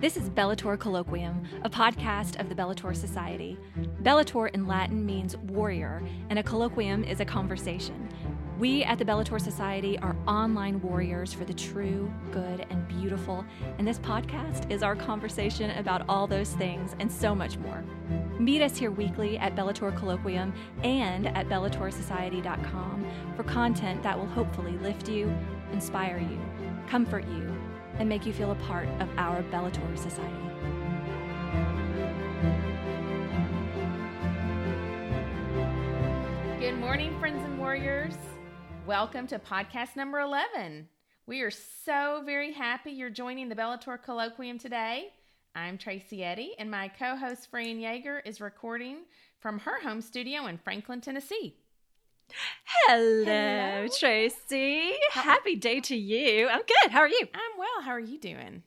This 0.00 0.16
is 0.16 0.30
Bellator 0.30 0.78
Colloquium, 0.78 1.44
a 1.64 1.68
podcast 1.68 2.38
of 2.38 2.48
the 2.48 2.54
Bellator 2.54 2.94
Society. 2.94 3.58
Bellator 4.04 4.48
in 4.54 4.64
Latin 4.64 5.04
means 5.04 5.36
warrior, 5.36 6.04
and 6.30 6.38
a 6.38 6.42
colloquium 6.44 7.04
is 7.04 7.18
a 7.18 7.24
conversation. 7.24 8.08
We 8.60 8.84
at 8.84 8.98
the 8.98 9.04
Bellator 9.04 9.40
Society 9.40 9.98
are 9.98 10.14
online 10.28 10.80
warriors 10.82 11.32
for 11.32 11.44
the 11.44 11.52
true, 11.52 12.12
good, 12.30 12.64
and 12.70 12.86
beautiful, 12.86 13.44
and 13.78 13.88
this 13.88 13.98
podcast 13.98 14.70
is 14.70 14.84
our 14.84 14.94
conversation 14.94 15.70
about 15.72 16.08
all 16.08 16.28
those 16.28 16.52
things 16.52 16.94
and 17.00 17.10
so 17.10 17.34
much 17.34 17.58
more. 17.58 17.82
Meet 18.38 18.62
us 18.62 18.76
here 18.76 18.92
weekly 18.92 19.36
at 19.38 19.56
Bellator 19.56 19.92
Colloquium 19.98 20.52
and 20.84 21.26
at 21.26 21.48
BellatorSociety.com 21.48 23.04
for 23.34 23.42
content 23.42 24.04
that 24.04 24.16
will 24.16 24.26
hopefully 24.26 24.78
lift 24.78 25.08
you, 25.08 25.36
inspire 25.72 26.18
you, 26.20 26.38
comfort 26.86 27.26
you, 27.26 27.52
and 27.98 28.08
make 28.08 28.24
you 28.24 28.32
feel 28.32 28.52
a 28.52 28.54
part 28.56 28.88
of 29.00 29.08
our 29.16 29.42
Bellator 29.44 29.98
Society. 29.98 30.34
Good 36.60 36.78
morning, 36.78 37.18
friends 37.18 37.42
and 37.42 37.58
warriors. 37.58 38.14
Welcome 38.86 39.26
to 39.28 39.38
podcast 39.38 39.96
number 39.96 40.20
11. 40.20 40.88
We 41.26 41.42
are 41.42 41.50
so 41.50 42.22
very 42.24 42.52
happy 42.52 42.92
you're 42.92 43.10
joining 43.10 43.48
the 43.48 43.54
Bellator 43.54 43.98
Colloquium 44.02 44.60
today. 44.60 45.08
I'm 45.54 45.76
Tracy 45.76 46.22
Eddy, 46.22 46.54
and 46.58 46.70
my 46.70 46.88
co 46.88 47.16
host, 47.16 47.50
Fran 47.50 47.78
Yeager, 47.78 48.20
is 48.24 48.40
recording 48.40 48.98
from 49.40 49.58
her 49.58 49.80
home 49.80 50.00
studio 50.00 50.46
in 50.46 50.56
Franklin, 50.58 51.00
Tennessee. 51.00 51.56
Hello, 52.86 53.24
Hello. 53.24 53.88
Tracy. 53.98 54.92
How- 55.10 55.22
Happy 55.22 55.56
day 55.56 55.80
to 55.80 55.96
you. 55.96 56.48
I'm 56.48 56.60
good. 56.60 56.90
How 56.90 57.00
are 57.00 57.08
you? 57.08 57.20
I'm 57.34 57.58
well. 57.58 57.82
How 57.82 57.90
are 57.90 58.00
you 58.00 58.18
doing? 58.18 58.62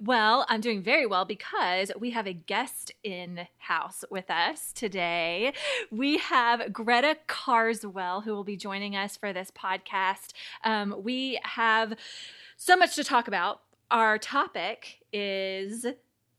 Well, 0.00 0.44
I'm 0.48 0.60
doing 0.60 0.82
very 0.82 1.06
well 1.06 1.24
because 1.24 1.92
we 1.98 2.10
have 2.10 2.26
a 2.26 2.32
guest 2.32 2.90
in 3.04 3.46
house 3.58 4.04
with 4.10 4.28
us 4.28 4.72
today. 4.72 5.52
We 5.92 6.18
have 6.18 6.72
Greta 6.72 7.16
Carswell 7.28 8.22
who 8.22 8.32
will 8.32 8.42
be 8.44 8.56
joining 8.56 8.96
us 8.96 9.16
for 9.16 9.32
this 9.32 9.52
podcast. 9.52 10.32
Um, 10.64 10.96
we 11.04 11.38
have 11.44 11.94
so 12.56 12.76
much 12.76 12.96
to 12.96 13.04
talk 13.04 13.28
about. 13.28 13.60
Our 13.90 14.18
topic 14.18 14.98
is 15.12 15.86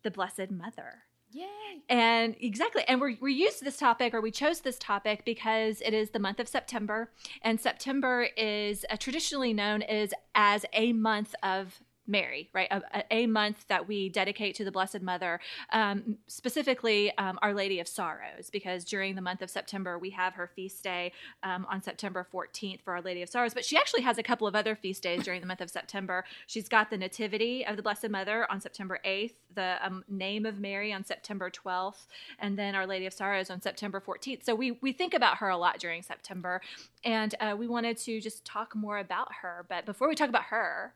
the 0.04 0.12
Blessed 0.12 0.52
Mother. 0.52 1.04
Yay. 1.32 1.46
And 1.90 2.36
exactly. 2.40 2.84
And 2.88 3.00
we're, 3.00 3.16
we 3.22 3.34
used 3.34 3.64
this 3.64 3.78
topic 3.78 4.14
or 4.14 4.22
we 4.22 4.32
chose 4.32 4.62
this 4.62 4.78
topic 4.80 5.24
because 5.26 5.82
it 5.82 5.94
is 5.94 6.10
the 6.10 6.20
month 6.20 6.40
of 6.40 6.48
September. 6.48 7.12
And 7.42 7.60
September 7.60 8.28
is 8.36 8.86
uh, 8.90 8.98
traditionally 8.98 9.54
known 9.54 9.84
as, 9.84 10.14
as 10.34 10.66
a 10.74 10.94
month 10.94 11.36
of 11.44 11.80
Mary, 12.10 12.50
right? 12.54 12.68
A, 12.72 13.04
a, 13.12 13.28
month 13.28 13.68
that 13.68 13.88
we 13.88 14.10
dedicate 14.10 14.56
to 14.56 14.66
the 14.66 14.72
Blessed 14.72 15.02
Mother, 15.02 15.40
um, 15.72 16.18
specifically 16.28 17.16
um, 17.18 17.38
Our 17.42 17.54
Lady 17.54 17.80
of 17.80 17.88
Sorrows, 17.88 18.50
because 18.50 18.84
during 18.84 19.16
the 19.16 19.22
month 19.22 19.44
of 19.44 19.50
September 19.50 20.00
we 20.00 20.10
have 20.10 20.34
her 20.34 20.48
feast 20.48 20.84
day 20.84 21.12
um, 21.44 21.68
on 21.70 21.84
September 21.84 22.26
14th 22.34 22.82
for 22.82 22.94
Our 22.94 23.02
Lady 23.02 23.22
of 23.22 23.30
Sorrows. 23.30 23.54
But 23.54 23.64
she 23.64 23.78
actually 23.78 24.02
has 24.02 24.18
a 24.18 24.24
couple 24.24 24.48
of 24.48 24.56
other 24.56 24.76
feast 24.76 25.04
days 25.04 25.24
during 25.24 25.42
the 25.42 25.48
month 25.48 25.62
of 25.62 25.70
September. 25.70 26.26
She's 26.48 26.68
got 26.68 26.90
the 26.90 26.98
Nativity 26.98 27.66
of 27.66 27.78
the 27.78 27.84
Blessed 27.84 28.10
Mother 28.10 28.48
on 28.50 28.60
September 28.60 29.00
8th, 29.06 29.34
the 29.54 29.78
um, 29.84 30.04
Name 30.10 30.48
of 30.48 30.60
Mary 30.60 30.92
on 30.92 31.04
September 31.04 31.52
12th, 31.52 32.08
and 32.40 32.58
then 32.58 32.74
Our 32.74 32.88
Lady 32.88 33.06
of 33.06 33.14
Sorrows 33.14 33.52
on 33.52 33.62
September 33.62 34.02
14th. 34.02 34.44
So 34.44 34.56
we 34.56 34.72
we 34.82 34.92
think 34.92 35.14
about 35.14 35.38
her 35.38 35.50
a 35.50 35.58
lot 35.58 35.80
during 35.80 36.02
September, 36.02 36.62
and 37.04 37.36
uh, 37.40 37.56
we 37.58 37.68
wanted 37.68 37.98
to 37.98 38.20
just 38.20 38.44
talk 38.46 38.76
more 38.76 38.98
about 38.98 39.30
her. 39.42 39.66
But 39.70 39.86
before 39.86 40.08
we 40.08 40.16
talk 40.16 40.30
about 40.30 40.46
her, 40.46 40.96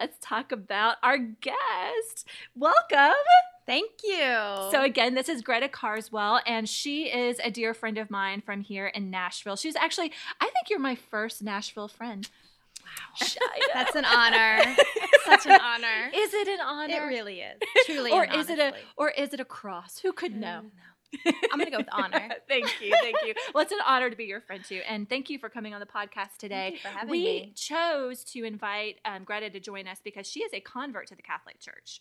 let's 0.00 0.16
talk 0.20 0.52
about 0.52 0.96
our 1.02 1.18
guest. 1.18 2.26
Welcome. 2.56 3.14
Thank 3.66 3.90
you. 4.04 4.26
So, 4.70 4.82
again, 4.82 5.14
this 5.14 5.28
is 5.28 5.40
Greta 5.40 5.68
Carswell, 5.68 6.40
and 6.46 6.68
she 6.68 7.04
is 7.04 7.40
a 7.42 7.50
dear 7.50 7.72
friend 7.72 7.96
of 7.96 8.10
mine 8.10 8.42
from 8.42 8.60
here 8.60 8.86
in 8.88 9.10
Nashville. 9.10 9.56
She's 9.56 9.76
actually, 9.76 10.12
I 10.40 10.44
think 10.44 10.68
you're 10.68 10.78
my 10.78 10.94
first 10.94 11.42
Nashville 11.42 11.88
friend. 11.88 12.28
Wow. 13.20 13.26
That's 13.74 13.96
an 13.96 14.04
honor. 14.04 14.76
Such 15.26 15.46
an 15.46 15.60
honor. 15.60 16.10
Is 16.14 16.34
it 16.34 16.48
an 16.48 16.60
honor? 16.60 16.94
It 16.94 17.06
really 17.06 17.40
is. 17.40 17.58
Truly. 17.86 18.12
or 18.12 18.24
is 18.24 18.50
it 18.50 18.58
a 18.58 18.74
or 18.96 19.10
is 19.10 19.32
it 19.32 19.40
a 19.40 19.44
cross? 19.44 19.98
Who 19.98 20.12
could 20.12 20.34
mm, 20.34 20.40
know? 20.40 20.62
I'm 21.52 21.58
going 21.58 21.70
to 21.70 21.70
go 21.70 21.78
with 21.78 21.88
honor. 21.92 22.28
thank 22.48 22.66
you. 22.80 22.94
Thank 23.00 23.16
you. 23.24 23.34
Well, 23.54 23.62
it's 23.62 23.72
an 23.72 23.78
honor 23.86 24.10
to 24.10 24.16
be 24.16 24.24
your 24.24 24.40
friend 24.40 24.64
too. 24.64 24.80
And 24.88 25.08
thank 25.08 25.30
you 25.30 25.38
for 25.38 25.48
coming 25.48 25.74
on 25.74 25.80
the 25.80 25.86
podcast 25.86 26.38
today. 26.38 26.78
for 26.82 26.88
having 26.88 27.10
we 27.10 27.22
me. 27.22 27.52
chose 27.56 28.24
to 28.24 28.44
invite 28.44 28.96
um, 29.04 29.24
Greta 29.24 29.50
to 29.50 29.60
join 29.60 29.86
us 29.86 29.98
because 30.02 30.26
she 30.26 30.40
is 30.40 30.52
a 30.52 30.60
convert 30.60 31.08
to 31.08 31.16
the 31.16 31.22
Catholic 31.22 31.60
Church. 31.60 32.00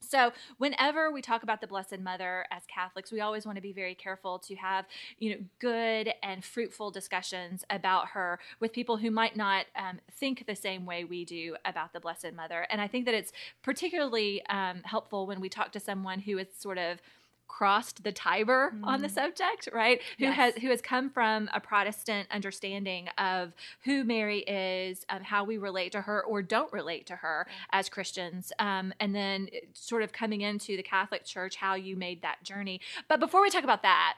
So, 0.00 0.32
whenever 0.58 1.10
we 1.10 1.22
talk 1.22 1.42
about 1.42 1.60
the 1.60 1.66
Blessed 1.66 1.98
Mother 1.98 2.46
as 2.50 2.62
Catholics, 2.66 3.10
we 3.10 3.20
always 3.20 3.44
want 3.44 3.56
to 3.56 3.62
be 3.62 3.72
very 3.72 3.94
careful 3.94 4.38
to 4.40 4.54
have, 4.56 4.84
you 5.18 5.30
know, 5.30 5.44
good 5.58 6.12
and 6.22 6.44
fruitful 6.44 6.90
discussions 6.90 7.64
about 7.70 8.08
her 8.08 8.38
with 8.60 8.72
people 8.72 8.98
who 8.98 9.10
might 9.10 9.36
not 9.36 9.66
um, 9.74 9.98
think 10.12 10.46
the 10.46 10.54
same 10.54 10.86
way 10.86 11.04
we 11.04 11.24
do 11.24 11.56
about 11.64 11.92
the 11.92 12.00
Blessed 12.00 12.32
Mother. 12.34 12.66
And 12.70 12.80
I 12.80 12.88
think 12.88 13.04
that 13.06 13.14
it's 13.14 13.32
particularly 13.62 14.44
um, 14.46 14.82
helpful 14.84 15.26
when 15.26 15.40
we 15.40 15.48
talk 15.48 15.72
to 15.72 15.80
someone 15.80 16.20
who 16.20 16.38
is 16.38 16.48
sort 16.56 16.78
of 16.78 17.00
crossed 17.48 18.04
the 18.04 18.12
Tiber 18.12 18.72
mm. 18.74 18.84
on 18.84 19.02
the 19.02 19.08
mm. 19.08 19.14
subject, 19.14 19.68
right? 19.72 20.00
Who 20.18 20.24
yes. 20.24 20.36
has 20.36 20.54
who 20.56 20.68
has 20.68 20.80
come 20.80 21.10
from 21.10 21.48
a 21.54 21.60
Protestant 21.60 22.28
understanding 22.30 23.08
of 23.18 23.54
who 23.84 24.04
Mary 24.04 24.40
is, 24.40 25.04
um, 25.08 25.22
how 25.22 25.44
we 25.44 25.58
relate 25.58 25.92
to 25.92 26.02
her 26.02 26.22
or 26.22 26.42
don't 26.42 26.72
relate 26.72 27.06
to 27.06 27.16
her 27.16 27.46
as 27.72 27.88
Christians, 27.88 28.52
um, 28.58 28.92
and 29.00 29.14
then 29.14 29.48
sort 29.72 30.02
of 30.02 30.12
coming 30.12 30.42
into 30.42 30.76
the 30.76 30.82
Catholic 30.82 31.24
Church, 31.24 31.56
how 31.56 31.74
you 31.74 31.96
made 31.96 32.22
that 32.22 32.42
journey. 32.42 32.80
But 33.08 33.20
before 33.20 33.42
we 33.42 33.50
talk 33.50 33.64
about 33.64 33.82
that. 33.82 34.16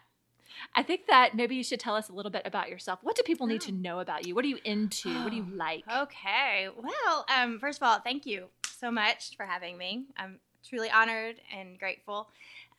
I 0.75 0.83
think 0.83 1.07
that 1.07 1.37
maybe 1.37 1.55
you 1.55 1.63
should 1.63 1.79
tell 1.79 1.95
us 1.95 2.09
a 2.09 2.13
little 2.13 2.33
bit 2.33 2.43
about 2.45 2.69
yourself. 2.69 2.99
What 3.03 3.15
do 3.15 3.23
people 3.23 3.47
need 3.47 3.61
to 3.61 3.71
oh. 3.71 3.77
know 3.77 4.01
about 4.01 4.27
you? 4.27 4.35
What 4.35 4.45
are 4.45 4.49
you 4.49 4.59
into? 4.65 5.09
What 5.23 5.31
do 5.31 5.37
you 5.37 5.47
like? 5.55 5.85
Okay. 5.89 6.69
Well, 6.77 7.27
um, 7.33 7.61
first 7.61 7.79
of 7.79 7.87
all, 7.87 8.01
thank 8.01 8.27
you 8.27 8.47
so 8.77 8.91
much 8.91 9.37
for 9.37 9.47
having 9.47 9.79
me. 9.79 10.07
I'm 10.17 10.41
truly 10.69 10.91
honored 10.91 11.37
and 11.57 11.79
grateful 11.79 12.29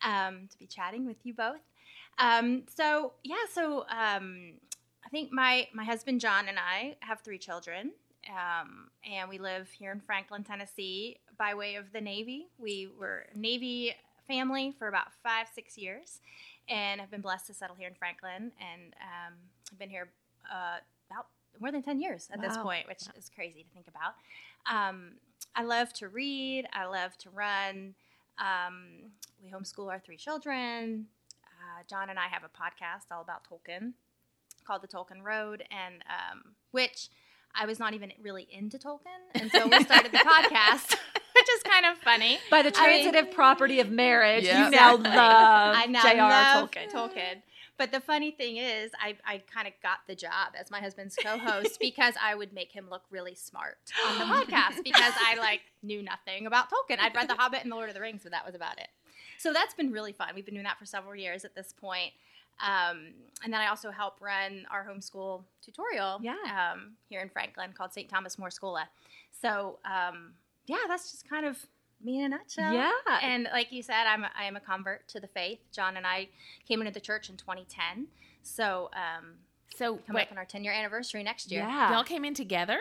um, 0.02 0.48
to 0.50 0.58
be 0.58 0.66
chatting 0.66 1.06
with 1.06 1.16
you 1.24 1.34
both. 1.34 1.60
Um, 2.18 2.64
so 2.74 3.12
yeah, 3.24 3.36
so 3.52 3.80
um, 3.88 4.52
I 5.04 5.08
think 5.10 5.32
my 5.32 5.68
my 5.72 5.84
husband 5.84 6.20
John 6.20 6.48
and 6.48 6.58
I 6.58 6.96
have 7.00 7.20
three 7.20 7.38
children, 7.38 7.92
um, 8.28 8.88
and 9.10 9.28
we 9.28 9.38
live 9.38 9.68
here 9.70 9.92
in 9.92 10.00
Franklin, 10.00 10.44
Tennessee, 10.44 11.18
by 11.38 11.54
way 11.54 11.76
of 11.76 11.92
the 11.92 12.00
Navy. 12.00 12.48
We 12.58 12.88
were 12.98 13.26
Navy 13.34 13.94
family 14.28 14.74
for 14.78 14.88
about 14.88 15.12
five 15.22 15.46
six 15.54 15.78
years, 15.78 16.20
and 16.68 17.00
have 17.00 17.10
been 17.10 17.22
blessed 17.22 17.46
to 17.46 17.54
settle 17.54 17.76
here 17.76 17.88
in 17.88 17.94
Franklin, 17.94 18.52
and 18.60 18.94
um, 19.00 19.34
I've 19.72 19.78
been 19.78 19.90
here 19.90 20.10
uh, 20.52 20.78
about 21.10 21.26
more 21.58 21.72
than 21.72 21.82
ten 21.82 22.00
years 22.00 22.28
at 22.32 22.38
wow. 22.38 22.48
this 22.48 22.56
point, 22.58 22.86
which 22.86 23.02
is 23.16 23.30
crazy 23.34 23.62
to 23.62 23.68
think 23.70 23.86
about. 23.88 24.14
Um, 24.70 25.12
I 25.56 25.62
love 25.62 25.92
to 25.94 26.08
read. 26.08 26.66
I 26.72 26.84
love 26.86 27.16
to 27.18 27.30
run. 27.30 27.94
Um, 28.40 29.10
we 29.42 29.50
homeschool 29.50 29.90
our 29.90 30.00
three 30.00 30.16
children. 30.16 31.06
Uh, 31.44 31.82
John 31.88 32.10
and 32.10 32.18
I 32.18 32.26
have 32.28 32.42
a 32.42 32.48
podcast 32.48 33.14
all 33.14 33.22
about 33.22 33.42
Tolkien 33.48 33.92
called 34.66 34.82
The 34.82 34.88
Tolkien 34.88 35.22
Road, 35.22 35.62
and 35.70 36.02
um, 36.08 36.54
which 36.70 37.08
I 37.54 37.66
was 37.66 37.78
not 37.78 37.94
even 37.94 38.12
really 38.22 38.46
into 38.50 38.78
Tolkien 38.78 39.40
until 39.40 39.68
we 39.68 39.82
started 39.84 40.12
the 40.12 40.18
podcast. 40.18 40.96
Which 41.32 41.48
is 41.56 41.62
kind 41.62 41.86
of 41.86 41.96
funny. 41.98 42.38
By 42.50 42.62
the 42.62 42.72
transitive 42.72 43.14
I 43.14 43.26
mean, 43.26 43.32
property 43.34 43.80
of 43.80 43.88
marriage, 43.88 44.44
you 44.44 44.68
now 44.68 44.96
love 44.96 45.04
I 45.06 45.86
now 45.86 46.02
J.R. 46.02 46.28
love 46.28 46.70
Tolkien. 46.70 46.92
Tolkien. 46.92 47.42
But 47.80 47.92
the 47.92 48.00
funny 48.00 48.30
thing 48.30 48.58
is, 48.58 48.90
I, 49.00 49.16
I 49.26 49.38
kind 49.50 49.66
of 49.66 49.72
got 49.82 50.00
the 50.06 50.14
job 50.14 50.52
as 50.54 50.70
my 50.70 50.80
husband's 50.80 51.16
co-host 51.16 51.78
because 51.80 52.12
I 52.22 52.34
would 52.34 52.52
make 52.52 52.70
him 52.70 52.88
look 52.90 53.04
really 53.10 53.34
smart 53.34 53.78
on 54.06 54.18
the 54.18 54.26
podcast 54.26 54.76
because 54.84 55.14
I 55.18 55.36
like 55.38 55.62
knew 55.82 56.02
nothing 56.02 56.46
about 56.46 56.66
Tolkien. 56.66 56.98
I'd 57.00 57.14
read 57.14 57.30
The 57.30 57.36
Hobbit 57.36 57.62
and 57.62 57.72
The 57.72 57.76
Lord 57.76 57.88
of 57.88 57.94
the 57.94 58.02
Rings, 58.02 58.20
but 58.22 58.32
that 58.32 58.44
was 58.44 58.54
about 58.54 58.78
it. 58.78 58.88
So 59.38 59.54
that's 59.54 59.72
been 59.72 59.92
really 59.92 60.12
fun. 60.12 60.28
We've 60.34 60.44
been 60.44 60.52
doing 60.52 60.64
that 60.64 60.78
for 60.78 60.84
several 60.84 61.16
years 61.16 61.46
at 61.46 61.54
this 61.54 61.72
point. 61.72 62.12
Um, 62.60 63.14
and 63.42 63.50
then 63.50 63.62
I 63.62 63.68
also 63.68 63.90
help 63.90 64.20
run 64.20 64.66
our 64.70 64.86
homeschool 64.86 65.44
tutorial 65.64 66.20
yeah. 66.20 66.34
um, 66.74 66.96
here 67.08 67.22
in 67.22 67.30
Franklin 67.30 67.70
called 67.72 67.94
St. 67.94 68.10
Thomas 68.10 68.38
More 68.38 68.50
Schola. 68.50 68.90
So 69.40 69.78
um, 69.86 70.34
yeah, 70.66 70.84
that's 70.86 71.12
just 71.12 71.26
kind 71.30 71.46
of 71.46 71.64
me 72.04 72.18
in 72.18 72.26
a 72.26 72.28
nutshell. 72.28 72.72
Yeah. 72.72 72.90
And 73.22 73.48
like 73.52 73.72
you 73.72 73.82
said, 73.82 74.06
I'm 74.06 74.24
a, 74.24 74.30
I 74.38 74.44
am 74.44 74.56
a 74.56 74.60
convert 74.60 75.08
to 75.08 75.20
the 75.20 75.26
faith. 75.26 75.60
John 75.72 75.96
and 75.96 76.06
I 76.06 76.28
came 76.66 76.80
into 76.80 76.92
the 76.92 77.00
church 77.00 77.28
in 77.28 77.36
2010. 77.36 78.08
So, 78.42 78.90
um, 78.94 79.36
so 79.74 79.96
coming 80.06 80.22
up 80.22 80.32
on 80.32 80.38
our 80.38 80.44
10 80.44 80.64
year 80.64 80.72
anniversary 80.72 81.22
next 81.22 81.50
year. 81.50 81.62
Yeah. 81.62 81.92
Y'all 81.92 82.04
came 82.04 82.24
in 82.24 82.34
together? 82.34 82.78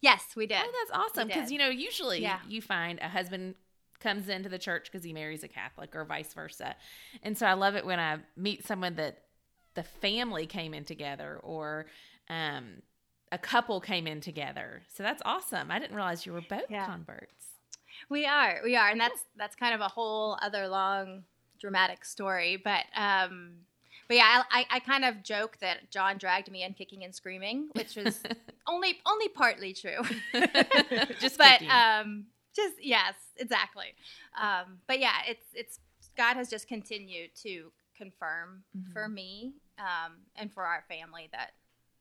Yes, 0.00 0.24
we 0.36 0.46
did. 0.46 0.58
Oh, 0.60 0.72
that's 0.86 0.98
awesome. 0.98 1.28
Because, 1.28 1.50
you 1.50 1.58
know, 1.58 1.68
usually 1.68 2.20
yeah. 2.20 2.40
you 2.48 2.60
find 2.60 2.98
a 3.00 3.08
husband 3.08 3.54
comes 4.00 4.28
into 4.28 4.50
the 4.50 4.58
church 4.58 4.90
because 4.90 5.02
he 5.02 5.14
marries 5.14 5.42
a 5.42 5.48
Catholic 5.48 5.96
or 5.96 6.04
vice 6.04 6.34
versa. 6.34 6.76
And 7.22 7.38
so 7.38 7.46
I 7.46 7.54
love 7.54 7.74
it 7.74 7.86
when 7.86 7.98
I 7.98 8.18
meet 8.36 8.66
someone 8.66 8.96
that 8.96 9.22
the 9.74 9.82
family 9.82 10.46
came 10.46 10.74
in 10.74 10.84
together 10.84 11.40
or, 11.42 11.86
um, 12.28 12.82
a 13.34 13.38
couple 13.38 13.80
came 13.80 14.06
in 14.06 14.20
together. 14.20 14.82
So 14.94 15.02
that's 15.02 15.20
awesome. 15.24 15.70
I 15.70 15.78
didn't 15.78 15.96
realize 15.96 16.24
you 16.24 16.32
were 16.32 16.40
both 16.48 16.70
yeah. 16.70 16.86
converts. 16.86 17.46
We 18.08 18.26
are, 18.26 18.60
we 18.62 18.76
are, 18.76 18.88
and 18.90 19.00
that's 19.00 19.24
that's 19.36 19.56
kind 19.56 19.74
of 19.74 19.80
a 19.80 19.88
whole 19.88 20.38
other 20.42 20.68
long 20.68 21.24
dramatic 21.60 22.04
story. 22.04 22.56
But 22.62 22.84
um, 22.96 23.52
but 24.08 24.16
yeah, 24.18 24.42
I, 24.50 24.66
I 24.70 24.78
kind 24.80 25.04
of 25.04 25.22
joke 25.22 25.56
that 25.60 25.90
John 25.90 26.18
dragged 26.18 26.50
me 26.50 26.62
in 26.62 26.74
kicking 26.74 27.02
and 27.04 27.14
screaming, 27.14 27.68
which 27.72 27.96
was 27.96 28.22
only 28.68 29.00
only 29.06 29.28
partly 29.28 29.72
true. 29.72 30.00
Just 31.20 31.38
but 31.38 31.58
kicking. 31.60 31.70
um, 31.70 32.26
just 32.54 32.74
yes, 32.80 33.14
exactly. 33.36 33.94
Um, 34.40 34.78
but 34.86 35.00
yeah, 35.00 35.16
it's 35.28 35.46
it's 35.54 35.80
God 36.16 36.34
has 36.36 36.48
just 36.48 36.68
continued 36.68 37.30
to 37.42 37.72
confirm 37.96 38.62
Mm-hmm. 38.76 38.92
for 38.92 39.08
me 39.08 39.54
um, 39.78 40.12
and 40.36 40.52
for 40.52 40.64
our 40.64 40.84
family 40.88 41.28
that 41.32 41.52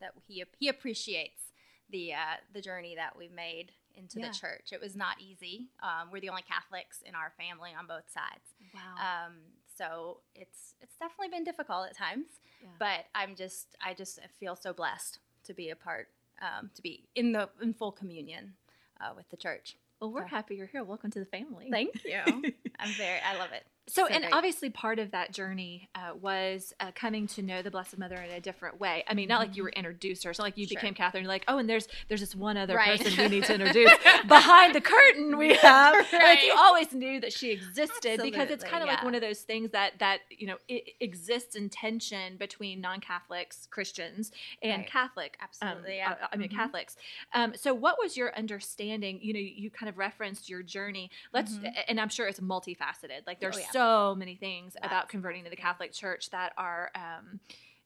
that 0.03 0.11
he 0.27 0.43
he 0.59 0.67
appreciates 0.67 1.41
the 1.89 2.13
uh, 2.13 2.37
the 2.53 2.61
journey 2.61 2.93
that 2.95 3.17
we've 3.17 3.31
made 3.31 3.71
into 3.95 4.19
Yeah. 4.19 4.27
the 4.29 4.33
church. 4.33 4.69
It 4.71 4.81
was 4.81 4.95
not 4.95 5.15
easy. 5.21 5.67
Um, 5.81 6.09
we're 6.11 6.19
the 6.19 6.29
only 6.29 6.41
Catholics 6.43 7.01
in 7.05 7.15
our 7.15 7.31
family 7.37 7.71
on 7.77 7.85
both 7.87 8.09
sides. 8.11 8.53
Wow. 8.73 9.25
Um, 9.27 9.33
so 9.77 10.17
it's 10.35 10.75
it's 10.81 10.95
definitely 10.97 11.29
been 11.29 11.43
difficult 11.43 11.87
at 11.87 11.95
times, 11.97 12.27
Yeah. 12.61 12.69
but 12.79 13.05
I'm 13.15 13.35
just 13.35 13.75
I 13.83 13.93
just 13.93 14.19
feel 14.39 14.55
so 14.55 14.73
blessed 14.73 15.19
to 15.45 15.53
be 15.53 15.69
a 15.69 15.75
part 15.75 16.07
um, 16.41 16.69
to 16.75 16.81
be 16.81 17.03
in 17.15 17.31
the 17.31 17.49
in 17.61 17.73
full 17.73 17.91
communion 17.91 18.53
uh, 19.01 19.11
with 19.15 19.29
the 19.29 19.37
church. 19.37 19.77
well, 19.99 20.11
we're 20.11 20.21
so- 20.21 20.27
happy 20.27 20.55
you're 20.55 20.67
here. 20.67 20.83
Welcome 20.83 21.11
to 21.11 21.19
the 21.19 21.25
family. 21.25 21.69
Thank 21.71 22.03
you. 22.05 22.53
I'm 22.79 22.89
very 22.93 23.19
I 23.19 23.35
love 23.37 23.51
it. 23.51 23.63
So, 23.85 24.07
So 24.07 24.13
and 24.13 24.23
great. 24.23 24.33
obviously, 24.33 24.69
part 24.69 24.97
of 24.97 25.11
that 25.11 25.33
journey 25.33 25.89
uh, 25.93 26.11
was 26.15 26.73
uh, 26.79 26.91
coming 26.95 27.27
to 27.27 27.41
know 27.41 27.61
the 27.61 27.69
Blessed 27.69 27.97
Mother 27.97 28.15
in 28.15 28.31
a 28.31 28.39
different 28.39 28.79
way. 28.79 29.03
I 29.09 29.13
mean, 29.13 29.27
not 29.27 29.39
like 29.41 29.57
you 29.57 29.63
were 29.63 29.71
introduced 29.71 30.23
her. 30.23 30.29
It's 30.29 30.39
not 30.39 30.45
like 30.45 30.57
you 30.57 30.65
Sure. 30.65 30.77
became 30.79 30.93
Catholic. 30.93 31.21
You're 31.23 31.27
like, 31.27 31.43
oh, 31.49 31.57
and 31.57 31.69
there's 31.69 31.89
there's 32.07 32.21
this 32.21 32.33
one 32.33 32.55
other 32.55 32.77
Right. 32.77 32.97
person 32.97 33.21
we 33.21 33.27
need 33.27 33.43
to 33.43 33.53
introduce 33.59 33.91
behind 34.25 34.73
the 34.73 34.79
curtain. 34.79 35.37
We 35.37 35.53
have 35.61 35.95
like 36.13 36.43
you 36.45 36.53
always 36.57 36.93
knew 36.93 37.19
that 37.19 37.33
she 37.33 37.51
existed 37.51 38.21
because 38.23 38.49
it's 38.49 38.63
kind 38.63 38.83
of 38.83 38.87
like 38.87 39.03
one 39.03 39.15
of 39.15 39.21
those 39.21 39.41
things 39.41 39.71
that 39.71 39.99
that 39.99 40.19
you 40.29 40.47
know 40.47 40.55
it 40.69 40.93
exists 41.01 41.57
in 41.57 41.67
tension 41.69 42.37
between 42.37 42.79
non-Catholics, 42.79 43.67
Christians, 43.69 44.31
and 44.61 44.83
Right. 44.83 44.87
Catholic. 44.89 45.37
um, 45.41 45.47
Absolutely, 45.49 45.97
yeah. 45.97 46.11
uh, 46.21 46.27
I 46.31 46.37
mean 46.37 46.47
Mhm. 46.47 46.55
Catholics. 46.55 46.95
Um, 47.33 47.53
so, 47.53 47.73
what 47.73 47.97
was 48.01 48.15
your 48.15 48.33
understanding? 48.37 49.19
You 49.21 49.33
know, 49.33 49.39
you 49.41 49.69
kind 49.69 49.89
of 49.89 49.97
referenced 49.97 50.47
your 50.49 50.63
journey. 50.63 51.11
Let's, 51.33 51.55
Mhm. 51.57 51.73
and 51.89 51.99
I'm 51.99 52.07
sure 52.09 52.27
it's 52.29 52.39
multifaceted. 52.63 53.25
Like 53.27 53.39
there's 53.39 53.55
Oh, 53.57 53.59
yeah. 53.59 53.71
so 53.71 54.15
many 54.15 54.35
things 54.35 54.75
about 54.81 55.09
converting 55.09 55.43
to 55.43 55.49
the 55.49 55.55
Catholic 55.55 55.91
Church 55.93 56.29
that 56.31 56.53
are. 56.57 56.91
Um, 56.95 57.39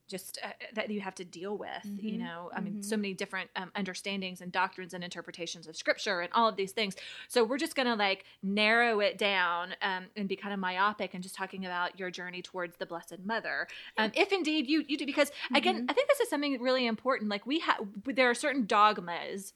just 0.09 0.39
uh, 0.41 0.47
that 0.73 0.89
you 0.89 1.01
have 1.01 1.15
to 1.15 1.25
deal 1.25 1.57
with, 1.57 1.83
you 1.83 2.13
Mhm. 2.13 2.19
know. 2.19 2.49
I 2.55 2.61
mean, 2.61 2.75
Mhm. 2.77 2.85
so 2.85 2.95
many 2.95 3.13
different 3.13 3.49
um, 3.57 3.73
understandings 3.75 4.39
and 4.39 4.53
doctrines 4.53 4.93
and 4.93 5.03
interpretations 5.03 5.67
of 5.67 5.75
Scripture 5.75 6.21
and 6.21 6.31
all 6.31 6.47
of 6.47 6.55
these 6.55 6.71
things. 6.71 6.95
So 7.27 7.43
we're 7.43 7.57
just 7.57 7.75
gonna 7.75 7.97
like 7.97 8.23
narrow 8.41 9.01
it 9.01 9.17
down 9.17 9.75
um, 9.81 10.05
and 10.15 10.29
be 10.29 10.37
kind 10.37 10.53
of 10.53 10.61
myopic 10.61 11.13
and 11.13 11.21
just 11.21 11.35
talking 11.35 11.65
about 11.65 11.99
your 11.99 12.09
journey 12.09 12.41
towards 12.41 12.77
the 12.77 12.85
Blessed 12.85 13.19
Mother, 13.25 13.67
um, 13.97 14.13
if 14.15 14.31
indeed 14.31 14.69
you 14.69 14.85
you 14.87 14.97
do. 14.97 15.05
Because 15.05 15.29
again, 15.53 15.81
Mhm. 15.81 15.91
I 15.91 15.93
think 15.93 16.07
this 16.07 16.21
is 16.21 16.29
something 16.29 16.61
really 16.61 16.87
important. 16.87 17.29
Like 17.29 17.45
we 17.45 17.59
have, 17.59 17.85
there 18.05 18.29
are 18.29 18.33
certain 18.33 18.65
dogmas 18.65 19.51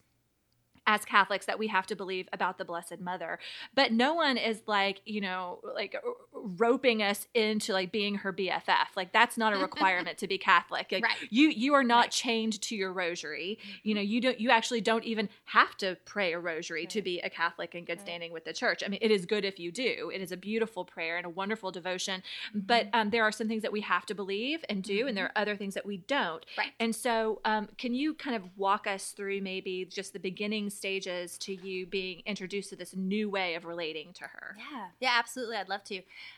as 0.87 1.05
Catholics 1.05 1.45
that 1.45 1.59
we 1.59 1.67
have 1.67 1.85
to 1.87 1.95
believe 1.95 2.27
about 2.33 2.57
the 2.57 2.65
Blessed 2.65 2.99
Mother. 2.99 3.39
But 3.75 3.91
no 3.91 4.13
one 4.13 4.37
is 4.37 4.61
like, 4.65 5.01
you 5.05 5.21
know, 5.21 5.59
like 5.75 5.95
roping 6.33 7.03
us 7.03 7.27
into 7.33 7.73
like 7.73 7.91
being 7.91 8.15
her 8.15 8.33
BFF. 8.33 8.95
Like 8.95 9.13
that's 9.13 9.37
not 9.37 9.53
a 9.53 9.57
requirement 9.57 10.17
to 10.19 10.27
be 10.27 10.37
Catholic. 10.51 10.87
Like 10.91 11.03
Right. 11.03 11.17
you 11.29 11.49
you 11.49 11.73
are 11.75 11.83
not 11.83 12.05
Right. 12.05 12.11
chained 12.11 12.61
to 12.63 12.75
your 12.75 12.91
rosary. 12.93 13.59
You 13.83 13.93
know, 13.95 14.01
you 14.01 14.21
don't 14.21 14.39
you 14.39 14.49
actually 14.49 14.81
don't 14.81 15.03
even 15.03 15.29
have 15.45 15.77
to 15.77 15.97
pray 16.05 16.33
a 16.33 16.39
rosary 16.39 16.85
to 16.87 17.01
be 17.01 17.19
a 17.19 17.29
Catholic 17.29 17.75
in 17.75 17.85
good 17.85 17.97
Right. 17.99 18.01
standing 18.01 18.33
with 18.33 18.45
the 18.45 18.53
church. 18.53 18.81
I 18.83 18.87
mean, 18.89 18.99
it 19.01 19.11
is 19.11 19.25
good 19.25 19.45
if 19.45 19.59
you 19.59 19.71
do. 19.71 20.11
It 20.13 20.21
is 20.21 20.31
a 20.31 20.37
beautiful 20.37 20.83
prayer 20.83 21.17
and 21.17 21.25
a 21.25 21.29
wonderful 21.29 21.71
devotion. 21.71 22.23
But 22.55 22.87
um, 22.93 23.11
there 23.11 23.23
are 23.23 23.31
some 23.31 23.47
things 23.47 23.61
that 23.61 23.71
we 23.71 23.81
have 23.81 24.05
to 24.07 24.15
believe 24.15 24.65
and 24.67 24.81
do, 24.83 25.07
and 25.07 25.15
there 25.15 25.25
are 25.25 25.31
other 25.35 25.55
things 25.55 25.75
that 25.75 25.85
we 25.85 25.97
don't. 25.97 26.43
Right. 26.57 26.71
And 26.79 26.95
so, 26.95 27.39
um, 27.45 27.69
can 27.77 27.93
you 27.93 28.13
kind 28.15 28.35
of 28.35 28.43
walk 28.57 28.87
us 28.87 29.11
through 29.11 29.41
maybe 29.41 29.85
just 29.85 30.13
the 30.13 30.19
beginning 30.19 30.69
stages 30.71 31.37
to 31.39 31.53
you 31.53 31.85
being 31.85 32.21
introduced 32.25 32.69
to 32.69 32.75
this 32.75 32.95
new 32.95 33.29
way 33.29 33.55
of 33.55 33.65
relating 33.65 34.13
to 34.13 34.23
her? 34.25 34.55
Yeah, 34.57 34.87
yeah, 34.99 35.11
absolutely. 35.17 35.57
I'd 35.57 35.69
love 35.69 35.83
to. 35.85 35.97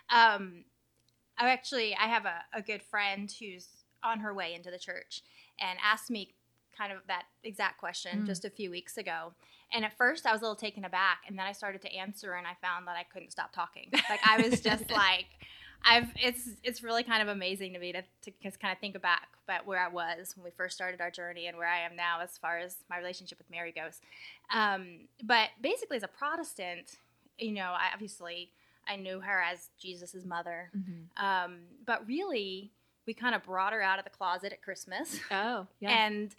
Um, 0.10 0.66
I 1.38 1.50
actually 1.50 1.96
I 1.96 2.08
have 2.08 2.26
a, 2.26 2.44
a 2.54 2.62
good 2.62 2.84
friend 2.84 3.34
who's 3.40 3.68
on 4.04 4.20
her 4.20 4.34
way 4.34 4.54
into 4.54 4.70
the 4.70 4.80
church 4.80 5.22
and 5.60 5.80
asked 5.84 6.12
me 6.12 6.34
kind 6.78 6.92
of 6.92 7.00
that 7.08 7.24
exact 7.44 7.78
question 7.80 8.24
Mm. 8.24 8.26
just 8.26 8.46
a 8.46 8.50
few 8.50 8.70
weeks 8.72 8.98
ago. 8.98 9.34
And 9.72 9.86
at 9.86 9.98
first 9.98 10.26
I 10.26 10.32
was 10.32 10.42
a 10.42 10.44
little 10.44 10.56
taken 10.56 10.86
aback, 10.86 11.20
and 11.28 11.38
then 11.38 11.46
I 11.46 11.52
started 11.52 11.82
to 11.82 11.96
answer, 11.96 12.34
and 12.34 12.46
I 12.46 12.56
found 12.62 12.88
that 12.88 12.96
I 12.96 13.04
couldn't 13.04 13.32
stop 13.32 13.52
talking. 13.54 13.90
Like 14.10 14.20
I 14.26 14.42
was 14.48 14.62
just 14.62 14.90
like. 14.92 15.26
I've 15.86 16.10
it's 16.16 16.50
it's 16.64 16.82
really 16.84 17.04
kind 17.04 17.22
of 17.22 17.28
amazing 17.28 17.74
to 17.74 17.80
me 17.80 17.92
to, 17.92 18.02
to 18.02 18.32
just 18.42 18.60
kind 18.60 18.72
of 18.72 18.80
think 18.80 19.00
back 19.02 19.28
about 19.48 19.66
where 19.66 19.80
I 19.80 19.90
was 19.90 20.36
when 20.38 20.44
we 20.44 20.52
first 20.52 20.76
started 20.76 21.02
our 21.02 21.12
journey 21.12 21.48
and 21.48 21.58
where 21.58 21.68
I 21.68 21.80
am 21.82 21.96
now 21.96 22.22
as 22.22 22.38
far 22.38 22.58
as 22.58 22.78
my 22.90 22.98
relationship 22.98 23.38
with 23.38 23.50
Mary 23.50 23.72
goes. 23.74 24.00
Um, 24.54 25.08
but 25.24 25.50
basically, 25.62 25.98
as 25.98 26.04
a 26.04 26.08
Protestant, 26.08 26.98
you 27.38 27.52
know, 27.52 27.74
I 27.78 27.88
obviously 27.94 28.52
I 28.88 28.96
knew 28.96 29.20
her 29.20 29.42
as 29.42 29.70
Jesus' 29.80 30.26
mother, 30.26 30.70
um, 31.18 31.60
but 31.86 32.06
really 32.08 32.72
we 33.06 33.14
kind 33.14 33.36
of 33.36 33.44
brought 33.44 33.74
her 33.74 33.82
out 33.82 34.00
of 34.00 34.06
the 34.06 34.12
closet 34.12 34.54
at 34.54 34.62
Christmas 34.62 35.20
Oh, 35.32 35.68
yeah. 35.82 35.90
and 36.08 36.34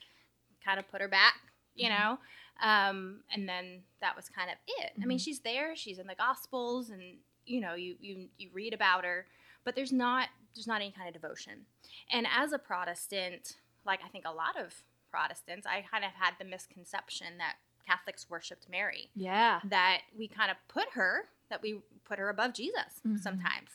kind 0.65 0.79
of 0.79 0.91
put 0.91 1.01
her 1.03 1.09
back, 1.09 1.35
you 1.75 1.91
Mhm. 1.91 1.99
know. 1.99 2.19
Um, 2.63 3.21
and 3.33 3.47
then 3.49 3.83
that 4.01 4.17
was 4.17 4.29
kind 4.31 4.49
of 4.51 4.57
it. 4.67 4.93
I 5.03 5.05
mean, 5.07 5.19
Mhm. 5.19 5.25
she's 5.25 5.41
there, 5.41 5.77
she's 5.77 5.99
in 5.99 6.07
the 6.07 6.15
Gospels, 6.15 6.89
and 6.89 7.19
you 7.47 7.61
know, 7.61 7.75
you 7.75 7.97
you 8.01 8.29
you 8.39 8.49
read 8.53 8.73
about 8.75 9.05
her, 9.05 9.27
but 9.65 9.75
there's 9.75 9.93
not 9.93 10.29
there's 10.55 10.67
not 10.67 10.81
any 10.81 10.91
kind 10.93 11.09
of 11.09 11.21
devotion. 11.21 11.67
And 12.11 12.27
as 12.35 12.53
a 12.53 12.59
Protestant, 12.59 13.57
like 13.85 14.01
I 14.05 14.09
think 14.09 14.25
a 14.27 14.33
lot 14.33 14.59
of 14.59 14.75
Protestants, 15.11 15.67
I 15.67 15.85
kind 15.91 16.05
of 16.05 16.13
had 16.13 16.35
the 16.39 16.45
misconception 16.45 17.39
that 17.39 17.57
Catholics 17.87 18.29
worshipped 18.31 18.69
Mary 18.69 19.11
yeah. 19.15 19.61
that 19.65 20.03
we 20.17 20.27
kind 20.29 20.51
of 20.51 20.57
put 20.69 20.91
her 20.95 21.29
that 21.51 21.61
we 21.63 21.81
put 22.05 22.19
her 22.19 22.31
above 22.31 22.53
Jesus 22.55 23.01
Mhm. 23.07 23.21
sometimes, 23.21 23.71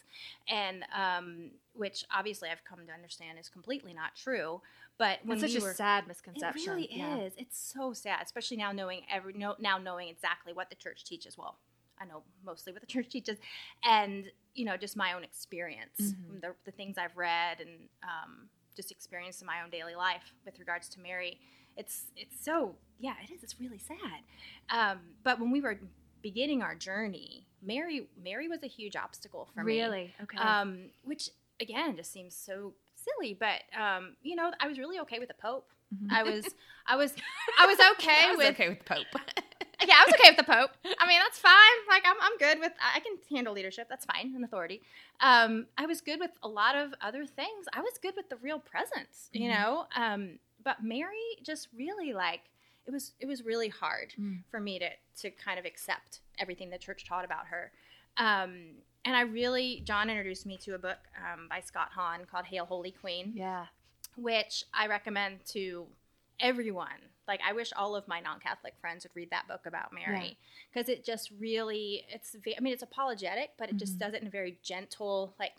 and 0.47 0.83
um, 0.93 1.51
which 1.73 2.03
obviously 2.13 2.49
I've 2.49 2.63
come 2.65 2.85
to 2.87 2.91
understand 2.91 3.37
is 3.39 3.47
completely 3.49 3.93
not 3.93 4.15
true. 4.15 4.61
But 4.97 5.19
when 5.23 5.37
It's 5.37 5.53
such 5.53 5.61
we 5.61 5.65
a 5.65 5.69
were, 5.69 5.73
sad 5.73 6.03
it 6.09 6.41
really 6.67 6.87
Yeah. 6.91 7.17
is. 7.19 7.33
It's 7.37 7.57
so 7.57 7.93
sad, 7.93 8.21
especially 8.25 8.57
now 8.57 8.71
knowing 8.71 9.05
every 9.09 9.33
no, 9.33 9.55
now 9.59 9.77
knowing 9.77 10.09
exactly 10.09 10.51
what 10.51 10.69
the 10.69 10.75
church 10.75 11.03
teaches. 11.05 11.37
Well, 11.37 11.57
I 12.01 12.05
know 12.05 12.23
mostly 12.45 12.71
what 12.73 12.81
the 12.81 12.87
church 12.95 13.09
teaches, 13.09 13.37
and 13.83 14.25
you 14.55 14.65
know 14.65 14.77
just 14.77 14.95
my 14.97 15.13
own 15.13 15.23
experience, 15.23 15.99
Mhm. 16.01 16.41
the, 16.41 16.55
the 16.65 16.71
things 16.71 16.97
I've 16.97 17.15
read, 17.17 17.59
and 17.61 17.89
um, 18.03 18.49
just 18.75 18.91
experienced 18.91 19.41
in 19.41 19.47
my 19.47 19.61
own 19.61 19.69
daily 19.69 19.95
life 19.95 20.33
with 20.45 20.59
regards 20.59 20.89
to 20.89 20.99
Mary. 20.99 21.39
It's 21.77 22.05
it's 22.15 22.43
so 22.43 22.75
yeah, 22.99 23.13
it 23.23 23.31
is. 23.33 23.43
It's 23.43 23.59
really 23.59 23.79
sad. 23.79 24.21
Um, 24.69 24.99
but 25.23 25.39
when 25.39 25.51
we 25.51 25.61
were 25.61 25.77
beginning 26.21 26.61
our 26.61 26.75
journey, 26.75 27.45
Mary 27.61 28.07
Mary 28.21 28.47
was 28.47 28.63
a 28.63 28.67
huge 28.67 28.95
obstacle 28.95 29.47
for 29.53 29.63
me. 29.63 29.79
Really? 29.81 30.13
Okay. 30.23 30.37
Um, 30.37 30.89
which 31.03 31.29
again 31.61 31.95
just 31.95 32.11
seems 32.11 32.35
so 32.35 32.73
silly, 32.95 33.33
but 33.33 33.61
um, 33.79 34.15
you 34.23 34.35
know, 34.35 34.51
I 34.59 34.67
was 34.67 34.77
really 34.77 34.99
okay 34.99 35.19
with 35.19 35.29
the 35.29 35.35
Pope. 35.35 35.69
Mhm. 35.95 36.11
I 36.11 36.23
was, 36.23 36.45
I 36.85 36.95
was, 36.97 37.13
I 37.59 37.65
was 37.65 37.77
okay 37.93 38.25
I 38.25 38.29
was 38.31 38.37
with. 38.37 38.49
okay 38.55 38.69
with 38.69 38.83
Pope. 38.85 39.07
Yeah, 39.85 39.95
I 39.95 40.05
was 40.05 40.13
okay 40.15 40.29
with 40.31 40.37
the 40.37 40.43
Pope. 40.43 40.71
I 40.99 41.07
mean, 41.07 41.19
that's 41.19 41.39
fine. 41.39 41.53
Like, 41.87 42.03
I'm, 42.05 42.15
I'm 42.21 42.37
good 42.37 42.59
with. 42.59 42.73
I 42.95 42.99
can 42.99 43.13
handle 43.33 43.53
leadership. 43.53 43.87
That's 43.89 44.05
fine 44.05 44.33
and 44.35 44.43
authority. 44.43 44.81
Um, 45.21 45.67
I 45.77 45.85
was 45.85 46.01
good 46.01 46.19
with 46.19 46.31
a 46.43 46.47
lot 46.49 46.75
of 46.75 46.93
other 47.01 47.25
things. 47.25 47.65
I 47.73 47.81
was 47.81 47.93
good 48.01 48.13
with 48.17 48.29
the 48.29 48.35
real 48.37 48.59
presence, 48.59 49.29
you 49.31 49.49
Mhm. 49.49 49.53
know. 49.53 49.85
Um, 49.95 50.39
but 50.63 50.83
Mary 50.83 51.37
just 51.43 51.69
really 51.75 52.11
like 52.13 52.41
it 52.85 52.91
was. 52.91 53.13
It 53.19 53.25
was 53.27 53.43
really 53.45 53.69
hard 53.69 54.13
Mm. 54.19 54.43
for 54.51 54.59
me 54.59 54.79
to 54.79 54.89
to 55.21 55.31
kind 55.31 55.57
of 55.59 55.65
accept 55.65 56.19
everything 56.39 56.69
the 56.69 56.77
church 56.77 57.05
taught 57.05 57.23
about 57.23 57.47
her. 57.47 57.71
Um, 58.17 58.75
and 59.05 59.15
I 59.15 59.21
really, 59.21 59.81
John 59.85 60.09
introduced 60.09 60.45
me 60.45 60.57
to 60.57 60.75
a 60.75 60.77
book 60.79 60.97
um, 61.17 61.47
by 61.49 61.61
Scott 61.61 61.89
Hahn 61.93 62.25
called 62.25 62.45
"Hail 62.45 62.65
Holy 62.65 62.91
Queen." 62.91 63.31
yeah. 63.35 63.67
which 64.17 64.65
I 64.73 64.87
recommend 64.87 65.45
to 65.53 65.87
everyone. 66.41 66.99
Like 67.29 67.39
I 67.47 67.53
wish 67.53 67.71
all 67.77 67.95
of 67.95 68.05
my 68.07 68.19
non-Catholic 68.19 68.73
friends 68.81 69.05
would 69.05 69.15
read 69.15 69.29
that 69.29 69.47
book 69.47 69.61
about 69.67 69.93
Mary 69.93 70.37
because 70.73 70.89
it 70.89 71.05
just 71.05 71.31
really 71.39 72.03
it's 72.09 72.35
I 72.57 72.59
mean 72.59 72.73
it's 72.73 72.83
apologetic, 72.83 73.51
but 73.57 73.69
it 73.69 73.77
just 73.77 73.95
Mhm. 73.95 73.99
does 73.99 74.13
it 74.15 74.21
in 74.21 74.27
a 74.27 74.31
very 74.31 74.57
gentle, 74.63 75.35
like 75.39 75.53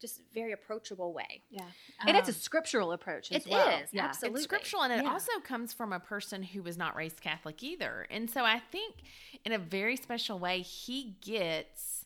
just 0.00 0.22
very 0.34 0.50
approachable 0.50 1.12
way. 1.12 1.42
Yeah. 1.50 1.70
And 2.00 2.16
it's 2.16 2.28
a 2.28 2.32
Um, 2.32 2.38
scriptural 2.38 2.90
approach 2.90 3.30
as 3.30 3.46
it 3.46 3.50
well. 3.52 3.68
is, 3.82 3.92
Yeah. 3.92 4.06
absolutely. 4.06 4.38
It's 4.40 4.44
scriptural, 4.44 4.82
and 4.82 4.92
it 4.92 5.04
Yeah. 5.04 5.12
also 5.12 5.38
comes 5.38 5.72
from 5.72 5.92
a 5.92 6.00
person 6.00 6.42
who 6.42 6.60
was 6.62 6.76
not 6.76 6.96
raised 6.96 7.20
Catholic 7.20 7.62
either. 7.62 8.08
And 8.10 8.28
so 8.28 8.44
I 8.44 8.58
think, 8.58 8.96
in 9.44 9.52
a 9.52 9.58
very 9.58 9.94
special 9.96 10.40
way, 10.40 10.62
he 10.62 11.12
gets 11.20 12.01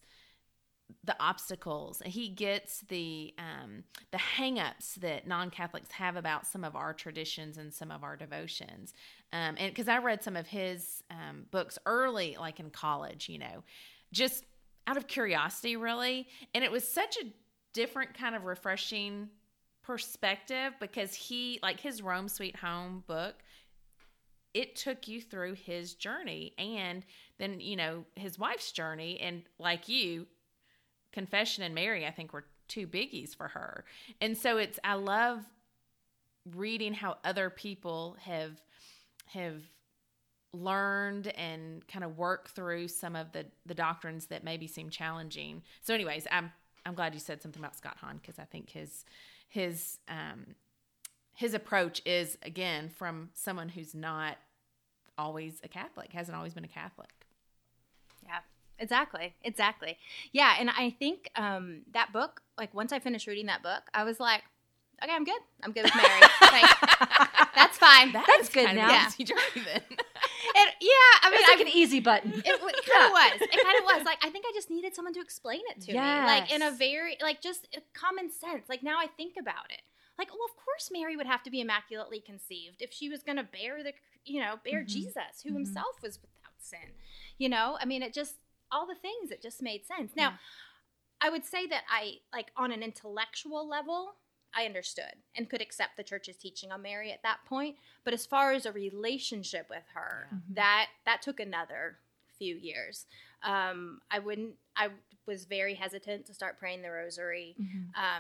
the 1.07 1.17
obstacles. 1.21 2.03
He 2.05 2.29
gets 2.29 2.81
the 2.89 3.33
um, 3.39 3.85
the 4.11 4.19
hangups 4.19 4.97
that 4.97 5.27
non 5.27 5.51
Catholics 5.51 5.91
have 5.93 6.17
about 6.17 6.47
some 6.47 6.65
of 6.65 6.77
our 6.77 6.93
traditions 6.93 7.57
and 7.57 7.73
some 7.73 7.91
of 7.91 8.03
our 8.03 8.17
devotions. 8.17 8.93
Um, 9.33 9.57
and 9.59 9.71
because 9.73 9.89
I 9.89 9.99
read 9.99 10.23
some 10.23 10.37
of 10.37 10.47
his 10.47 11.03
um, 11.11 11.47
books 11.51 11.79
early, 11.87 12.37
like 12.39 12.61
in 12.61 12.71
college, 12.71 13.29
you 13.29 13.39
know, 13.39 13.65
just 14.13 14.45
out 14.87 14.97
of 14.97 15.07
curiosity, 15.07 15.77
really. 15.77 16.29
And 16.55 16.63
it 16.65 16.71
was 16.71 16.87
such 16.87 17.17
a 17.17 17.27
different 17.73 18.15
kind 18.15 18.35
of 18.35 18.45
refreshing 18.45 19.29
perspective 19.83 20.75
because 20.81 21.15
he, 21.15 21.59
like 21.63 21.81
his 21.81 22.03
Rome 22.03 22.29
Sweet 22.29 22.57
Home 22.57 23.05
book, 23.07 23.37
it 24.55 24.75
took 24.75 25.07
you 25.07 25.21
through 25.21 25.53
his 25.53 25.95
journey 25.95 26.55
and 26.59 27.05
then, 27.39 27.61
you 27.61 27.77
know, 27.77 28.05
his 28.15 28.39
wife's 28.39 28.73
journey. 28.73 29.21
And 29.21 29.43
like 29.59 29.89
you, 29.89 30.27
Confession 31.13 31.63
and 31.63 31.75
Mary, 31.75 32.07
I 32.07 32.11
think, 32.11 32.33
were 32.33 32.45
two 32.69 32.87
biggies 32.87 33.35
for 33.35 33.49
her. 33.49 33.85
And 34.21 34.37
so 34.37 34.59
it's, 34.59 34.79
I 34.85 34.95
love 34.95 35.45
reading 36.55 36.95
how 36.95 37.17
other 37.25 37.51
people 37.51 38.17
have 38.21 38.61
have 39.27 39.63
learned 40.53 41.27
and 41.29 41.87
kind 41.89 42.05
of 42.05 42.17
worked 42.17 42.51
through 42.53 42.89
some 42.89 43.17
of 43.17 43.33
the 43.33 43.47
the 43.67 43.75
doctrines 43.75 44.27
that 44.27 44.45
maybe 44.45 44.67
seem 44.67 44.91
challenging. 44.91 45.63
So 45.83 45.95
anyways, 45.95 46.27
I'm 46.31 46.53
I'm 46.85 46.95
glad 46.95 47.15
you 47.15 47.21
said 47.21 47.43
something 47.43 47.61
about 47.61 47.77
Scott 47.77 47.97
Hahn 48.01 48.19
because 48.19 48.39
I 48.39 48.45
think 48.45 48.71
his 48.71 49.05
his 49.49 49.99
um 50.09 50.55
his 51.35 51.53
approach 51.55 52.01
is 52.07 52.39
again 52.43 52.89
from 52.89 53.31
someone 53.35 53.69
who's 53.69 53.95
not 53.95 54.39
always 55.19 55.61
a 55.65 55.69
Catholic, 55.69 56.13
hasn't 56.13 56.37
always 56.37 56.55
been 56.55 56.65
a 56.65 56.69
Catholic. 56.69 57.11
Yeah, 58.25 58.39
exactly, 58.79 59.35
exactly. 59.43 59.99
Yeah, 60.33 60.55
and 60.59 60.71
I 60.71 60.91
think 60.91 61.31
um, 61.37 61.83
that 61.93 62.13
book, 62.13 62.43
like 62.59 62.73
once 62.75 62.93
I 62.93 62.99
finished 62.99 63.27
reading 63.27 63.47
that 63.47 63.63
book, 63.63 63.83
I 63.95 64.05
was 64.05 64.19
like, 64.21 64.43
okay, 65.03 65.13
I'm 65.13 65.25
good. 65.25 65.41
I'm 65.63 65.73
good 65.73 65.85
with 65.85 65.95
Mary. 65.97 66.21
like, 66.41 66.71
that's 67.55 67.79
fine. 67.79 68.13
That 68.13 68.25
That's 68.27 68.49
good 68.49 68.75
now. 68.75 68.91
Yeah. 68.91 69.09
easy 69.19 69.25
then. 69.65 69.83
It, 70.59 70.69
yeah, 70.81 70.89
I 71.23 71.31
mean, 71.31 71.41
It's 71.41 71.49
like 71.49 71.59
I 71.59 71.63
an 71.71 71.77
easy 71.77 72.01
button. 72.01 72.33
It, 72.33 72.45
kind 72.47 73.05
of 73.07 73.11
was. 73.13 73.41
It 73.43 73.63
kind 73.63 73.79
of 73.79 73.85
was. 73.85 74.07
Like 74.07 74.19
I 74.25 74.31
think 74.31 74.45
I 74.49 74.53
just 74.55 74.71
needed 74.71 74.95
someone 74.95 75.13
to 75.15 75.21
explain 75.21 75.61
it 75.71 75.83
to 75.83 75.93
me, 75.93 75.99
like 75.99 76.51
in 76.55 76.63
a 76.63 76.71
very 76.71 77.17
like 77.21 77.43
just 77.43 77.67
uh, 77.77 77.81
common 77.93 78.31
sense. 78.31 78.67
Like 78.69 78.83
now 78.83 78.97
I 78.99 79.07
think 79.07 79.35
about 79.39 79.71
it. 79.71 79.83
Like, 80.19 80.31
well, 80.31 80.45
of 80.47 80.57
course 80.57 80.89
Mary 80.91 81.15
would 81.17 81.27
have 81.27 81.43
to 81.43 81.51
be 81.51 81.61
immaculately 81.61 82.21
conceived 82.21 82.81
if 82.81 82.91
she 82.93 83.11
was 83.11 83.23
going 83.23 83.37
to 83.37 83.43
bear 83.45 83.83
the, 83.83 83.93
you 84.25 84.41
know, 84.41 84.55
bear 84.65 84.83
Mhm. 84.83 84.87
Jesus, 84.87 85.43
who 85.45 85.51
Mhm. 85.51 85.55
himself 85.55 86.01
was 86.01 86.19
without 86.23 86.55
sin. 86.59 86.93
You 87.37 87.51
know, 87.51 87.77
I 87.79 87.85
mean, 87.85 88.03
it 88.03 88.15
just 88.15 88.37
all 88.77 88.87
the 88.87 88.95
things. 88.95 89.31
It 89.31 89.41
just 89.43 89.63
made 89.63 89.87
sense. 89.87 90.13
Now, 90.15 90.31
Yeah. 90.31 90.37
I 91.23 91.31
would 91.31 91.45
say 91.47 91.67
that 91.69 91.85
I 91.89 92.19
like 92.33 92.53
on 92.57 92.71
an 92.73 92.83
intellectual 92.83 93.67
level. 93.67 94.17
I 94.55 94.65
understood 94.67 95.15
and 95.35 95.49
could 95.51 95.61
accept 95.63 95.97
the 95.97 96.05
church's 96.05 96.37
teaching 96.37 96.71
on 96.73 96.83
Mary 96.83 97.11
at 97.13 97.23
that 97.23 97.41
point, 97.47 97.77
but 98.05 98.15
as 98.15 98.25
far 98.27 98.53
as 98.53 98.65
a 98.67 98.73
relationship 98.73 99.69
with 99.71 99.85
her, 99.95 100.29
Yeah. 100.31 100.39
Mhm. 100.39 100.55
that 100.55 100.91
that 101.05 101.23
took 101.23 101.41
another 101.41 101.99
few 102.39 102.55
years. 102.55 103.07
Um, 103.43 104.03
I 104.11 104.19
wouldn't. 104.19 104.57
I 104.77 104.91
was 105.25 105.45
very 105.47 105.75
hesitant 105.75 106.27
to 106.27 106.35
start 106.35 106.59
praying 106.59 106.83
the 106.83 106.91
Rosary 106.91 107.57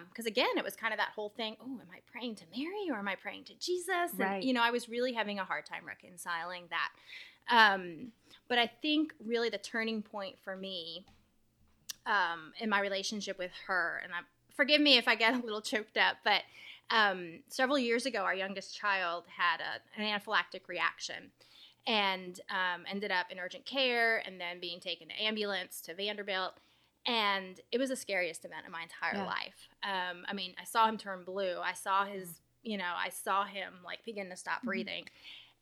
because 0.08 0.26
again, 0.26 0.56
it 0.58 0.64
was 0.64 0.74
kind 0.74 0.92
of 0.94 0.98
that 0.98 1.10
whole 1.10 1.30
thing. 1.30 1.56
Oh, 1.60 1.80
am 1.80 1.88
I 1.92 2.00
praying 2.06 2.34
to 2.36 2.46
Mary 2.46 2.90
or 2.90 2.96
am 2.98 3.08
I 3.08 3.14
praying 3.14 3.44
to 3.44 3.54
Jesus? 3.54 4.10
And 4.12 4.18
Right. 4.18 4.42
you 4.42 4.52
know, 4.54 4.62
I 4.62 4.70
was 4.70 4.88
really 4.88 5.12
having 5.12 5.38
a 5.38 5.44
hard 5.44 5.66
time 5.66 5.84
reconciling 5.86 6.68
that. 6.68 6.92
Um, 7.48 8.12
but 8.48 8.58
I 8.58 8.66
think 8.82 9.12
really 9.24 9.48
the 9.48 9.58
turning 9.58 10.02
point 10.02 10.36
for 10.42 10.56
me 10.56 11.04
um, 12.06 12.52
in 12.60 12.68
my 12.70 12.80
relationship 12.80 13.38
with 13.38 13.50
her, 13.66 14.00
and 14.04 14.12
I 14.12 14.18
forgive 14.54 14.80
me 14.80 14.96
if 14.96 15.08
I 15.08 15.14
get 15.14 15.34
a 15.34 15.38
little 15.44 15.60
choked 15.60 15.96
up, 15.96 16.16
but 16.24 16.42
um, 16.90 17.40
several 17.48 17.78
years 17.78 18.06
ago, 18.06 18.20
our 18.20 18.34
youngest 18.34 18.76
child 18.76 19.24
had 19.36 19.60
a, 19.60 20.00
an 20.00 20.06
anaphylactic 20.06 20.68
reaction 20.68 21.30
and 21.86 22.40
um, 22.50 22.84
ended 22.88 23.10
up 23.10 23.26
in 23.30 23.38
urgent 23.38 23.64
care 23.64 24.18
and 24.26 24.40
then 24.40 24.60
being 24.60 24.80
taken 24.80 25.08
to 25.08 25.22
ambulance 25.22 25.80
to 25.80 25.94
Vanderbilt. 25.94 26.54
And 27.06 27.60
it 27.70 27.78
was 27.78 27.90
the 27.90 27.96
scariest 27.96 28.44
event 28.44 28.66
of 28.66 28.72
my 28.72 28.82
entire 28.82 29.14
Yeah. 29.16 29.26
life. 29.26 29.68
Um, 29.84 30.24
I 30.28 30.32
mean, 30.32 30.54
I 30.60 30.64
saw 30.64 30.88
him 30.88 30.96
turn 30.98 31.22
blue. 31.24 31.58
I 31.62 31.72
saw 31.74 32.04
his, 32.04 32.40
you 32.62 32.76
know, 32.76 32.92
I 32.96 33.08
saw 33.10 33.44
him 33.44 33.74
like 33.84 34.04
begin 34.04 34.30
to 34.30 34.36
stop 34.36 34.62
Mhm. 34.62 34.66
breathing. 34.66 35.04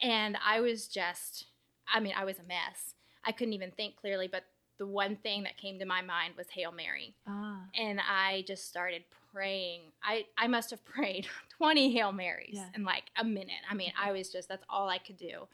And 0.00 0.38
I 0.44 0.60
was 0.60 0.88
just, 0.88 1.46
I 1.92 2.00
mean, 2.00 2.14
I 2.16 2.24
was 2.24 2.38
a 2.38 2.42
mess. 2.44 2.94
I 3.24 3.32
couldn't 3.32 3.54
even 3.54 3.70
think 3.70 3.96
clearly, 3.96 4.28
but 4.28 4.44
the 4.78 4.86
one 4.86 5.16
thing 5.16 5.44
that 5.44 5.56
came 5.56 5.78
to 5.78 5.84
my 5.84 6.02
mind 6.02 6.34
was 6.36 6.48
Hail 6.50 6.72
Mary 6.72 7.14
Ah. 7.26 7.60
and 7.78 8.00
I 8.00 8.44
just 8.46 8.66
started 8.68 9.04
praying. 9.32 9.80
I 10.02 10.26
I 10.36 10.46
must 10.48 10.70
have 10.70 10.84
prayed 10.96 11.26
20 11.58 11.92
Hail 11.92 12.12
Marys 12.12 12.50
Yeah. 12.54 12.68
in 12.74 12.84
like 12.84 13.04
a 13.16 13.24
minute. 13.24 13.62
I 13.70 13.74
mean, 13.74 13.92
I 14.00 14.12
was 14.12 14.30
just 14.30 14.48
that's 14.48 14.64
all 14.68 14.88
I 14.88 14.98
could 14.98 15.16
do. 15.16 15.46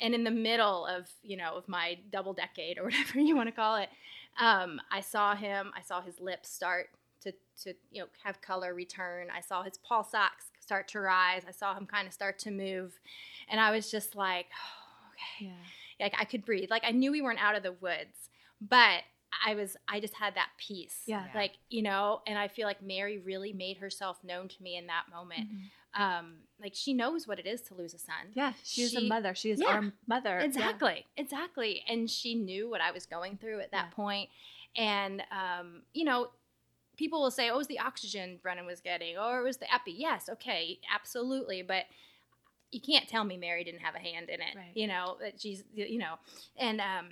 And 0.00 0.12
in 0.14 0.24
the 0.24 0.30
middle 0.30 0.86
of, 0.86 1.08
you 1.22 1.36
know, 1.36 1.54
of 1.56 1.68
my 1.68 1.98
double 2.10 2.32
decade 2.32 2.78
or 2.78 2.84
whatever 2.88 3.20
you 3.20 3.36
want 3.36 3.48
to 3.48 3.52
call 3.54 3.76
it, 3.76 3.90
um, 4.40 4.80
I 4.90 5.00
saw 5.00 5.34
him, 5.36 5.70
I 5.76 5.82
saw 5.82 6.00
his 6.00 6.18
lips 6.20 6.48
start 6.50 6.88
to 7.22 7.32
to, 7.62 7.74
you 7.92 8.00
know, 8.00 8.06
have 8.24 8.40
color 8.40 8.74
return. 8.74 9.28
I 9.30 9.40
saw 9.40 9.62
his 9.62 9.76
pulse 9.78 10.14
ox 10.14 10.46
start 10.60 10.88
to 10.88 11.00
rise. 11.00 11.42
I 11.46 11.52
saw 11.52 11.74
him 11.76 11.84
kind 11.86 12.06
of 12.08 12.12
start 12.14 12.38
to 12.40 12.50
move. 12.50 12.98
And 13.48 13.60
I 13.60 13.70
was 13.70 13.90
just 13.90 14.16
like, 14.16 14.46
oh, 14.54 14.83
okay 15.36 15.46
Yeah. 15.46 15.52
like 16.04 16.14
I 16.18 16.24
could 16.24 16.44
breathe. 16.44 16.70
Like 16.70 16.82
I 16.84 16.90
knew 16.90 17.12
we 17.12 17.22
weren't 17.22 17.42
out 17.42 17.54
of 17.56 17.62
the 17.62 17.72
woods, 17.72 18.30
but 18.60 19.02
I 19.46 19.54
was 19.54 19.76
I 19.88 20.00
just 20.00 20.14
had 20.14 20.34
that 20.36 20.50
peace. 20.58 21.02
Yeah. 21.06 21.26
Like, 21.34 21.52
you 21.68 21.82
know, 21.82 22.20
and 22.26 22.38
I 22.38 22.48
feel 22.48 22.66
like 22.66 22.82
Mary 22.82 23.18
really 23.18 23.52
made 23.52 23.78
herself 23.78 24.22
known 24.22 24.48
to 24.48 24.62
me 24.62 24.76
in 24.76 24.86
that 24.86 25.04
moment. 25.10 25.48
Mhm. 25.50 26.00
Um 26.00 26.34
like 26.60 26.72
she 26.74 26.94
knows 26.94 27.26
what 27.28 27.38
it 27.38 27.46
is 27.46 27.60
to 27.62 27.74
lose 27.74 27.94
a 27.94 27.98
son. 27.98 28.30
Yeah. 28.34 28.52
She 28.62 28.82
is 28.82 28.94
a 28.96 29.00
mother. 29.02 29.34
She 29.34 29.50
is 29.50 29.60
Yeah. 29.60 29.68
our 29.68 29.92
mother. 30.06 30.38
Yeah. 30.38 30.44
Exactly. 30.44 31.06
Exactly. 31.16 31.82
And 31.88 32.10
she 32.10 32.34
knew 32.34 32.68
what 32.70 32.80
I 32.80 32.90
was 32.92 33.06
going 33.06 33.36
through 33.38 33.60
at 33.60 33.70
that 33.72 33.86
Yeah. 33.90 33.94
point. 33.94 34.30
And 34.76 35.22
um, 35.30 35.82
you 35.92 36.04
know, 36.04 36.30
people 36.96 37.20
will 37.22 37.30
say, 37.30 37.50
"Oh, 37.50 37.54
it 37.54 37.58
was 37.58 37.66
the 37.68 37.78
oxygen 37.80 38.38
Brennan 38.42 38.66
was 38.66 38.80
getting, 38.80 39.16
or 39.18 39.40
it 39.40 39.44
was 39.44 39.56
the 39.58 39.72
epi." 39.72 39.92
Yes, 39.92 40.28
okay, 40.28 40.78
absolutely, 40.92 41.62
but 41.62 41.86
you 42.74 42.80
can't 42.80 43.08
tell 43.08 43.24
me 43.24 43.36
Mary 43.36 43.64
didn't 43.64 43.80
have 43.80 43.94
a 43.94 43.98
hand 43.98 44.28
in 44.28 44.40
it. 44.40 44.54
Right. 44.56 44.72
You 44.74 44.86
know 44.86 45.16
that 45.20 45.40
she's, 45.40 45.62
you 45.74 45.98
know, 45.98 46.16
and 46.56 46.80
um, 46.80 47.08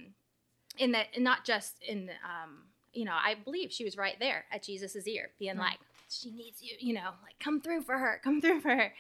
in 0.79 0.93
that, 0.93 1.07
and 1.15 1.25
not 1.25 1.45
just 1.45 1.75
in, 1.83 2.11
um, 2.25 2.65
you 2.93 3.05
know, 3.05 3.13
I 3.15 3.35
believe 3.35 3.73
she 3.73 3.85
was 3.85 3.97
right 3.97 4.17
there 4.19 4.45
at 4.53 4.65
Jesus's 4.65 5.07
ear, 5.07 5.31
being 5.39 5.57
Right. 5.57 5.71
like, 5.71 5.81
"She 6.11 6.31
needs 6.31 6.63
you," 6.63 6.77
you 6.81 6.95
know, 6.95 7.11
like 7.23 7.39
come 7.41 7.61
through 7.61 7.83
for 7.83 7.99
her, 7.99 8.21
come 8.23 8.41
through 8.41 8.61
for 8.61 8.75
her, 8.77 8.95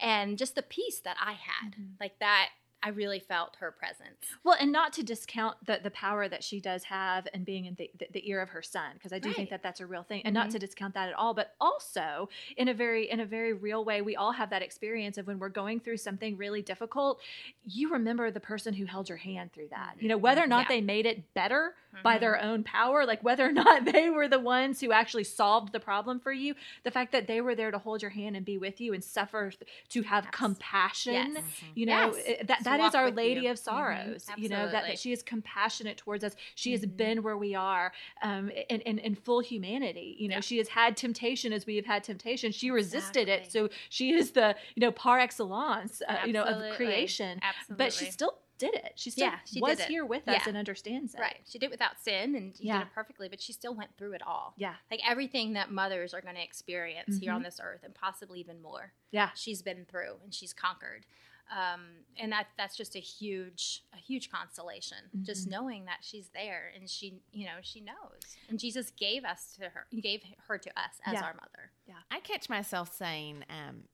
and 0.00 0.36
just 0.38 0.54
the 0.54 0.62
peace 0.62 1.00
that 1.00 1.16
I 1.20 1.32
had, 1.34 1.72
Mhm. 1.76 1.92
like 2.00 2.18
that. 2.18 2.50
I 2.82 2.90
really 2.90 3.18
felt 3.18 3.56
her 3.58 3.72
presence. 3.72 4.26
Well, 4.44 4.56
and 4.60 4.70
not 4.70 4.92
to 4.92 5.02
discount 5.02 5.56
the, 5.66 5.80
the 5.82 5.90
power 5.90 6.28
that 6.28 6.44
she 6.44 6.60
does 6.60 6.84
have 6.84 7.26
and 7.34 7.44
being 7.44 7.64
in 7.64 7.74
the, 7.74 7.90
the, 7.98 8.06
the 8.12 8.28
ear 8.30 8.40
of 8.40 8.50
her 8.50 8.62
son, 8.62 8.92
because 8.94 9.12
I 9.12 9.18
do 9.18 9.32
think 9.32 9.50
that 9.50 9.62
that's 9.62 9.80
a 9.80 9.86
real 9.86 10.04
thing, 10.04 10.22
and 10.24 10.32
not 10.32 10.48
Mhm. 10.48 10.52
to 10.52 10.58
discount 10.60 10.94
that 10.94 11.08
at 11.08 11.14
all. 11.14 11.34
But 11.34 11.54
also, 11.60 12.28
in 12.56 12.68
a 12.68 12.74
very 12.74 13.10
in 13.10 13.18
a 13.20 13.26
very 13.26 13.52
real 13.54 13.84
way, 13.84 14.02
we 14.02 14.14
all 14.14 14.32
have 14.32 14.50
that 14.50 14.62
experience 14.62 15.18
of 15.18 15.26
when 15.26 15.38
we're 15.40 15.48
going 15.48 15.80
through 15.80 15.96
something 15.96 16.36
really 16.36 16.62
difficult. 16.62 17.20
You 17.64 17.90
remember 17.90 18.30
the 18.30 18.40
person 18.40 18.74
who 18.74 18.84
held 18.84 19.08
your 19.08 19.18
hand 19.18 19.52
through 19.52 19.68
that. 19.70 19.96
You 19.98 20.08
know, 20.08 20.16
whether 20.18 20.42
or 20.44 20.46
not 20.46 20.64
Yeah. 20.70 20.76
they 20.76 20.80
made 20.80 21.06
it 21.06 21.34
better 21.34 21.74
by 22.04 22.18
Mhm. 22.18 22.20
their 22.20 22.40
own 22.42 22.62
power, 22.62 23.04
like 23.06 23.24
whether 23.24 23.46
or 23.46 23.52
not 23.64 23.84
they 23.86 24.10
were 24.10 24.28
the 24.28 24.38
ones 24.38 24.80
who 24.80 24.92
actually 24.92 25.24
solved 25.24 25.72
the 25.72 25.80
problem 25.80 26.20
for 26.20 26.30
you, 26.32 26.54
the 26.84 26.90
fact 26.90 27.10
that 27.12 27.26
they 27.26 27.40
were 27.40 27.54
there 27.54 27.70
to 27.70 27.78
hold 27.78 28.02
your 28.02 28.10
hand 28.10 28.36
and 28.36 28.44
be 28.44 28.58
with 28.58 28.80
you 28.80 28.92
and 28.92 29.02
suffer 29.02 29.50
to 29.88 30.02
have 30.02 30.24
Yes. 30.26 30.34
compassion 30.34 31.32
Yes. 31.34 31.44
you 31.74 31.86
know 31.86 32.14
Yes. 32.14 32.24
it- 32.26 32.46
that 32.48 32.62
that 32.66 32.80
is 32.80 32.94
our 32.94 33.10
lady 33.10 33.42
you. 33.42 33.50
of 33.50 33.58
sorrows 33.58 34.28
you 34.36 34.48
know 34.48 34.64
that, 34.70 34.86
that 34.86 34.98
she 34.98 35.12
is 35.12 35.22
compassionate 35.22 35.96
towards 35.96 36.22
us 36.24 36.34
she 36.54 36.72
has 36.72 36.82
Mhm. 36.82 36.96
been 36.96 37.22
where 37.22 37.36
we 37.36 37.54
are 37.54 37.92
um 38.22 38.50
in, 38.50 38.80
in, 38.82 38.98
in 38.98 39.14
full 39.14 39.40
humanity 39.40 40.16
you 40.18 40.28
know 40.28 40.36
Yeah. 40.36 40.40
she 40.40 40.58
has 40.58 40.68
had 40.68 40.96
temptation 40.96 41.52
as 41.52 41.66
we 41.66 41.76
have 41.76 41.86
had 41.86 42.04
temptation 42.04 42.52
she 42.52 42.70
resisted 42.70 43.28
it 43.28 43.50
so 43.50 43.68
she 43.88 44.12
is 44.12 44.32
the 44.32 44.54
you 44.74 44.80
know 44.80 44.92
par 44.92 45.18
excellence 45.18 46.02
uh, 46.08 46.18
you 46.26 46.32
know 46.32 46.42
of 46.44 46.76
creation 46.76 47.38
Absolutely. 47.42 47.84
but 47.84 47.92
she 47.92 48.06
still 48.06 48.38
did 48.58 48.74
it 48.74 48.92
she 48.96 49.10
still 49.10 49.26
Yeah, 49.26 49.38
she 49.44 49.60
was 49.60 49.78
here 49.82 50.06
with 50.06 50.26
us 50.26 50.34
Yeah. 50.34 50.44
and 50.48 50.56
understands 50.56 51.14
it 51.14 51.20
right. 51.20 51.36
She 51.46 51.58
did 51.58 51.66
it 51.66 51.70
without 51.72 52.00
sin 52.00 52.34
and 52.34 52.56
she 52.56 52.64
Yeah. 52.64 52.78
did 52.78 52.86
it 52.86 52.92
perfectly, 52.94 53.28
but 53.28 53.38
she 53.38 53.52
still 53.52 53.74
went 53.74 53.94
through 53.98 54.12
it 54.14 54.22
all. 54.26 54.54
yeah 54.56 54.76
Like 54.90 55.00
everything 55.06 55.52
that 55.52 55.70
mothers 55.70 56.14
are 56.14 56.22
going 56.22 56.36
to 56.36 56.42
experience 56.42 57.18
here 57.18 57.32
Mhm. 57.32 57.36
on 57.36 57.42
this 57.42 57.60
earth 57.62 57.82
and 57.84 57.94
possibly 57.94 58.40
even 58.40 58.62
more. 58.62 58.94
yeah 59.10 59.28
She's 59.34 59.60
been 59.60 59.84
through 59.84 60.20
and 60.24 60.32
she's 60.32 60.54
conquered. 60.54 61.04
Um, 61.50 61.82
and 62.18 62.32
that 62.32 62.48
that's 62.58 62.76
just 62.76 62.96
a 62.96 62.98
huge 62.98 63.84
a 63.94 63.98
huge 63.98 64.30
consolation 64.30 64.98
just 65.22 65.46
Mhm. 65.46 65.50
knowing 65.52 65.84
that 65.84 65.98
she's 66.02 66.28
there 66.30 66.72
and 66.74 66.90
she 66.90 67.20
you 67.32 67.46
know 67.46 67.58
she 67.62 67.80
knows 67.80 68.36
and 68.48 68.58
jesus 68.58 68.90
gave 68.90 69.24
us 69.24 69.54
to 69.54 69.68
her 69.68 69.86
gave 70.02 70.24
her 70.48 70.58
to 70.58 70.70
us 70.70 71.00
as 71.04 71.14
Yeah. 71.14 71.22
our 71.22 71.34
mother 71.34 71.70
yeah 71.86 72.00
I 72.10 72.18
catch 72.18 72.48
myself 72.48 72.92
saying, 72.96 73.44
um, 73.48 73.84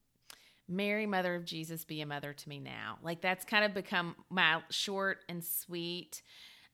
Mary, 0.68 1.04
Mother 1.06 1.34
of 1.34 1.44
Jesus, 1.44 1.84
be 1.84 2.00
a 2.00 2.06
mother 2.06 2.32
to 2.32 2.48
me 2.48 2.58
now. 2.58 2.98
Like 3.02 3.20
that's 3.20 3.44
kind 3.44 3.64
of 3.66 3.74
become 3.74 4.16
my 4.30 4.62
short 4.70 5.18
and 5.28 5.44
sweet. 5.44 6.22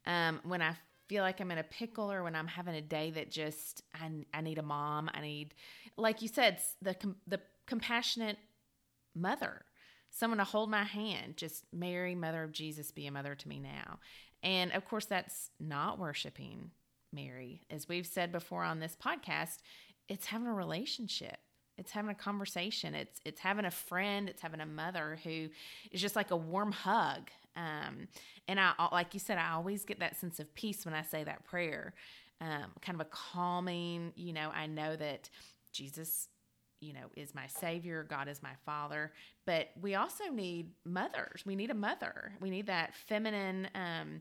Um, 0.06 0.40
when 0.44 0.62
I 0.62 0.76
feel 1.08 1.22
like 1.24 1.40
I'm 1.40 1.50
in 1.50 1.58
a 1.58 1.64
pickle 1.64 2.12
or 2.12 2.22
when 2.22 2.36
I'm 2.36 2.46
having 2.46 2.74
a 2.76 2.80
day 2.82 3.10
that 3.12 3.30
just 3.32 3.82
I, 3.94 4.10
I 4.32 4.42
need 4.42 4.58
a 4.58 4.62
mom. 4.62 5.10
I 5.12 5.22
need, 5.22 5.54
like 5.96 6.22
you 6.22 6.28
said, 6.28 6.60
the 6.82 6.94
the 7.26 7.40
compassionate 7.66 8.38
mother, 9.14 9.64
someone 10.10 10.38
to 10.38 10.44
hold 10.44 10.70
my 10.70 10.84
hand. 10.84 11.36
Just 11.36 11.64
Mary, 11.72 12.14
Mother 12.14 12.42
of 12.42 12.52
Jesus, 12.52 12.90
be 12.90 13.06
a 13.06 13.12
mother 13.12 13.34
to 13.34 13.48
me 13.48 13.58
now. 13.58 13.98
And 14.42 14.72
of 14.72 14.84
course, 14.84 15.04
that's 15.04 15.50
not 15.58 15.98
worshiping 15.98 16.70
Mary. 17.12 17.62
As 17.70 17.88
we've 17.88 18.06
said 18.06 18.32
before 18.32 18.62
on 18.62 18.80
this 18.80 18.96
podcast, 18.96 19.58
it's 20.08 20.26
having 20.26 20.46
a 20.46 20.54
relationship. 20.54 21.38
It's 21.76 21.92
having 21.92 22.10
a 22.10 22.14
conversation. 22.14 22.94
It's 22.94 23.20
it's 23.24 23.40
having 23.40 23.64
a 23.64 23.70
friend. 23.70 24.28
It's 24.28 24.42
having 24.42 24.60
a 24.60 24.66
mother 24.66 25.18
who 25.22 25.48
is 25.92 26.00
just 26.00 26.16
like 26.16 26.32
a 26.32 26.36
warm 26.36 26.72
hug. 26.72 27.30
Um, 27.56 28.08
and 28.48 28.58
I, 28.58 28.72
like 28.92 29.14
you 29.14 29.20
said, 29.20 29.38
I 29.38 29.52
always 29.52 29.84
get 29.84 30.00
that 30.00 30.16
sense 30.16 30.40
of 30.40 30.52
peace 30.54 30.84
when 30.84 30.94
I 30.94 31.02
say 31.02 31.24
that 31.24 31.44
prayer. 31.44 31.94
Um, 32.40 32.72
kind 32.82 33.00
of 33.00 33.06
a 33.06 33.10
calming. 33.10 34.12
You 34.16 34.32
know, 34.32 34.50
I 34.54 34.66
know 34.66 34.96
that 34.96 35.30
Jesus, 35.72 36.28
you 36.80 36.92
know, 36.92 37.10
is 37.16 37.34
my 37.34 37.46
Savior. 37.46 38.06
God 38.08 38.28
is 38.28 38.42
my 38.42 38.54
Father. 38.64 39.12
But 39.46 39.70
we 39.80 39.94
also 39.94 40.24
need 40.32 40.72
mothers. 40.84 41.42
We 41.44 41.56
need 41.56 41.70
a 41.70 41.74
mother. 41.74 42.32
We 42.40 42.50
need 42.50 42.66
that 42.66 42.94
feminine 42.94 43.68
um, 43.74 44.20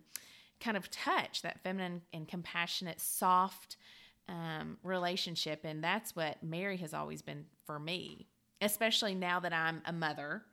kind 0.59 0.77
of 0.77 0.89
touch, 0.89 1.41
that 1.43 1.61
feminine 1.63 2.01
and 2.13 2.27
compassionate, 2.27 2.99
soft 2.99 3.77
um, 4.27 4.77
relationship. 4.83 5.61
And 5.63 5.83
that's 5.83 6.15
what 6.15 6.41
Mary 6.43 6.77
has 6.77 6.93
always 6.93 7.21
been 7.21 7.45
for 7.65 7.79
me, 7.79 8.27
especially 8.61 9.15
now 9.15 9.39
that 9.39 9.53
I'm 9.53 9.81
a 9.85 9.93
mother 9.93 10.43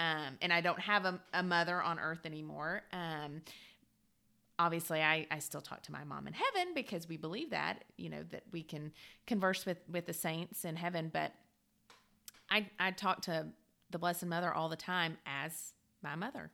um, 0.00 0.38
and 0.42 0.52
I 0.52 0.60
don't 0.60 0.80
have 0.80 1.04
a, 1.04 1.20
a 1.32 1.42
mother 1.42 1.80
on 1.80 1.98
earth 2.00 2.26
anymore. 2.26 2.82
Um, 2.92 3.42
obviously 4.58 5.02
I, 5.02 5.26
I 5.30 5.38
still 5.38 5.60
talk 5.60 5.82
to 5.82 5.92
my 5.92 6.04
mom 6.04 6.26
in 6.26 6.32
heaven 6.32 6.74
because 6.74 7.08
we 7.08 7.16
believe 7.16 7.50
that 7.50 7.84
you 7.96 8.08
know 8.08 8.22
that 8.30 8.44
we 8.52 8.62
can 8.62 8.92
converse 9.26 9.66
with 9.66 9.78
with 9.90 10.06
the 10.06 10.12
saints 10.12 10.64
in 10.64 10.76
heaven 10.76 11.10
but 11.12 11.32
i 12.50 12.66
i 12.78 12.90
talk 12.90 13.22
to 13.22 13.46
the 13.90 13.98
blessed 13.98 14.26
mother 14.26 14.52
all 14.52 14.68
the 14.68 14.76
time 14.76 15.16
as 15.26 15.72
my 16.02 16.14
mother 16.14 16.50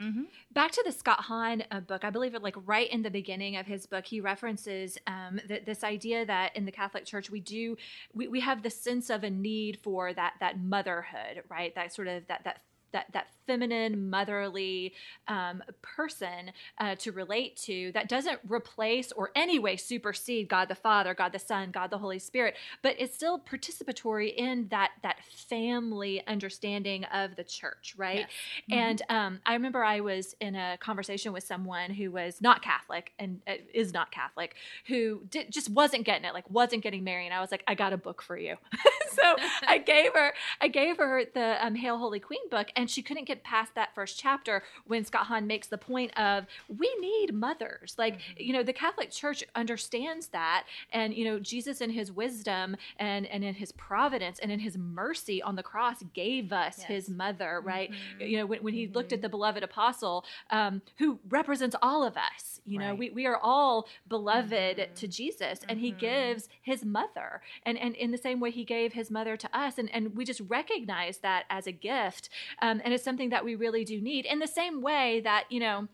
Mm-hmm. 0.00 0.22
Back 0.52 0.72
to 0.72 0.82
the 0.84 0.92
Scott 0.92 1.20
Hahn 1.20 1.62
uh, 1.70 1.80
book, 1.80 2.04
I 2.04 2.10
believe 2.10 2.34
it 2.34 2.42
like 2.42 2.56
right 2.64 2.90
in 2.90 3.02
the 3.02 3.10
beginning 3.10 3.56
of 3.56 3.66
his 3.66 3.86
book, 3.86 4.06
he 4.06 4.20
references 4.20 4.96
um, 5.06 5.40
th- 5.46 5.66
this 5.66 5.84
idea 5.84 6.24
that 6.24 6.56
in 6.56 6.64
the 6.64 6.72
Catholic 6.72 7.04
Church 7.04 7.30
we 7.30 7.40
do 7.40 7.76
we, 8.14 8.26
we 8.26 8.40
have 8.40 8.62
the 8.62 8.70
sense 8.70 9.10
of 9.10 9.24
a 9.24 9.30
need 9.30 9.78
for 9.82 10.14
that 10.14 10.34
that 10.40 10.58
motherhood, 10.58 11.42
right? 11.50 11.74
That 11.74 11.92
sort 11.92 12.08
of 12.08 12.26
that 12.28 12.44
that 12.44 12.62
that 12.92 13.06
that 13.12 13.28
feminine, 13.46 14.08
motherly 14.08 14.94
um, 15.26 15.62
person 15.82 16.52
uh, 16.78 16.94
to 16.96 17.10
relate 17.10 17.56
to 17.56 17.90
that 17.92 18.08
doesn't 18.08 18.38
replace 18.48 19.10
or 19.12 19.30
anyway 19.34 19.76
supersede 19.76 20.48
God 20.48 20.68
the 20.68 20.74
Father, 20.74 21.14
God 21.14 21.32
the 21.32 21.38
Son, 21.38 21.70
God 21.70 21.90
the 21.90 21.98
Holy 21.98 22.18
Spirit, 22.18 22.56
but 22.82 22.94
it's 22.98 23.14
still 23.14 23.38
participatory 23.38 24.32
in 24.34 24.68
that 24.70 24.90
that 25.02 25.16
family 25.24 26.24
understanding 26.26 27.04
of 27.06 27.36
the 27.36 27.44
church, 27.44 27.94
right? 27.96 28.18
Yes. 28.18 28.30
Mm-hmm. 28.70 28.78
And 28.78 29.02
um, 29.08 29.40
I 29.46 29.54
remember 29.54 29.84
I 29.84 30.00
was 30.00 30.36
in 30.40 30.54
a 30.54 30.78
conversation 30.78 31.32
with 31.32 31.44
someone 31.44 31.90
who 31.90 32.10
was 32.10 32.40
not 32.40 32.62
Catholic 32.62 33.12
and 33.18 33.40
uh, 33.46 33.54
is 33.74 33.92
not 33.92 34.10
Catholic, 34.10 34.54
who 34.86 35.22
did, 35.28 35.50
just 35.50 35.70
wasn't 35.70 36.04
getting 36.04 36.24
it, 36.24 36.34
like 36.34 36.48
wasn't 36.50 36.82
getting 36.82 37.04
married. 37.04 37.26
And 37.26 37.34
I 37.34 37.40
was 37.40 37.50
like, 37.50 37.64
I 37.66 37.74
got 37.74 37.92
a 37.92 37.98
book 37.98 38.22
for 38.22 38.36
you. 38.36 38.56
so 39.12 39.36
I 39.66 39.78
gave 39.78 40.12
her, 40.14 40.32
I 40.60 40.68
gave 40.68 40.98
her 40.98 41.24
the 41.32 41.64
um, 41.64 41.74
Hail 41.74 41.98
Holy 41.98 42.20
Queen 42.20 42.48
book, 42.50 42.68
and 42.80 42.88
she 42.88 43.02
couldn't 43.02 43.24
get 43.24 43.44
past 43.44 43.74
that 43.74 43.94
first 43.94 44.18
chapter 44.18 44.62
when 44.86 45.04
Scott 45.04 45.26
Hahn 45.26 45.46
makes 45.46 45.66
the 45.66 45.76
point 45.76 46.18
of 46.18 46.46
we 46.66 46.90
need 46.98 47.34
mothers. 47.34 47.94
Like, 47.98 48.14
mm-hmm. 48.14 48.32
you 48.38 48.52
know, 48.54 48.62
the 48.62 48.72
Catholic 48.72 49.10
Church 49.10 49.44
understands 49.54 50.28
that. 50.28 50.64
And, 50.90 51.12
you 51.12 51.26
know, 51.26 51.38
Jesus 51.38 51.82
in 51.82 51.90
his 51.90 52.10
wisdom 52.10 52.76
and, 52.98 53.26
and 53.26 53.44
in 53.44 53.52
his 53.52 53.70
providence 53.72 54.38
and 54.38 54.50
in 54.50 54.60
his 54.60 54.78
mercy 54.78 55.42
on 55.42 55.56
the 55.56 55.62
cross 55.62 56.02
gave 56.14 56.54
us 56.54 56.76
yes. 56.78 56.88
his 56.88 57.10
mother, 57.10 57.60
right? 57.62 57.90
Mm-hmm. 57.90 58.26
You 58.26 58.38
know, 58.38 58.46
when, 58.46 58.60
when 58.60 58.72
he 58.72 58.86
mm-hmm. 58.86 58.94
looked 58.94 59.12
at 59.12 59.18
mm-hmm. 59.18 59.24
the 59.24 59.28
beloved 59.28 59.62
apostle 59.62 60.24
um, 60.48 60.80
who 60.96 61.18
represents 61.28 61.76
all 61.82 62.02
of 62.02 62.16
us, 62.16 62.62
you 62.64 62.78
know, 62.78 62.90
right. 62.90 62.98
we, 62.98 63.10
we 63.10 63.26
are 63.26 63.36
all 63.36 63.88
beloved 64.08 64.78
mm-hmm. 64.78 64.94
to 64.94 65.06
Jesus 65.06 65.60
and 65.68 65.80
he 65.80 65.90
mm-hmm. 65.90 65.98
gives 65.98 66.48
his 66.62 66.82
mother. 66.82 67.42
And, 67.66 67.76
and 67.76 67.94
in 67.94 68.10
the 68.10 68.18
same 68.18 68.40
way 68.40 68.50
he 68.50 68.64
gave 68.64 68.94
his 68.94 69.10
mother 69.10 69.36
to 69.36 69.56
us. 69.56 69.76
And, 69.76 69.94
and 69.94 70.16
we 70.16 70.24
just 70.24 70.40
recognize 70.48 71.18
that 71.18 71.44
as 71.50 71.66
a 71.66 71.72
gift. 71.72 72.30
Um, 72.62 72.69
Um, 72.70 72.80
and 72.84 72.94
it's 72.94 73.04
something 73.04 73.30
that 73.30 73.44
we 73.44 73.54
really 73.54 73.84
do 73.84 74.00
need 74.00 74.26
in 74.26 74.38
the 74.38 74.46
same 74.46 74.82
way 74.82 75.20
that, 75.20 75.44
you 75.50 75.60
know, 75.60 75.88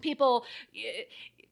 people 0.00 0.44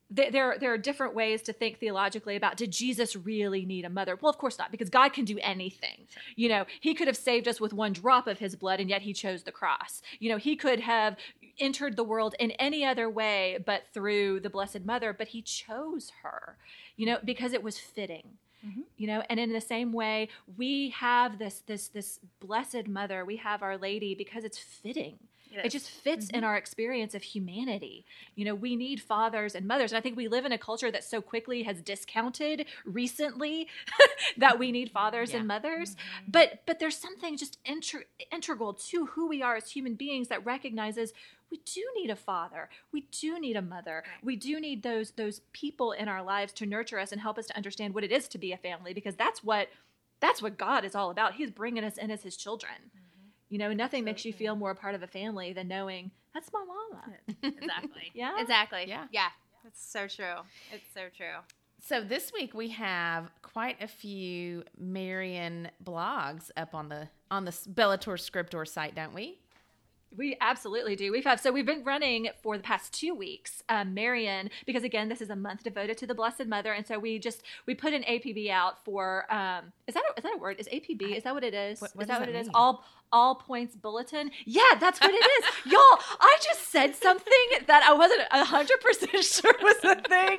there 0.09 0.57
there 0.61 0.73
are 0.73 0.79
different 0.79 1.17
ways 1.17 1.43
to 1.43 1.53
think 1.53 1.79
theologically 1.79 2.37
about 2.37 2.57
did 2.57 2.71
Jesus 2.71 3.17
really 3.17 3.65
need 3.65 3.85
a 3.85 3.91
mother? 3.91 4.17
Well, 4.21 4.31
of 4.31 4.39
course 4.39 4.59
not, 4.59 4.71
because 4.71 4.89
God 4.89 5.13
can 5.13 5.25
do 5.25 5.39
anything. 5.43 6.07
You 6.37 6.49
know, 6.49 6.65
he 6.81 6.95
could 6.95 7.09
have 7.09 7.17
saved 7.17 7.49
us 7.49 7.61
with 7.61 7.73
one 7.73 7.93
drop 7.93 8.29
of 8.29 8.39
his 8.39 8.55
blood 8.55 8.79
and 8.79 8.89
yet 8.89 9.03
he 9.03 9.13
chose 9.13 9.43
the 9.43 9.53
cross. 9.53 10.03
You 10.21 10.31
know, 10.31 10.37
he 10.37 10.55
could 10.55 10.81
have 10.81 11.17
entered 11.59 11.97
the 11.97 12.05
world 12.05 12.37
in 12.39 12.53
any 12.53 12.85
other 12.85 13.11
way 13.11 13.59
but 13.65 13.85
through 13.93 14.41
the 14.41 14.51
blessed 14.51 14.85
mother, 14.85 15.13
but 15.13 15.29
he 15.29 15.43
chose 15.43 16.13
her. 16.23 16.57
You 16.97 17.07
know, 17.07 17.19
because 17.25 17.53
it 17.53 17.63
was 17.63 17.79
fitting. 17.79 18.39
Mm-hmm. 18.65 18.83
You 18.97 19.07
know, 19.07 19.23
and 19.29 19.41
in 19.41 19.53
the 19.53 19.61
same 19.61 19.93
way, 19.93 20.29
we 20.57 20.91
have 20.91 21.39
this 21.39 21.63
this 21.67 21.89
this 21.89 22.21
blessed 22.41 22.89
mother. 22.89 23.25
We 23.25 23.37
have 23.37 23.63
Our 23.63 23.77
Lady 23.77 24.15
because 24.15 24.45
it's 24.45 24.59
fitting. 24.59 25.19
It, 25.53 25.67
it 25.67 25.69
just 25.71 25.91
fits 25.91 26.27
mm-hmm. 26.27 26.37
in 26.37 26.45
our 26.45 26.57
experience 26.57 27.15
of 27.15 27.23
humanity. 27.23 28.05
You 28.35 28.45
know, 28.45 28.55
we 28.55 28.77
need 28.77 29.01
fathers 29.01 29.55
and 29.55 29.67
mothers. 29.67 29.93
And 29.93 29.99
I 29.99 30.01
think 30.01 30.17
we 30.17 30.29
live 30.29 30.45
in 30.45 30.53
a 30.53 30.59
culture 30.59 30.91
that 30.91 31.05
so 31.05 31.21
quickly 31.21 31.63
has 31.63 31.81
discounted 31.83 32.67
recently 32.85 33.69
that 34.37 34.59
we 34.59 34.73
need 34.73 34.91
fathers 34.91 35.33
yeah. 35.33 35.39
and 35.39 35.49
mothers. 35.49 35.95
Mm-hmm. 35.95 36.31
But 36.33 36.63
but 36.67 36.79
there's 36.79 36.97
something 36.97 37.37
just 37.37 37.59
integral 38.33 38.75
to 38.75 39.07
who 39.07 39.29
we 39.29 39.43
are 39.43 39.57
as 39.57 39.71
human 39.71 39.95
beings 39.95 40.29
that 40.29 40.45
recognizes 40.45 41.13
we 41.51 41.59
do 41.59 41.83
need 41.97 42.11
a 42.11 42.17
father. 42.17 42.69
We 42.93 43.03
do 43.13 43.39
need 43.39 43.57
a 43.57 43.63
mother. 43.63 44.03
We 44.23 44.37
do 44.37 44.61
need 44.61 44.83
those 44.83 45.13
those 45.13 45.41
people 45.53 45.93
in 45.93 46.09
our 46.09 46.23
lives 46.23 46.53
to 46.55 46.67
nurture 46.67 46.99
us 46.99 47.13
and 47.13 47.21
help 47.21 47.39
us 47.39 47.47
to 47.47 47.57
understand 47.57 47.95
what 47.95 48.05
it 48.05 48.13
is 48.13 48.29
to 48.29 48.39
be 48.39 48.53
a 48.53 48.57
family 48.57 48.93
because 48.93 49.17
that's 49.17 49.45
what 49.45 49.69
that's 50.21 50.43
what 50.43 50.59
god 50.59 50.85
is 50.85 50.95
all 50.95 51.11
about. 51.11 51.35
He's 51.35 51.51
bringing 51.51 51.85
us 51.85 51.99
in 51.99 52.11
as 52.11 52.23
his 52.23 52.37
children. 52.37 52.73
Mm-hmm. 52.73 53.29
you 53.49 53.59
know 53.59 53.73
nothing 53.73 54.03
so, 54.03 54.07
makes 54.07 54.25
you 54.25 54.33
feel 54.33 54.57
more 54.57 54.71
a 54.71 54.75
part 54.75 54.95
of 54.95 55.03
a 55.03 55.07
family 55.07 55.53
than 55.53 55.69
knowing 55.69 56.11
that's 56.35 56.51
my 56.53 56.65
mama. 56.65 57.15
Exactly. 57.43 58.03
Yeah. 58.15 58.41
Exactly. 58.41 58.85
Yeah. 58.87 59.07
Yeah. 59.11 59.29
That's 59.65 59.83
so 59.85 60.07
true. 60.07 60.43
It's 60.73 60.87
so 60.93 61.03
true. 61.17 61.41
So 61.81 62.01
this 62.03 62.33
week 62.33 62.53
we 62.55 62.69
have 62.71 63.31
quite 63.43 63.81
a 63.81 63.89
few 63.89 64.65
Marian 64.79 65.71
blogs 65.85 66.51
up 66.57 66.75
on 66.75 66.89
the 66.89 67.09
on 67.31 67.45
the 67.45 67.51
Bellator 67.51 68.19
Scriptor 68.19 68.67
site, 68.67 68.95
don't 68.95 69.15
we? 69.15 69.39
We 70.17 70.37
absolutely 70.41 70.97
do. 70.97 71.13
We've 71.13 71.25
had 71.25 71.41
so 71.41 71.53
we've 71.53 71.67
been 71.67 71.85
running 71.85 72.29
for 72.43 72.57
the 72.57 72.63
past 72.63 72.93
two 72.93 73.15
weeks, 73.15 73.63
um, 73.69 73.95
Marian, 73.95 74.51
because 74.65 74.85
again, 74.85 75.09
this 75.09 75.21
is 75.21 75.31
a 75.31 75.37
month 75.37 75.63
devoted 75.63 75.99
to 75.99 76.07
the 76.07 76.15
Blessed 76.15 76.47
Mother, 76.47 76.73
and 76.73 76.87
so 76.87 76.99
we 76.99 77.19
just 77.19 77.43
we 77.67 77.75
put 77.75 77.93
an 77.93 78.03
APB 78.03 78.51
out 78.51 78.85
for 78.85 79.33
um, 79.33 79.73
is 79.87 79.95
that 79.95 80.03
a, 80.05 80.19
is 80.19 80.23
that 80.23 80.35
a 80.35 80.39
word? 80.39 80.57
Is 80.59 80.69
APB? 80.69 81.17
Is 81.17 81.23
that 81.25 81.35
what 81.35 81.45
it 81.45 81.55
is? 81.55 81.81
What, 81.81 81.95
what 81.95 82.03
is 82.03 82.09
that 82.09 82.21
what 82.21 82.27
that 82.27 82.31
it 82.31 82.35
mean? 82.35 82.43
is? 82.43 82.51
All 82.55 82.85
all 83.13 83.37
points 83.37 83.77
bulletin. 83.77 84.31
Yeah, 84.45 84.63
that's 84.81 85.01
what 85.01 85.11
it 85.11 85.15
is, 85.15 85.45
y'all. 85.73 85.99
I 86.21 86.39
just 86.43 86.71
said 86.71 86.95
something 86.95 87.33
that 87.67 87.83
I 87.83 87.93
wasn't 87.93 88.23
hundred 88.31 88.81
percent 88.81 89.13
sure 89.25 89.55
was 89.63 89.77
a 89.85 89.95
thing, 90.03 90.39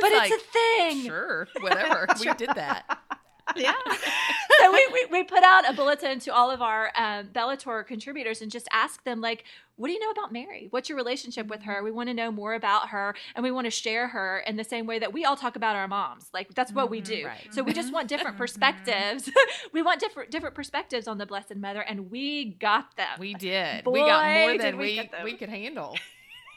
but 0.00 0.12
like, 0.12 0.30
it's 0.30 0.42
a 0.42 0.46
thing. 0.46 1.04
Sure, 1.04 1.48
whatever. 1.60 2.06
we 2.20 2.32
did 2.34 2.50
that. 2.54 2.98
yeah. 3.56 3.74
so 4.60 4.72
we, 4.72 4.86
we, 4.92 5.06
we, 5.10 5.24
put 5.24 5.42
out 5.42 5.68
a 5.68 5.72
bulletin 5.72 6.18
to 6.20 6.34
all 6.34 6.50
of 6.50 6.62
our 6.62 6.90
um, 6.96 7.28
Bellator 7.28 7.86
contributors 7.86 8.40
and 8.42 8.50
just 8.50 8.68
ask 8.72 9.04
them, 9.04 9.20
like, 9.20 9.44
what 9.76 9.88
do 9.88 9.92
you 9.92 9.98
know 9.98 10.10
about 10.10 10.32
Mary? 10.32 10.68
What's 10.70 10.88
your 10.88 10.96
relationship 10.96 11.48
with 11.48 11.62
her? 11.62 11.82
We 11.82 11.90
want 11.90 12.08
to 12.08 12.14
know 12.14 12.30
more 12.30 12.54
about 12.54 12.90
her 12.90 13.14
and 13.34 13.42
we 13.42 13.50
want 13.50 13.66
to 13.66 13.70
share 13.70 14.08
her 14.08 14.38
in 14.46 14.56
the 14.56 14.64
same 14.64 14.86
way 14.86 14.98
that 15.00 15.12
we 15.12 15.24
all 15.24 15.36
talk 15.36 15.56
about 15.56 15.74
our 15.74 15.88
moms. 15.88 16.30
Like, 16.32 16.54
that's 16.54 16.72
what 16.72 16.84
mm-hmm, 16.84 16.92
we 16.92 17.00
do. 17.00 17.26
Right. 17.26 17.48
So 17.50 17.62
we 17.62 17.72
just 17.72 17.92
want 17.92 18.08
different 18.08 18.34
mm-hmm. 18.34 18.42
perspectives. 18.42 19.30
we 19.72 19.82
want 19.82 20.00
different 20.00 20.30
different 20.30 20.54
perspectives 20.54 21.08
on 21.08 21.18
the 21.18 21.26
Blessed 21.26 21.56
Mother, 21.56 21.80
and 21.80 22.10
we 22.10 22.44
got 22.44 22.96
them. 22.96 23.18
We 23.18 23.34
did. 23.34 23.84
Boy, 23.84 23.92
we 23.92 24.00
got 24.00 24.40
more 24.40 24.58
than 24.58 24.78
we, 24.78 25.10
we, 25.24 25.32
we 25.32 25.36
could 25.36 25.48
handle. 25.48 25.96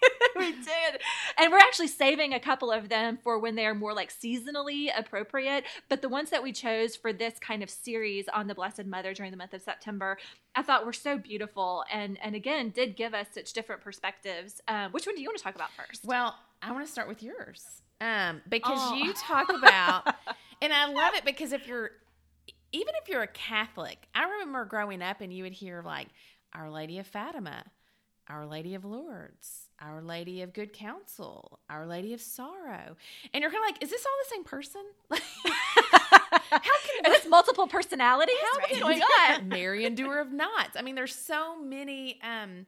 we 0.38 0.52
did. 0.52 1.02
And 1.38 1.52
we're 1.52 1.60
actually 1.60 1.88
saving 1.88 2.34
a 2.34 2.40
couple 2.40 2.72
of 2.72 2.90
them 2.90 3.18
for 3.24 3.40
when 3.40 3.56
they 3.56 3.66
are 3.66 3.76
more 3.76 3.94
like 3.94 4.12
seasonally 4.12 4.88
appropriate. 4.98 5.64
But 5.90 6.02
the 6.02 6.10
ones 6.10 6.30
that 6.30 6.44
we 6.44 6.52
chose 6.52 6.96
for 6.96 7.14
this 7.14 7.40
kind 7.40 7.64
of 7.64 7.70
series 7.70 8.28
on 8.30 8.48
the 8.48 8.56
Blessed 8.56 8.86
Mother 8.86 9.14
during 9.14 9.32
the 9.32 9.38
month 9.38 9.54
of 9.54 9.62
September, 9.62 10.18
I 10.56 10.62
thought 10.62 10.86
were 10.86 10.94
so 10.94 11.18
beautiful 11.18 11.84
and 11.92 12.18
and 12.22 12.36
again 12.36 12.70
did 12.70 12.96
give 12.96 13.14
us 13.14 13.28
such 13.34 13.54
different 13.54 13.82
perspectives. 13.82 14.62
Um, 14.68 14.92
which 14.92 15.06
one 15.06 15.16
do 15.16 15.22
you 15.22 15.28
want 15.28 15.38
to 15.38 15.44
talk 15.44 15.56
about 15.56 15.70
first? 15.72 16.06
Well, 16.06 16.36
I 16.62 16.72
want 16.72 16.86
to 16.86 16.92
start 16.92 17.08
with 17.08 17.22
yours 17.22 17.64
um, 18.02 18.42
because 18.48 18.80
oh. 18.82 18.96
you 18.96 19.14
talk 19.14 19.50
about, 19.54 20.16
and 20.62 20.74
I 20.74 20.88
love 20.92 21.14
it 21.16 21.26
because 21.26 21.52
if 21.52 21.68
you're 21.68 21.92
even 22.72 22.94
if 23.02 23.10
you're 23.10 23.24
a 23.24 23.28
Catholic, 23.28 24.08
I 24.14 24.30
remember 24.30 24.66
growing 24.66 25.02
up 25.02 25.22
and 25.22 25.34
you 25.34 25.44
would 25.44 25.54
hear 25.54 25.82
like 25.86 26.10
Our 26.54 26.70
Lady 26.70 27.00
of 27.00 27.08
Fatima 27.08 27.64
Our 28.28 28.46
Lady 28.46 28.76
of 28.76 28.86
Lourdes, 28.86 29.67
Our 29.82 30.02
Lady 30.02 30.42
of 30.42 30.54
Good 30.54 30.74
Counsel, 30.74 31.60
Our 31.70 31.86
Lady 31.86 32.14
of 32.14 32.22
Sorrow. 32.22 32.96
And 33.34 33.42
you're 33.42 33.52
kind 33.52 33.64
of 33.64 33.74
like, 33.74 33.84
is 33.84 33.90
this 33.90 34.06
all 34.06 34.12
the 34.24 34.30
same 34.36 34.44
person? 34.44 34.82
How 36.50 36.60
can 36.60 37.12
this 37.12 37.28
multiple 37.28 37.68
personalities? 37.68 38.36
What's 38.56 38.72
Right. 38.72 38.82
going 38.82 39.02
on? 39.02 39.50
Mary 39.50 39.86
Undoer 39.86 40.20
of 40.22 40.32
Knots. 40.32 40.76
I 40.78 40.82
mean, 40.82 40.96
there's 40.96 41.16
so 41.16 41.62
many 41.62 42.20
um, 42.24 42.66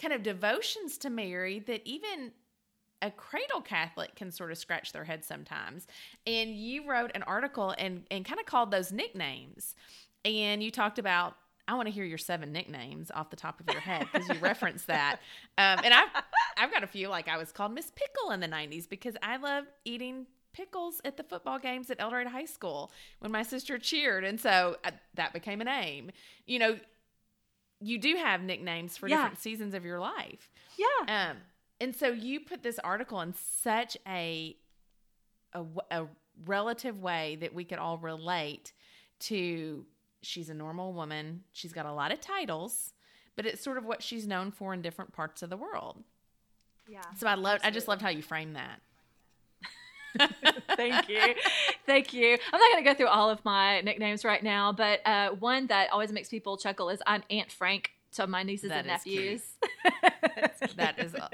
kind 0.00 0.12
of 0.12 0.22
devotions 0.22 0.98
to 0.98 1.10
Mary 1.10 1.60
that 1.60 1.82
even 1.84 2.32
a 3.00 3.10
cradle 3.10 3.60
Catholic 3.60 4.14
can 4.14 4.30
sort 4.30 4.52
of 4.52 4.58
scratch 4.58 4.92
their 4.92 5.04
head 5.04 5.24
sometimes. 5.24 5.86
And 6.26 6.54
you 6.54 6.88
wrote 6.88 7.10
an 7.14 7.24
article 7.24 7.74
and, 7.76 8.04
and 8.10 8.24
kind 8.24 8.38
of 8.38 8.46
called 8.46 8.70
those 8.70 8.92
nicknames. 8.92 9.74
And 10.24 10.62
you 10.62 10.70
talked 10.70 11.00
about, 11.00 11.34
I 11.68 11.74
want 11.74 11.86
to 11.86 11.92
hear 11.92 12.04
your 12.04 12.18
seven 12.18 12.52
nicknames 12.52 13.10
off 13.14 13.30
the 13.30 13.36
top 13.36 13.60
of 13.60 13.66
your 13.72 13.80
head 13.80 14.06
because 14.12 14.28
you 14.28 14.34
referenced 14.40 14.88
that. 14.88 15.20
Um, 15.56 15.80
and 15.84 15.94
I've, 15.94 16.08
I've 16.58 16.72
got 16.72 16.82
a 16.82 16.86
few, 16.88 17.08
like 17.08 17.28
I 17.28 17.38
was 17.38 17.52
called 17.52 17.72
Miss 17.72 17.92
Pickle 17.94 18.32
in 18.32 18.40
the 18.40 18.48
90s 18.48 18.88
because 18.88 19.16
I 19.22 19.36
loved 19.36 19.68
eating 19.84 20.26
pickles 20.52 21.00
at 21.04 21.16
the 21.16 21.22
football 21.22 21.58
games 21.58 21.88
at 21.90 22.00
Eldorado 22.00 22.30
High 22.30 22.44
School 22.46 22.90
when 23.20 23.30
my 23.30 23.42
sister 23.44 23.78
cheered. 23.78 24.24
And 24.24 24.40
so 24.40 24.76
uh, 24.84 24.90
that 25.14 25.32
became 25.32 25.60
a 25.60 25.64
name. 25.64 26.10
You 26.46 26.58
know, 26.58 26.78
you 27.80 27.98
do 27.98 28.16
have 28.16 28.42
nicknames 28.42 28.96
for 28.96 29.08
Yeah. 29.08 29.16
different 29.18 29.38
seasons 29.40 29.72
of 29.74 29.84
your 29.84 30.00
life. 30.00 30.50
Yeah. 30.76 31.30
Um, 31.30 31.36
and 31.80 31.94
so 31.96 32.08
you 32.08 32.40
put 32.40 32.62
this 32.62 32.78
article 32.80 33.20
in 33.20 33.34
such 33.34 33.96
a 34.06 34.56
a 35.90 36.06
relative 36.46 36.98
way 37.00 37.36
that 37.40 37.54
we 37.54 37.64
could 37.64 37.78
all 37.78 37.98
relate 37.98 38.72
to. 39.20 39.84
She's 40.22 40.48
a 40.48 40.54
normal 40.54 40.92
woman. 40.92 41.44
She's 41.52 41.72
got 41.72 41.86
a 41.86 41.92
lot 41.92 42.12
of 42.12 42.20
titles, 42.20 42.92
but 43.36 43.46
it's 43.46 43.62
sort 43.62 43.78
of 43.78 43.84
what 43.84 44.02
she's 44.02 44.26
known 44.26 44.50
for 44.50 44.72
in 44.72 44.82
different 44.82 45.12
parts 45.12 45.42
of 45.42 45.50
the 45.50 45.56
world. 45.56 46.02
Yeah. 46.88 47.02
So 47.16 47.26
I 47.26 47.34
loved. 47.34 47.64
I 47.64 47.70
just 47.70 47.88
loved 47.88 48.02
how 48.02 48.08
you 48.10 48.22
framed 48.22 48.56
that. 48.56 48.80
Thank 50.76 51.08
you. 51.08 51.34
Thank 51.86 52.12
you. 52.12 52.38
I'm 52.52 52.60
not 52.60 52.72
going 52.72 52.84
to 52.84 52.90
go 52.90 52.94
through 52.94 53.08
all 53.08 53.30
of 53.30 53.44
my 53.44 53.80
nicknames 53.80 54.24
right 54.24 54.42
now, 54.42 54.72
but 54.72 55.00
uh, 55.06 55.30
one 55.30 55.68
that 55.68 55.90
always 55.90 56.12
makes 56.12 56.28
people 56.28 56.56
chuckle 56.56 56.90
is 56.90 57.02
I'm 57.06 57.22
Aunt 57.30 57.50
Frank 57.50 57.92
to 58.12 58.26
my 58.26 58.42
nieces 58.42 58.68
That 58.68 58.80
and 58.80 58.88
nephews. 58.88 59.42
That 60.76 60.98
is 60.98 61.14
uh, 61.14 61.28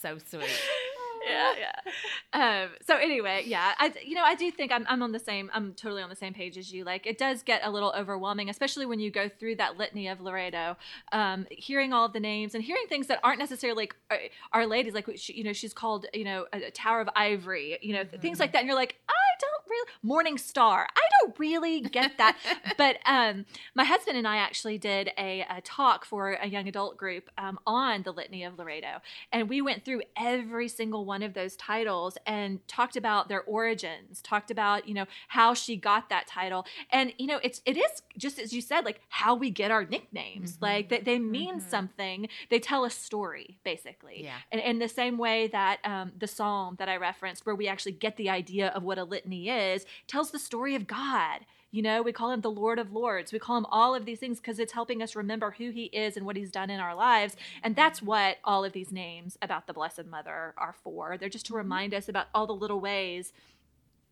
so 0.00 0.18
sweet. 0.18 0.44
yeah, 1.26 1.54
yeah. 2.34 2.62
Um, 2.62 2.70
so 2.86 2.96
anyway, 2.96 3.44
yeah, 3.46 3.74
I 3.78 3.92
you 4.04 4.14
know 4.14 4.22
I 4.24 4.34
do 4.34 4.50
think 4.50 4.72
I'm 4.72 4.86
I'm 4.88 5.02
on 5.02 5.12
the 5.12 5.18
same 5.18 5.50
I'm 5.54 5.74
totally 5.74 6.02
on 6.02 6.08
the 6.10 6.16
same 6.16 6.34
page 6.34 6.56
as 6.56 6.72
you. 6.72 6.84
Like 6.84 7.06
it 7.06 7.18
does 7.18 7.42
get 7.42 7.60
a 7.64 7.70
little 7.70 7.92
overwhelming, 7.96 8.48
especially 8.48 8.86
when 8.86 9.00
you 9.00 9.10
go 9.10 9.28
through 9.28 9.56
that 9.56 9.76
litany 9.76 10.08
of 10.08 10.20
Loreto, 10.20 10.76
um, 11.12 11.46
hearing 11.50 11.92
all 11.92 12.06
of 12.06 12.12
the 12.12 12.20
names 12.20 12.54
and 12.54 12.62
hearing 12.62 12.84
things 12.88 13.06
that 13.08 13.20
aren't 13.22 13.38
necessarily 13.38 13.76
like 13.76 13.96
uh, 14.10 14.16
Our 14.52 14.66
Lady's 14.66 14.94
like 14.94 15.08
she, 15.16 15.34
you 15.34 15.44
know 15.44 15.52
she's 15.52 15.74
called 15.74 16.06
you 16.12 16.24
know 16.24 16.46
a, 16.52 16.66
a 16.66 16.70
Tower 16.70 17.00
of 17.00 17.08
Ivory, 17.14 17.78
you 17.82 17.92
know 17.92 18.04
things 18.04 18.40
like 18.40 18.52
that, 18.52 18.60
and 18.60 18.68
you're 18.68 18.76
like 18.76 18.96
I 19.08 19.12
don't 19.40 19.70
really 19.70 19.90
Morning 20.02 20.38
Star. 20.38 20.86
I 20.94 21.00
don't 21.20 21.38
really 21.38 21.80
get 21.80 22.18
that, 22.18 22.36
but 22.78 22.98
um, 23.06 23.46
my 23.74 23.84
husband 23.84 24.16
and 24.16 24.26
I 24.26 24.36
actually 24.36 24.78
did 24.78 25.10
a, 25.18 25.44
a 25.50 25.60
talk 25.60 26.04
for 26.04 26.32
a 26.32 26.46
young 26.46 26.68
adult 26.68 26.96
group 26.96 27.30
um, 27.38 27.58
on 27.66 28.02
the 28.02 28.12
Litany 28.12 28.44
of 28.44 28.58
Loreto, 28.58 29.00
and 29.32 29.48
we 29.48 29.60
went 29.60 29.84
through 29.84 30.02
every 30.16 30.68
single 30.68 31.04
one 31.16 31.22
of 31.22 31.32
those 31.32 31.56
titles 31.56 32.18
and 32.26 32.60
talked 32.68 32.94
about 32.94 33.28
their 33.30 33.42
origins, 33.44 34.20
talked 34.20 34.50
about 34.50 34.86
you 34.86 34.92
know 34.92 35.06
how 35.28 35.54
she 35.54 35.74
got 35.76 36.10
that 36.10 36.26
title, 36.26 36.66
and 36.92 37.14
you 37.16 37.26
know 37.26 37.40
it's 37.42 37.62
it 37.64 37.76
is 37.78 38.02
just 38.18 38.38
as 38.38 38.52
you 38.52 38.60
said 38.60 38.84
like 38.84 39.00
how 39.08 39.34
we 39.34 39.48
get 39.50 39.70
our 39.70 39.84
nicknames, 39.86 40.58
Mhm. 40.58 40.62
like 40.62 40.88
they, 40.90 41.00
they 41.00 41.18
mean 41.18 41.56
Mhm. 41.60 41.70
something, 41.70 42.28
they 42.50 42.58
tell 42.60 42.84
a 42.84 42.90
story 42.90 43.58
basically, 43.64 44.24
Yeah. 44.24 44.36
and 44.52 44.60
in 44.60 44.78
the 44.78 44.88
same 44.88 45.16
way 45.16 45.46
that 45.46 45.78
um, 45.84 46.12
the 46.18 46.26
psalm 46.26 46.76
that 46.78 46.88
I 46.90 46.96
referenced, 46.98 47.46
where 47.46 47.54
we 47.54 47.66
actually 47.66 47.92
get 47.92 48.16
the 48.18 48.28
idea 48.28 48.68
of 48.68 48.82
what 48.82 48.98
a 48.98 49.04
litany 49.04 49.48
is, 49.48 49.86
tells 50.06 50.30
the 50.32 50.38
story 50.38 50.74
of 50.74 50.86
God. 50.86 51.46
You 51.76 51.82
know, 51.82 52.00
we 52.00 52.10
call 52.10 52.30
him 52.30 52.40
the 52.40 52.50
Lord 52.50 52.78
of 52.78 52.94
Lords. 52.94 53.34
We 53.34 53.38
call 53.38 53.58
him 53.58 53.66
all 53.66 53.94
of 53.94 54.06
these 54.06 54.18
things 54.18 54.40
because 54.40 54.58
it's 54.58 54.72
helping 54.72 55.02
us 55.02 55.14
remember 55.14 55.50
who 55.58 55.68
he 55.68 55.84
is 55.84 56.16
and 56.16 56.24
what 56.24 56.34
he's 56.34 56.50
done 56.50 56.70
in 56.70 56.80
our 56.80 56.94
lives. 56.94 57.36
And 57.62 57.76
that's 57.76 58.00
what 58.00 58.38
all 58.44 58.64
of 58.64 58.72
these 58.72 58.90
names 58.90 59.36
about 59.42 59.66
the 59.66 59.74
Blessed 59.74 60.06
Mother 60.06 60.54
are 60.56 60.74
for. 60.82 61.18
They're 61.18 61.28
just 61.28 61.44
to 61.46 61.52
mm-hmm. 61.52 61.58
remind 61.58 61.92
us 61.92 62.08
about 62.08 62.28
all 62.34 62.46
the 62.46 62.54
little 62.54 62.80
ways 62.80 63.34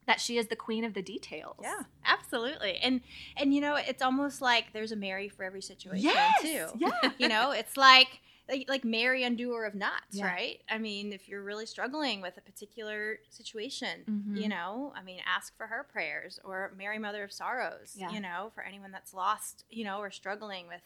that 0.07 0.21
she 0.21 0.37
is 0.37 0.49
the 0.49 0.57
queen 0.57 0.85
of 0.85 0.93
the 0.93 1.01
details. 1.01 1.57
Yeah, 1.63 1.85
absolutely. 2.05 2.77
And 2.83 3.01
and 3.39 3.55
you 3.55 3.63
know, 3.63 3.77
it's 3.77 4.03
almost 4.03 4.43
like 4.43 4.75
there's 4.75 4.93
a 4.93 4.97
Mary 4.97 5.31
for 5.31 5.43
every 5.43 5.63
situation 5.63 6.05
Yes. 6.05 6.43
too. 6.43 6.67
Yeah. 6.77 7.13
you 7.17 7.29
know, 7.29 7.53
it's 7.53 7.79
like 7.79 8.21
like, 8.49 8.69
like 8.69 8.85
Mary 8.85 9.23
undoer 9.23 9.65
of 9.67 9.75
knots, 9.75 10.17
Yeah. 10.17 10.27
right? 10.27 10.61
I 10.69 10.79
mean, 10.79 11.13
if 11.13 11.29
you're 11.29 11.43
really 11.43 11.67
struggling 11.67 12.21
with 12.21 12.37
a 12.37 12.41
particular 12.43 13.19
situation, 13.31 14.05
Mhm. 14.07 14.41
you 14.43 14.49
know, 14.49 14.93
I 14.95 15.03
mean, 15.03 15.21
ask 15.27 15.57
for 15.57 15.67
her 15.67 15.83
prayers 15.85 16.39
or 16.45 16.73
Mary 16.77 16.99
Mother 16.99 17.25
of 17.25 17.33
Sorrows, 17.33 17.97
Yeah. 17.97 18.11
you 18.11 18.21
know, 18.21 18.51
for 18.55 18.63
anyone 18.63 18.91
that's 18.93 19.15
lost, 19.15 19.65
you 19.71 19.85
know, 19.85 19.99
or 20.01 20.11
struggling 20.11 20.67
with 20.69 20.83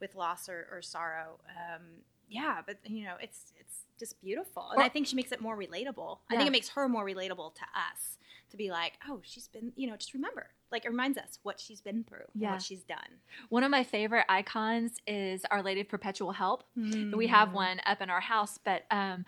with 0.00 0.16
loss 0.16 0.48
or, 0.48 0.66
or 0.72 0.82
sorrow. 0.82 1.38
Um, 1.48 2.02
yeah, 2.28 2.60
but 2.66 2.78
you 2.90 3.04
know, 3.04 3.16
it's 3.20 3.52
it's 3.60 3.84
just 4.00 4.20
beautiful, 4.20 4.70
and 4.70 4.80
Or- 4.80 4.82
I 4.84 4.88
think 4.88 5.06
she 5.06 5.14
makes 5.14 5.30
it 5.30 5.40
more 5.40 5.56
relatable. 5.56 6.18
I 6.28 6.36
think 6.36 6.48
it 6.48 6.50
makes 6.52 6.70
her 6.70 6.88
more 6.88 7.04
relatable 7.04 7.54
to 7.54 7.62
us 7.74 8.18
to 8.50 8.56
be 8.56 8.70
like, 8.70 8.94
oh, 9.08 9.20
she's 9.22 9.46
been, 9.48 9.72
you 9.76 9.86
know, 9.86 9.96
just 9.96 10.12
remember, 10.12 10.50
like, 10.72 10.84
it 10.84 10.90
reminds 10.90 11.18
us 11.18 11.38
what 11.42 11.60
she's 11.60 11.80
been 11.80 12.02
through, 12.04 12.24
Yeah. 12.34 12.52
what 12.52 12.62
she's 12.62 12.82
done. 12.82 12.98
One 13.50 13.62
of 13.62 13.70
my 13.70 13.84
favorite 13.84 14.24
icons 14.28 14.96
is 15.06 15.44
Our 15.50 15.62
Lady 15.62 15.82
of 15.82 15.88
Perpetual 15.88 16.32
Help. 16.32 16.64
We 16.74 16.82
Mm-hmm. 16.82 17.26
have 17.26 17.52
one 17.52 17.80
up 17.86 18.00
in 18.00 18.10
our 18.10 18.20
house, 18.20 18.58
but 18.64 18.84
um, 18.90 19.24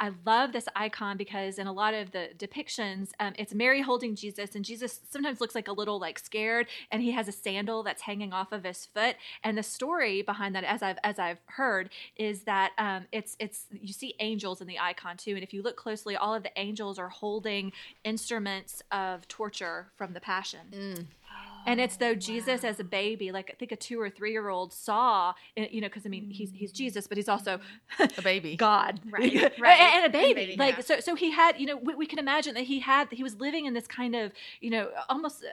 I 0.00 0.10
love 0.24 0.52
this 0.52 0.66
icon 0.74 1.16
because 1.16 1.58
in 1.58 1.66
a 1.66 1.72
lot 1.72 1.94
of 1.94 2.10
the 2.12 2.30
depictions, 2.36 3.10
um, 3.20 3.34
it's 3.38 3.54
Mary 3.54 3.82
holding 3.82 4.16
Jesus, 4.16 4.54
and 4.54 4.64
Jesus 4.64 5.00
sometimes 5.08 5.40
looks 5.40 5.54
like 5.54 5.68
a 5.68 5.72
little 5.72 5.98
like 6.00 6.18
scared, 6.18 6.66
and 6.90 7.02
he 7.02 7.12
has 7.12 7.28
a 7.28 7.32
sandal 7.32 7.82
that's 7.82 8.02
hanging 8.02 8.32
off 8.32 8.52
of 8.52 8.64
his 8.64 8.86
foot. 8.86 9.16
And 9.44 9.56
the 9.58 9.62
story 9.62 10.22
behind 10.22 10.54
that, 10.54 10.64
as 10.64 10.82
I've 10.82 10.98
as 11.04 11.18
I've 11.18 11.40
heard, 11.46 11.90
is 12.16 12.42
that 12.44 12.72
um, 12.78 13.04
it's 13.12 13.36
it's 13.38 13.66
you 13.70 13.92
see 13.92 14.14
angels 14.20 14.60
in 14.60 14.66
the 14.66 14.78
icon 14.78 15.16
too, 15.16 15.34
and 15.34 15.42
if 15.42 15.52
you 15.52 15.62
look 15.62 15.76
closely, 15.76 16.16
all 16.16 16.34
of 16.34 16.42
the 16.42 16.50
angels 16.56 16.98
are 16.98 17.08
holding 17.10 17.72
instruments 18.04 18.82
of 18.90 19.26
torture 19.28 19.88
from 19.96 20.12
the 20.14 20.20
Passion. 20.20 20.60
Mm. 20.72 20.85
Mm. 20.86 21.06
And 21.66 21.80
it's 21.80 21.96
though 21.96 22.14
Jesus 22.14 22.64
as 22.64 22.78
a 22.80 22.84
baby, 22.84 23.32
like 23.32 23.50
I 23.52 23.54
think 23.54 23.72
a 23.72 23.76
two 23.76 24.00
or 24.00 24.08
three 24.08 24.32
year 24.32 24.48
old 24.48 24.72
saw, 24.72 25.34
eh, 25.56 25.66
you 25.70 25.80
know, 25.80 25.88
because 25.88 26.06
I 26.06 26.08
mean 26.08 26.30
he's 26.30 26.50
he's 26.54 26.72
Jesus, 26.72 27.06
but 27.06 27.16
he's 27.18 27.28
also 27.28 27.60
A 27.98 28.22
baby. 28.22 28.56
God, 28.70 29.00
Right, 29.10 29.32
And- 29.42 29.52
right. 29.60 29.80
and, 29.80 30.02
a 30.02 30.04
And 30.04 30.12
baby. 30.12 30.34
baby, 30.34 30.56
like 30.56 30.76
yeah. 30.76 30.82
so, 30.82 31.00
so 31.00 31.14
he 31.14 31.30
had, 31.32 31.58
you 31.60 31.66
know, 31.66 31.76
we, 31.76 31.94
we 31.94 32.06
can 32.06 32.18
imagine 32.18 32.54
that 32.54 32.64
he 32.64 32.80
had, 32.80 33.08
he 33.10 33.22
was 33.22 33.34
living 33.40 33.66
in 33.66 33.74
this 33.74 33.86
kind 33.86 34.14
of, 34.14 34.32
you 34.60 34.70
know, 34.70 34.88
almost 35.08 35.42
uh, 35.44 35.48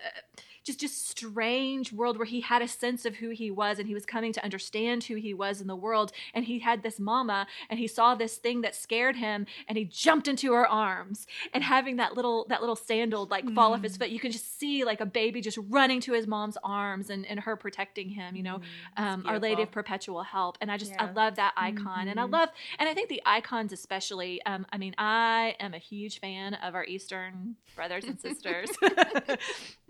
just 0.63 0.79
just 0.79 1.09
strange 1.09 1.91
world 1.91 2.15
where 2.17 2.25
he 2.25 2.39
had 2.39 2.61
a 2.61 2.67
sense 2.69 3.05
of 3.05 3.15
who 3.15 3.29
he 3.31 3.51
was, 3.51 3.79
and 3.79 3.87
he 3.87 3.93
was 3.93 4.05
coming 4.05 4.31
to 4.31 4.41
understand 4.43 5.03
who 5.03 5.15
he 5.15 5.33
was 5.33 5.59
in 5.59 5.67
the 5.67 5.75
world. 5.75 6.13
And 6.33 6.45
he 6.45 6.59
had 6.59 6.83
this 6.83 6.99
mama, 7.01 7.47
and 7.69 7.79
he 7.79 7.87
saw 7.87 8.15
this 8.15 8.35
thing 8.37 8.61
that 8.61 8.73
scared 8.73 9.17
him, 9.17 9.45
and 9.67 9.77
he 9.77 9.83
jumped 9.83 10.27
into 10.29 10.53
her 10.53 10.65
arms, 10.65 11.27
and 11.53 11.65
having 11.65 11.97
that 11.97 12.15
little 12.15 12.45
that 12.47 12.61
little 12.61 12.77
sandal 12.77 13.27
like 13.29 13.49
fall 13.53 13.73
off 13.73 13.81
Mm. 13.81 13.83
his 13.83 13.97
foot, 13.97 14.09
you 14.09 14.19
can 14.21 14.31
just 14.31 14.57
see 14.57 14.85
like 14.85 15.01
a 15.01 15.05
baby 15.05 15.41
just 15.41 15.57
running 15.69 15.99
to 16.03 16.13
his 16.13 16.27
mom's 16.27 16.57
arms, 16.63 17.09
and 17.09 17.25
and 17.25 17.39
her 17.39 17.55
protecting 17.55 18.09
him, 18.09 18.35
you 18.35 18.43
know 18.43 18.61
um, 18.97 19.23
Our 19.27 19.39
Lady 19.39 19.63
of. 19.63 19.71
Perpetual 19.71 20.23
Help. 20.23 20.57
And 20.61 20.71
I 20.71 20.77
just, 20.77 20.93
I 20.99 21.11
love 21.11 21.35
that 21.35 21.53
icon. 21.57 22.07
And 22.07 22.19
I 22.19 22.23
Mhm. 22.23 22.31
love, 22.31 22.49
and 22.79 22.87
I 22.89 22.93
think 22.93 23.09
the 23.09 23.21
icons 23.25 23.71
especially, 23.73 24.41
um, 24.45 24.65
I 24.71 24.77
mean, 24.77 24.93
I 24.97 25.55
am 25.59 25.73
a 25.73 25.79
huge 25.79 26.19
fan 26.19 26.53
of 26.55 26.75
our 26.75 26.83
Eastern 26.85 27.55
brothers 27.75 28.05
and 28.05 28.19
sisters. 28.27 28.69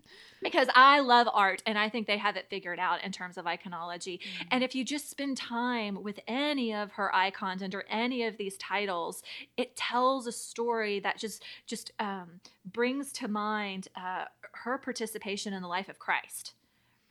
Because 0.43 0.67
I 0.75 0.99
love 0.99 1.27
art 1.33 1.63
and 1.65 1.77
I 1.77 1.89
think 1.89 2.07
they 2.07 2.17
have 2.17 2.35
it 2.35 2.47
figured 2.49 2.79
out 2.79 3.03
in 3.03 3.11
terms 3.11 3.37
of 3.37 3.45
iconology. 3.45 4.19
And 4.51 4.63
if 4.63 4.75
you 4.75 4.83
just 4.83 5.09
spend 5.09 5.37
time 5.37 6.03
with 6.03 6.19
any 6.27 6.73
of 6.73 6.91
her 6.93 7.13
icons 7.15 7.63
under 7.63 7.83
any 7.89 8.23
of 8.23 8.37
these 8.37 8.57
titles, 8.57 9.23
it 9.57 9.75
tells 9.75 10.27
a 10.27 10.31
story 10.31 10.99
that 10.99 11.17
just 11.17 11.43
just 11.65 11.91
um, 11.99 12.41
brings 12.65 13.11
to 13.13 13.27
mind 13.27 13.87
uh, 13.95 14.25
her 14.51 14.77
participation 14.77 15.53
in 15.53 15.61
the 15.61 15.67
life 15.67 15.89
of 15.89 15.99
Christ. 15.99 16.53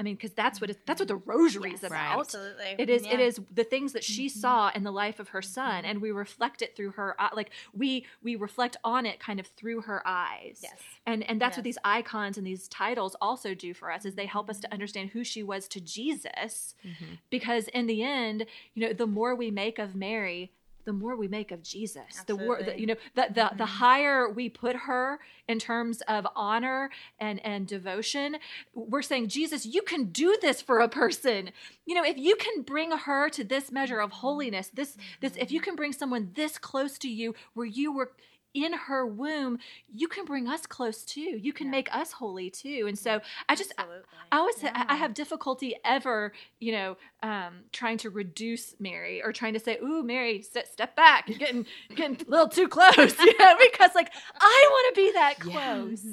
I 0.02 0.04
mean, 0.04 0.16
because 0.16 0.32
that's 0.32 0.60
what 0.60 0.68
it, 0.68 0.84
that's 0.84 1.00
what 1.00 1.06
the 1.06 1.14
rosary 1.14 1.70
is 1.70 1.82
Yes, 1.82 1.90
about. 1.92 2.18
Absolutely. 2.18 2.74
It 2.76 2.90
is. 2.90 3.02
It 3.04 3.20
Yeah. 3.20 3.26
is 3.26 3.40
the 3.54 3.62
things 3.62 3.92
that 3.92 4.02
she 4.02 4.28
saw 4.28 4.72
in 4.74 4.82
the 4.82 4.90
life 4.90 5.20
of 5.20 5.28
her 5.28 5.40
son, 5.40 5.84
and 5.84 6.02
we 6.02 6.10
reflect 6.10 6.60
it 6.60 6.74
through 6.74 6.90
her. 6.92 7.14
Like 7.36 7.52
we 7.72 8.04
we 8.20 8.34
reflect 8.34 8.76
on 8.82 9.06
it 9.06 9.20
kind 9.20 9.38
of 9.38 9.46
through 9.46 9.82
her 9.82 10.02
eyes. 10.04 10.58
Yes. 10.60 10.74
And 11.06 11.22
and 11.30 11.40
that's 11.40 11.56
what 11.56 11.62
these 11.62 11.78
icons 11.84 12.36
and 12.36 12.44
these 12.44 12.66
titles 12.66 13.14
also 13.20 13.54
do 13.54 13.74
for 13.74 13.92
us 13.92 14.04
is 14.04 14.16
they 14.16 14.26
help 14.26 14.50
us 14.50 14.58
to 14.58 14.72
understand 14.72 15.10
who 15.10 15.22
she 15.22 15.44
was 15.44 15.68
to 15.68 15.80
Jesus, 15.80 16.74
Mhm. 16.84 17.18
because 17.30 17.68
in 17.68 17.86
the 17.86 18.02
end, 18.02 18.46
you 18.74 18.84
know, 18.84 18.92
the 18.92 19.06
more 19.06 19.36
we 19.36 19.52
make 19.52 19.78
of 19.78 19.94
Mary, 19.94 20.50
the 20.84 20.92
more 20.92 21.16
we 21.16 21.28
make 21.28 21.50
of 21.52 21.62
Jesus. 21.62 22.24
The, 22.26 22.36
wor- 22.36 22.56
the 22.56 22.62
Absolutely. 22.62 22.80
you 22.80 22.86
know 22.86 22.94
the 23.14 23.26
the, 23.32 23.50
the 23.56 23.64
Mhm. 23.64 23.66
higher 23.66 24.28
we 24.30 24.48
put 24.48 24.76
her 24.76 25.20
in 25.48 25.58
terms 25.58 26.00
of 26.08 26.26
honor 26.34 26.90
and 27.20 27.44
and 27.44 27.66
devotion, 27.66 28.36
we're 28.74 29.02
saying 29.02 29.28
Jesus, 29.28 29.64
you 29.66 29.82
can 29.82 30.06
do 30.06 30.36
this 30.40 30.60
for 30.62 30.80
a 30.80 30.88
person. 30.88 31.50
You 31.86 31.94
know, 31.94 32.04
if 32.04 32.16
you 32.18 32.36
can 32.36 32.62
bring 32.62 32.90
her 32.92 33.28
to 33.30 33.44
this 33.44 33.70
measure 33.70 34.00
of 34.00 34.10
holiness, 34.10 34.70
this 34.74 34.96
this 35.20 35.36
if 35.36 35.50
you 35.52 35.60
can 35.60 35.76
bring 35.76 35.92
someone 35.92 36.32
this 36.34 36.58
close 36.58 36.98
to 36.98 37.08
you 37.08 37.34
where 37.54 37.66
you 37.66 37.92
were 37.92 38.12
in 38.54 38.72
her 38.74 39.06
womb, 39.06 39.58
you 39.90 40.08
can 40.08 40.24
bring 40.24 40.46
us 40.48 40.66
close 40.66 41.04
too. 41.04 41.20
You 41.20 41.52
can 41.52 41.66
Yeah. 41.68 41.70
make 41.72 41.94
us 41.94 42.12
holy 42.12 42.50
too. 42.50 42.84
And 42.86 42.98
so 42.98 43.20
I 43.48 43.54
just 43.54 43.72
I- 43.78 43.84
I 44.30 44.38
always 44.38 44.62
I- 44.64 44.86
I 44.88 44.94
have 44.96 45.14
difficulty 45.14 45.74
ever, 45.84 46.32
you 46.60 46.72
know, 46.72 46.96
um, 47.22 47.64
trying 47.72 47.98
to 47.98 48.10
reduce 48.10 48.74
Mary 48.80 49.22
or 49.22 49.32
trying 49.32 49.54
to 49.54 49.60
say, 49.60 49.78
"Ooh, 49.82 50.02
Mary, 50.02 50.42
step 50.42 50.66
step 50.66 50.94
back, 50.96 51.28
you're 51.28 51.38
getting 51.38 51.66
getting 51.94 52.16
a 52.26 52.30
little 52.30 52.48
too 52.48 52.68
close," 52.68 52.96
you 53.20 53.38
know, 53.38 53.56
because 53.58 53.94
like 53.94 54.12
I 54.40 54.68
want 54.70 54.94
to 54.94 55.00
be 55.00 55.12
that 55.12 55.34
Yeah. 55.44 55.74
close. 55.76 56.04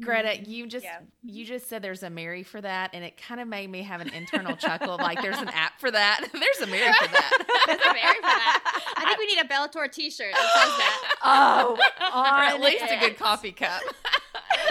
Greta, 0.00 0.38
you 0.44 0.66
just 0.66 0.84
Yeah. 0.84 0.98
you 1.22 1.44
just 1.44 1.68
said 1.68 1.82
there's 1.82 2.02
a 2.02 2.10
Mary 2.10 2.42
for 2.42 2.60
that, 2.60 2.90
and 2.92 3.04
it 3.04 3.16
kind 3.16 3.40
of 3.40 3.48
made 3.48 3.68
me 3.70 3.82
have 3.82 4.00
an 4.00 4.08
internal 4.10 4.56
chuckle. 4.56 4.96
Like 4.98 5.20
there's 5.22 5.38
an 5.38 5.48
app 5.48 5.80
for 5.80 5.90
that. 5.90 6.20
there's 6.32 6.60
a 6.60 6.66
Mary 6.66 6.92
for 6.92 7.08
that. 7.08 7.32
That's 7.66 7.84
a 7.84 7.92
Mary 7.92 8.14
for 8.16 8.22
that. 8.22 8.92
I 8.98 9.04
think 9.06 9.18
we 9.18 9.26
need 9.26 9.38
a 9.40 9.44
Bellator 9.48 9.90
T-shirt 9.90 10.32
that 10.32 10.40
says 10.40 10.76
that. 10.78 11.16
Oh, 11.26 11.76
or 12.00 12.26
at 12.26 12.54
on 12.54 12.60
least 12.60 12.84
a 12.84 12.98
good 13.00 13.18
coffee 13.18 13.52
cup. 13.52 13.82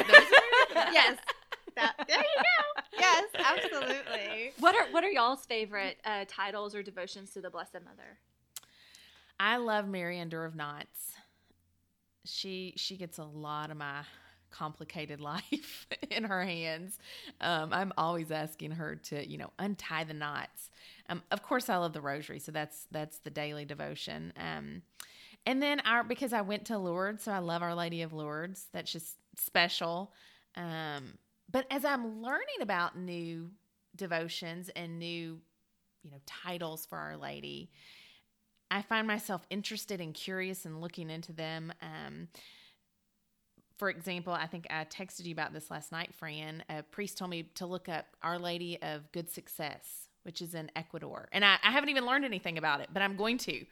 There's 0.08 0.10
a 0.10 0.32
Mary 0.32 0.65
for 0.68 0.74
that. 0.76 0.89
Yes. 0.94 1.18
That, 1.76 1.96
there 2.08 2.20
you 2.20 2.24
go. 2.24 2.82
Yes, 2.98 3.26
absolutely. 3.36 4.54
What 4.60 4.76
are 4.76 4.86
what 4.91 5.04
are 5.04 5.10
y'all's 5.10 5.46
favorite 5.46 5.98
uh, 6.06 6.26
titles 6.28 6.74
or 6.74 6.82
devotions 6.82 7.32
to 7.32 7.41
the 7.41 7.50
Blessed 7.50 7.74
Mother? 7.74 8.20
I 9.39 9.58
love 9.58 9.88
Mary 9.88 10.18
Undoer 10.18 10.46
of 10.46 10.56
Knots. 10.56 11.13
She 12.24 12.74
she 12.78 12.96
gets 12.96 13.18
a 13.18 13.26
lot 13.26 13.72
of 13.72 13.78
my 13.78 14.04
complicated 14.52 15.20
life 15.22 15.88
in 16.10 16.24
her 16.24 16.44
hands. 16.44 16.98
Um, 17.41 17.74
I'm 17.74 17.91
always 17.98 18.32
asking 18.32 18.72
her 18.72 18.96
to, 18.96 19.28
you 19.30 19.38
know, 19.38 19.52
untie 19.60 20.06
the 20.06 20.13
knots. 20.13 20.70
Um, 21.10 21.24
of 21.30 21.44
course, 21.44 21.70
I 21.70 21.78
love 21.78 21.94
the 21.94 22.02
Rosary, 22.02 22.39
so 22.39 22.52
that's 22.52 22.88
that's 22.91 23.18
the 23.18 23.30
daily 23.30 23.65
devotion. 23.65 24.34
Um, 24.38 24.82
and 25.45 25.62
then 25.62 25.79
our 25.81 26.03
because 26.03 26.34
I 26.34 26.41
went 26.41 26.65
to 26.65 26.77
Lourdes, 26.77 27.23
so 27.23 27.31
I 27.31 27.39
love 27.39 27.62
Our 27.62 27.75
Lady 27.75 28.01
of 28.01 28.13
Lourdes. 28.13 28.65
That's 28.73 28.91
just 28.91 29.15
special. 29.38 30.13
Um, 30.55 31.17
but 31.51 31.65
as 31.69 31.86
I'm 31.86 32.21
learning 32.21 32.62
about 32.62 32.97
new 32.97 33.51
devotions 33.95 34.69
and 34.75 34.99
new, 34.99 35.39
you 36.03 36.12
know, 36.12 36.19
titles 36.25 36.86
for 36.86 36.97
Our 36.97 37.17
Lady, 37.17 37.69
I 38.71 38.81
find 38.81 39.08
myself 39.08 39.45
interested 39.49 40.01
and 40.01 40.13
curious 40.13 40.65
and 40.65 40.81
looking 40.81 41.10
into 41.10 41.34
them. 41.34 41.71
Um, 41.81 42.27
for 43.77 43.89
example, 43.89 44.34
I 44.34 44.47
think 44.47 44.67
I 44.69 44.86
texted 44.86 45.25
you 45.25 45.34
about 45.34 45.53
this 45.53 45.69
last 45.69 45.91
night, 45.91 46.13
Fran. 46.15 46.63
A 46.69 46.81
priest 46.84 47.17
told 47.17 47.31
me 47.31 47.43
to 47.55 47.65
look 47.65 47.89
up 47.89 48.05
Our 48.23 48.39
Lady 48.39 48.81
of 48.81 49.12
Good 49.12 49.29
Success, 49.29 50.05
which 50.25 50.41
is 50.41 50.55
in 50.55 50.69
Ecuador. 50.75 51.29
And 51.31 51.45
I, 51.45 51.57
I 51.63 51.71
haven't 51.71 51.89
even 51.89 52.05
learned 52.05 52.25
anything 52.25 52.57
about 52.57 52.81
it, 52.81 52.89
but 52.91 53.01
I'm 53.01 53.15
going 53.15 53.38
to. 53.39 53.65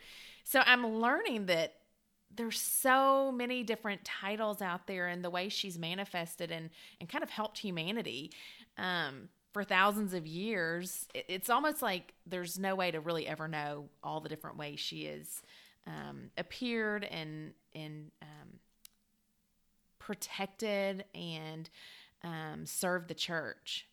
So 0.43 0.61
I'm 0.65 0.85
learning 1.01 1.47
that 1.47 1.73
there's 2.35 2.59
so 2.59 3.31
many 3.31 3.63
different 3.63 4.03
titles 4.05 4.61
out 4.61 4.87
there 4.87 5.07
and 5.07 5.23
the 5.23 5.29
way 5.29 5.49
she's 5.49 5.77
manifested 5.77 6.51
and, 6.51 6.69
and 6.99 7.09
kind 7.09 7.23
of 7.23 7.29
helped 7.29 7.57
humanity 7.59 8.31
um, 8.77 9.29
for 9.51 9.63
thousands 9.63 10.13
of 10.13 10.25
years. 10.27 11.07
It- 11.13 11.25
It's 11.27 11.49
almost 11.49 11.81
like 11.81 12.13
there's 12.25 12.57
no 12.59 12.75
way 12.75 12.91
to 12.91 12.99
really 12.99 13.27
ever 13.27 13.47
know 13.47 13.89
all 14.03 14.19
the 14.21 14.29
different 14.29 14.57
ways 14.57 14.79
she 14.79 15.05
has 15.05 15.41
um, 15.87 16.29
appeared 16.37 17.03
and 17.03 17.53
and 17.75 18.11
um, 18.21 18.59
protected 19.99 21.05
and 21.15 21.69
um, 22.23 22.65
served 22.65 23.07
the 23.07 23.13
church. 23.13 23.87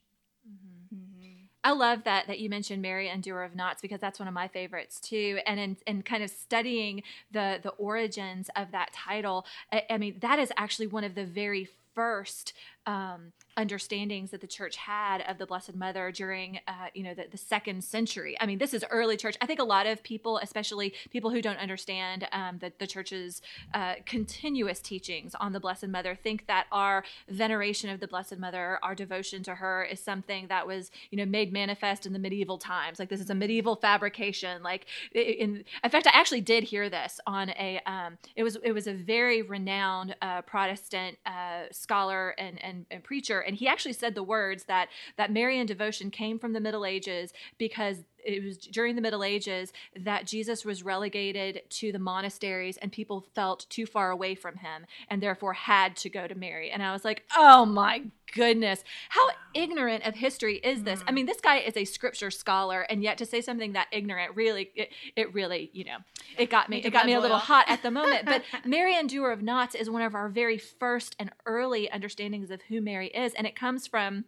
I 1.62 1.72
love 1.72 2.04
that 2.04 2.26
that 2.26 2.38
you 2.38 2.48
mentioned 2.48 2.80
Mary 2.80 3.08
Undoer 3.08 3.44
of 3.44 3.54
Knots 3.54 3.82
because 3.82 4.00
that's 4.00 4.18
one 4.18 4.28
of 4.28 4.34
my 4.34 4.48
favorites 4.48 4.98
too. 4.98 5.40
And 5.46 5.60
in, 5.60 5.76
in 5.86 6.02
kind 6.02 6.22
of 6.22 6.30
studying 6.30 7.02
the 7.30 7.60
the 7.62 7.70
origins 7.70 8.48
of 8.56 8.72
that 8.72 8.92
title, 8.92 9.46
I, 9.72 9.84
I 9.90 9.98
mean 9.98 10.16
that 10.20 10.38
is 10.38 10.52
actually 10.56 10.86
one 10.86 11.04
of 11.04 11.14
the 11.14 11.24
very 11.24 11.68
first 11.94 12.54
um, 12.86 13.32
understandings 13.56 14.30
that 14.30 14.40
the 14.40 14.46
church 14.46 14.76
had 14.76 15.20
of 15.22 15.36
the 15.38 15.46
Blessed 15.46 15.74
Mother 15.74 16.10
during, 16.12 16.60
uh, 16.66 16.86
you 16.94 17.02
know, 17.02 17.14
the, 17.14 17.26
the 17.30 17.36
second 17.36 17.84
century. 17.84 18.36
I 18.40 18.46
mean, 18.46 18.58
this 18.58 18.72
is 18.72 18.84
early 18.90 19.16
church. 19.16 19.36
I 19.40 19.46
think 19.46 19.60
a 19.60 19.64
lot 19.64 19.86
of 19.86 20.02
people, 20.02 20.38
especially 20.38 20.94
people 21.10 21.30
who 21.30 21.42
don't 21.42 21.58
understand 21.58 22.26
um, 22.32 22.58
the, 22.58 22.72
the 22.78 22.86
church's 22.86 23.42
uh, 23.74 23.96
continuous 24.06 24.80
teachings 24.80 25.34
on 25.34 25.52
the 25.52 25.60
Blessed 25.60 25.88
Mother, 25.88 26.14
think 26.14 26.46
that 26.46 26.66
our 26.72 27.04
veneration 27.28 27.90
of 27.90 28.00
the 28.00 28.08
Blessed 28.08 28.38
Mother, 28.38 28.78
our 28.82 28.94
devotion 28.94 29.42
to 29.42 29.56
her, 29.56 29.84
is 29.84 30.00
something 30.00 30.46
that 30.48 30.66
was, 30.66 30.90
you 31.10 31.18
know, 31.18 31.26
made 31.26 31.52
manifest 31.52 32.06
in 32.06 32.12
the 32.12 32.18
medieval 32.18 32.56
times. 32.56 32.98
Like 32.98 33.08
this 33.08 33.20
is 33.20 33.30
a 33.30 33.34
medieval 33.34 33.76
fabrication. 33.76 34.62
Like, 34.62 34.86
in, 35.12 35.64
in 35.84 35.90
fact, 35.90 36.06
I 36.06 36.12
actually 36.14 36.40
did 36.40 36.64
hear 36.64 36.88
this 36.88 37.20
on 37.26 37.50
a. 37.50 37.80
Um, 37.84 38.16
it 38.36 38.42
was 38.42 38.56
it 38.62 38.72
was 38.72 38.86
a 38.86 38.94
very 38.94 39.42
renowned 39.42 40.16
uh, 40.22 40.42
Protestant 40.42 41.18
uh, 41.26 41.64
scholar 41.72 42.30
and, 42.38 42.62
and 42.62 42.69
and 42.90 43.04
preacher, 43.04 43.40
and 43.40 43.56
he 43.56 43.68
actually 43.68 43.92
said 43.92 44.14
the 44.14 44.22
words 44.22 44.64
that 44.64 44.88
that 45.16 45.32
Marian 45.32 45.66
devotion 45.66 46.10
came 46.10 46.38
from 46.38 46.52
the 46.52 46.60
Middle 46.60 46.84
Ages 46.84 47.32
because 47.58 48.04
it 48.24 48.44
was 48.44 48.58
during 48.58 48.96
the 48.96 49.02
Middle 49.02 49.24
Ages 49.24 49.72
that 49.96 50.26
Jesus 50.26 50.64
was 50.64 50.82
relegated 50.82 51.62
to 51.70 51.92
the 51.92 51.98
monasteries 51.98 52.76
and 52.76 52.92
people 52.92 53.20
felt 53.34 53.66
too 53.68 53.86
far 53.86 54.10
away 54.10 54.34
from 54.34 54.56
him 54.56 54.86
and 55.08 55.22
therefore 55.22 55.52
had 55.52 55.96
to 55.96 56.10
go 56.10 56.26
to 56.26 56.34
Mary. 56.34 56.70
And 56.70 56.82
I 56.82 56.92
was 56.92 57.04
like, 57.04 57.24
oh 57.36 57.64
my 57.64 58.04
goodness, 58.32 58.84
how 59.08 59.28
ignorant 59.54 60.06
of 60.06 60.14
history 60.14 60.56
is 60.56 60.82
this? 60.82 61.00
I 61.06 61.12
mean, 61.12 61.26
this 61.26 61.40
guy 61.40 61.58
is 61.58 61.76
a 61.76 61.84
scripture 61.84 62.30
scholar, 62.30 62.82
and 62.82 63.02
yet 63.02 63.18
to 63.18 63.26
say 63.26 63.40
something 63.40 63.72
that 63.72 63.88
ignorant 63.92 64.36
really, 64.36 64.70
it, 64.74 64.90
it 65.16 65.34
really, 65.34 65.70
you 65.72 65.84
know, 65.84 65.98
it 66.38 66.50
got 66.50 66.68
me, 66.68 66.78
it 66.78 66.90
got 66.90 67.06
me 67.06 67.14
a 67.14 67.20
little 67.20 67.38
hot 67.38 67.66
at 67.68 67.82
the 67.82 67.90
moment. 67.90 68.26
But 68.26 68.42
Mary 68.64 68.96
Undoer 68.96 69.32
of 69.32 69.42
Knots 69.42 69.74
is 69.74 69.90
one 69.90 70.02
of 70.02 70.14
our 70.14 70.28
very 70.28 70.58
first 70.58 71.16
and 71.18 71.30
early 71.46 71.90
understandings 71.90 72.50
of 72.50 72.62
who 72.62 72.80
Mary 72.80 73.08
is, 73.08 73.34
and 73.34 73.46
it 73.46 73.56
comes 73.56 73.86
from. 73.86 74.24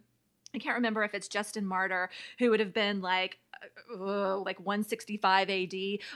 I 0.55 0.59
can't 0.59 0.75
remember 0.75 1.03
if 1.03 1.15
it's 1.15 1.27
Justin 1.27 1.65
Martyr 1.65 2.11
who 2.37 2.51
would 2.51 2.59
have 2.59 2.75
been 2.75 3.01
like 3.01 3.39
uh, 3.99 4.37
like 4.37 4.59
165 4.59 5.49
AD, 5.49 5.73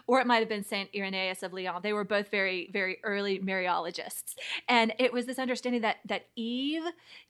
or 0.07 0.19
it 0.19 0.27
might 0.27 0.39
have 0.39 0.49
been 0.49 0.63
Saint 0.63 0.89
Irenaeus 0.95 1.43
of 1.43 1.53
Lyon. 1.53 1.81
They 1.81 1.93
were 1.93 2.03
both 2.03 2.29
very, 2.29 2.69
very 2.71 2.97
early 3.03 3.39
Mariologists, 3.39 4.35
and 4.67 4.93
it 4.99 5.13
was 5.13 5.25
this 5.25 5.39
understanding 5.39 5.81
that 5.81 5.97
that 6.05 6.27
Eve, 6.35 6.83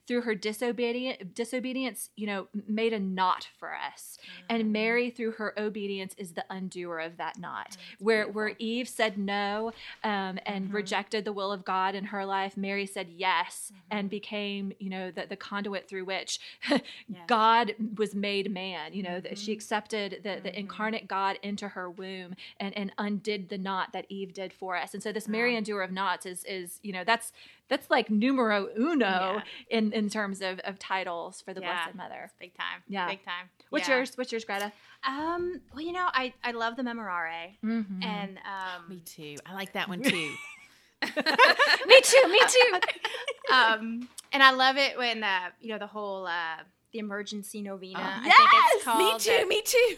through 0.06 0.22
her 0.22 0.34
disobedient 0.34 1.34
disobedience, 1.34 2.10
you 2.16 2.26
know, 2.26 2.48
made 2.66 2.92
a 2.92 3.00
knot 3.00 3.48
for 3.58 3.74
us, 3.74 4.18
mm. 4.22 4.54
and 4.54 4.72
Mary, 4.72 5.10
through 5.10 5.32
her 5.32 5.58
obedience, 5.58 6.14
is 6.18 6.32
the 6.32 6.44
undoer 6.50 7.00
of 7.00 7.16
that 7.16 7.38
knot. 7.38 7.70
Mm, 7.70 8.04
where 8.04 8.28
where 8.28 8.52
Eve 8.58 8.88
said 8.88 9.18
no 9.18 9.72
um, 10.04 10.38
and 10.46 10.66
mm-hmm. 10.66 10.74
rejected 10.74 11.24
the 11.24 11.32
will 11.32 11.52
of 11.52 11.64
God 11.64 11.94
in 11.94 12.04
her 12.04 12.24
life, 12.24 12.56
Mary 12.56 12.86
said 12.86 13.08
yes 13.08 13.72
mm-hmm. 13.72 13.98
and 13.98 14.10
became, 14.10 14.72
you 14.78 14.90
know, 14.90 15.10
the, 15.10 15.26
the 15.28 15.36
conduit 15.36 15.88
through 15.88 16.04
which 16.04 16.40
God 17.26 17.74
was 17.96 18.14
made 18.14 18.50
man. 18.50 18.92
You 18.92 19.02
know, 19.02 19.20
that 19.20 19.38
she 19.38 19.52
mm-hmm. 19.52 19.58
accepted 19.58 20.07
the, 20.08 20.40
the 20.42 20.58
incarnate 20.58 21.06
God 21.08 21.38
into 21.42 21.68
her 21.68 21.90
womb 21.90 22.34
and, 22.58 22.76
and 22.76 22.92
undid 22.98 23.48
the 23.48 23.58
knot 23.58 23.92
that 23.92 24.06
Eve 24.08 24.32
did 24.32 24.52
for 24.52 24.76
us. 24.76 24.94
And 24.94 25.02
so 25.02 25.12
this 25.12 25.28
Mary 25.28 25.56
Undoer 25.56 25.82
of 25.84 25.92
knots 25.92 26.26
is 26.26 26.44
is, 26.44 26.78
you 26.82 26.92
know, 26.92 27.04
that's 27.04 27.32
that's 27.68 27.90
like 27.90 28.10
numero 28.10 28.68
uno 28.78 29.42
in, 29.68 29.92
in 29.92 30.08
terms 30.08 30.40
of, 30.40 30.58
of 30.60 30.78
titles 30.78 31.42
for 31.42 31.52
the 31.52 31.60
Yeah. 31.60 31.84
Blessed 31.84 31.96
Mother. 31.96 32.30
Big 32.40 32.54
time. 32.56 32.82
Yeah. 32.88 33.08
Big 33.08 33.22
time. 33.24 33.50
What's 33.70 33.88
Yeah. 33.88 33.96
yours? 33.96 34.12
What's 34.16 34.32
yours, 34.32 34.44
Greta? 34.44 34.72
Um, 35.06 35.60
well, 35.74 35.82
you 35.82 35.92
know, 35.92 36.06
I, 36.12 36.32
I 36.42 36.52
love 36.52 36.76
the 36.76 36.82
Memorare. 36.82 37.56
Mm-hmm. 37.64 38.02
And 38.02 38.38
um, 38.38 38.88
Me 38.88 39.02
too. 39.04 39.36
I 39.44 39.52
like 39.54 39.74
that 39.74 39.88
one 39.88 40.02
too. 40.02 40.10
me 41.02 42.00
too. 42.02 42.28
Me 42.28 42.40
too. 42.48 42.78
um, 43.54 44.08
and 44.32 44.42
I 44.42 44.50
love 44.52 44.76
it 44.76 44.96
when 44.98 45.22
uh, 45.22 45.50
you 45.60 45.68
know 45.70 45.78
the 45.78 45.86
whole 45.86 46.26
uh, 46.26 46.56
the 46.92 46.98
emergency 46.98 47.60
novena. 47.62 47.98
I 48.00 48.26
Yes! 48.26 48.36
think 48.72 48.86
it's 48.86 49.26
me 49.26 49.32
too. 49.34 49.38
the- 49.42 49.46
Me 49.48 49.62
too. 49.62 49.96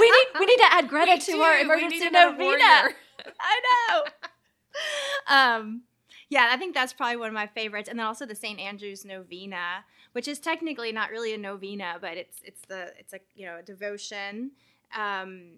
we 0.00 0.10
need 0.10 0.26
we 0.40 0.46
need 0.46 0.56
to 0.58 0.68
add 0.72 0.88
Greta 0.88 1.12
Me 1.12 1.18
to 1.18 1.32
too. 1.32 1.40
our 1.40 1.58
emergency 1.58 2.10
novena. 2.10 2.90
I 3.40 3.60
know. 3.88 4.02
um, 5.28 5.82
yeah, 6.28 6.48
I 6.50 6.56
think 6.56 6.74
that's 6.74 6.92
probably 6.92 7.16
one 7.16 7.28
of 7.28 7.34
my 7.34 7.46
favorites, 7.46 7.88
and 7.88 7.98
then 7.98 8.06
also 8.06 8.24
the 8.26 8.34
St. 8.34 8.58
Andrew's 8.58 9.04
Novena, 9.04 9.84
which 10.12 10.26
is 10.28 10.38
technically 10.38 10.90
not 10.92 11.10
really 11.10 11.34
a 11.34 11.38
novena, 11.38 11.98
but 12.00 12.16
it's 12.16 12.38
it's 12.44 12.62
the 12.68 12.92
it's 12.98 13.12
a 13.12 13.20
you 13.34 13.46
know 13.46 13.58
a 13.58 13.62
devotion. 13.62 14.52
Um, 14.96 15.50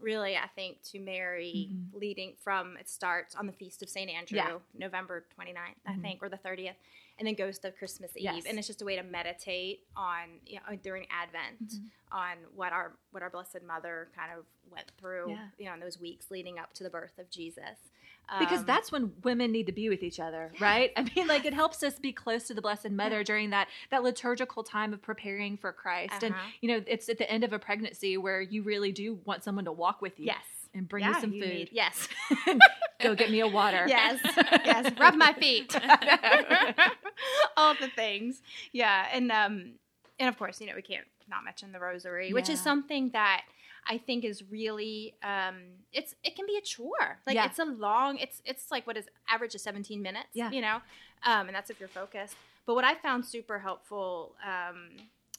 really, 0.00 0.36
I 0.36 0.46
think 0.54 0.82
to 0.92 0.98
Mary, 0.98 1.70
leading 1.92 2.34
from 2.42 2.76
it 2.78 2.88
starts 2.88 3.34
on 3.34 3.46
the 3.46 3.52
feast 3.52 3.82
of 3.82 3.88
St. 3.88 4.10
Andrew, 4.10 4.36
Yeah. 4.36 4.58
November 4.76 5.24
29th, 5.38 5.76
I 5.86 5.92
Mhm. 5.92 6.02
think, 6.02 6.22
or 6.22 6.28
the 6.28 6.36
thirtieth, 6.36 6.76
and 7.18 7.26
then 7.28 7.34
goes 7.34 7.58
to 7.60 7.70
Christmas 7.70 8.10
Eve, 8.16 8.24
Yes. 8.24 8.44
and 8.46 8.58
it's 8.58 8.66
just 8.66 8.82
a 8.82 8.84
way 8.84 8.96
to 8.96 9.02
meditate 9.02 9.84
on 9.96 10.40
you 10.46 10.58
know 10.68 10.76
during 10.76 11.06
Advent 11.10 11.60
Mhm. 11.74 11.90
on 12.12 12.36
what 12.54 12.72
our 12.72 12.96
what 13.12 13.22
our 13.22 13.30
Blessed 13.30 13.62
Mother 13.66 14.08
kind 14.16 14.32
of 14.36 14.44
went 14.70 14.90
through, 14.98 15.30
Yeah. 15.30 15.48
you 15.58 15.66
know, 15.66 15.74
in 15.74 15.80
those 15.80 15.98
weeks 16.00 16.30
leading 16.30 16.58
up 16.58 16.72
to 16.74 16.82
the 16.84 16.90
birth 16.90 17.18
of 17.18 17.30
Jesus. 17.30 17.78
because 18.38 18.60
Um, 18.60 18.64
that's 18.66 18.90
when 18.90 19.12
women 19.22 19.52
need 19.52 19.66
to 19.66 19.72
be 19.72 19.90
with 19.90 20.02
each 20.02 20.18
other 20.18 20.50
right 20.58 20.92
i 20.96 21.02
mean 21.14 21.26
like 21.26 21.44
it 21.44 21.52
helps 21.52 21.82
us 21.82 21.98
be 21.98 22.10
close 22.10 22.44
to 22.44 22.54
the 22.54 22.62
blessed 22.62 22.88
mother 22.88 23.22
during 23.22 23.50
that 23.50 23.68
that 23.90 24.02
liturgical 24.02 24.64
time 24.64 24.94
of 24.94 25.02
preparing 25.02 25.58
for 25.58 25.74
christ 25.74 26.22
and 26.24 26.32
Uh-huh. 26.34 26.48
you 26.62 26.68
know 26.70 26.82
it's 26.86 27.10
at 27.10 27.18
the 27.18 27.30
end 27.30 27.44
of 27.44 27.52
a 27.52 27.58
pregnancy 27.58 28.16
where 28.16 28.40
you 28.40 28.62
really 28.62 28.92
do 28.92 29.20
want 29.26 29.44
someone 29.44 29.66
to 29.66 29.72
walk 29.72 30.00
with 30.00 30.18
you 30.18 30.24
yes, 30.24 30.42
and 30.74 30.88
bring 30.88 31.04
Yeah, 31.04 31.14
you 31.14 31.20
some 31.20 31.30
food 31.32 31.40
need- 31.40 31.68
yes, 31.72 32.08
go 33.02 33.14
get 33.14 33.30
me 33.30 33.40
a 33.40 33.46
water 33.48 33.84
yes, 33.88 34.20
yes. 34.64 34.92
Rub 34.98 35.14
my 35.14 35.32
feet. 35.34 35.74
All 37.56 37.74
the 37.80 37.88
things. 37.88 38.42
Yeah, 38.72 39.06
and 39.12 39.30
um, 39.30 39.72
and 40.18 40.28
of 40.28 40.38
course, 40.38 40.60
you 40.60 40.66
know, 40.66 40.74
we 40.74 40.82
can't 40.82 41.06
not 41.28 41.44
mention 41.44 41.72
the 41.72 41.80
Rosary, 41.80 42.32
which 42.32 42.48
is 42.48 42.60
something 42.60 43.10
that 43.10 43.42
I 43.86 43.98
think 43.98 44.24
is 44.24 44.42
really 44.50 45.14
um, 45.22 45.56
it's 45.92 46.14
it 46.24 46.36
can 46.36 46.46
be 46.46 46.56
a 46.56 46.60
chore. 46.60 47.18
Like 47.26 47.36
Yeah. 47.36 47.46
it's 47.46 47.58
a 47.58 47.64
long. 47.64 48.18
It's 48.18 48.42
it's 48.44 48.70
like 48.70 48.86
what 48.86 48.96
is 48.96 49.06
average 49.28 49.54
of 49.54 49.60
seventeen 49.60 50.02
minutes. 50.02 50.28
Yeah. 50.34 50.50
you 50.50 50.60
know, 50.60 50.76
um, 51.24 51.46
and 51.46 51.54
that's 51.54 51.70
if 51.70 51.78
you're 51.80 51.88
focused. 51.88 52.36
But 52.66 52.74
what 52.74 52.84
I 52.84 52.94
found 52.94 53.26
super 53.26 53.58
helpful 53.58 54.34
um, 54.44 54.90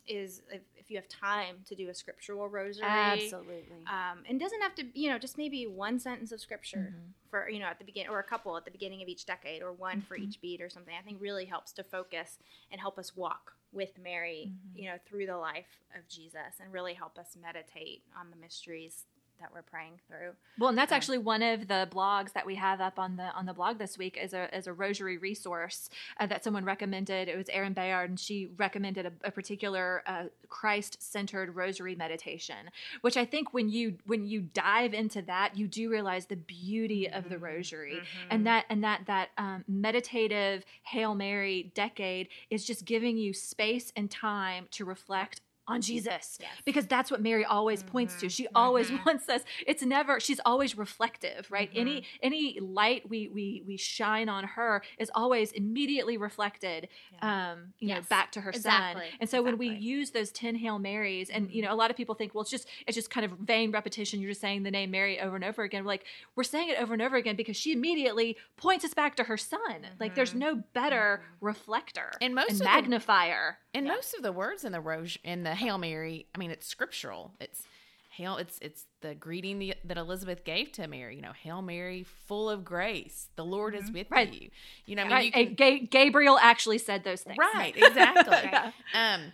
is 0.08 0.42
if, 0.52 0.62
if 0.76 0.90
you 0.92 0.98
have 0.98 1.08
time 1.08 1.58
to 1.66 1.76
do 1.76 1.90
a 1.90 1.94
scriptural 1.94 2.48
rosary. 2.48 2.84
absolutely 2.84 3.86
Um, 3.88 4.24
and 4.28 4.40
doesn't 4.40 4.62
have 4.62 4.76
to, 4.76 5.00
you 5.00 5.10
know, 5.10 5.20
just 5.20 5.38
maybe 5.38 5.68
one 5.68 6.00
sentence 6.00 6.32
of 6.32 6.40
scripture 6.42 6.92
Mhm. 6.92 7.14
for, 7.30 7.50
you 7.50 7.60
know, 7.60 7.68
at 7.68 7.78
the 7.80 7.86
beginning, 7.86 8.10
or 8.10 8.20
a 8.20 8.24
couple 8.24 8.58
at 8.58 8.66
the 8.66 8.72
beginning 8.72 9.02
of 9.02 9.08
each 9.08 9.26
decade, 9.26 9.62
or 9.62 9.72
one 9.74 10.02
for 10.02 10.16
Mhm. 10.16 10.24
each 10.24 10.42
beat 10.42 10.62
or 10.62 10.70
something. 10.70 10.94
I 10.98 11.02
think 11.04 11.22
really 11.22 11.46
helps 11.46 11.72
to 11.74 11.84
focus 11.84 12.38
and 12.72 12.82
help 12.82 12.98
us 12.98 13.16
walk 13.16 13.54
with 13.72 13.98
Mary, 14.00 14.52
Mhm. 14.52 14.76
you 14.76 14.90
know, 14.90 14.98
through 15.06 15.26
the 15.28 15.38
life 15.38 15.84
of 15.96 16.08
Jesus, 16.08 16.60
and 16.60 16.72
really 16.74 16.94
help 16.94 17.18
us 17.20 17.36
meditate 17.36 18.04
on 18.16 18.30
the 18.32 18.38
mysteries 18.38 19.06
that 19.40 19.52
we're 19.54 19.62
praying 19.62 20.00
through. 20.08 20.32
Well, 20.58 20.70
and 20.70 20.78
that's 20.78 20.92
Um, 20.92 20.96
actually 20.98 21.18
one 21.18 21.42
of 21.42 21.68
the 21.68 21.88
blogs 21.92 22.34
that 22.34 22.46
we 22.46 22.56
have 22.56 22.80
up 22.82 22.98
on 23.00 23.18
the 23.18 23.32
on 23.34 23.46
the 23.46 23.54
blog 23.54 23.78
this 23.78 23.98
week 23.98 24.18
is 24.22 24.34
a 24.34 24.56
is 24.56 24.68
a 24.68 24.74
rosary 24.74 25.18
resource 25.18 25.90
uh, 26.20 26.26
that 26.28 26.44
someone 26.44 26.64
recommended. 26.66 27.28
It 27.28 27.36
was 27.38 27.50
Erin 27.50 27.74
Bayard, 27.74 28.10
and 28.10 28.20
she 28.20 28.48
recommended 28.58 29.06
a, 29.06 29.12
a 29.26 29.32
particular 29.32 30.04
uh, 30.08 30.26
Christ 30.50 31.02
centered 31.02 31.56
rosary 31.56 31.96
meditation, 31.96 32.70
which 33.02 33.18
I 33.18 33.26
think 33.26 33.54
when 33.54 33.70
you 33.70 33.98
when 34.06 34.26
you 34.26 34.42
dive 34.42 34.94
into 34.94 35.22
that, 35.24 35.58
you 35.58 35.68
do 35.68 35.90
realize 35.90 36.28
the 36.28 36.36
beauty 36.38 37.10
of 37.10 37.30
the 37.30 37.36
Mhm. 37.36 37.42
rosary. 37.42 37.96
Mhm. 37.96 38.28
And 38.30 38.48
that 38.48 38.66
and 38.70 38.84
that 38.84 39.06
that 39.08 39.30
um, 39.38 39.64
meditative 39.68 40.66
Hail 40.84 41.16
Mary 41.16 41.72
decade 41.76 42.30
is 42.50 42.66
just 42.66 42.86
giving 42.86 43.18
you 43.18 43.34
space 43.34 43.92
and 43.96 44.10
time 44.10 44.68
to 44.72 44.86
reflect 44.86 45.42
on 45.68 45.82
Jesus 45.82 46.38
Yes. 46.40 46.50
because 46.64 46.86
that's 46.88 47.10
what 47.10 47.22
Mary 47.22 47.44
always 47.44 47.82
points 47.84 48.20
to. 48.20 48.28
Mhm, 48.28 48.32
She 48.32 48.48
always 48.54 48.90
mhm. 48.92 49.04
wants 49.06 49.28
us. 49.30 49.42
It's 49.66 49.84
never. 49.84 50.20
She's 50.20 50.40
always 50.46 50.78
reflective, 50.78 51.50
right? 51.50 51.72
Mhm. 51.74 51.80
Any 51.80 52.04
any 52.22 52.60
light 52.60 53.10
we 53.10 53.28
we 53.30 53.64
we 53.66 53.78
shine 53.78 54.30
on 54.30 54.44
her 54.44 54.84
is 55.00 55.10
always 55.16 55.52
immediately 55.52 56.18
reflected, 56.18 56.88
um, 57.22 57.74
you 57.80 57.88
know, 57.96 58.02
back 58.10 58.32
to 58.34 58.42
her 58.42 58.52
exactly, 58.52 59.02
son. 59.10 59.18
And 59.20 59.30
so 59.30 59.42
when 59.42 59.58
we 59.58 59.70
use 59.70 60.12
those 60.12 60.32
ten 60.32 60.56
Hail 60.56 60.78
Marys, 60.80 61.30
and 61.30 61.50
you 61.52 61.62
Mhm. 61.62 61.66
know, 61.66 61.74
a 61.74 61.76
lot 61.76 61.90
of 61.90 61.98
people 61.98 62.14
think, 62.16 62.36
well, 62.36 62.42
it's 62.44 62.52
just 62.52 62.68
it's 62.86 62.96
just 62.96 63.10
kind 63.10 63.26
of 63.26 63.32
vain 63.40 63.72
repetition. 63.72 64.20
You're 64.22 64.32
just 64.32 64.42
saying 64.42 64.64
the 64.64 64.72
name 64.72 64.92
Mary 64.92 65.20
over 65.20 65.36
and 65.36 65.44
over 65.46 65.64
again. 65.64 65.84
We're 65.84 65.90
like 65.90 66.06
we're 66.36 66.44
saying 66.44 66.70
it 66.70 66.80
over 66.80 66.94
and 66.94 67.02
over 67.02 67.16
again 67.16 67.36
because 67.36 67.58
she 67.58 67.72
immediately 67.72 68.38
points 68.58 68.86
us 68.86 68.94
back 68.94 69.16
to 69.16 69.24
her 69.24 69.38
son. 69.38 69.88
Like 70.00 70.14
there's 70.16 70.34
Mhm. 70.34 70.38
no 70.38 70.56
better 70.74 71.24
reflector 71.42 72.12
And 72.22 72.36
most 72.36 72.50
and 72.50 72.54
of 72.56 72.60
the- 72.60 72.66
magnifier. 72.66 73.60
And 73.74 73.86
Yeah. 73.88 73.94
most 73.96 74.14
of 74.14 74.22
the 74.24 74.32
words 74.32 74.64
in 74.64 74.72
the 74.72 74.80
rose 74.82 75.18
in 75.24 75.44
the 75.44 75.55
Hail 75.56 75.78
Mary, 75.78 76.28
I 76.34 76.38
mean, 76.38 76.52
it's 76.52 76.68
scriptural. 76.68 77.34
It's 77.40 77.64
hail. 78.12 78.38
It's 78.38 78.58
it's 78.62 78.86
the 79.02 79.14
greeting 79.16 79.60
the, 79.60 79.74
that 79.84 79.98
Elizabeth 79.98 80.44
gave 80.46 80.72
to 80.74 80.88
Mary. 80.88 81.16
You 81.18 81.22
know, 81.22 81.34
Hail 81.34 81.62
Mary, 81.62 82.04
full 82.28 82.50
of 82.50 82.64
grace, 82.64 83.28
the 83.36 83.44
Lord 83.46 83.76
is 83.76 83.92
with 83.92 84.10
Right. 84.10 84.32
you. 84.34 84.50
You 84.86 84.96
know, 84.96 85.02
I 85.04 85.06
mean, 85.06 85.14
Right, 85.14 85.36
you 85.36 85.42
and 85.42 85.58
can, 85.58 85.78
Ga- 85.80 85.88
Gabriel 85.88 86.38
actually 86.40 86.78
said 86.78 87.04
those 87.04 87.22
things. 87.22 87.38
right, 87.38 87.76
exactly. 87.76 88.38
Yeah. 88.52 88.72
Um, 88.94 89.32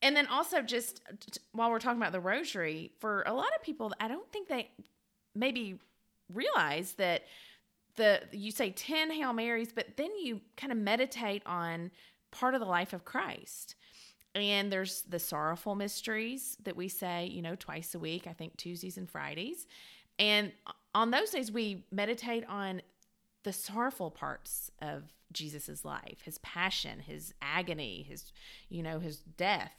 and 0.00 0.14
then 0.16 0.28
also 0.28 0.62
just 0.62 1.02
t- 1.20 1.30
t- 1.32 1.40
while 1.52 1.70
we're 1.70 1.80
talking 1.80 2.00
about 2.00 2.12
the 2.12 2.20
rosary, 2.20 2.92
for 3.00 3.22
a 3.26 3.32
lot 3.34 3.48
of 3.56 3.62
people, 3.62 3.92
I 3.98 4.06
don't 4.06 4.30
think 4.30 4.48
they 4.48 4.70
maybe 5.34 5.80
realize 6.32 6.92
that 6.94 7.22
the 7.96 8.20
you 8.30 8.52
say 8.52 8.70
10 8.70 9.10
Hail 9.10 9.32
Marys, 9.32 9.72
but 9.72 9.96
then 9.96 10.10
you 10.22 10.40
kind 10.56 10.70
of 10.70 10.78
meditate 10.78 11.42
on 11.46 11.90
part 12.30 12.54
of 12.54 12.60
the 12.60 12.66
life 12.66 12.92
of 12.92 13.04
Christ. 13.04 13.74
And 14.46 14.72
there's 14.72 15.02
the 15.02 15.18
sorrowful 15.18 15.74
mysteries 15.74 16.56
that 16.64 16.76
we 16.76 16.88
say, 16.88 17.26
you 17.26 17.42
know, 17.42 17.54
twice 17.54 17.94
a 17.94 17.98
week, 17.98 18.26
I 18.26 18.32
think 18.32 18.56
Tuesdays 18.56 18.96
and 18.96 19.08
Fridays. 19.08 19.66
And 20.18 20.52
on 20.94 21.10
those 21.10 21.30
days, 21.30 21.52
we 21.52 21.84
meditate 21.90 22.44
on 22.48 22.82
the 23.44 23.52
sorrowful 23.52 24.10
parts 24.10 24.70
of 24.80 25.04
Jesus's 25.32 25.84
life, 25.84 26.22
his 26.22 26.38
passion, 26.38 27.00
his 27.00 27.34
agony, 27.40 28.04
his, 28.08 28.32
you 28.68 28.82
know, 28.82 28.98
his 28.98 29.18
death. 29.18 29.72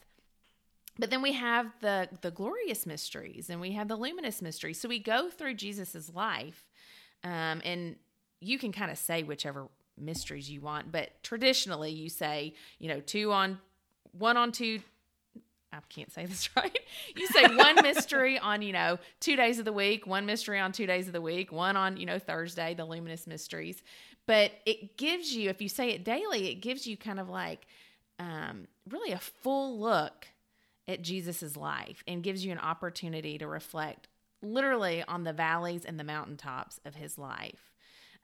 But 0.97 1.09
then 1.09 1.21
we 1.21 1.33
have 1.33 1.67
the 1.79 2.09
the 2.21 2.29
glorious 2.29 2.85
mysteries 2.85 3.49
and 3.49 3.61
we 3.61 3.71
have 3.71 3.87
the 3.87 3.95
luminous 3.95 4.41
mysteries. 4.41 4.79
So 4.79 4.89
we 4.89 4.99
go 4.99 5.29
through 5.29 5.53
Jesus's 5.55 6.13
life, 6.13 6.65
um, 7.23 7.61
and 7.63 7.95
you 8.41 8.59
can 8.59 8.71
kind 8.71 8.91
of 8.91 8.97
say 8.97 9.23
whichever 9.23 9.69
mysteries 9.97 10.49
you 10.49 10.61
want. 10.61 10.91
But 10.91 11.23
traditionally, 11.23 11.91
you 11.91 12.09
say, 12.09 12.53
you 12.79 12.89
know, 12.89 12.99
two 12.99 13.31
on 13.31 13.59
one 14.17 14.37
on 14.37 14.51
two. 14.51 14.79
I 15.71 15.77
can't 15.89 16.11
say 16.11 16.25
this 16.25 16.49
right. 16.55 16.77
You 17.15 17.27
say 17.27 17.43
one 17.43 17.75
mystery 17.81 18.39
on, 18.39 18.61
you 18.61 18.73
know, 18.73 18.97
two 19.19 19.35
days 19.35 19.59
of 19.59 19.65
the 19.65 19.73
week, 19.73 20.07
one 20.07 20.25
mystery 20.25 20.59
on 20.59 20.71
two 20.71 20.87
days 20.87 21.07
of 21.07 21.13
the 21.13 21.21
week, 21.21 21.51
one 21.51 21.77
on, 21.77 21.97
you 21.97 22.05
know, 22.05 22.19
Thursday, 22.19 22.73
the 22.73 22.85
luminous 22.85 23.27
mysteries. 23.27 23.81
But 24.25 24.51
it 24.65 24.97
gives 24.97 25.35
you, 25.35 25.49
if 25.49 25.61
you 25.61 25.69
say 25.69 25.91
it 25.91 26.03
daily, 26.03 26.49
it 26.49 26.55
gives 26.55 26.85
you 26.85 26.97
kind 26.97 27.19
of 27.19 27.29
like 27.29 27.67
um, 28.19 28.67
really 28.89 29.11
a 29.11 29.19
full 29.19 29.79
look 29.79 30.27
at 30.87 31.01
Jesus's 31.01 31.55
life 31.55 32.03
and 32.07 32.23
gives 32.23 32.43
you 32.43 32.51
an 32.51 32.59
opportunity 32.59 33.37
to 33.37 33.47
reflect 33.47 34.07
literally 34.41 35.03
on 35.07 35.23
the 35.23 35.33
valleys 35.33 35.85
and 35.85 35.99
the 35.99 36.03
mountaintops 36.03 36.79
of 36.85 36.95
his 36.95 37.17
life. 37.17 37.71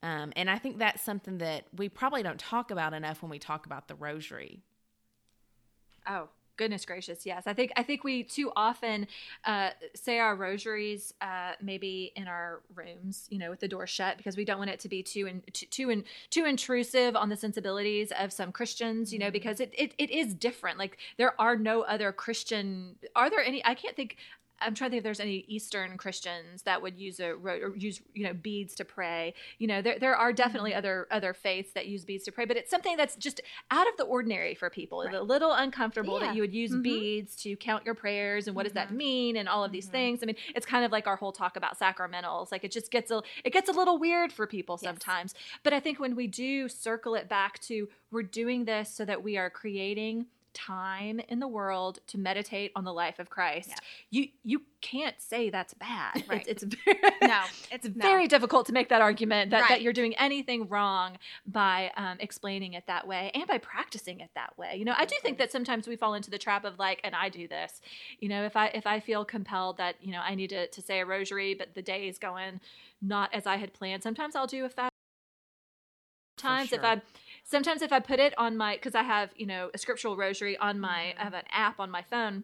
Um, 0.04 0.34
and 0.36 0.50
I 0.50 0.58
think 0.58 0.78
that's 0.78 1.04
something 1.04 1.40
that 1.40 1.66
we 1.76 1.90
probably 1.90 2.24
don't 2.24 2.40
talk 2.40 2.72
about 2.72 2.94
enough 2.94 3.22
when 3.22 3.30
we 3.30 3.40
talk 3.40 3.66
about 3.66 3.88
the 3.88 3.96
rosary. 3.96 4.62
Oh 6.08 6.30
goodness 6.58 6.86
gracious, 6.86 7.26
yes. 7.26 7.44
I 7.48 7.54
think 7.54 7.72
I 7.76 7.84
think 7.84 8.04
we 8.04 8.24
too 8.24 8.52
often 8.56 9.08
uh, 9.44 9.72
say 9.94 10.20
our 10.20 10.36
rosaries 10.36 11.14
uh, 11.22 11.54
maybe 11.62 12.12
in 12.16 12.28
our 12.28 12.62
rooms, 12.74 13.28
you 13.30 13.40
know, 13.40 13.50
with 13.50 13.60
the 13.60 13.68
door 13.68 13.88
shut 13.88 14.18
because 14.18 14.38
we 14.38 14.46
don't 14.46 14.60
want 14.60 14.70
it 14.70 14.80
to 14.82 14.90
be 14.90 15.04
too 15.04 15.28
in, 15.28 15.42
too 15.52 15.66
too, 15.68 15.90
in, 15.90 16.04
too 16.30 16.46
intrusive 16.46 17.16
on 17.16 17.30
the 17.30 17.36
sensibilities 17.36 18.12
of 18.18 18.32
some 18.32 18.52
Christians, 18.52 19.12
you 19.12 19.20
know, 19.20 19.32
because 19.32 19.60
it, 19.60 19.74
it 19.78 19.94
it 19.98 20.10
is 20.12 20.34
different. 20.34 20.80
Like 20.80 20.98
there 21.18 21.40
are 21.42 21.58
no 21.58 21.82
other 21.82 22.12
Christian. 22.12 22.96
Are 23.16 23.30
there 23.30 23.44
any? 23.44 23.64
I 23.66 23.76
can't 23.76 23.96
think. 23.96 24.18
I'm 24.62 24.74
trying 24.74 24.90
to 24.90 24.94
think 24.94 25.00
if 25.00 25.04
there's 25.04 25.20
any 25.20 25.44
Eastern 25.48 25.98
Christians 25.98 26.62
that 26.64 26.82
would 26.82 26.98
use 26.98 27.20
a 27.20 27.32
or 27.34 27.76
use 27.76 28.02
you 28.14 28.24
know 28.24 28.34
beads 28.34 28.74
to 28.76 28.86
pray. 28.86 29.34
You 29.60 29.68
know, 29.68 29.82
there 29.82 30.00
there 30.00 30.16
are 30.16 30.32
definitely 30.32 30.74
other 30.74 31.08
other 31.12 31.34
faiths 31.34 31.74
that 31.74 31.88
use 31.88 32.06
beads 32.06 32.24
to 32.26 32.32
pray, 32.32 32.46
but 32.46 32.56
it's 32.56 32.72
something 32.72 32.96
that's 32.96 33.16
just 33.18 33.42
out 33.72 33.88
of 33.88 33.98
the 33.98 34.04
ordinary 34.06 34.56
for 34.56 34.70
people. 34.70 35.02
It's 35.02 35.14
a 35.14 35.22
little 35.22 35.52
uncomfortable 35.52 36.20
Yeah. 36.20 36.28
that 36.28 36.36
you 36.36 36.42
would 36.42 36.54
use 36.54 36.72
Mhm. 36.72 36.84
beads 36.84 37.36
to 37.44 37.56
count 37.58 37.86
your 37.86 37.96
prayers 37.96 38.48
and 38.48 38.56
what 38.56 38.64
does 38.64 38.74
that 38.74 38.90
Mhm. 38.90 38.96
mean 38.96 39.38
and 39.38 39.50
all 39.50 39.64
of 39.64 39.72
these 39.72 39.88
Mhm. 39.88 39.92
things. 39.92 40.24
I 40.24 40.26
mean, 40.28 40.38
it's 40.56 40.66
kind 40.66 40.86
of 40.86 40.92
like 40.92 41.06
our 41.08 41.18
whole 41.18 41.32
talk 41.34 41.58
about 41.58 41.78
sacramentals. 41.78 42.52
Like 42.52 42.64
it 42.64 42.72
just 42.72 42.92
gets 42.92 43.12
a 43.12 43.22
it 43.44 43.52
gets 43.52 43.68
a 43.70 43.74
little 43.74 43.98
weird 43.98 44.32
for 44.32 44.48
people 44.48 44.80
Yes. 44.82 44.90
sometimes. 44.90 45.36
But 45.64 45.74
I 45.74 45.80
think 45.82 46.00
when 46.00 46.16
we 46.16 46.28
do 46.28 46.70
circle 46.70 47.16
it 47.16 47.28
back 47.28 47.60
to 47.64 47.90
we're 48.12 48.24
doing 48.24 48.64
this 48.66 48.90
so 48.96 49.04
that 49.04 49.22
we 49.24 49.36
are 49.38 49.50
creating 49.50 50.28
time 50.56 51.20
in 51.28 51.40
the 51.40 51.48
world 51.48 52.00
to 52.08 52.18
meditate 52.18 52.72
on 52.76 52.86
the 52.86 52.94
life 52.94 53.20
of 53.20 53.30
Christ. 53.30 53.70
Yeah. 53.70 53.76
You 54.10 54.28
you 54.44 54.62
can't 54.82 55.20
say 55.20 55.50
that's 55.50 55.74
bad. 55.76 56.24
Right. 56.30 56.46
It's, 56.48 56.64
it's 56.64 56.76
very 56.84 57.00
No, 57.22 57.44
it's 57.72 57.86
no. 57.86 57.92
very 58.02 58.28
difficult 58.28 58.66
to 58.68 58.74
make 58.74 58.90
that 58.90 59.02
argument 59.02 59.52
that, 59.52 59.68
that 59.70 59.82
you're 59.82 59.94
doing 59.94 60.16
anything 60.16 60.68
wrong 60.68 61.18
by 61.46 61.92
um, 61.98 62.18
explaining 62.20 62.74
it 62.74 62.88
that 62.88 63.06
way 63.06 63.32
and 63.36 63.46
by 63.46 63.60
practicing 63.60 64.22
it 64.22 64.32
that 64.34 64.58
way. 64.58 64.76
You 64.76 64.86
know, 64.86 64.96
I 64.98 65.06
do 65.06 65.16
think 65.22 65.38
that 65.38 65.52
sometimes 65.52 65.88
we 65.88 65.96
fall 65.96 66.16
into 66.16 66.32
the 66.32 66.38
trap 66.40 66.66
of 66.66 66.80
like, 66.80 67.02
and 67.04 67.14
I 67.14 67.30
do 67.30 67.48
this. 67.48 67.82
You 68.20 68.30
know, 68.30 68.44
if 68.46 68.56
I 68.56 68.68
if 68.68 68.88
I 68.88 69.00
feel 69.00 69.24
compelled 69.26 69.78
that 69.78 69.96
you 70.02 70.12
know 70.12 70.22
I 70.22 70.34
need 70.34 70.50
to 70.50 70.68
to 70.68 70.82
say 70.82 71.02
a 71.02 71.06
rosary, 71.06 71.54
but 71.54 71.76
the 71.76 71.82
day 71.82 72.08
is 72.08 72.18
going 72.18 72.60
not 73.02 73.34
as 73.34 73.46
I 73.46 73.58
had 73.58 73.74
planned. 73.74 74.02
Sometimes 74.02 74.36
I'll 74.36 74.48
do 74.48 74.66
a 74.66 74.70
fast. 74.70 74.92
Times 76.38 76.72
if 76.74 76.82
sure. 76.82 77.02
Sometimes 77.48 77.84
if 77.84 77.94
I 77.94 78.00
put 78.00 78.20
it 78.20 78.34
on 78.40 78.58
my 78.58 78.74
because 78.74 78.96
I 78.96 79.04
have 79.04 79.30
you 79.36 79.46
know 79.46 79.70
a 79.74 79.78
scriptural 79.78 80.18
rosary 80.18 80.58
on 80.58 80.80
my 80.80 81.14
I 81.18 81.24
have 81.24 81.34
an 81.34 81.44
app 81.52 81.80
on 81.80 81.92
my 81.92 82.02
phone. 82.02 82.44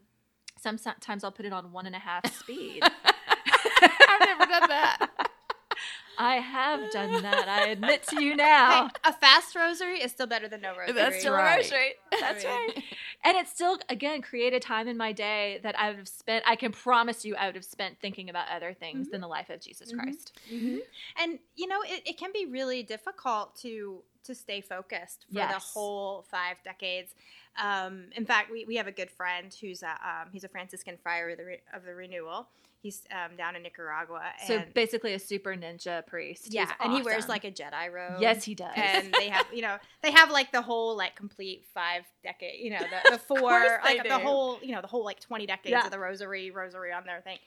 Sometimes 0.58 1.24
I'll 1.24 1.32
put 1.32 1.46
it 1.46 1.52
on 1.52 1.72
one 1.72 1.88
and 1.88 1.96
a 1.96 2.00
half 2.00 2.32
speed. 2.32 2.84
I've 3.82 4.20
never 4.20 4.46
done 4.46 4.70
that. 4.70 5.31
I 6.18 6.36
have 6.36 6.92
done 6.92 7.22
that. 7.24 7.48
I 7.48 7.68
admit 7.70 8.04
to 8.10 8.22
you 8.22 8.36
now. 8.36 8.88
Hey, 8.88 8.94
a 9.06 9.14
fast 9.14 9.56
rosary 9.56 10.02
is 10.02 10.12
still 10.12 10.28
better 10.28 10.48
than 10.48 10.62
no 10.62 10.76
rosary. 10.78 10.94
That's 10.94 11.20
Still 11.20 11.34
right. 11.34 11.56
a 11.56 11.58
rosary. 11.62 11.94
That's 12.20 12.46
right. 12.46 12.84
And 13.24 13.38
it 13.38 13.48
still, 13.48 13.78
again, 13.88 14.24
created 14.24 14.64
time 14.64 14.88
in 14.88 14.98
my 14.98 15.12
day 15.12 15.60
that 15.62 15.80
I 15.80 15.90
would 15.90 16.00
have 16.00 16.08
spent, 16.08 16.44
I 16.48 16.56
can 16.56 16.72
promise 16.72 17.24
you, 17.24 17.36
I 17.36 17.46
would 17.46 17.54
have 17.54 17.64
spent 17.64 18.00
thinking 18.02 18.32
about 18.32 18.48
other 18.50 18.74
things 18.74 19.10
than 19.10 19.22
the 19.22 19.28
life 19.28 19.52
of 19.52 19.62
Jesus 19.62 19.92
Mhm. 19.92 20.00
Christ. 20.00 20.40
hmm 20.50 20.78
And 21.18 21.38
you 21.56 21.68
know, 21.68 21.82
it, 21.86 22.02
it 22.08 22.18
can 22.18 22.32
be 22.34 22.46
really 22.48 22.82
difficult 22.84 23.56
to 23.62 24.04
to 24.24 24.34
stay 24.36 24.60
focused 24.62 25.26
for 25.32 25.36
the 25.36 25.60
whole 25.60 26.24
five 26.32 26.58
decades. 26.64 27.14
Um, 27.62 28.06
in 28.16 28.26
fact, 28.26 28.52
we, 28.52 28.66
we 28.66 28.76
have 28.78 28.88
a 28.88 28.92
good 28.92 29.10
friend 29.12 29.54
who's 29.62 29.84
a 29.84 29.92
um, 29.92 30.30
he's 30.32 30.44
a 30.44 30.48
Franciscan 30.50 30.98
friar 30.98 31.30
of 31.30 31.38
the, 31.38 31.46
Re- 31.46 31.62
of 31.74 31.84
the 31.84 31.94
Renewal. 31.94 32.48
He's 32.82 33.04
um, 33.12 33.38
down 33.38 33.56
in 33.56 33.62
Nicaragua, 33.62 34.24
So 34.48 34.64
basically, 34.74 35.14
a 35.14 35.20
super 35.20 35.52
ninja 35.56 36.06
priest. 36.08 36.52
yeah, 36.52 36.66
He's 36.66 36.74
and 36.80 36.94
he 36.94 37.02
wears 37.04 37.30
like 37.30 37.44
a 37.44 37.52
Jedi 37.52 37.92
robe. 37.94 38.20
Yes, 38.20 38.44
he 38.44 38.56
does. 38.56 38.72
and 38.76 39.14
they 39.14 39.30
have 39.30 39.46
you 39.54 39.62
know 39.62 39.78
they 40.02 40.10
have 40.12 40.32
like 40.32 40.52
the 40.52 40.62
whole 40.64 40.98
like 40.98 41.16
complete 41.16 41.66
five 41.74 42.04
decade 42.24 42.60
you 42.60 42.72
know 42.72 42.80
the, 42.80 43.12
the 43.12 43.18
four 43.28 43.80
like 43.84 44.02
the 44.08 44.18
whole 44.18 44.60
you 44.64 44.74
know 44.74 44.82
the 44.82 44.88
whole 44.88 45.06
like 45.06 45.20
20 45.20 45.46
decades 45.46 45.70
Yeah. 45.72 45.86
of 45.86 45.92
the 45.92 46.00
rosary 46.00 46.50
rosary 46.50 46.92
on 46.92 47.04
their 47.06 47.22
thing 47.22 47.38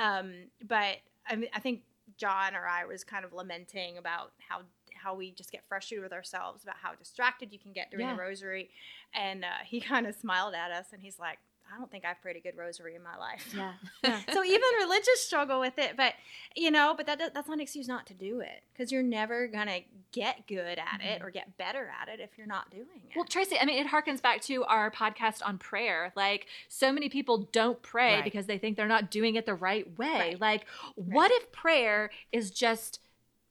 um 0.00 0.32
but 0.66 0.96
I, 1.28 1.36
mean, 1.36 1.50
I 1.54 1.60
think 1.60 1.82
john 2.18 2.54
or 2.56 2.66
i 2.66 2.84
was 2.84 3.04
kind 3.04 3.24
of 3.24 3.32
lamenting 3.32 3.96
about 3.98 4.32
how 4.48 4.62
how 4.94 5.14
we 5.14 5.30
just 5.30 5.50
get 5.52 5.62
frustrated 5.68 6.02
with 6.02 6.12
ourselves 6.12 6.62
about 6.64 6.76
how 6.82 6.94
distracted 6.94 7.52
you 7.52 7.58
can 7.58 7.72
get 7.72 7.90
during 7.90 8.06
Yeah. 8.06 8.14
the 8.16 8.20
rosary 8.20 8.70
and 9.14 9.44
uh, 9.44 9.48
he 9.64 9.80
kind 9.92 10.06
of 10.06 10.14
smiled 10.16 10.54
at 10.54 10.70
us 10.72 10.86
and 10.92 11.00
he's 11.00 11.18
like 11.18 11.38
i 11.74 11.78
don't 11.78 11.90
think 11.90 12.04
i've 12.04 12.20
prayed 12.22 12.36
a 12.36 12.40
good 12.40 12.56
rosary 12.56 12.94
in 12.94 13.02
my 13.02 13.16
life 13.16 13.54
yeah. 13.54 13.72
so 14.32 14.44
even 14.44 14.60
religious 14.80 15.20
struggle 15.20 15.60
with 15.60 15.78
it 15.78 15.96
but 15.96 16.14
you 16.56 16.70
know 16.70 16.94
but 16.96 17.06
that 17.06 17.18
that's 17.18 17.48
not 17.48 17.54
an 17.54 17.60
excuse 17.60 17.88
not 17.88 18.06
to 18.06 18.14
do 18.14 18.40
it 18.40 18.62
because 18.72 18.90
you're 18.90 19.02
never 19.02 19.46
gonna 19.46 19.80
get 20.12 20.46
good 20.46 20.78
at 20.78 21.00
it 21.00 21.18
mm-hmm. 21.18 21.24
or 21.24 21.30
get 21.30 21.56
better 21.56 21.90
at 22.00 22.08
it 22.08 22.20
if 22.20 22.30
you're 22.36 22.46
not 22.46 22.70
doing 22.70 22.86
it 23.08 23.16
Well, 23.16 23.24
Tracy, 23.24 23.56
I 23.60 23.64
mean, 23.64 23.78
it 23.78 23.90
harkens 23.90 24.20
back 24.20 24.40
to 24.42 24.64
our 24.64 24.90
podcast 24.90 25.40
on 25.44 25.58
prayer. 25.58 26.12
Like, 26.16 26.46
so 26.68 26.90
many 26.92 27.08
people 27.08 27.48
don't 27.52 27.80
pray 27.82 28.14
Right. 28.14 28.24
because 28.24 28.46
they 28.46 28.58
think 28.58 28.76
they're 28.76 28.88
not 28.88 29.10
doing 29.10 29.36
it 29.36 29.46
the 29.46 29.54
right 29.54 29.86
way. 29.98 30.08
Right. 30.08 30.40
Like, 30.40 30.64
what 30.96 31.30
if 31.30 31.52
prayer 31.52 32.10
is 32.32 32.50
just 32.50 33.00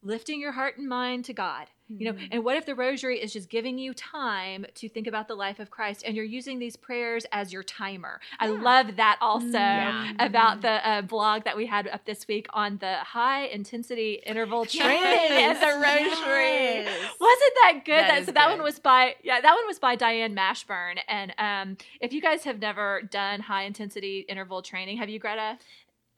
lifting 0.01 0.41
your 0.41 0.53
heart 0.53 0.77
and 0.77 0.87
mind 0.89 1.25
to 1.25 1.33
God? 1.33 1.67
You 1.91 2.05
know, 2.05 2.13
Mhm. 2.13 2.27
and 2.31 2.43
what 2.45 2.55
if 2.55 2.67
the 2.67 2.75
rosary 2.75 3.19
is 3.19 3.33
just 3.33 3.49
giving 3.49 3.79
you 3.79 3.95
time 3.95 4.65
to 4.75 4.87
think 4.87 5.07
about 5.07 5.27
the 5.27 5.33
life 5.35 5.59
of 5.59 5.71
Christ 5.71 6.03
and 6.05 6.15
you're 6.15 6.23
using 6.23 6.59
these 6.59 6.75
prayers 6.75 7.25
as 7.31 7.51
your 7.51 7.63
timer? 7.63 8.21
I 8.39 8.45
love 8.47 8.95
that 8.97 9.17
also 9.21 9.57
Yeah. 9.57 10.11
about 10.19 10.61
the 10.61 10.87
uh, 10.87 11.01
blog 11.01 11.45
that 11.45 11.57
we 11.57 11.65
had 11.65 11.87
up 11.87 12.05
this 12.05 12.27
week 12.27 12.45
on 12.53 12.77
the 12.77 12.97
high 12.97 13.45
intensity 13.45 14.21
interval 14.25 14.65
training 14.65 15.01
Yes. 15.01 15.57
and 15.57 15.63
the 15.63 15.75
rosary. 15.75 16.83
Yes. 16.85 17.15
Wasn't 17.19 17.53
that 17.63 17.81
good? 17.85 17.93
That 17.93 18.07
That, 18.09 18.19
is 18.19 18.25
so 18.27 18.31
that 18.33 18.49
one 18.49 18.61
was 18.61 18.77
by 18.79 19.15
yeah, 19.23 19.41
that 19.41 19.53
one 19.55 19.65
was 19.65 19.79
by 19.79 19.95
Diane 19.95 20.35
Mashburn. 20.35 20.99
And 21.07 21.33
um, 21.39 21.77
if 22.01 22.13
you 22.13 22.21
guys 22.21 22.43
have 22.43 22.59
never 22.59 23.01
done 23.01 23.39
high 23.41 23.63
intensity 23.63 24.19
interval 24.29 24.61
training, 24.61 24.97
have 24.97 25.09
you, 25.09 25.17
Greta? 25.17 25.57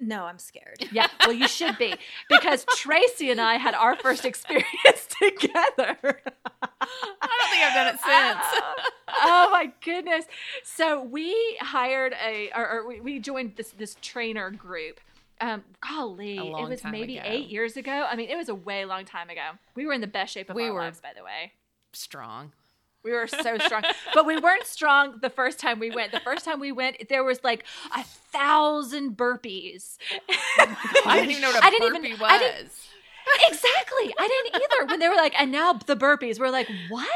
No 0.01 0.25
i'm 0.25 0.37
scared 0.39 0.75
Yeah, 0.91 1.07
well, 1.21 1.31
you 1.31 1.47
should 1.47 1.77
be 1.77 1.93
because 2.29 2.65
Tracy 2.75 3.31
and 3.31 3.39
I 3.39 3.55
had 3.55 3.73
our 3.75 3.95
first 3.95 4.25
experience 4.25 5.07
together. 5.21 5.97
I 6.01 7.27
don't 7.37 7.49
think 7.49 7.63
I've 7.63 7.73
done 7.73 7.87
it 7.95 7.99
since. 8.01 8.63
oh 9.21 9.49
my 9.51 9.71
goodness! 9.85 10.25
So 10.63 11.01
we 11.01 11.33
hired 11.61 12.13
a, 12.21 12.49
or, 12.55 12.69
or 12.69 12.87
we, 12.87 12.99
we 12.99 13.19
joined 13.19 13.55
this 13.55 13.69
this 13.71 13.95
trainer 14.01 14.49
group. 14.51 14.99
Um, 15.39 15.63
golly, 15.87 16.37
A 16.37 16.43
long 16.43 16.65
it 16.65 16.69
was 16.69 16.81
time 16.81 16.91
maybe 16.91 17.17
ago. 17.17 17.27
eight 17.29 17.47
years 17.49 17.77
ago. 17.77 18.05
I 18.09 18.15
mean, 18.15 18.29
it 18.29 18.35
was 18.35 18.49
a 18.49 18.55
way 18.55 18.83
long 18.85 19.05
time 19.05 19.29
ago. 19.29 19.51
We 19.75 19.85
were 19.85 19.93
in 19.93 20.01
the 20.01 20.07
best 20.07 20.33
shape 20.33 20.49
of 20.49 20.55
We 20.55 20.65
our 20.65 20.73
were- 20.73 20.81
lives, 20.81 20.99
by 20.99 21.13
the 21.15 21.23
way. 21.23 21.53
Strong. 21.93 22.51
We 23.03 23.11
were 23.13 23.27
so 23.27 23.57
strong, 23.57 23.83
but 24.13 24.25
we 24.25 24.37
weren't 24.37 24.65
strong 24.67 25.17
the 25.21 25.29
first 25.29 25.59
time 25.59 25.79
we 25.79 25.89
went. 25.91 26.11
The 26.11 26.19
first 26.19 26.45
time 26.45 26.59
we 26.59 26.71
went, 26.71 27.09
there 27.09 27.23
was 27.23 27.43
like 27.43 27.65
a 27.95 28.03
thousand 28.03 29.17
burpees. 29.17 29.97
I 31.05 31.15
didn't 31.15 31.31
even 31.31 31.41
know 31.41 31.49
what 31.51 31.63
a 31.63 31.65
I 31.65 31.69
burpee 31.79 32.07
even- 32.09 32.19
was. 32.19 32.87
Exactly, 33.47 34.13
I 34.17 34.27
didn't 34.27 34.63
either. 34.63 34.85
When 34.87 34.99
they 34.99 35.09
were 35.09 35.15
like, 35.15 35.33
and 35.39 35.51
now 35.51 35.73
the 35.73 35.95
burpees, 35.95 36.39
we're 36.39 36.49
like, 36.49 36.69
what? 36.89 37.07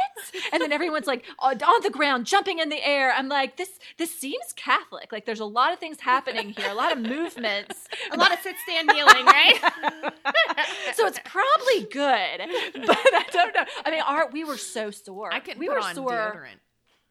And 0.52 0.62
then 0.62 0.72
everyone's 0.72 1.08
like 1.08 1.24
on 1.40 1.62
on 1.62 1.82
the 1.84 1.90
ground, 1.90 2.26
jumping 2.26 2.60
in 2.60 2.70
the 2.70 2.86
air. 2.86 3.14
I'm 3.14 3.30
like, 3.30 3.58
this 3.58 3.80
this 3.98 4.14
seems 4.14 4.54
Catholic. 4.56 5.12
Like, 5.12 5.26
there's 5.26 5.40
a 5.40 5.46
lot 5.46 5.72
of 5.74 5.80
things 5.80 6.00
happening 6.00 6.50
here, 6.50 6.70
a 6.70 6.74
lot 6.74 6.92
of 6.92 7.00
movements. 7.00 7.88
a 8.12 8.18
lot 8.18 8.34
of 8.34 8.40
sit 8.40 8.56
stand 8.68 8.88
kneeling 8.88 9.26
right 9.26 9.60
So 10.96 11.06
it's 11.08 11.20
probably 11.26 11.82
good, 11.92 12.86
but 12.86 12.98
I 12.98 13.26
don't 13.32 13.54
know. 13.56 13.66
I 13.86 13.92
mean, 13.92 14.02
our 14.02 14.30
we 14.30 14.44
were 14.44 14.58
so 14.58 14.92
sore. 14.92 15.34
I 15.34 15.40
couldn't 15.40 15.60
we 15.60 15.68
put 15.68 15.76
were 15.76 15.82
on 15.82 15.96
sore. 15.96 16.12
deodorant 16.12 16.60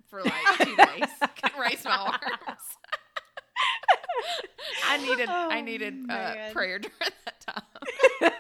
for 0.09 0.23
like 0.23 0.59
two 0.59 0.77
days. 0.77 1.09
couldn't 1.43 1.61
raise 1.61 1.85
my 1.85 1.97
arms. 1.97 2.21
I 4.87 4.97
needed 4.99 5.29
I 5.31 5.59
Oh, 5.59 5.63
needed 5.63 6.11
uh, 6.11 6.51
prayer 6.53 6.79
during 6.79 7.13
that 7.25 7.41
time. 7.47 8.33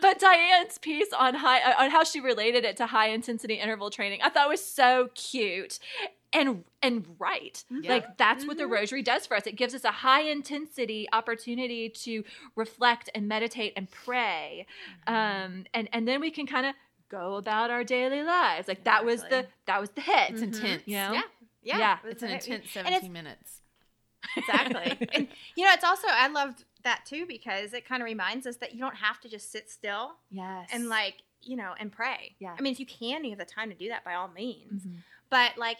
But 0.00 0.18
Diane's 0.18 0.76
piece 0.78 1.12
on 1.18 1.34
high 1.34 1.60
uh, 1.60 1.82
on 1.84 1.90
how 1.90 2.04
she 2.04 2.20
related 2.20 2.64
it 2.64 2.76
to 2.78 2.86
high 2.86 3.08
intensity 3.08 3.54
interval 3.54 3.88
training, 3.90 4.20
I 4.22 4.28
thought 4.28 4.48
was 4.50 4.62
so 4.64 5.08
cute 5.14 5.78
and 6.32 6.64
and 6.82 7.06
right. 7.18 7.62
Yeah. 7.70 7.90
Like 7.94 8.18
that's 8.18 8.46
what 8.46 8.58
the 8.58 8.66
rosary 8.66 9.02
does 9.02 9.26
for 9.26 9.34
us. 9.36 9.46
It 9.46 9.56
gives 9.56 9.74
us 9.74 9.82
a 9.84 9.90
high 9.90 10.22
intensity 10.22 11.08
opportunity 11.12 11.88
to 11.88 12.22
reflect 12.54 13.08
and 13.14 13.28
meditate 13.28 13.72
and 13.76 13.90
pray, 13.90 14.66
um, 15.06 15.64
and 15.72 15.88
and 15.92 16.06
then 16.06 16.20
we 16.20 16.30
can 16.30 16.46
kind 16.46 16.66
of 16.66 16.74
go 17.10 17.36
about 17.36 17.70
our 17.70 17.82
daily 17.84 18.22
lives. 18.22 18.68
Like 18.68 18.84
that 18.84 19.04
was 19.06 19.22
the 19.22 19.46
that 19.66 19.80
was 19.80 19.90
the 19.90 20.00
hit. 20.02 20.30
It's 20.30 20.42
intense. 20.42 20.82
You 20.86 20.96
know? 20.96 21.12
yeah 21.14 21.22
yeah, 21.62 21.78
Yeah, 21.78 21.98
It's 22.10 22.22
an 22.22 22.28
very- 22.28 22.40
intense 22.40 22.76
and 22.76 22.86
it's- 22.88 23.00
17 23.00 23.12
minutes. 23.12 23.60
Exactly 24.36 24.98
and 25.12 25.28
you 25.54 25.64
know 25.64 25.70
it's 25.72 25.84
also 25.84 26.06
i 26.10 26.28
loved 26.28 26.64
that 26.82 27.02
too 27.06 27.24
because 27.26 27.72
it 27.72 27.86
kind 27.88 28.02
of 28.02 28.06
reminds 28.06 28.46
us 28.46 28.56
that 28.56 28.74
you 28.74 28.80
don't 28.80 28.96
have 28.96 29.20
to 29.20 29.28
just 29.28 29.50
sit 29.52 29.70
still 29.70 30.12
Yes. 30.30 30.68
and 30.72 30.88
like 30.88 31.14
you 31.42 31.56
know 31.56 31.72
and 31.78 31.92
pray 31.92 32.34
Yeah. 32.38 32.54
i 32.58 32.62
mean 32.62 32.72
if 32.72 32.80
you 32.80 32.86
can 32.86 33.24
you 33.24 33.30
have 33.30 33.38
the 33.38 33.44
time 33.44 33.70
to 33.70 33.76
do 33.76 33.88
that 33.88 34.04
by 34.04 34.14
all 34.14 34.28
means 34.28 34.84
Mhm. 34.86 34.96
but 35.30 35.56
like 35.58 35.78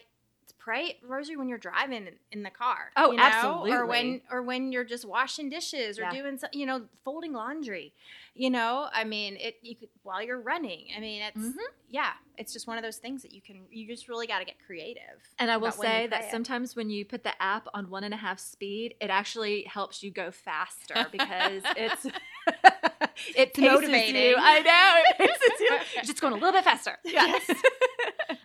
pray 0.59 0.97
rosary 1.03 1.35
when 1.37 1.47
you're 1.47 1.57
driving 1.57 2.07
in, 2.07 2.13
in 2.31 2.43
the 2.43 2.49
car 2.49 2.91
Oh, 2.95 3.11
you 3.11 3.17
know? 3.17 3.23
absolutely. 3.23 3.71
or 3.71 3.85
when 3.85 4.21
or 4.31 4.41
when 4.41 4.71
you're 4.71 4.83
just 4.83 5.05
washing 5.05 5.49
dishes 5.49 5.99
or 5.99 6.03
Yeah. 6.03 6.11
doing 6.11 6.37
so, 6.37 6.47
you 6.53 6.65
know 6.65 6.85
folding 7.03 7.33
laundry 7.33 7.93
you 8.37 8.49
know 8.49 8.87
i 8.91 9.03
mean 9.05 9.37
it 9.37 9.55
you 9.61 9.75
could 9.75 9.87
while 10.03 10.21
you're 10.21 10.41
running 10.41 10.87
i 10.95 10.99
mean 10.99 11.21
it's 11.21 11.37
Mhm. 11.37 11.53
yeah 11.89 12.11
it's 12.37 12.51
just 12.51 12.67
one 12.67 12.77
of 12.77 12.83
those 12.83 12.97
things 12.97 13.21
that 13.21 13.31
you 13.31 13.41
can 13.41 13.65
you 13.71 13.87
just 13.87 14.09
really 14.09 14.27
got 14.27 14.39
to 14.39 14.45
get 14.45 14.55
creative 14.65 15.01
And 15.39 15.49
I 15.49 15.55
will 15.57 15.67
about 15.67 15.79
when 15.79 15.87
you 15.89 15.93
say 16.03 16.07
that 16.07 16.23
it. 16.25 16.31
sometimes 16.31 16.75
when 16.75 16.89
you 16.89 17.05
put 17.05 17.23
the 17.23 17.41
app 17.41 17.65
on 17.73 17.89
one 17.89 18.03
and 18.03 18.13
a 18.13 18.17
half 18.17 18.39
speed, 18.39 18.95
it 18.99 19.09
actually 19.09 19.63
helps 19.63 20.03
you 20.03 20.11
go 20.11 20.31
faster 20.31 21.07
because 21.13 21.63
it's 21.77 22.05
it 23.35 23.53
paces 23.53 23.71
motivating. 23.81 24.15
you. 24.21 24.35
I 24.37 24.59
know 24.61 25.01
it 25.09 25.17
paces 25.17 25.59
you. 25.61 25.69
You're 25.95 26.03
just 26.03 26.19
going 26.21 26.33
a 26.33 26.35
little 26.35 26.51
bit 26.51 26.63
faster. 26.65 26.97
Yes. 27.05 27.49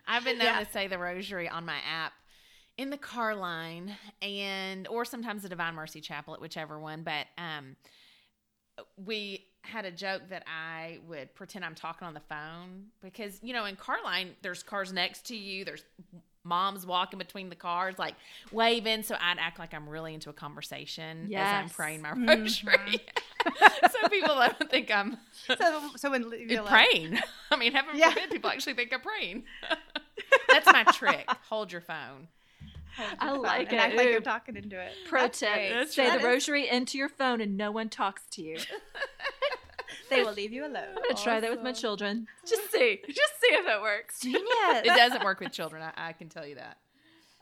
I've 0.07 0.25
been 0.25 0.39
known 0.39 0.47
Yeah. 0.47 0.65
to 0.65 0.71
say 0.71 0.87
the 0.87 0.99
rosary 0.99 1.49
on 1.49 1.65
my 1.67 1.79
app 1.89 2.13
in 2.79 2.91
the 2.91 2.97
car 2.97 3.35
line 3.35 3.97
and 4.23 4.87
or 4.89 5.05
sometimes 5.05 5.43
the 5.43 5.49
Divine 5.49 5.75
Mercy 5.75 6.01
Chaplet, 6.01 6.41
whichever 6.41 6.79
one. 6.79 7.03
But 7.03 7.27
um 7.39 7.77
we 9.05 9.47
had 9.63 9.85
a 9.85 9.91
joke 9.91 10.23
that 10.31 10.45
I 10.47 10.99
would 11.07 11.35
pretend 11.35 11.65
I'm 11.65 11.75
talking 11.75 12.07
on 12.09 12.15
the 12.15 12.21
phone 12.21 12.87
because 13.03 13.39
you 13.43 13.53
know 13.53 13.65
in 13.67 13.77
car 13.77 13.99
line 14.03 14.31
there's 14.43 14.63
cars 14.63 14.93
next 14.93 15.27
to 15.27 15.37
you, 15.37 15.65
there's 15.65 15.85
moms 16.43 16.87
walking 16.87 17.19
between 17.19 17.51
the 17.51 17.55
cars 17.55 17.99
like 17.99 18.15
waving 18.51 19.03
so 19.03 19.15
I'd 19.21 19.39
act 19.39 19.59
like 19.59 19.75
I'm 19.75 19.87
really 19.87 20.15
into 20.15 20.31
a 20.31 20.33
conversation 20.33 21.31
as 21.35 21.53
I'm 21.53 21.69
praying 21.69 22.01
my 22.01 22.13
Mhm. 22.13 22.29
rosary. 22.41 23.01
so 23.93 24.09
people 24.09 24.35
don't 24.35 24.71
think 24.71 24.91
I'm 24.91 25.19
so 25.47 25.91
so 25.97 26.11
when 26.11 26.33
you're 26.49 26.63
like, 26.63 26.71
praying. 26.91 27.19
I 27.51 27.57
mean, 27.57 27.73
heaven 27.73 27.91
Yeah. 27.97 28.09
forbid 28.11 28.31
people 28.31 28.49
actually 28.49 28.73
think 28.75 28.93
I'm 28.95 29.01
praying. 29.03 29.45
That's 30.49 30.67
my 30.67 30.85
trick. 30.85 31.29
Hold 31.51 31.71
your 31.73 31.81
phone. 31.83 32.29
Hold 32.97 33.11
your 33.21 33.47
I 33.47 33.59
like 33.59 33.71
and 33.73 33.81
act 33.81 33.97
like 33.97 34.07
it. 34.07 34.13
you're 34.13 34.21
talking 34.21 34.57
into 34.57 34.81
it 34.81 34.93
Pro 35.09 35.23
That's 35.23 35.41
tip: 35.41 35.51
great. 35.53 35.89
Say 35.91 36.07
That 36.07 36.13
the 36.21 36.27
is- 36.29 36.33
rosary 36.35 36.69
into 36.69 36.99
your 36.99 37.09
phone 37.09 37.41
and 37.41 37.57
no 37.57 37.71
one 37.71 37.89
talks 37.89 38.23
to 38.33 38.43
you. 38.43 38.59
they 40.11 40.23
will 40.23 40.33
leave 40.33 40.53
you 40.53 40.63
alone 40.65 40.77
I'm 40.97 41.03
gonna 41.03 41.15
try 41.23 41.41
that 41.41 41.51
with 41.51 41.63
my 41.63 41.73
children. 41.73 42.27
Just 42.47 42.71
see, 42.73 43.01
just 43.09 43.41
see 43.41 43.49
if 43.55 43.67
it 43.67 43.81
works. 43.83 44.21
Genius. 44.21 44.43
It 44.85 44.97
doesn't 44.97 45.25
work 45.25 45.41
with 45.41 45.53
children. 45.53 45.83
I, 45.83 46.09
I 46.09 46.13
can 46.13 46.29
tell 46.29 46.47
you 46.47 46.57
that. 46.57 46.79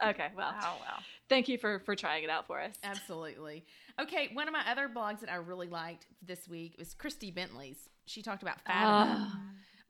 Okay, 0.04 0.28
well, 0.36 0.54
Oh 0.60 0.76
wow. 0.80 0.98
thank 1.28 1.48
you 1.48 1.58
for 1.58 1.80
for 1.80 1.94
trying 1.96 2.24
it 2.24 2.30
out 2.30 2.46
for 2.46 2.60
us. 2.60 2.74
Absolutely. 2.84 3.64
Okay, 4.00 4.30
one 4.32 4.46
of 4.46 4.52
my 4.52 4.62
other 4.70 4.88
blogs 4.88 5.20
that 5.20 5.30
I 5.30 5.36
really 5.36 5.68
liked 5.68 6.06
this 6.24 6.46
week 6.48 6.76
was 6.78 6.94
Christy 6.94 7.30
Bentley's. 7.32 7.88
She 8.06 8.22
talked 8.22 8.42
about 8.42 8.60
Fatima, 8.60 9.32
Oh. 9.34 9.40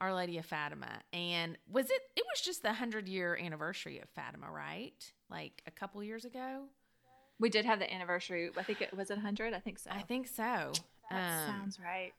Our 0.01 0.15
Lady 0.15 0.39
of 0.39 0.47
Fatima, 0.47 0.89
and 1.13 1.59
was 1.71 1.87
it? 1.87 2.01
It 2.17 2.25
was 2.33 2.41
just 2.41 2.63
the 2.63 2.73
hundred 2.73 3.09
year 3.09 3.37
anniversary 3.41 3.99
of 3.99 4.09
Fatima, 4.11 4.51
right? 4.51 4.95
Like 5.31 5.63
a 5.67 5.71
couple 5.71 6.03
years 6.03 6.25
ago. 6.25 6.63
We 7.41 7.51
did 7.51 7.65
have 7.65 7.79
the 7.79 7.93
anniversary. 7.93 8.51
I 8.57 8.63
think 8.63 8.81
it 8.83 8.97
was 8.97 9.11
it 9.11 9.15
100. 9.15 9.55
I 9.55 9.61
think 9.61 9.79
so. 9.79 9.91
I 9.93 10.03
think 10.03 10.27
so. 10.27 10.73
That 11.11 11.49
Um, 11.49 11.55
sounds 11.55 11.79
right. 11.81 12.13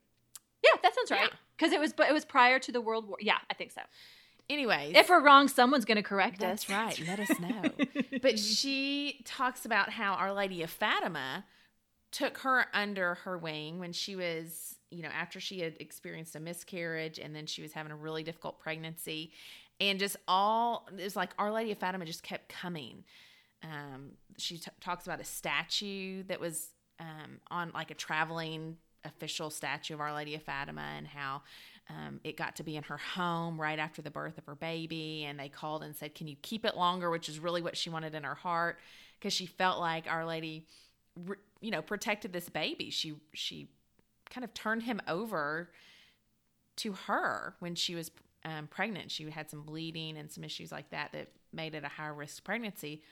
Yeah, 0.64 0.72
that 0.82 0.96
sounds 0.96 1.12
right. 1.12 1.22
Yeah. 1.30 1.36
Because 1.58 1.74
it 1.74 1.80
was, 1.80 1.92
but 1.94 2.10
it 2.10 2.14
was 2.14 2.24
prior 2.26 2.60
to 2.60 2.72
the 2.72 2.82
World 2.82 3.08
War. 3.08 3.18
Yeah, 3.20 3.38
I 3.50 3.54
think 3.54 3.72
so. 3.72 3.82
Anyways, 4.50 4.96
If 4.96 5.10
we're 5.10 5.22
wrong, 5.22 5.48
someone's 5.48 5.86
going 5.86 5.98
to 5.98 6.04
correct 6.04 6.40
that's 6.40 6.66
us. 6.66 6.70
right. 6.70 7.08
Let 7.08 7.20
us 7.20 7.40
know. 7.40 7.72
but 8.22 8.40
she 8.40 9.22
talks 9.26 9.66
about 9.66 9.90
how 9.92 10.14
Our 10.14 10.34
Lady 10.34 10.64
of 10.64 10.70
Fatima 10.72 11.46
took 12.12 12.40
her 12.40 12.66
under 12.74 13.16
her 13.16 13.38
wing 13.38 13.78
when 13.80 13.94
she 13.94 14.16
was, 14.16 14.76
you 14.90 15.04
know, 15.04 15.10
after 15.10 15.40
she 15.40 15.60
had 15.60 15.76
experienced 15.80 16.36
a 16.36 16.40
miscarriage 16.40 17.20
and 17.20 17.36
then 17.36 17.46
she 17.46 17.62
was 17.62 17.74
having 17.74 17.92
a 17.92 17.96
really 17.96 18.24
difficult 18.24 18.60
pregnancy. 18.60 19.32
And 19.80 20.00
just 20.00 20.18
all, 20.28 20.88
it 20.98 21.04
was 21.04 21.16
like 21.16 21.32
Our 21.40 21.52
Lady 21.52 21.72
of 21.72 21.78
Fatima 21.78 22.06
just 22.06 22.24
kept 22.24 22.50
coming. 22.50 23.04
Um, 23.64 24.12
she 24.38 24.58
t- 24.58 24.72
talks 24.82 25.06
about 25.06 25.20
a 25.20 25.26
statue 25.26 26.24
that 26.24 26.40
was 26.40 26.70
um, 27.00 27.40
on 27.50 27.72
like 27.74 27.92
a 27.92 27.94
traveling 27.94 28.78
official 29.06 29.50
statue 29.50 29.94
of 29.94 30.02
Our 30.02 30.14
Lady 30.14 30.36
of 30.36 30.44
Fatima 30.44 30.86
and 30.98 31.08
how 31.08 31.42
um, 31.90 32.20
it 32.24 32.38
got 32.38 32.56
to 32.58 32.64
be 32.64 32.76
in 32.76 32.84
her 32.84 32.98
home 32.98 33.60
right 33.60 33.80
after 33.80 34.02
the 34.02 34.12
birth 34.12 34.38
of 34.38 34.46
her 34.46 34.56
baby. 34.56 35.26
And 35.26 35.40
they 35.40 35.50
called 35.50 35.84
and 35.84 35.96
said, 35.96 36.14
Can 36.14 36.28
you 36.28 36.36
keep 36.42 36.66
it 36.66 36.76
longer? 36.76 37.10
Which 37.10 37.30
is 37.30 37.40
really 37.40 37.62
what 37.62 37.78
she 37.78 37.90
wanted 37.90 38.16
in 38.16 38.24
her 38.24 38.36
heart 38.36 38.80
because 39.20 39.34
she 39.34 39.46
felt 39.46 39.80
like 39.80 40.06
Our 40.08 40.26
Lady, 40.26 40.66
you 41.62 41.72
know, 41.72 41.82
protected 41.82 42.32
this 42.34 42.50
baby. 42.50 42.90
She, 42.90 43.16
she 43.34 43.70
kind 44.30 44.44
of 44.44 44.54
turned 44.54 44.84
him 44.84 45.02
over 45.08 45.70
to 46.78 46.94
her 46.94 47.56
when 47.60 47.76
she 47.76 47.96
was 47.96 48.12
um, 48.46 48.68
pregnant. 48.68 49.12
She 49.12 49.30
had 49.30 49.50
some 49.50 49.64
bleeding 49.64 50.18
and 50.18 50.32
some 50.32 50.44
issues 50.44 50.72
like 50.72 50.90
that 50.92 51.12
that 51.14 51.30
made 51.54 51.76
it 51.76 51.84
a 51.84 51.90
high 51.90 52.08
risk 52.08 52.44
pregnancy. 52.44 53.04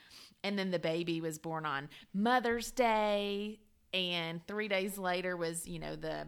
And 0.44 0.58
then 0.58 0.70
the 0.70 0.78
baby 0.78 1.20
was 1.20 1.38
born 1.38 1.66
on 1.66 1.88
Mother's 2.14 2.70
Day, 2.70 3.60
and 3.92 4.46
three 4.46 4.68
days 4.68 4.98
later 4.98 5.36
was 5.36 5.66
you 5.66 5.78
know 5.78 5.96
the 5.96 6.26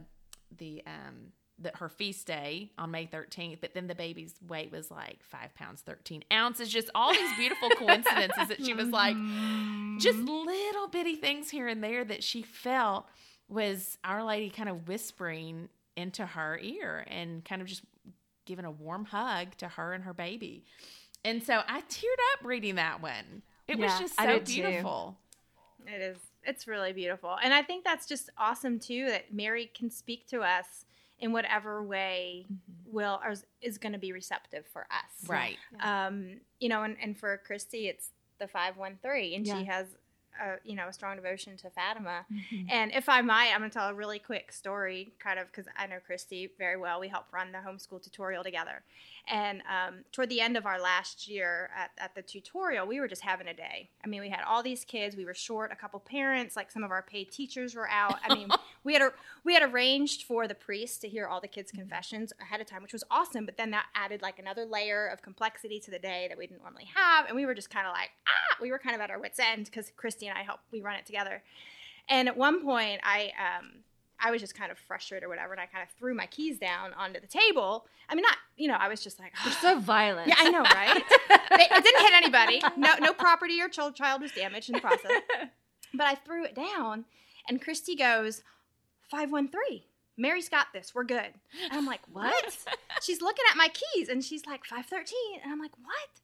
the 0.56 0.82
um 0.86 1.32
the, 1.60 1.70
her 1.74 1.88
feast 1.88 2.26
day 2.26 2.72
on 2.78 2.90
May 2.90 3.06
13th, 3.06 3.60
but 3.60 3.74
then 3.74 3.86
the 3.86 3.94
baby's 3.94 4.34
weight 4.48 4.72
was 4.72 4.90
like 4.90 5.22
five 5.22 5.54
pounds, 5.54 5.82
13 5.82 6.24
ounces. 6.32 6.70
Just 6.70 6.90
all 6.94 7.12
these 7.12 7.36
beautiful 7.36 7.68
coincidences 7.70 8.48
that 8.48 8.64
she 8.64 8.72
was 8.72 8.88
like, 8.90 9.16
just 9.98 10.18
little 10.18 10.88
bitty 10.88 11.16
things 11.16 11.50
here 11.50 11.68
and 11.68 11.84
there 11.84 12.04
that 12.04 12.24
she 12.24 12.42
felt 12.42 13.06
was 13.48 13.98
Our 14.04 14.24
Lady 14.24 14.48
kind 14.48 14.68
of 14.68 14.88
whispering 14.88 15.68
into 15.96 16.24
her 16.24 16.58
ear 16.62 17.04
and 17.08 17.44
kind 17.44 17.60
of 17.60 17.68
just 17.68 17.82
giving 18.46 18.64
a 18.64 18.70
warm 18.70 19.04
hug 19.04 19.56
to 19.58 19.68
her 19.68 19.92
and 19.92 20.04
her 20.04 20.14
baby. 20.14 20.64
And 21.24 21.42
so 21.42 21.60
I 21.66 21.80
teared 21.82 22.38
up 22.38 22.44
reading 22.44 22.76
that 22.76 23.02
one. 23.02 23.42
It 23.68 23.78
was 23.78 23.96
just 23.98 24.16
so 24.16 24.26
did 24.26 24.46
too. 24.46 24.62
beautiful. 24.62 25.18
It 25.86 26.00
is. 26.00 26.18
It's 26.44 26.66
really 26.66 26.92
beautiful. 26.92 27.36
And 27.42 27.52
I 27.52 27.62
think 27.62 27.84
that's 27.84 28.06
just 28.06 28.30
awesome 28.38 28.78
too 28.78 29.06
that 29.08 29.32
Mary 29.32 29.70
can 29.76 29.90
speak 29.90 30.26
to 30.28 30.40
us 30.40 30.84
in 31.18 31.32
whatever 31.32 31.82
way 31.82 32.46
will 32.86 33.20
or 33.22 33.32
is- 33.32 33.44
is 33.60 33.76
going 33.76 33.92
to 33.92 33.98
be 33.98 34.10
receptive 34.12 34.66
for 34.66 34.86
us. 34.90 35.28
Right. 35.28 35.58
Um, 35.80 36.40
you 36.58 36.70
know, 36.70 36.82
and, 36.82 36.96
and 37.00 37.16
for 37.18 37.36
Christy, 37.46 37.88
it's 37.88 38.08
the 38.38 38.48
513, 38.48 39.34
and 39.36 39.46
Yeah. 39.46 39.58
she 39.58 39.64
has, 39.66 39.86
a, 40.40 40.56
you 40.68 40.76
know, 40.76 40.88
a 40.88 40.92
strong 40.92 41.16
devotion 41.16 41.56
to 41.58 41.70
Fatima. 41.70 42.26
Mhm. 42.32 42.66
And 42.70 42.92
if 42.92 43.08
I 43.08 43.20
might, 43.22 43.52
I'm 43.52 43.60
going 43.60 43.70
to 43.70 43.78
tell 43.78 43.88
a 43.88 43.94
really 43.94 44.18
quick 44.18 44.52
story, 44.52 45.12
kind 45.18 45.38
of, 45.38 45.46
because 45.46 45.66
I 45.76 45.86
know 45.86 45.98
Christy 46.04 46.50
very 46.58 46.76
well. 46.76 47.00
We 47.00 47.08
helped 47.08 47.32
run 47.32 47.52
the 47.52 47.58
homeschool 47.58 48.02
tutorial 48.02 48.44
together. 48.44 48.82
And 49.28 49.62
um, 49.68 50.04
toward 50.12 50.28
the 50.30 50.40
end 50.40 50.56
of 50.56 50.66
our 50.66 50.80
last 50.80 51.28
year 51.28 51.70
at, 51.76 51.90
at 51.98 52.14
the 52.14 52.22
tutorial, 52.22 52.86
we 52.86 53.00
were 53.00 53.06
just 53.06 53.22
having 53.22 53.46
a 53.46 53.54
day. 53.54 53.90
I 54.04 54.08
mean, 54.08 54.20
we 54.22 54.28
had 54.30 54.40
all 54.46 54.62
these 54.62 54.84
kids. 54.84 55.14
We 55.14 55.24
were 55.24 55.34
short 55.34 55.70
a 55.72 55.76
couple 55.76 56.00
parents. 56.00 56.56
Like 56.56 56.70
some 56.70 56.82
of 56.82 56.90
our 56.90 57.02
paid 57.02 57.30
teachers 57.30 57.74
were 57.74 57.88
out. 57.88 58.18
I 58.26 58.34
mean, 58.34 58.48
we 58.84 58.92
had 58.94 59.02
a, 59.02 59.12
we 59.44 59.54
had 59.54 59.62
arranged 59.62 60.24
for 60.24 60.48
the 60.48 60.54
priest 60.54 61.00
to 61.02 61.08
hear 61.08 61.26
all 61.26 61.40
the 61.40 61.48
kids' 61.48 61.70
confessions 61.70 62.32
ahead 62.40 62.60
of 62.60 62.66
time, 62.66 62.82
which 62.82 62.92
was 62.92 63.04
awesome. 63.10 63.44
But 63.44 63.56
then 63.56 63.70
that 63.70 63.86
added 63.94 64.22
like 64.22 64.38
another 64.38 64.64
layer 64.64 65.06
of 65.06 65.22
complexity 65.22 65.78
to 65.80 65.90
the 65.90 65.98
day 65.98 66.26
that 66.28 66.36
we 66.38 66.46
didn't 66.46 66.62
normally 66.62 66.88
have. 66.94 67.26
And 67.26 67.36
we 67.36 67.46
were 67.46 67.54
just 67.54 67.70
kind 67.70 67.86
of 67.86 67.92
like, 67.92 68.10
ah, 68.26 68.56
we 68.60 68.70
were 68.70 68.78
kind 68.78 68.94
of 68.94 69.00
at 69.00 69.10
our 69.10 69.20
wits' 69.20 69.38
end 69.38 69.66
because 69.66 69.92
Christy 69.96 70.19
and 70.28 70.36
I 70.38 70.42
helped 70.42 70.64
we 70.72 70.80
run 70.80 70.96
it 70.96 71.06
together. 71.06 71.42
And 72.08 72.28
at 72.28 72.36
one 72.36 72.62
point, 72.64 73.00
I 73.04 73.32
um, 73.38 73.70
I 74.22 74.30
was 74.30 74.40
just 74.40 74.54
kind 74.54 74.70
of 74.70 74.78
frustrated 74.78 75.24
or 75.24 75.28
whatever, 75.28 75.52
and 75.52 75.60
I 75.60 75.66
kind 75.66 75.82
of 75.82 75.88
threw 75.98 76.14
my 76.14 76.26
keys 76.26 76.58
down 76.58 76.92
onto 76.94 77.20
the 77.20 77.26
table. 77.26 77.86
I 78.08 78.14
mean, 78.14 78.22
not 78.22 78.36
you 78.56 78.68
know, 78.68 78.76
I 78.78 78.88
was 78.88 79.00
just 79.02 79.18
like, 79.20 79.32
You're 79.44 79.52
so 79.60 79.78
violent. 79.78 80.28
yeah, 80.28 80.34
I 80.38 80.50
know, 80.50 80.62
right? 80.62 81.02
They- 81.50 81.64
it 81.76 81.84
didn't 81.84 82.00
hit 82.02 82.12
anybody. 82.14 82.62
No, 82.76 82.94
no 83.00 83.12
property 83.12 83.60
or 83.60 83.68
child 83.68 83.94
child 83.96 84.22
was 84.22 84.30
damaged 84.32 84.68
in 84.70 84.74
the 84.74 84.80
process. 84.80 85.10
But 85.92 86.06
I 86.06 86.14
threw 86.14 86.44
it 86.44 86.54
down, 86.54 87.04
and 87.48 87.60
Christy 87.60 87.96
goes, 87.96 88.42
five 89.10 89.32
one 89.32 89.48
three. 89.48 89.86
Mary's 90.16 90.48
got 90.48 90.66
this. 90.72 90.94
We're 90.94 91.02
good. 91.04 91.32
And 91.64 91.72
I'm 91.72 91.86
like, 91.86 92.02
what? 92.12 92.56
she's 93.02 93.20
looking 93.20 93.44
at 93.50 93.56
my 93.56 93.68
keys, 93.68 94.08
and 94.08 94.22
she's 94.24 94.46
like 94.46 94.64
five 94.64 94.86
thirteen, 94.86 95.40
and 95.42 95.52
I'm 95.52 95.58
like, 95.58 95.76
what? 95.82 96.20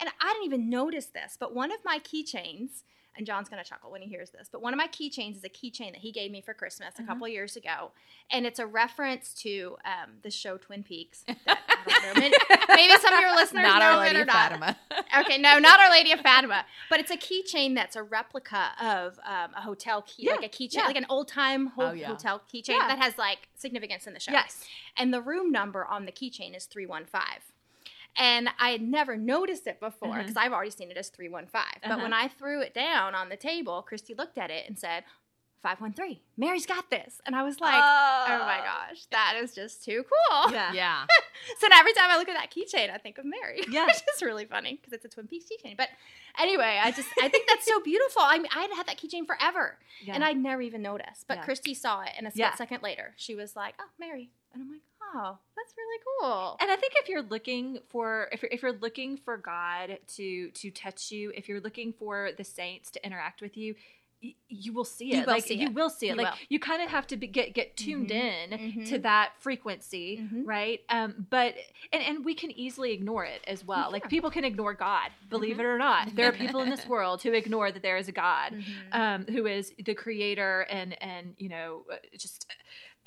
And 0.00 0.08
I 0.20 0.32
didn't 0.34 0.44
even 0.44 0.70
notice 0.70 1.06
this, 1.06 1.36
but 1.38 1.52
one 1.54 1.72
of 1.72 1.78
my 1.84 1.98
keychains. 1.98 2.82
And 3.18 3.26
John's 3.26 3.48
gonna 3.48 3.64
chuckle 3.64 3.90
when 3.90 4.00
he 4.00 4.08
hears 4.08 4.30
this. 4.30 4.48
But 4.50 4.62
one 4.62 4.72
of 4.72 4.78
my 4.78 4.86
keychains 4.86 5.36
is 5.36 5.44
a 5.44 5.48
keychain 5.48 5.90
that 5.92 5.96
he 6.02 6.12
gave 6.12 6.30
me 6.30 6.40
for 6.40 6.54
Christmas 6.54 6.94
a 6.98 7.02
Mhm. 7.02 7.06
couple 7.08 7.26
years 7.28 7.56
ago, 7.56 7.90
and 8.30 8.46
it's 8.46 8.60
a 8.60 8.66
reference 8.66 9.34
to 9.42 9.76
um, 9.84 10.18
the 10.22 10.30
show 10.30 10.56
Twin 10.56 10.82
Peaks. 10.84 11.24
That, 11.44 11.58
I 11.68 12.00
don't 12.00 12.14
know, 12.14 12.20
maybe, 12.20 12.36
maybe 12.88 13.00
some 13.00 13.14
of 13.14 13.20
your 13.20 13.34
listeners 13.34 13.62
Not 13.64 13.78
know 13.80 13.98
Our 13.98 14.06
it 14.06 14.16
or 14.16 14.20
of 14.22 14.26
not. 14.28 14.36
Fatima. 14.36 14.76
Okay, 15.20 15.38
no, 15.38 15.58
not 15.58 15.80
Our 15.80 15.90
Lady 15.90 16.12
of 16.12 16.20
Fatima, 16.20 16.64
but 16.90 17.00
it's 17.00 17.10
a 17.10 17.16
keychain 17.16 17.74
that's 17.74 17.96
a 17.96 18.02
replica 18.02 18.70
of 18.80 19.18
um, 19.24 19.52
a 19.56 19.60
hotel 19.62 20.02
key, 20.02 20.26
Yeah, 20.26 20.32
like 20.34 20.44
a 20.44 20.48
keychain, 20.48 20.74
yeah. 20.74 20.86
like 20.86 20.96
an 20.96 21.06
old 21.08 21.26
time 21.28 21.68
ho- 21.68 21.88
Oh, 21.88 21.92
yeah. 21.92 22.06
hotel 22.08 22.40
keychain 22.52 22.78
that 22.86 22.98
has 22.98 23.16
like 23.18 23.48
significance 23.56 24.06
in 24.06 24.12
the 24.14 24.20
show. 24.20 24.32
Yes. 24.32 24.64
And 24.96 25.12
the 25.14 25.20
room 25.22 25.50
number 25.50 25.84
on 25.86 26.04
the 26.04 26.12
keychain 26.12 26.54
is 26.56 26.66
315. 26.66 27.40
And 28.16 28.48
I 28.58 28.70
had 28.70 28.82
never 28.82 29.16
noticed 29.16 29.66
it 29.66 29.78
before 29.80 30.18
because 30.18 30.36
I've 30.36 30.52
already 30.52 30.70
seen 30.70 30.90
it 30.90 30.96
as 30.96 31.08
315. 31.08 31.62
But 31.82 31.90
Uh-huh. 31.90 32.02
when 32.02 32.12
I 32.12 32.28
threw 32.28 32.60
it 32.62 32.74
down 32.74 33.14
on 33.14 33.28
the 33.28 33.36
table, 33.36 33.82
Christy 33.82 34.14
looked 34.14 34.38
at 34.38 34.50
it 34.50 34.66
and 34.68 34.78
said, 34.78 35.04
513. 35.62 36.20
Mary's 36.36 36.66
got 36.66 36.88
this. 36.88 37.20
And 37.26 37.34
I 37.34 37.42
was 37.42 37.60
like, 37.60 37.74
oh, 37.74 38.38
my 38.46 38.58
gosh, 38.64 39.06
that 39.10 39.34
is 39.42 39.54
just 39.56 39.84
too 39.84 40.04
cool. 40.04 40.52
Yeah. 40.52 40.72
Yeah. 40.78 41.04
So 41.58 41.66
now 41.68 41.78
every 41.80 41.92
time 41.94 42.10
I 42.10 42.16
look 42.16 42.28
at 42.28 42.36
that 42.36 42.50
keychain, 42.52 42.92
I 42.94 42.98
think 42.98 43.18
of 43.18 43.24
Mary. 43.24 43.62
Yeah. 43.70 43.86
Which 43.86 43.96
is 44.14 44.22
really 44.22 44.44
funny 44.44 44.76
because 44.76 44.92
it's 44.92 45.04
a 45.04 45.08
Twin 45.08 45.26
Peaks 45.26 45.46
keychain. 45.46 45.76
But 45.76 45.88
anyway, 46.38 46.78
I 46.82 46.92
just 46.92 47.08
I 47.20 47.28
think 47.28 47.48
that's 47.48 47.66
so 47.66 47.80
beautiful. 47.84 48.22
I 48.22 48.38
mean, 48.38 48.48
I 48.54 48.62
had 48.62 48.72
had 48.72 48.86
that 48.86 48.98
keychain 48.98 49.26
forever, 49.26 49.78
Yeah. 50.04 50.14
and 50.14 50.24
I'd 50.24 50.36
never 50.36 50.62
even 50.62 50.80
noticed. 50.82 51.26
But 51.26 51.38
Yeah. 51.38 51.44
Christy 51.44 51.74
saw 51.74 52.02
it, 52.02 52.12
and 52.16 52.26
a 52.26 52.30
split 52.30 52.40
Yeah. 52.40 52.54
second 52.54 52.82
later, 52.84 53.14
she 53.16 53.34
was 53.34 53.56
like, 53.56 53.74
"Oh, 53.80 53.88
Mary," 53.98 54.30
and 54.52 54.62
I'm 54.62 54.70
like, 54.70 54.82
"Oh, 55.14 55.38
that's 55.56 55.74
really 55.76 56.00
cool." 56.20 56.56
And 56.60 56.70
I 56.70 56.76
think 56.76 56.92
if 56.96 57.08
you're 57.08 57.22
looking 57.22 57.78
for 57.88 58.28
if 58.32 58.42
you're, 58.42 58.50
if 58.52 58.62
you're 58.62 58.72
looking 58.72 59.16
for 59.16 59.36
God 59.36 59.98
to 60.16 60.50
to 60.50 60.70
touch 60.70 61.10
you, 61.10 61.32
if 61.34 61.48
you're 61.48 61.60
looking 61.60 61.92
for 61.92 62.30
the 62.36 62.44
saints 62.44 62.90
to 62.92 63.04
interact 63.06 63.40
with 63.40 63.56
you, 63.56 63.74
y- 64.22 64.34
you 64.48 64.72
will 64.72 64.84
see 64.84 65.12
it. 65.12 65.16
You 65.16 65.20
will 65.20 65.26
like 65.34 65.44
see 65.44 65.54
you 65.54 65.68
it. 65.68 65.74
will 65.74 65.90
see 65.90 66.06
it. 66.08 66.10
You 66.12 66.16
like 66.16 66.32
will. 66.32 66.38
you 66.48 66.58
kind 66.58 66.82
of 66.82 66.90
have 66.90 67.06
to 67.08 67.16
be, 67.16 67.26
get 67.28 67.54
get 67.54 67.76
tuned 67.76 68.10
Mhm. 68.10 68.50
in 68.50 68.50
Mhm. 68.58 68.88
to 68.88 68.98
that 69.00 69.32
frequency, 69.38 70.18
Mhm. 70.18 70.42
right? 70.44 70.80
Um, 70.88 71.26
but 71.30 71.54
and 71.92 72.02
and 72.02 72.24
we 72.24 72.34
can 72.34 72.50
easily 72.50 72.92
ignore 72.92 73.24
it 73.24 73.42
as 73.46 73.64
well. 73.64 73.90
Like 73.92 74.08
people 74.08 74.30
can 74.30 74.44
ignore 74.44 74.74
God, 74.74 75.10
believe 75.30 75.56
Mhm. 75.56 75.60
it 75.60 75.66
or 75.66 75.78
not. 75.78 76.14
There 76.16 76.28
are 76.28 76.32
people 76.46 76.60
in 76.62 76.70
this 76.70 76.86
world 76.86 77.22
who 77.22 77.32
ignore 77.32 77.70
that 77.70 77.82
there 77.82 77.96
is 77.96 78.08
a 78.08 78.12
God 78.12 78.52
Mhm. 78.54 78.64
um, 78.92 79.26
who 79.26 79.46
is 79.46 79.72
the 79.78 79.94
creator 79.94 80.66
and 80.68 81.00
and 81.02 81.34
you 81.38 81.48
know 81.48 81.84
uh, 81.92 81.96
just 82.16 82.46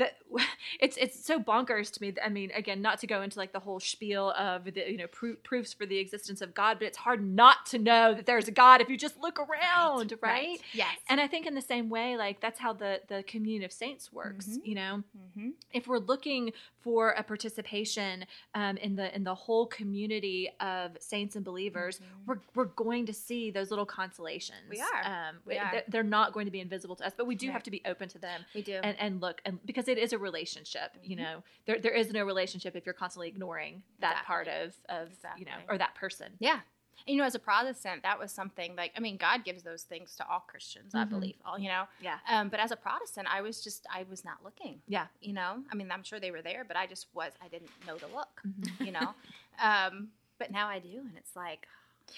that 0.02 0.18
it's 0.80 0.98
it's 0.98 1.24
so 1.26 1.40
bonkers 1.40 1.92
to 1.94 2.02
me. 2.02 2.14
I 2.24 2.30
mean, 2.30 2.52
again, 2.56 2.82
not 2.82 3.00
to 3.00 3.08
go 3.08 3.22
into 3.22 3.38
like 3.40 3.54
the 3.54 3.60
whole 3.60 3.80
spiel 3.80 4.32
of 4.32 4.66
the 4.66 4.84
you 4.92 4.98
know 4.98 5.08
pro- 5.08 5.36
proofs 5.44 5.74
for 5.74 5.86
the 5.86 5.98
existence 5.98 6.42
of 6.42 6.54
God, 6.54 6.80
but 6.80 6.88
it's 6.88 6.98
hard 6.98 7.24
not 7.24 7.66
to 7.68 7.78
know 7.80 8.14
that 8.14 8.26
there's 8.26 8.48
a 8.48 8.52
God 8.52 8.82
if 8.82 8.90
you 8.90 8.98
just 8.98 9.18
look 9.20 9.40
around, 9.40 10.14
right? 10.22 10.60
Yes. 10.74 10.96
And 11.10 11.22
I 11.22 11.28
think 11.28 11.46
in 11.46 11.56
the 11.56 11.62
same 11.62 11.90
way, 11.90 12.18
like 12.18 12.42
that's 12.42 12.60
how 12.60 12.74
the 12.74 13.02
the 13.08 13.24
communion 13.24 13.64
of 13.64 13.72
saints 13.72 14.12
works. 14.12 14.48
Mhm. 14.48 14.60
You 14.66 14.76
know, 14.76 15.04
mm-hmm. 15.38 15.50
if 15.74 15.88
we're 15.88 16.00
looking 16.00 16.52
for 16.82 17.12
a 17.12 17.22
participation 17.24 18.26
um, 18.56 18.78
in 18.78 18.96
the 18.96 19.14
in 19.16 19.24
the 19.24 19.36
whole 19.36 19.68
community 19.68 20.50
of 20.60 20.92
saints 21.00 21.36
and 21.36 21.46
believers, 21.46 22.00
Mhm. 22.00 22.26
we're 22.28 22.40
we're 22.56 22.66
going 22.66 23.06
to 23.06 23.14
see 23.14 23.52
those 23.52 23.70
little 23.70 23.86
consolations. 23.86 24.70
We 24.70 24.82
are. 24.82 25.04
Um, 25.06 25.36
We 25.46 25.54
they're- 25.56 25.64
are. 25.64 25.84
They're 25.88 26.04
not 26.04 26.34
going 26.34 26.46
to 26.46 26.52
be 26.52 26.60
invisible 26.60 26.96
to 26.98 27.06
us, 27.06 27.14
but 27.16 27.28
we 27.28 27.36
do 27.36 27.48
Right. 27.48 27.54
have 27.54 27.64
to 27.64 27.72
be 27.72 27.82
open 27.86 28.10
to 28.10 28.20
them 28.20 28.46
we 28.56 28.62
do. 28.62 28.74
and, 28.84 28.96
and 29.00 29.22
look 29.22 29.42
and 29.46 29.60
because 29.66 29.88
it 29.92 29.98
is 29.98 30.14
a 30.14 30.18
relationship. 30.18 30.92
You 31.04 31.16
Mhm. 31.16 31.20
know, 31.20 31.44
there 31.66 31.80
there 31.80 31.94
is 31.94 32.12
no 32.12 32.24
relationship 32.26 32.76
if 32.76 32.86
you're 32.86 32.94
constantly 32.94 33.28
ignoring 33.28 33.84
that 34.00 34.12
Exactly. 34.14 34.26
part 34.28 34.48
of 34.48 34.76
of 34.90 35.10
you 35.38 35.46
know 35.46 35.58
or 35.70 35.78
that 35.78 35.94
person. 35.96 36.36
yeah. 36.40 36.62
And, 37.08 37.16
you 37.16 37.18
know, 37.18 37.26
as 37.26 37.34
a 37.34 37.40
Protestant, 37.40 38.04
that 38.04 38.20
was 38.20 38.32
something 38.32 38.76
like 38.76 38.92
I 38.96 39.00
mean, 39.00 39.18
God 39.18 39.44
gives 39.44 39.64
those 39.64 39.84
things 39.84 40.16
to 40.18 40.28
all 40.28 40.42
Christians, 40.42 40.94
I 40.94 41.04
Mhm. 41.04 41.10
believe. 41.10 41.36
All 41.44 41.58
you 41.58 41.68
know. 41.68 41.88
Yeah. 42.00 42.20
Um, 42.28 42.50
but 42.50 42.60
as 42.60 42.70
a 42.72 42.76
Protestant, 42.76 43.28
I 43.28 43.42
was 43.42 43.64
just 43.64 43.88
I 43.90 44.04
was 44.04 44.24
not 44.24 44.44
looking. 44.44 44.82
Yeah. 44.88 45.08
You 45.20 45.34
know, 45.34 45.64
I 45.72 45.76
mean, 45.76 45.92
I'm 45.92 46.04
sure 46.04 46.20
they 46.20 46.32
were 46.32 46.44
there, 46.44 46.64
but 46.64 46.78
I 46.78 46.86
just 46.86 47.08
was 47.16 47.34
I 47.42 47.48
didn't 47.48 47.72
know 47.88 47.98
to 47.98 48.08
look. 48.08 48.42
Mhm. 48.48 48.86
You 48.86 48.92
know, 48.92 49.16
um, 49.60 50.12
but 50.38 50.52
now 50.52 50.68
I 50.68 50.78
do, 50.80 51.00
and 51.00 51.18
it's 51.18 51.36
like 51.36 51.68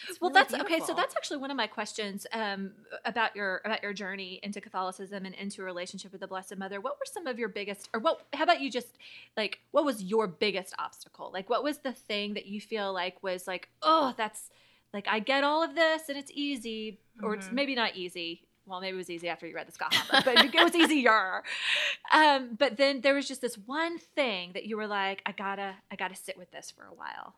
It's 0.09 0.19
well 0.21 0.31
really 0.31 0.41
that's 0.43 0.53
okay 0.63 0.79
so 0.79 0.93
that's 0.93 1.15
actually 1.15 1.37
one 1.37 1.51
of 1.51 1.57
my 1.57 1.67
questions 1.67 2.25
um, 2.33 2.71
about 3.05 3.35
your 3.35 3.61
about 3.65 3.81
your 3.83 3.93
journey 3.93 4.39
into 4.43 4.59
catholicism 4.61 5.25
and 5.25 5.33
into 5.35 5.61
a 5.61 5.65
relationship 5.65 6.11
with 6.11 6.21
the 6.21 6.27
blessed 6.27 6.57
mother. 6.57 6.79
What 6.81 6.93
were 6.95 7.05
some 7.05 7.27
of 7.27 7.37
your 7.39 7.49
biggest 7.49 7.89
or 7.93 7.99
what 7.99 8.25
how 8.33 8.43
about 8.43 8.61
you 8.61 8.69
just 8.71 8.97
like 9.37 9.59
what 9.71 9.85
was 9.85 10.03
your 10.03 10.27
biggest 10.27 10.73
obstacle? 10.79 11.29
Like 11.33 11.49
what 11.49 11.63
was 11.63 11.79
the 11.79 11.93
thing 11.93 12.33
that 12.35 12.45
you 12.45 12.59
feel 12.61 12.93
like 12.93 13.21
was 13.23 13.47
like 13.47 13.69
oh 13.81 14.13
that's 14.17 14.49
like 14.93 15.07
i 15.07 15.17
get 15.19 15.43
all 15.43 15.63
of 15.63 15.73
this 15.75 16.07
and 16.09 16.17
it's 16.17 16.31
easy 16.33 16.99
or 17.21 17.33
it's 17.33 17.47
Mhm. 17.47 17.53
maybe 17.53 17.75
not 17.75 17.95
easy. 17.95 18.43
Well 18.65 18.79
maybe 18.79 18.95
it 18.95 18.97
was 18.97 19.09
easy 19.09 19.27
after 19.27 19.45
you 19.45 19.55
read 19.55 19.67
the 19.67 19.71
scott 19.73 19.93
book, 20.09 20.23
but 20.23 20.45
it 20.45 20.63
was 20.63 20.75
easier. 20.75 21.43
Um, 22.13 22.55
but 22.59 22.77
then 22.77 23.01
there 23.01 23.15
was 23.15 23.27
just 23.27 23.41
this 23.41 23.55
one 23.57 23.97
thing 23.97 24.51
that 24.53 24.65
you 24.65 24.77
were 24.77 24.85
like 24.87 25.21
i 25.25 25.31
gotta 25.31 25.75
i 25.91 25.95
gotta 25.95 26.15
sit 26.15 26.37
with 26.37 26.51
this 26.51 26.69
for 26.69 26.83
a 26.85 26.93
while 26.93 27.33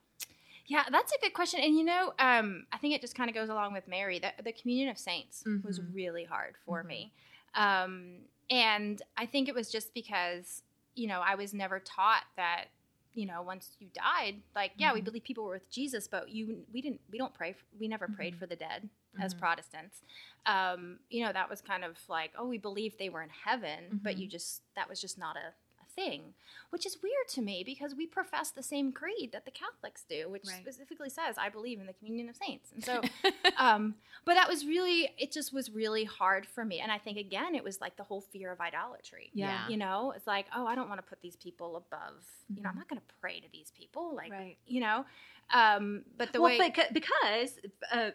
Yeah, 0.67 0.83
that's 0.91 1.11
a 1.13 1.19
good 1.21 1.33
question. 1.33 1.59
And 1.61 1.77
you 1.77 1.83
know, 1.83 2.13
um, 2.19 2.65
I 2.71 2.77
think 2.77 2.95
it 2.95 3.01
just 3.01 3.15
kind 3.15 3.29
of 3.29 3.35
goes 3.35 3.49
along 3.49 3.73
with 3.73 3.87
Mary. 3.87 4.19
The, 4.19 4.31
the 4.43 4.51
communion 4.51 4.89
of 4.89 4.97
saints 4.97 5.43
was 5.63 5.79
Mhm. 5.79 5.93
really 5.93 6.23
hard 6.23 6.55
for 6.65 6.83
Mhm. 6.83 6.87
me. 6.87 7.13
Um, 7.53 8.27
and 8.49 9.01
I 9.17 9.25
think 9.25 9.47
it 9.47 9.55
was 9.55 9.71
just 9.71 9.93
because, 9.93 10.63
you 10.95 11.07
know, 11.07 11.21
I 11.21 11.35
was 11.35 11.53
never 11.53 11.79
taught 11.79 12.25
that, 12.35 12.65
you 13.13 13.25
know, 13.25 13.41
once 13.41 13.75
you 13.79 13.89
died, 13.93 14.41
like, 14.55 14.73
yeah, 14.77 14.91
we 14.93 15.01
Mhm. 15.01 15.05
believe 15.05 15.23
people 15.23 15.45
were 15.45 15.51
with 15.53 15.69
Jesus, 15.69 16.07
but 16.07 16.29
you, 16.29 16.65
we 16.73 16.81
didn't, 16.81 17.01
we 17.11 17.17
don't 17.17 17.33
pray, 17.33 17.53
for, 17.53 17.63
we 17.79 17.87
never 17.87 18.07
prayed 18.07 18.33
Mhm. 18.33 18.39
for 18.39 18.45
the 18.47 18.55
dead 18.55 18.89
as 19.19 19.33
Mhm. 19.33 19.39
Protestants. 19.39 20.01
Um, 20.45 20.99
you 21.09 21.23
know, 21.23 21.31
that 21.31 21.49
was 21.49 21.61
kind 21.61 21.83
of 21.85 21.97
like, 22.09 22.33
oh, 22.37 22.47
we 22.47 22.57
believed 22.57 22.97
they 22.99 23.09
were 23.09 23.21
in 23.23 23.29
heaven, 23.29 23.99
but 24.03 24.17
you 24.17 24.27
just, 24.27 24.61
that 24.75 24.89
was 24.89 24.99
just 24.99 25.17
not 25.17 25.37
a 25.37 25.53
thing, 25.95 26.33
which 26.69 26.85
is 26.85 26.97
weird 27.01 27.27
to 27.29 27.41
me 27.41 27.63
because 27.65 27.95
we 27.95 28.05
profess 28.05 28.51
the 28.51 28.61
same 28.63 28.91
creed 28.91 29.31
that 29.31 29.45
the 29.45 29.51
Catholics 29.51 30.03
do, 30.09 30.29
which 30.29 30.43
Right. 30.47 30.61
specifically 30.61 31.09
says, 31.09 31.37
I 31.37 31.49
believe 31.49 31.79
in 31.79 31.85
the 31.85 31.93
communion 31.93 32.29
of 32.29 32.35
saints. 32.35 32.71
And 32.73 32.83
so, 32.83 33.01
um, 33.57 33.95
but 34.25 34.33
that 34.35 34.47
was 34.49 34.65
really, 34.65 35.09
it 35.17 35.31
just 35.31 35.53
was 35.53 35.71
really 35.71 36.03
hard 36.03 36.45
for 36.45 36.65
me. 36.65 36.79
And 36.79 36.91
I 36.91 36.97
think, 36.97 37.17
again, 37.17 37.55
it 37.55 37.63
was 37.63 37.79
like 37.81 37.95
the 37.95 38.03
whole 38.03 38.21
fear 38.21 38.51
of 38.51 38.59
idolatry. 38.59 39.31
Yeah. 39.33 39.67
You 39.69 39.77
know, 39.77 40.13
it's 40.15 40.27
like, 40.27 40.47
oh, 40.55 40.65
I 40.67 40.75
don't 40.75 40.89
want 40.89 40.99
to 40.99 41.07
put 41.07 41.21
these 41.21 41.35
people 41.37 41.77
above, 41.77 42.23
you 42.55 42.61
know, 42.61 42.69
I'm 42.69 42.75
Mhm. 42.75 42.79
not 42.79 42.89
going 42.89 42.99
to 43.01 43.13
pray 43.21 43.39
to 43.39 43.47
these 43.51 43.71
people. 43.71 44.15
Like, 44.15 44.31
right 44.31 44.57
you 44.67 44.81
know, 44.81 45.05
um, 45.53 46.03
but 46.17 46.33
the 46.33 46.41
well, 46.41 46.57
way. 46.57 46.69
beca- 46.69 46.91
because 46.93 47.59
uh, 47.91 48.11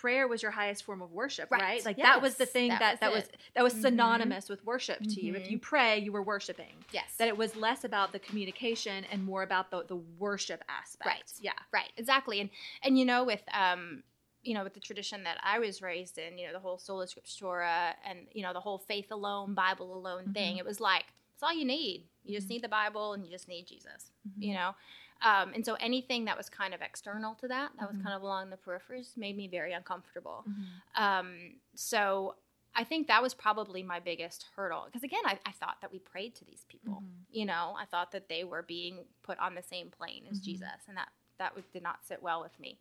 prayer 0.00 0.28
was 0.28 0.42
your 0.42 0.52
highest 0.52 0.84
form 0.84 1.02
of 1.02 1.10
worship, 1.12 1.50
right? 1.50 1.60
Right. 1.60 1.84
Like 1.84 1.96
that 1.98 2.20
was 2.22 2.36
the 2.36 2.46
thing 2.46 2.70
that 2.70 3.00
that 3.00 3.12
was 3.12 3.24
that 3.24 3.32
was 3.32 3.42
that 3.54 3.62
was 3.64 3.74
Mhm. 3.74 3.80
synonymous 3.82 4.48
with 4.48 4.64
worship 4.64 5.00
to 5.14 5.20
you. 5.20 5.34
If 5.34 5.44
Mhm. 5.44 5.50
you 5.50 5.58
pray, 5.58 5.98
you 5.98 6.12
were 6.12 6.22
worshiping. 6.22 6.84
yes. 6.92 7.16
That 7.18 7.28
it 7.28 7.36
was 7.36 7.56
less 7.56 7.84
about 7.84 8.12
the 8.12 8.18
communication 8.18 9.04
and 9.10 9.24
more 9.24 9.42
about 9.42 9.70
the 9.70 9.84
the 9.84 9.96
worship 9.96 10.62
aspect. 10.68 11.06
Right. 11.06 11.32
Yeah. 11.40 11.52
Right, 11.72 11.92
exactly. 11.96 12.40
And 12.40 12.50
and 12.84 12.98
you 12.98 13.04
know, 13.04 13.24
with 13.24 13.42
um, 13.52 14.02
you 14.42 14.54
know, 14.54 14.62
with 14.64 14.74
the 14.74 14.80
tradition 14.88 15.24
that 15.24 15.38
I 15.42 15.58
was 15.58 15.82
raised 15.82 16.16
in, 16.16 16.38
you 16.38 16.46
know, 16.46 16.52
the 16.52 16.60
whole 16.60 16.78
sola 16.78 17.06
scriptura 17.06 17.94
and 18.04 18.28
you 18.32 18.42
know, 18.42 18.52
the 18.52 18.60
whole 18.60 18.78
faith 18.78 19.10
alone, 19.10 19.54
Bible 19.54 19.92
alone 19.96 20.32
thing, 20.32 20.54
Mhm. 20.56 20.58
it 20.60 20.64
was 20.64 20.80
like 20.80 21.06
it's 21.34 21.42
all 21.42 21.52
you 21.52 21.64
need. 21.64 22.08
You 22.24 22.34
just 22.36 22.46
Mhm. 22.46 22.50
need 22.50 22.62
the 22.62 22.68
Bible 22.68 23.12
and 23.14 23.24
you 23.24 23.30
just 23.30 23.48
need 23.48 23.66
Jesus. 23.66 24.10
You 24.38 24.54
know, 24.54 24.74
um, 25.22 25.52
and 25.54 25.64
so 25.64 25.74
anything 25.74 26.24
that 26.26 26.36
was 26.36 26.48
kind 26.48 26.74
of 26.74 26.80
external 26.82 27.34
to 27.36 27.48
that, 27.48 27.72
that 27.78 27.88
was 27.88 27.96
Mhm. 27.96 28.02
kind 28.04 28.14
of 28.14 28.22
along 28.22 28.50
the 28.50 28.56
peripheries, 28.56 29.16
made 29.16 29.36
me 29.36 29.48
very 29.48 29.72
uncomfortable. 29.72 30.44
Mhm. 30.48 31.00
Um, 31.00 31.60
so 31.74 32.36
I 32.74 32.84
think 32.84 33.08
that 33.08 33.22
was 33.22 33.34
probably 33.34 33.82
my 33.82 33.98
biggest 33.98 34.46
hurdle 34.54 34.84
because 34.86 35.02
again, 35.02 35.22
I, 35.24 35.38
I 35.44 35.52
thought 35.52 35.80
that 35.80 35.90
we 35.90 35.98
prayed 35.98 36.34
to 36.36 36.44
these 36.44 36.64
people 36.68 37.02
Mhm. 37.02 37.24
you 37.30 37.44
know 37.44 37.74
i 37.78 37.84
thought 37.84 38.10
that 38.12 38.28
they 38.28 38.42
were 38.44 38.62
being 38.62 39.04
put 39.22 39.38
on 39.38 39.54
the 39.54 39.62
same 39.62 39.90
plane 39.90 40.24
as 40.30 40.40
Mhm. 40.40 40.44
jesus 40.44 40.80
and 40.88 40.96
that 40.96 41.10
that 41.36 41.54
would, 41.54 41.70
did 41.72 41.82
not 41.82 42.02
sit 42.06 42.22
well 42.22 42.40
with 42.40 42.58
me 42.58 42.78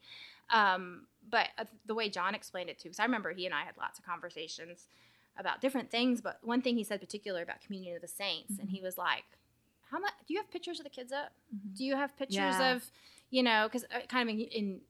um, 0.49 1.05
but 1.29 1.49
uh, 1.57 1.65
the 1.85 1.93
way 1.93 2.07
john 2.09 2.33
explained 2.33 2.69
it 2.69 2.79
too 2.79 2.87
because 2.89 2.99
i 2.99 3.03
remember 3.03 3.31
he 3.31 3.45
and 3.45 3.53
i 3.53 3.63
had 3.63 3.75
lots 3.77 3.99
of 3.99 4.05
conversations 4.05 4.87
about 5.37 5.59
different 5.59 5.89
things 5.91 6.21
but 6.21 6.39
one 6.43 6.61
thing 6.61 6.77
he 6.77 6.83
said 6.83 6.99
particular 7.01 7.41
about 7.41 7.59
communion 7.59 7.95
of 7.95 8.01
the 8.01 8.07
saints 8.07 8.57
and 8.59 8.69
he 8.69 8.81
was 8.81 8.97
like 8.97 9.25
how 9.91 9.99
much 9.99 10.13
do 10.27 10.33
you 10.33 10.39
have 10.39 10.49
pictures 10.51 10.79
of 10.79 10.83
the 10.83 10.89
kids 10.89 11.11
up 11.11 11.31
Mhm. 11.55 11.75
do 11.77 11.83
you 11.83 11.95
have 11.95 12.15
pictures 12.17 12.55
Yeah. 12.59 12.73
of 12.73 12.91
you 13.29 13.43
know 13.43 13.67
because 13.71 13.85
kind 14.09 14.29
of 14.29 14.35
in, 14.35 14.41
in 14.41 14.81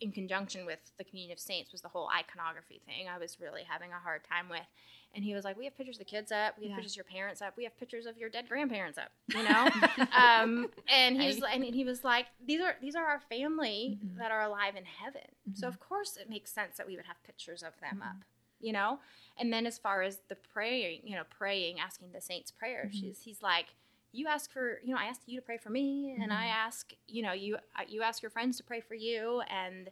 in 0.00 0.12
conjunction 0.12 0.66
with 0.66 0.80
the 0.98 1.04
communion 1.04 1.32
of 1.32 1.38
saints 1.38 1.72
was 1.72 1.80
the 1.80 1.88
whole 1.88 2.08
iconography 2.10 2.80
thing 2.84 3.08
i 3.08 3.16
was 3.16 3.40
really 3.40 3.62
having 3.62 3.92
a 3.92 3.98
hard 3.98 4.22
time 4.24 4.48
with 4.48 4.66
and 5.14 5.24
he 5.24 5.34
was 5.34 5.44
like 5.44 5.56
we 5.56 5.64
have 5.64 5.76
pictures 5.76 5.96
of 5.96 6.00
the 6.00 6.04
kids 6.04 6.32
up 6.32 6.56
we 6.58 6.64
have 6.64 6.70
Yeah. 6.70 6.76
pictures 6.76 6.92
of 6.92 6.96
your 6.96 7.04
parents 7.04 7.40
up 7.40 7.56
we 7.56 7.62
have 7.64 7.76
pictures 7.78 8.04
of 8.04 8.18
your 8.18 8.28
dead 8.28 8.48
grandparents 8.48 8.98
up 8.98 9.10
you 9.28 9.42
know 9.44 9.70
um, 10.12 10.68
and 10.88 11.16
he 11.20 11.26
was 11.28 11.42
and 11.42 11.64
he 11.64 11.84
was 11.84 12.02
like 12.04 12.26
these 12.44 12.60
are 12.60 12.76
these 12.82 12.96
are 12.96 13.06
our 13.06 13.20
family 13.20 13.98
Mhm. 14.02 14.18
that 14.18 14.30
are 14.32 14.42
alive 14.42 14.74
in 14.76 14.84
heaven 14.84 15.22
so 15.54 15.66
Mhm. 15.66 15.70
of 15.70 15.78
course 15.80 16.16
it 16.16 16.28
makes 16.28 16.50
sense 16.52 16.76
that 16.76 16.86
we 16.86 16.96
would 16.96 17.06
have 17.06 17.22
pictures 17.22 17.62
of 17.62 17.78
them 17.80 18.00
Mhm. 18.02 18.06
up 18.08 18.24
you 18.60 18.72
know 18.72 18.98
and 19.38 19.52
then 19.52 19.64
as 19.64 19.78
far 19.78 20.02
as 20.02 20.18
the 20.28 20.34
praying 20.36 21.00
you 21.04 21.14
know 21.14 21.24
praying 21.30 21.78
asking 21.78 22.10
the 22.12 22.20
saints 22.20 22.50
prayer 22.50 22.90
she's 22.92 23.22
he's 23.22 23.42
like 23.42 23.74
you 24.14 24.26
ask 24.28 24.50
for 24.50 24.78
you 24.84 24.94
know 24.94 25.00
i 25.00 25.06
asked 25.06 25.22
you 25.26 25.40
to 25.40 25.44
pray 25.44 25.58
for 25.58 25.70
me 25.70 26.14
and 26.22 26.32
i 26.32 26.46
Mhm. 26.46 26.54
ask 26.66 26.92
you 27.08 27.22
know 27.22 27.32
you 27.32 27.56
uh, 27.78 27.82
you 27.88 28.02
ask 28.02 28.22
your 28.22 28.30
friends 28.30 28.56
to 28.58 28.62
pray 28.64 28.80
for 28.80 28.94
you 28.94 29.42
and 29.48 29.90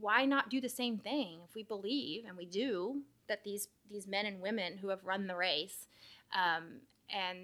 why 0.00 0.24
not 0.24 0.48
do 0.50 0.60
the 0.60 0.68
same 0.68 0.98
thing 0.98 1.40
if 1.48 1.54
we 1.54 1.62
believe 1.62 2.24
and 2.26 2.36
we 2.36 2.46
do 2.46 3.02
that 3.28 3.42
these 3.44 3.68
these 3.90 4.06
men 4.06 4.24
and 4.26 4.40
women 4.40 4.78
who 4.78 4.88
have 4.88 5.04
run 5.04 5.26
the 5.26 5.34
race 5.36 5.88
um, 6.32 6.80
and 7.10 7.38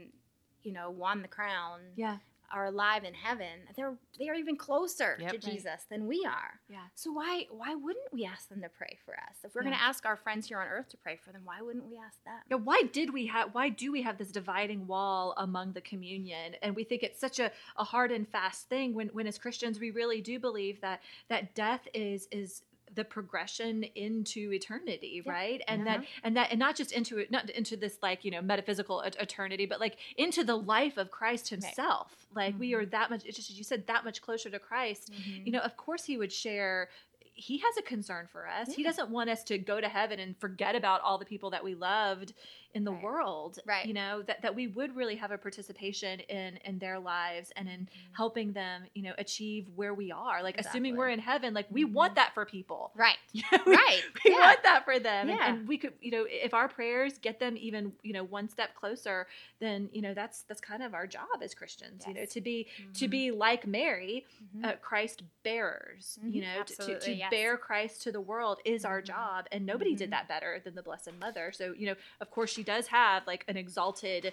you 0.62 0.72
know 0.72 0.88
won 0.90 1.22
the 1.22 1.28
crown 1.28 1.80
Yeah. 1.96 2.18
Are 2.52 2.66
alive 2.66 3.02
in 3.04 3.14
heaven 3.14 3.60
they're 3.76 3.94
they 4.18 4.28
are 4.28 4.34
even 4.34 4.56
closer 4.56 5.16
Yep. 5.20 5.30
to 5.30 5.36
Right. 5.36 5.42
jesus 5.54 5.84
than 5.90 6.06
we 6.06 6.24
are 6.26 6.60
Yeah. 6.68 6.84
so 6.94 7.10
why 7.12 7.46
why 7.50 7.74
wouldn't 7.74 8.12
we 8.12 8.24
ask 8.24 8.48
them 8.48 8.60
to 8.62 8.68
pray 8.68 8.98
for 9.04 9.14
us 9.14 9.36
if 9.44 9.54
we're 9.54 9.62
Yeah. 9.62 9.68
going 9.70 9.78
to 9.78 9.82
ask 9.84 10.04
our 10.06 10.16
friends 10.16 10.46
here 10.48 10.58
on 10.60 10.68
earth 10.68 10.88
to 10.90 10.96
pray 10.98 11.16
for 11.16 11.32
them 11.32 11.42
why 11.44 11.60
wouldn't 11.62 11.86
we 11.86 11.96
ask 11.98 12.22
them 12.24 12.38
Yeah, 12.50 12.56
why 12.56 12.82
did 12.92 13.12
we 13.12 13.26
have 13.26 13.54
why 13.54 13.68
do 13.70 13.90
we 13.90 14.02
have 14.02 14.18
this 14.18 14.30
dividing 14.30 14.86
wall 14.86 15.34
among 15.38 15.72
the 15.72 15.80
communion 15.80 16.54
and 16.62 16.76
we 16.76 16.84
think 16.84 17.02
it's 17.02 17.18
such 17.20 17.38
a, 17.40 17.50
a 17.76 17.84
hard 17.84 18.12
and 18.12 18.28
fast 18.28 18.68
thing 18.68 18.94
when 18.94 19.08
when 19.08 19.26
as 19.26 19.38
christians 19.38 19.80
we 19.80 19.90
really 19.90 20.20
do 20.20 20.38
believe 20.38 20.80
that 20.80 21.00
that 21.28 21.54
death 21.54 21.88
is 21.94 22.28
is 22.30 22.62
the 22.94 23.04
progression 23.04 23.84
into 23.94 24.52
eternity 24.52 25.22
Yeah. 25.24 25.32
right? 25.32 25.62
And 25.68 25.84
Yeah. 25.86 25.98
that 25.98 26.06
and 26.22 26.36
that 26.36 26.50
and 26.50 26.58
not 26.58 26.76
just 26.76 26.92
into 26.92 27.18
it 27.18 27.30
not 27.30 27.48
into 27.50 27.76
this 27.76 27.98
like 28.02 28.24
you 28.24 28.30
know 28.30 28.42
metaphysical 28.42 29.02
et- 29.02 29.16
eternity 29.20 29.66
but 29.66 29.80
like 29.80 29.96
into 30.16 30.44
the 30.44 30.56
life 30.56 30.96
of 30.98 31.10
christ 31.10 31.48
himself. 31.48 32.26
Like 32.34 32.58
we 32.58 32.70
Mhm. 32.72 32.78
are 32.78 32.86
that 32.86 33.10
much 33.10 33.24
it's 33.24 33.36
just 33.36 33.50
as 33.50 33.58
you 33.58 33.64
said 33.64 33.86
that 33.86 34.04
much 34.04 34.20
closer 34.22 34.50
to 34.50 34.58
christ. 34.58 35.10
You 35.44 35.52
know 35.52 35.60
of 35.60 35.76
course 35.76 36.04
he 36.04 36.16
would 36.16 36.32
share 36.32 36.90
he 37.34 37.56
has 37.58 37.76
a 37.78 37.82
concern 37.82 38.26
for 38.30 38.46
us. 38.46 38.74
He 38.74 38.82
doesn't 38.82 39.08
want 39.08 39.30
us 39.30 39.42
to 39.44 39.56
go 39.56 39.80
to 39.80 39.88
heaven 39.88 40.20
and 40.20 40.36
forget 40.36 40.74
about 40.76 41.00
all 41.00 41.16
the 41.16 41.24
people 41.24 41.48
that 41.50 41.64
we 41.64 41.74
loved 41.74 42.34
in 42.74 42.84
the 42.84 42.92
Right. 42.92 43.02
world 43.02 43.58
Right. 43.66 43.86
you 43.86 43.94
know 43.94 44.22
that, 44.22 44.42
that 44.42 44.54
we 44.54 44.66
would 44.66 44.94
really 44.96 45.16
have 45.16 45.30
a 45.30 45.38
participation 45.38 46.20
in 46.20 46.56
in 46.64 46.78
their 46.78 46.98
lives 46.98 47.52
and 47.56 47.68
in 47.68 47.80
Mm-hmm. 47.82 48.14
helping 48.14 48.52
them 48.52 48.84
you 48.94 49.02
know 49.02 49.12
achieve 49.18 49.68
where 49.74 49.92
we 49.94 50.10
are 50.12 50.42
like 50.42 50.58
assuming 50.58 50.96
we're 50.96 51.08
in 51.08 51.18
heaven 51.18 51.52
like 51.54 51.66
we 51.70 51.84
Mhm. 51.84 51.92
want 51.92 52.14
that 52.14 52.32
for 52.34 52.44
people 52.44 52.90
right 52.96 53.16
You 53.32 53.42
know, 53.52 53.58
we, 53.66 53.72
right 53.74 54.02
we 54.24 54.30
yeah. 54.32 54.38
want 54.40 54.62
that 54.62 54.84
for 54.84 54.98
them 54.98 55.28
and, 55.28 55.38
Yeah. 55.38 55.48
and 55.54 55.68
we 55.68 55.78
could 55.78 55.92
you 56.00 56.10
know 56.10 56.26
if 56.28 56.54
our 56.54 56.68
prayers 56.68 57.18
get 57.18 57.38
them 57.40 57.56
even 57.58 57.92
you 58.02 58.12
know 58.12 58.24
one 58.24 58.48
step 58.48 58.74
closer 58.74 59.26
then 59.60 59.88
you 59.92 60.02
know 60.02 60.14
that's 60.14 60.42
that's 60.42 60.60
kind 60.60 60.82
of 60.82 60.94
our 60.94 61.06
job 61.06 61.42
as 61.42 61.54
christians 61.54 62.04
you 62.06 62.14
know 62.14 62.24
to 62.26 62.40
be 62.40 62.66
to 62.94 63.06
Mhm. 63.06 63.10
be 63.10 63.30
like 63.30 63.66
mary 63.66 64.24
uh, 64.64 64.72
Christ 64.80 65.22
bearers. 65.42 66.18
You 66.22 66.42
know, 66.42 66.62
to, 66.64 66.74
to, 66.76 67.00
to 67.00 67.12
yes. 67.12 67.30
bear 67.30 67.56
Christ 67.56 68.02
to 68.02 68.12
the 68.12 68.20
world 68.20 68.58
is 68.64 68.84
our 68.84 69.00
Mhm. 69.02 69.06
job, 69.06 69.46
and 69.50 69.64
nobody 69.66 69.94
did 69.94 70.10
that 70.10 70.28
better 70.28 70.60
than 70.64 70.74
the 70.74 70.82
Blessed 70.82 71.10
Mother. 71.20 71.52
So, 71.52 71.72
you 71.76 71.86
know, 71.86 71.94
of 72.20 72.30
course, 72.30 72.50
she 72.52 72.61
does 72.62 72.86
have 72.88 73.26
like 73.26 73.44
an 73.48 73.56
exalted, 73.56 74.32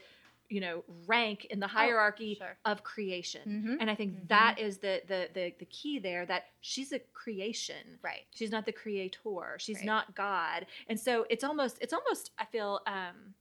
you 0.50 0.60
know, 0.62 0.84
rank 1.06 1.46
in 1.46 1.60
the 1.60 1.68
hierarchy 1.68 2.38
Oh, 2.42 2.46
sure. 2.46 2.58
of 2.66 2.84
creation, 2.84 3.64
Mhm. 3.66 3.78
and 3.82 3.90
I 3.90 3.96
think 3.96 4.14
Mhm. 4.16 4.28
that 4.30 4.60
is 4.60 4.80
the, 4.80 5.02
the 5.08 5.30
the 5.34 5.54
the 5.60 5.66
key 5.66 6.00
there. 6.00 6.26
That 6.26 6.46
she's 6.62 6.92
a 6.92 7.00
creation. 7.00 8.00
right 8.02 8.26
She's 8.34 8.52
not 8.52 8.66
the 8.66 8.72
creator. 8.72 9.58
She's 9.60 9.78
Right. 9.78 9.86
not 9.86 10.16
God, 10.16 10.66
and 10.88 11.00
so 11.00 11.26
it's 11.30 11.44
almost 11.44 11.78
it's 11.82 11.94
almost 11.94 12.32
I 12.38 12.46
feel. 12.46 12.82
um 12.88 13.36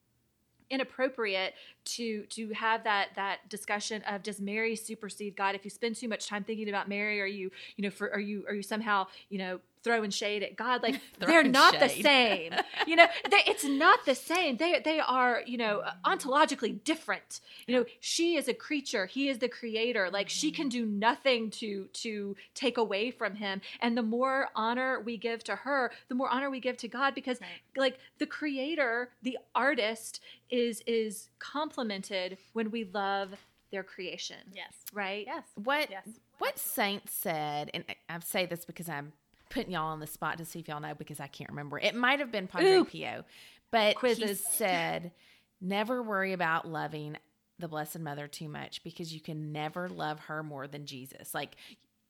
inappropriate 0.71 1.55
to 1.83 2.25
to 2.27 2.51
have 2.53 2.85
that 2.85 3.09
that 3.17 3.49
discussion 3.49 4.03
of 4.03 4.23
does 4.23 4.39
Mary 4.39 4.77
supersede 4.77 5.35
God? 5.35 5.55
If 5.55 5.65
you 5.65 5.71
spend 5.71 5.97
too 5.97 6.09
much 6.09 6.27
time 6.27 6.45
thinking 6.45 6.69
about 6.69 6.89
Mary, 6.91 7.23
are 7.23 7.27
you 7.27 7.51
you 7.77 7.83
know 7.85 7.91
for 7.91 8.13
are 8.13 8.21
you 8.21 8.45
are 8.47 8.53
you 8.55 8.63
somehow 8.63 9.07
you 9.31 9.39
know 9.39 9.61
throwing 9.83 10.11
shade 10.11 10.43
at 10.43 10.57
God? 10.57 10.83
Like 10.83 11.01
they're 11.19 11.45
not 11.45 11.79
the 11.79 11.89
same. 11.89 12.53
You 12.87 12.97
know, 12.97 13.07
they, 13.31 13.41
it's 13.47 13.65
not 13.65 14.05
the 14.07 14.15
same. 14.15 14.57
They 14.57 14.81
they 14.81 15.01
are 15.01 15.43
you 15.47 15.57
know 15.59 15.83
Mm-hmm. 15.85 16.13
ontologically 16.13 16.83
different. 16.85 17.41
You 17.67 17.77
know, 17.77 17.85
she 18.01 18.37
is 18.37 18.49
a 18.49 18.55
creature. 18.55 19.07
He 19.07 19.29
is 19.29 19.39
the 19.39 19.49
creator. 19.49 20.11
Like 20.11 20.29
she 20.29 20.51
Mm-hmm. 20.51 20.57
can 20.57 20.69
do 20.69 20.87
nothing 20.87 21.51
to 21.53 21.87
to 22.05 22.37
take 22.55 22.79
away 22.79 23.11
from 23.11 23.35
him. 23.37 23.61
And 23.81 23.97
the 23.97 24.03
more 24.03 24.49
honor 24.57 25.01
we 25.01 25.17
give 25.17 25.45
to 25.45 25.57
her, 25.57 25.91
the 26.09 26.15
more 26.15 26.29
honor 26.31 26.51
we 26.51 26.61
give 26.61 26.77
to 26.79 26.89
God 26.89 27.15
because 27.15 27.41
Right. 27.41 27.61
like 27.77 27.99
the 28.19 28.27
creator, 28.27 29.11
the 29.23 29.39
artist 29.55 30.21
is 30.51 30.83
is 30.87 31.29
complimented 31.39 32.39
when 32.53 32.71
we 32.71 32.85
love 32.93 33.31
their 33.71 33.83
creation. 33.83 34.39
yes 34.55 34.73
Right? 34.93 35.27
yes 35.27 35.45
What 35.55 35.91
yes 35.91 36.07
what 36.39 36.59
saint 36.59 37.11
said, 37.11 37.71
and 37.75 37.85
I 38.09 38.19
say 38.21 38.47
this 38.47 38.65
because 38.65 38.89
I'm 38.89 39.13
putting 39.51 39.73
y'all 39.73 39.87
on 39.93 40.01
the 40.01 40.07
spot 40.07 40.39
to 40.39 40.45
see 40.45 40.61
if 40.61 40.69
y'all 40.69 40.81
know 40.81 40.95
because 40.95 41.21
I 41.21 41.27
can't 41.27 41.51
remember. 41.51 41.79
It 41.79 41.95
might 41.95 42.21
have 42.21 42.31
been 42.33 42.47
Padre 42.47 42.71
Ooh. 42.73 42.85
Pio, 42.85 43.25
but 43.71 43.97
Quizzes. 43.97 44.29
he 44.29 44.35
said, 44.35 45.13
"Never 45.61 46.03
worry 46.03 46.33
about 46.33 46.67
loving 46.67 47.17
the 47.59 47.69
Blessed 47.69 47.99
Mother 47.99 48.29
too 48.29 48.49
much 48.49 48.83
because 48.85 49.13
you 49.13 49.21
can 49.21 49.53
never 49.53 49.89
love 49.89 50.21
her 50.21 50.43
more 50.43 50.67
than 50.67 50.87
Jesus. 50.87 51.35
Like 51.35 51.57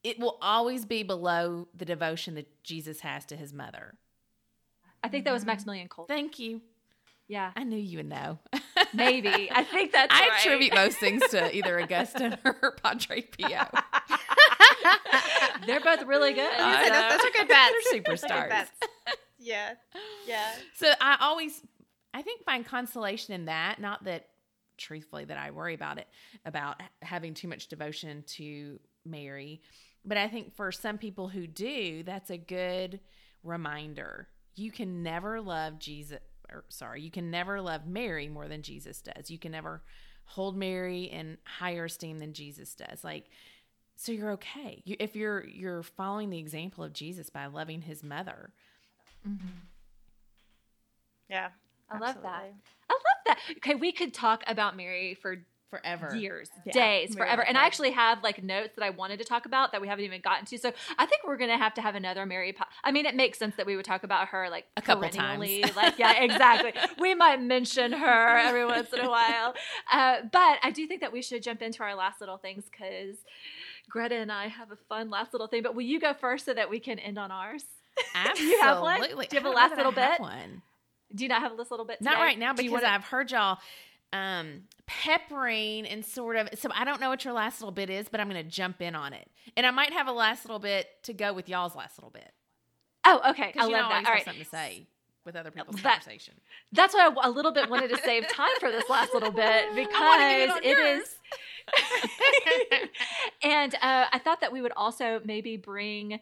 it 0.03 0.19
will 0.19 0.37
always 0.41 0.85
be 0.85 1.03
below 1.03 1.67
the 1.75 1.85
devotion 1.85 2.35
that 2.35 2.63
Jesus 2.63 3.01
has 3.01 3.25
to 3.25 3.35
his 3.35 3.53
mother." 3.53 3.95
I 5.03 5.07
think 5.07 5.25
that 5.25 5.33
was. 5.33 5.45
Maximilian 5.45 5.87
Kolbe. 5.87 6.07
Thank 6.07 6.39
you. 6.39 6.61
Yeah. 7.29 7.51
I 7.55 7.63
knew 7.63 7.77
you 7.77 7.97
would 7.97 8.09
know. 8.09 8.39
Maybe. 8.93 9.49
I 9.51 9.63
think 9.63 9.91
that's 9.91 10.13
I 10.15 10.27
right. 10.27 10.39
attribute 10.39 10.73
most 10.73 10.97
things 10.97 11.21
to 11.29 11.55
either 11.55 11.79
Augustine 11.79 12.37
or 12.43 12.75
Padre 12.83 13.21
Pio. 13.21 13.67
They're 15.65 15.79
both 15.79 16.03
really 16.03 16.33
good. 16.33 16.51
Uh, 16.57 16.83
those, 16.83 16.89
those, 16.89 17.25
are 17.25 17.31
good 17.37 17.47
bets. 17.49 17.73
They're 17.91 18.01
superstars. 18.01 18.49
Bets. 18.49 18.71
yeah. 19.37 19.73
Yeah. 20.27 20.51
So 20.75 20.91
I 21.01 21.17
always 21.21 21.61
I 22.13 22.21
think 22.21 22.43
find 22.43 22.65
consolation 22.65 23.33
in 23.33 23.45
that, 23.45 23.79
not 23.79 24.03
that 24.05 24.27
truthfully 24.77 25.25
that 25.25 25.37
I 25.37 25.51
worry 25.51 25.73
about 25.73 25.97
it 25.97 26.07
about 26.45 26.81
having 27.01 27.33
too 27.33 27.47
much 27.47 27.67
devotion 27.67 28.23
to 28.27 28.79
Mary, 29.05 29.61
but 30.05 30.17
I 30.17 30.27
think 30.27 30.55
for 30.55 30.71
some 30.71 30.97
people 30.97 31.27
who 31.27 31.45
do, 31.45 32.03
that's 32.03 32.29
a 32.29 32.37
good 32.37 32.99
reminder. 33.43 34.27
You 34.55 34.71
can 34.71 35.03
never 35.03 35.41
love 35.41 35.79
Jesus 35.79 36.19
or 36.51 36.65
sorry, 36.69 37.01
you 37.01 37.11
can 37.11 37.29
never 37.29 37.61
love 37.61 37.85
Mary 37.85 38.27
more 38.27 38.47
than 38.47 38.61
Jesus 38.61 39.01
does. 39.01 39.29
You 39.29 39.37
can 39.37 39.51
never 39.51 39.83
hold 40.25 40.55
Mary 40.55 41.03
in 41.03 41.37
higher 41.43 41.85
esteem 41.85 42.19
than 42.19 42.33
Jesus 42.33 42.75
does. 42.75 43.03
Like 43.03 43.25
so 43.99 44.13
you're 44.13 44.31
okay. 44.31 44.81
You, 44.85 44.95
if 44.97 45.13
you're 45.13 45.45
you're 45.45 45.83
following 45.83 46.29
the 46.29 46.39
example 46.39 46.85
of 46.85 46.93
Jesus 46.93 47.29
by 47.29 47.47
loving 47.47 47.81
his 47.81 48.01
mother. 48.01 48.53
Mm-hmm. 49.27 49.47
Yeah. 51.29 51.49
I 51.89 51.95
absolutely. 51.95 52.13
love 52.13 52.23
that. 52.23 52.53
I 52.89 52.93
love 52.93 53.01
that. 53.25 53.39
Okay, 53.57 53.75
we 53.75 53.91
could 53.91 54.13
talk 54.13 54.43
about 54.47 54.77
Mary 54.77 55.15
for 55.15 55.39
forever 55.69 56.15
years 56.15 56.49
yeah. 56.65 56.73
days 56.73 57.13
forever 57.13 57.43
and 57.43 57.55
i 57.55 57.63
actually 57.63 57.91
have 57.91 58.23
like 58.23 58.43
notes 58.43 58.73
that 58.75 58.83
i 58.83 58.89
wanted 58.89 59.19
to 59.19 59.23
talk 59.23 59.45
about 59.45 59.71
that 59.71 59.79
we 59.79 59.87
haven't 59.87 60.03
even 60.03 60.19
gotten 60.19 60.43
to 60.43 60.57
so 60.57 60.71
i 60.97 61.05
think 61.05 61.21
we're 61.23 61.37
gonna 61.37 61.59
have 61.59 61.75
to 61.75 61.81
have 61.81 61.93
another 61.93 62.25
mary 62.25 62.51
po- 62.51 62.65
i 62.83 62.91
mean 62.91 63.05
it 63.05 63.15
makes 63.15 63.37
sense 63.37 63.55
that 63.55 63.67
we 63.67 63.75
would 63.75 63.85
talk 63.85 64.03
about 64.03 64.29
her 64.29 64.49
like 64.49 64.65
a 64.77 64.81
couple 64.81 65.07
times 65.09 65.47
like 65.75 65.99
yeah 65.99 66.13
exactly 66.23 66.73
we 66.99 67.13
might 67.13 67.39
mention 67.39 67.91
her 67.91 68.37
every 68.39 68.65
once 68.65 68.91
in 68.93 69.01
a 69.01 69.09
while 69.09 69.53
uh, 69.93 70.17
but 70.31 70.57
i 70.63 70.71
do 70.73 70.87
think 70.87 71.01
that 71.01 71.13
we 71.13 71.21
should 71.21 71.43
jump 71.43 71.61
into 71.61 71.83
our 71.83 71.93
last 71.93 72.19
little 72.19 72.37
things 72.37 72.63
because 72.71 73.17
greta 73.89 74.15
and 74.15 74.31
i 74.31 74.47
have 74.47 74.71
a 74.71 74.77
fun 74.87 75.09
last 75.09 75.33
little 75.33 75.47
thing 75.47 75.63
but 75.63 75.75
will 75.75 75.81
you 75.81 75.99
go 75.99 76.13
first 76.13 76.45
so 76.45 76.53
that 76.53 76.69
we 76.69 76.79
can 76.79 76.99
end 76.99 77.17
on 77.17 77.31
ours 77.31 77.63
Absolutely. 78.15 78.45
do 78.45 78.51
you 78.51 78.61
have 78.61 78.81
one 78.81 79.01
do 79.01 79.07
you 79.07 79.41
have 79.41 79.45
a 79.45 79.49
last 79.49 79.75
little 79.75 79.91
bit 79.91 80.19
one 80.19 80.61
do 81.13 81.23
you 81.23 81.29
not 81.29 81.41
have 81.41 81.51
a 81.51 81.55
little 81.55 81.85
bit? 81.85 81.97
Today? 81.97 82.11
Not 82.11 82.19
right 82.19 82.37
now 82.37 82.53
because. 82.53 82.83
I've 82.83 83.03
heard 83.03 83.31
y'all 83.31 83.59
um 84.11 84.63
peppering 84.87 85.85
and 85.85 86.03
sort 86.03 86.35
of 86.35 86.49
so 86.55 86.67
I 86.73 86.83
don't 86.83 86.99
know 86.99 87.09
what 87.09 87.23
your 87.23 87.33
last 87.33 87.61
little 87.61 87.71
bit 87.71 87.89
is, 87.89 88.09
but 88.09 88.19
I'm 88.19 88.29
going 88.29 88.43
to 88.43 88.49
jump 88.49 88.81
in 88.81 88.95
on 88.95 89.13
it. 89.13 89.29
And 89.55 89.65
I 89.65 89.71
might 89.71 89.93
have 89.93 90.07
a 90.07 90.11
last 90.11 90.45
little 90.45 90.59
bit 90.59 90.87
to 91.03 91.13
go 91.13 91.33
with 91.33 91.47
y'all's 91.47 91.75
last 91.75 91.97
little 91.97 92.09
bit. 92.09 92.31
Oh, 93.05 93.21
okay. 93.31 93.53
I 93.57 93.65
love 93.65 93.71
that. 93.71 94.03
All 94.05 94.13
right. 94.13 94.25
something 94.25 94.43
to 94.43 94.49
say 94.49 94.87
with 95.29 95.35
other 95.35 95.51
people's 95.51 95.81
that, 95.83 96.01
conversation. 96.01 96.33
That's 96.71 96.93
why 96.93 97.07
I 97.07 97.27
a 97.27 97.29
little 97.29 97.51
bit 97.51 97.69
wanted 97.69 97.89
to 97.89 97.97
save 97.97 98.27
time 98.27 98.49
for 98.59 98.71
this 98.71 98.89
last 98.89 99.13
little 99.13 99.31
bit 99.31 99.65
because 99.75 100.59
it, 100.63 100.65
it 100.65 100.77
is. 100.77 101.15
and 103.43 103.75
uh, 103.75 104.05
I 104.11 104.19
thought 104.19 104.41
that 104.41 104.51
we 104.51 104.61
would 104.61 104.71
also 104.75 105.21
maybe 105.23 105.55
bring 105.55 106.19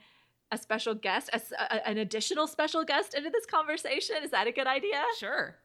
a 0.51 0.57
special 0.57 0.93
guest, 0.93 1.29
a, 1.33 1.41
a, 1.59 1.87
an 1.87 1.97
additional 1.97 2.47
special 2.47 2.83
guest 2.83 3.13
into 3.13 3.29
this 3.29 3.45
conversation. 3.45 4.17
Is 4.23 4.31
that 4.31 4.47
a 4.47 4.51
good 4.51 4.67
idea? 4.67 5.01
Sure. 5.17 5.55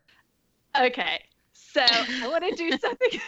Okay. 0.78 1.24
So 1.52 1.82
I 1.82 2.28
want 2.28 2.44
to 2.44 2.54
do 2.54 2.70
something. 2.78 3.20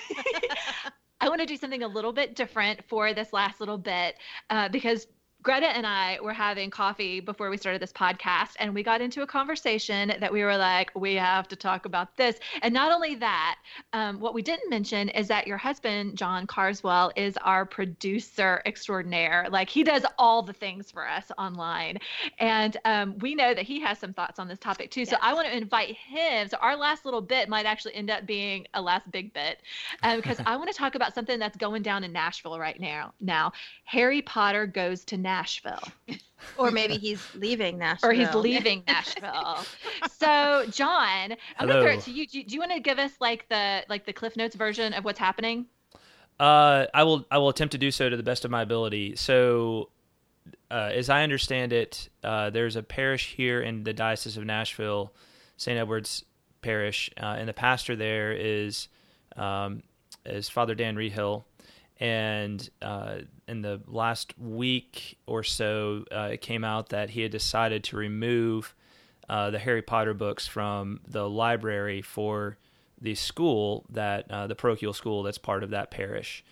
I 1.20 1.28
want 1.28 1.40
to 1.40 1.46
do 1.46 1.56
something 1.56 1.82
a 1.82 1.88
little 1.88 2.12
bit 2.12 2.36
different 2.36 2.84
for 2.88 3.14
this 3.14 3.32
last 3.32 3.58
little 3.58 3.78
bit 3.78 4.16
uh, 4.50 4.68
because 4.68 5.06
Greta 5.44 5.66
and 5.66 5.86
I 5.86 6.18
were 6.22 6.32
having 6.32 6.70
coffee 6.70 7.20
before 7.20 7.50
we 7.50 7.58
started 7.58 7.82
this 7.82 7.92
podcast, 7.92 8.54
and 8.58 8.74
we 8.74 8.82
got 8.82 9.02
into 9.02 9.20
a 9.20 9.26
conversation 9.26 10.14
that 10.18 10.32
we 10.32 10.42
were 10.42 10.56
like, 10.56 10.90
we 10.94 11.16
have 11.16 11.48
to 11.48 11.54
talk 11.54 11.84
about 11.84 12.16
this. 12.16 12.38
And 12.62 12.72
not 12.72 12.90
only 12.90 13.14
that, 13.16 13.56
um, 13.92 14.20
what 14.20 14.32
we 14.32 14.40
didn't 14.40 14.70
mention 14.70 15.10
is 15.10 15.28
that 15.28 15.46
your 15.46 15.58
husband, 15.58 16.16
John 16.16 16.46
Carswell, 16.46 17.12
is 17.14 17.36
our 17.42 17.66
producer 17.66 18.62
extraordinaire. 18.64 19.46
Like, 19.50 19.68
he 19.68 19.84
does 19.84 20.06
all 20.18 20.40
the 20.40 20.54
things 20.54 20.90
for 20.90 21.06
us 21.06 21.30
online. 21.36 21.98
And 22.38 22.78
um, 22.86 23.18
we 23.18 23.34
know 23.34 23.52
that 23.52 23.64
he 23.64 23.78
has 23.80 23.98
some 23.98 24.14
thoughts 24.14 24.38
on 24.38 24.48
this 24.48 24.58
topic 24.58 24.90
too. 24.90 25.00
Yes. 25.00 25.10
So 25.10 25.18
I 25.20 25.34
want 25.34 25.46
to 25.46 25.54
invite 25.54 25.94
him. 25.94 26.48
So 26.48 26.56
our 26.62 26.74
last 26.74 27.04
little 27.04 27.20
bit 27.20 27.50
might 27.50 27.66
actually 27.66 27.96
end 27.96 28.08
up 28.08 28.24
being 28.24 28.66
a 28.72 28.80
last 28.80 29.10
big 29.10 29.34
bit 29.34 29.60
because 30.16 30.38
um, 30.38 30.46
I 30.48 30.56
want 30.56 30.70
to 30.70 30.74
talk 30.74 30.94
about 30.94 31.14
something 31.14 31.38
that's 31.38 31.58
going 31.58 31.82
down 31.82 32.02
in 32.02 32.12
Nashville 32.12 32.58
right 32.58 32.80
now. 32.80 33.12
Now, 33.20 33.52
Harry 33.84 34.22
Potter 34.22 34.66
goes 34.66 35.04
to 35.04 35.18
Nashville. 35.18 35.33
Nashville. 35.34 35.82
or 36.58 36.70
maybe 36.70 36.96
he's 36.96 37.20
leaving 37.34 37.78
Nashville. 37.78 38.10
Or 38.10 38.12
he's 38.12 38.32
leaving 38.34 38.84
Nashville. 38.86 39.64
so, 40.12 40.64
John, 40.70 41.34
I'm 41.58 41.66
going 41.66 41.76
to 41.76 41.82
throw 41.82 41.92
it 41.94 42.02
to 42.02 42.12
you. 42.12 42.26
Do, 42.26 42.38
you. 42.38 42.44
do 42.44 42.54
you 42.54 42.60
want 42.60 42.72
to 42.72 42.80
give 42.80 43.00
us 43.00 43.12
like 43.20 43.48
the 43.48 43.84
like 43.88 44.06
the 44.06 44.12
Cliff 44.12 44.36
Notes 44.36 44.54
version 44.54 44.92
of 44.92 45.04
what's 45.04 45.18
happening? 45.18 45.66
Uh, 46.38 46.86
I 46.94 47.02
will. 47.02 47.26
I 47.30 47.38
will 47.38 47.48
attempt 47.48 47.72
to 47.72 47.78
do 47.78 47.90
so 47.90 48.08
to 48.08 48.16
the 48.16 48.22
best 48.22 48.44
of 48.44 48.50
my 48.52 48.62
ability. 48.62 49.16
So, 49.16 49.90
uh, 50.70 50.90
as 50.94 51.10
I 51.10 51.24
understand 51.24 51.72
it, 51.72 52.08
uh, 52.22 52.50
there's 52.50 52.76
a 52.76 52.82
parish 52.82 53.34
here 53.34 53.60
in 53.60 53.82
the 53.82 53.92
Diocese 53.92 54.36
of 54.36 54.44
Nashville, 54.44 55.12
St. 55.56 55.78
Edward's 55.78 56.24
Parish, 56.62 57.10
uh, 57.20 57.36
and 57.38 57.48
the 57.48 57.54
pastor 57.54 57.96
there 57.96 58.32
is 58.32 58.88
um, 59.36 59.82
is 60.24 60.48
Father 60.48 60.76
Dan 60.76 60.94
Reehil, 60.96 61.42
and 62.00 62.68
uh, 62.82 63.18
in 63.46 63.62
the 63.62 63.80
last 63.86 64.34
week 64.38 65.18
or 65.26 65.42
so, 65.42 66.04
uh, 66.10 66.30
it 66.32 66.40
came 66.40 66.64
out 66.64 66.88
that 66.88 67.10
he 67.10 67.22
had 67.22 67.30
decided 67.30 67.84
to 67.84 67.96
remove 67.96 68.74
uh, 69.28 69.50
the 69.50 69.58
Harry 69.58 69.82
Potter 69.82 70.14
books 70.14 70.46
from 70.46 71.00
the 71.06 71.28
library 71.28 72.02
for 72.02 72.58
the 73.00 73.14
school 73.14 73.84
that 73.90 74.30
uh, 74.30 74.46
the 74.46 74.54
parochial 74.54 74.92
school 74.92 75.22
that's 75.22 75.38
part 75.38 75.62
of 75.62 75.70
that 75.70 75.90
parish, 75.90 76.44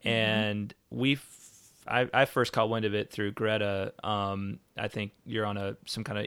mm-hmm. 0.00 0.08
and 0.08 0.74
we. 0.90 1.18
I, 1.90 2.06
I, 2.12 2.24
first 2.26 2.52
caught 2.52 2.68
wind 2.68 2.84
of 2.84 2.92
it 2.92 3.10
through 3.10 3.32
Greta. 3.32 3.94
Um, 4.04 4.58
I 4.76 4.88
think 4.88 5.12
you're 5.24 5.46
on 5.46 5.56
a 5.56 5.74
some 5.86 6.04
kind 6.04 6.18
of 6.18 6.26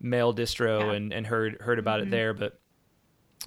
mail 0.00 0.32
distro 0.32 0.80
yeah. 0.80 0.92
and, 0.92 1.12
and 1.12 1.26
heard 1.26 1.60
heard 1.60 1.78
about 1.78 2.00
mm-hmm. 2.00 2.08
it 2.08 2.10
there, 2.10 2.32
but 2.32 2.58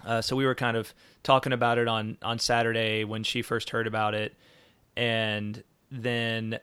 uh, 0.06 0.22
so 0.22 0.36
we 0.36 0.46
were 0.46 0.56
kind 0.56 0.78
of 0.78 0.94
talking 1.24 1.54
about 1.54 1.78
it 1.78 1.88
on 1.88 2.18
on 2.22 2.40
Saturday 2.40 3.04
when 3.04 3.24
she 3.24 3.42
first 3.42 3.72
heard 3.72 3.88
about 3.88 4.14
it, 4.14 4.36
and 4.98 5.64
then 5.92 6.60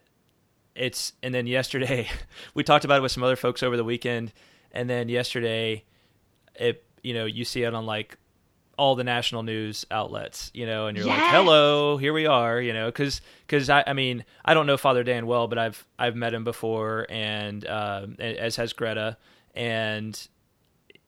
it's 0.75 1.13
and 1.23 1.33
then 1.33 1.47
yesterday 1.47 2.09
we 2.55 2.63
talked 2.63 2.85
about 2.85 2.99
it 2.99 3.03
with 3.03 3.13
some 3.13 3.23
other 3.23 3.37
folks 3.37 3.63
over 3.63 3.77
the 3.77 3.85
weekend 3.85 4.33
and 4.73 4.91
then 4.91 5.09
yesterday 5.09 5.85
it 6.57 6.85
you 7.03 7.15
know 7.15 7.25
you 7.25 7.45
see 7.45 7.63
it 7.63 7.73
on 7.73 7.87
like 7.87 8.19
all 8.77 8.97
the 8.97 9.05
national 9.05 9.45
news 9.45 9.87
outlets 9.93 10.51
you 10.53 10.67
know 10.67 10.89
and 10.89 10.99
you're 10.99 11.07
yes. 11.07 11.17
like 11.17 11.31
hello 11.31 11.97
here 11.97 12.13
we 12.13 12.27
are 12.27 12.61
you 12.61 12.73
know 12.73 12.87
because 12.87 13.21
because 13.47 13.71
I, 13.71 13.85
I 13.87 13.93
mean 13.93 14.25
i 14.45 14.53
don't 14.53 14.67
know 14.67 14.77
father 14.77 15.05
dan 15.05 15.29
well 15.29 15.47
but 15.47 15.59
i've 15.59 15.87
i've 15.97 16.17
met 16.17 16.35
him 16.35 16.43
before 16.43 17.07
and 17.09 17.65
uh, 17.65 18.09
as 18.19 18.57
has 18.57 18.73
greta 18.73 19.17
and 19.55 20.29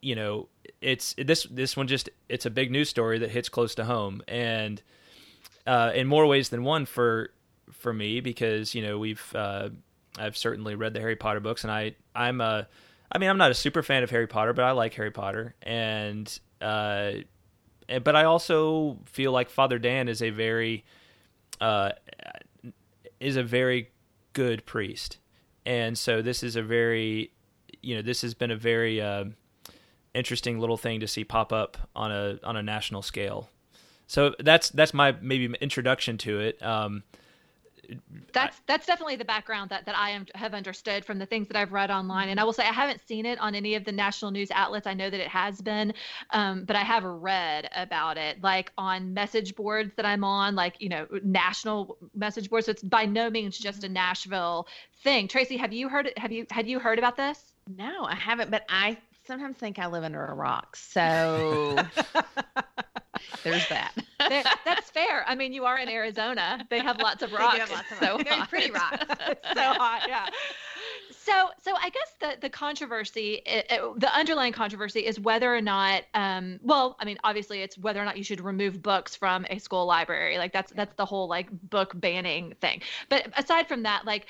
you 0.00 0.14
know 0.14 0.48
it's 0.80 1.16
this 1.18 1.44
this 1.50 1.76
one 1.76 1.88
just 1.88 2.08
it's 2.28 2.46
a 2.46 2.50
big 2.50 2.70
news 2.70 2.88
story 2.88 3.18
that 3.18 3.30
hits 3.30 3.48
close 3.48 3.74
to 3.74 3.84
home 3.84 4.22
and 4.28 4.80
uh, 5.66 5.92
in 5.94 6.06
more 6.06 6.26
ways 6.26 6.48
than 6.48 6.62
one 6.64 6.86
for 6.86 7.30
for 7.72 7.92
me 7.92 8.20
because 8.20 8.74
you 8.74 8.82
know 8.82 8.98
we've 8.98 9.34
uh, 9.34 9.68
I've 10.18 10.36
certainly 10.36 10.74
read 10.74 10.94
the 10.94 11.00
Harry 11.00 11.16
Potter 11.16 11.40
books 11.40 11.64
and 11.64 11.70
I 11.70 11.94
I'm 12.14 12.40
a 12.40 12.68
I 13.10 13.18
mean 13.18 13.28
I'm 13.28 13.38
not 13.38 13.50
a 13.50 13.54
super 13.54 13.82
fan 13.82 14.02
of 14.02 14.10
Harry 14.10 14.26
Potter 14.26 14.52
but 14.52 14.64
I 14.64 14.72
like 14.72 14.94
Harry 14.94 15.10
Potter 15.10 15.54
and 15.62 16.38
uh, 16.60 17.12
but 18.02 18.16
I 18.16 18.24
also 18.24 18.98
feel 19.04 19.32
like 19.32 19.50
Father 19.50 19.78
Dan 19.78 20.08
is 20.08 20.22
a 20.22 20.30
very 20.30 20.84
uh, 21.60 21.90
is 23.20 23.36
a 23.36 23.42
very 23.42 23.90
good 24.32 24.66
priest. 24.66 25.18
And 25.64 25.96
so 25.96 26.22
this 26.22 26.42
is 26.42 26.56
a 26.56 26.62
very 26.62 27.32
you 27.82 27.96
know 27.96 28.02
this 28.02 28.22
has 28.22 28.34
been 28.34 28.50
a 28.50 28.56
very 28.56 29.00
uh, 29.00 29.26
interesting 30.14 30.58
little 30.58 30.76
thing 30.76 31.00
to 31.00 31.08
see 31.08 31.24
pop 31.24 31.52
up 31.52 31.76
on 31.94 32.12
a 32.12 32.38
on 32.42 32.56
a 32.56 32.62
national 32.62 33.02
scale 33.02 33.50
so 34.06 34.34
that's 34.38 34.70
that's 34.70 34.94
my 34.94 35.14
maybe 35.20 35.52
introduction 35.60 36.18
to 36.18 36.40
it. 36.40 36.62
Um, 36.62 37.02
that's 38.32 38.60
that's 38.66 38.86
definitely 38.86 39.16
the 39.16 39.24
background 39.24 39.70
that, 39.70 39.86
that 39.86 39.96
I 39.96 40.10
am, 40.10 40.26
have 40.34 40.54
understood 40.54 41.04
from 41.04 41.18
the 41.18 41.26
things 41.26 41.48
that 41.48 41.56
I've 41.56 41.72
read 41.72 41.90
online. 41.90 42.28
And 42.28 42.40
I 42.40 42.44
will 42.44 42.52
say 42.52 42.64
I 42.64 42.72
haven't 42.72 43.00
seen 43.06 43.26
it 43.26 43.38
on 43.38 43.54
any 43.54 43.74
of 43.74 43.84
the 43.84 43.92
national 43.92 44.30
news 44.30 44.50
outlets. 44.50 44.86
I 44.86 44.94
know 44.94 45.10
that 45.10 45.20
it 45.20 45.28
has 45.28 45.60
been, 45.60 45.92
um, 46.30 46.64
but 46.64 46.76
I 46.76 46.82
have 46.82 47.04
read 47.04 47.68
about 47.74 48.18
it, 48.18 48.42
like 48.42 48.72
on 48.76 49.14
message 49.14 49.54
boards 49.54 49.92
that 49.96 50.06
I'm 50.06 50.24
on, 50.24 50.54
like 50.54 50.80
you 50.80 50.88
know, 50.88 51.06
national 51.22 51.96
message 52.14 52.50
boards. 52.50 52.66
So 52.66 52.72
it's 52.72 52.82
by 52.82 53.06
no 53.06 53.30
means 53.30 53.58
just 53.58 53.84
a 53.84 53.88
Nashville 53.88 54.66
thing. 55.02 55.28
Tracy, 55.28 55.56
have 55.56 55.72
you 55.72 55.88
heard? 55.88 56.12
Have 56.16 56.32
you 56.32 56.46
had 56.50 56.66
you 56.66 56.78
heard 56.78 56.98
about 56.98 57.16
this? 57.16 57.52
No, 57.68 58.04
I 58.04 58.14
haven't, 58.14 58.50
but 58.50 58.64
I 58.68 58.98
sometimes 59.26 59.56
think 59.56 59.78
I 59.78 59.86
live 59.86 60.04
under 60.04 60.24
a 60.24 60.34
rock. 60.34 60.76
So 60.76 61.76
there's 63.44 63.68
that. 63.68 63.92
that's 64.18 64.90
fair. 64.90 65.24
I 65.26 65.34
mean, 65.34 65.52
you 65.52 65.64
are 65.64 65.78
in 65.78 65.88
Arizona. 65.88 66.66
They 66.70 66.80
have 66.80 66.98
lots 66.98 67.22
of 67.22 67.32
rocks. 67.32 67.58
They 67.58 67.64
do 67.64 67.70
have 67.70 67.70
lots 67.70 67.92
of 67.92 68.00
rocks. 68.00 68.12
So 68.12 68.24
Very 68.24 68.36
hot. 68.36 68.48
pretty 68.48 68.70
rocks. 68.70 69.04
so 69.54 69.62
hot, 69.62 70.02
yeah. 70.08 70.28
So, 71.10 71.50
so 71.62 71.74
I 71.76 71.90
guess 71.90 72.14
the 72.20 72.36
the 72.40 72.50
controversy, 72.50 73.42
it, 73.44 73.66
it, 73.68 74.00
the 74.00 74.14
underlying 74.14 74.52
controversy, 74.52 75.00
is 75.00 75.18
whether 75.18 75.54
or 75.54 75.60
not, 75.60 76.04
um, 76.14 76.60
well, 76.62 76.96
I 77.00 77.04
mean, 77.04 77.18
obviously, 77.24 77.62
it's 77.62 77.76
whether 77.76 78.00
or 78.00 78.04
not 78.04 78.16
you 78.16 78.22
should 78.24 78.40
remove 78.40 78.80
books 78.80 79.16
from 79.16 79.44
a 79.50 79.58
school 79.58 79.86
library. 79.86 80.38
Like 80.38 80.52
that's 80.52 80.72
that's 80.72 80.94
the 80.94 81.04
whole 81.04 81.28
like 81.28 81.48
book 81.68 81.92
banning 81.96 82.54
thing. 82.60 82.82
But 83.08 83.26
aside 83.36 83.66
from 83.66 83.82
that, 83.82 84.04
like 84.04 84.26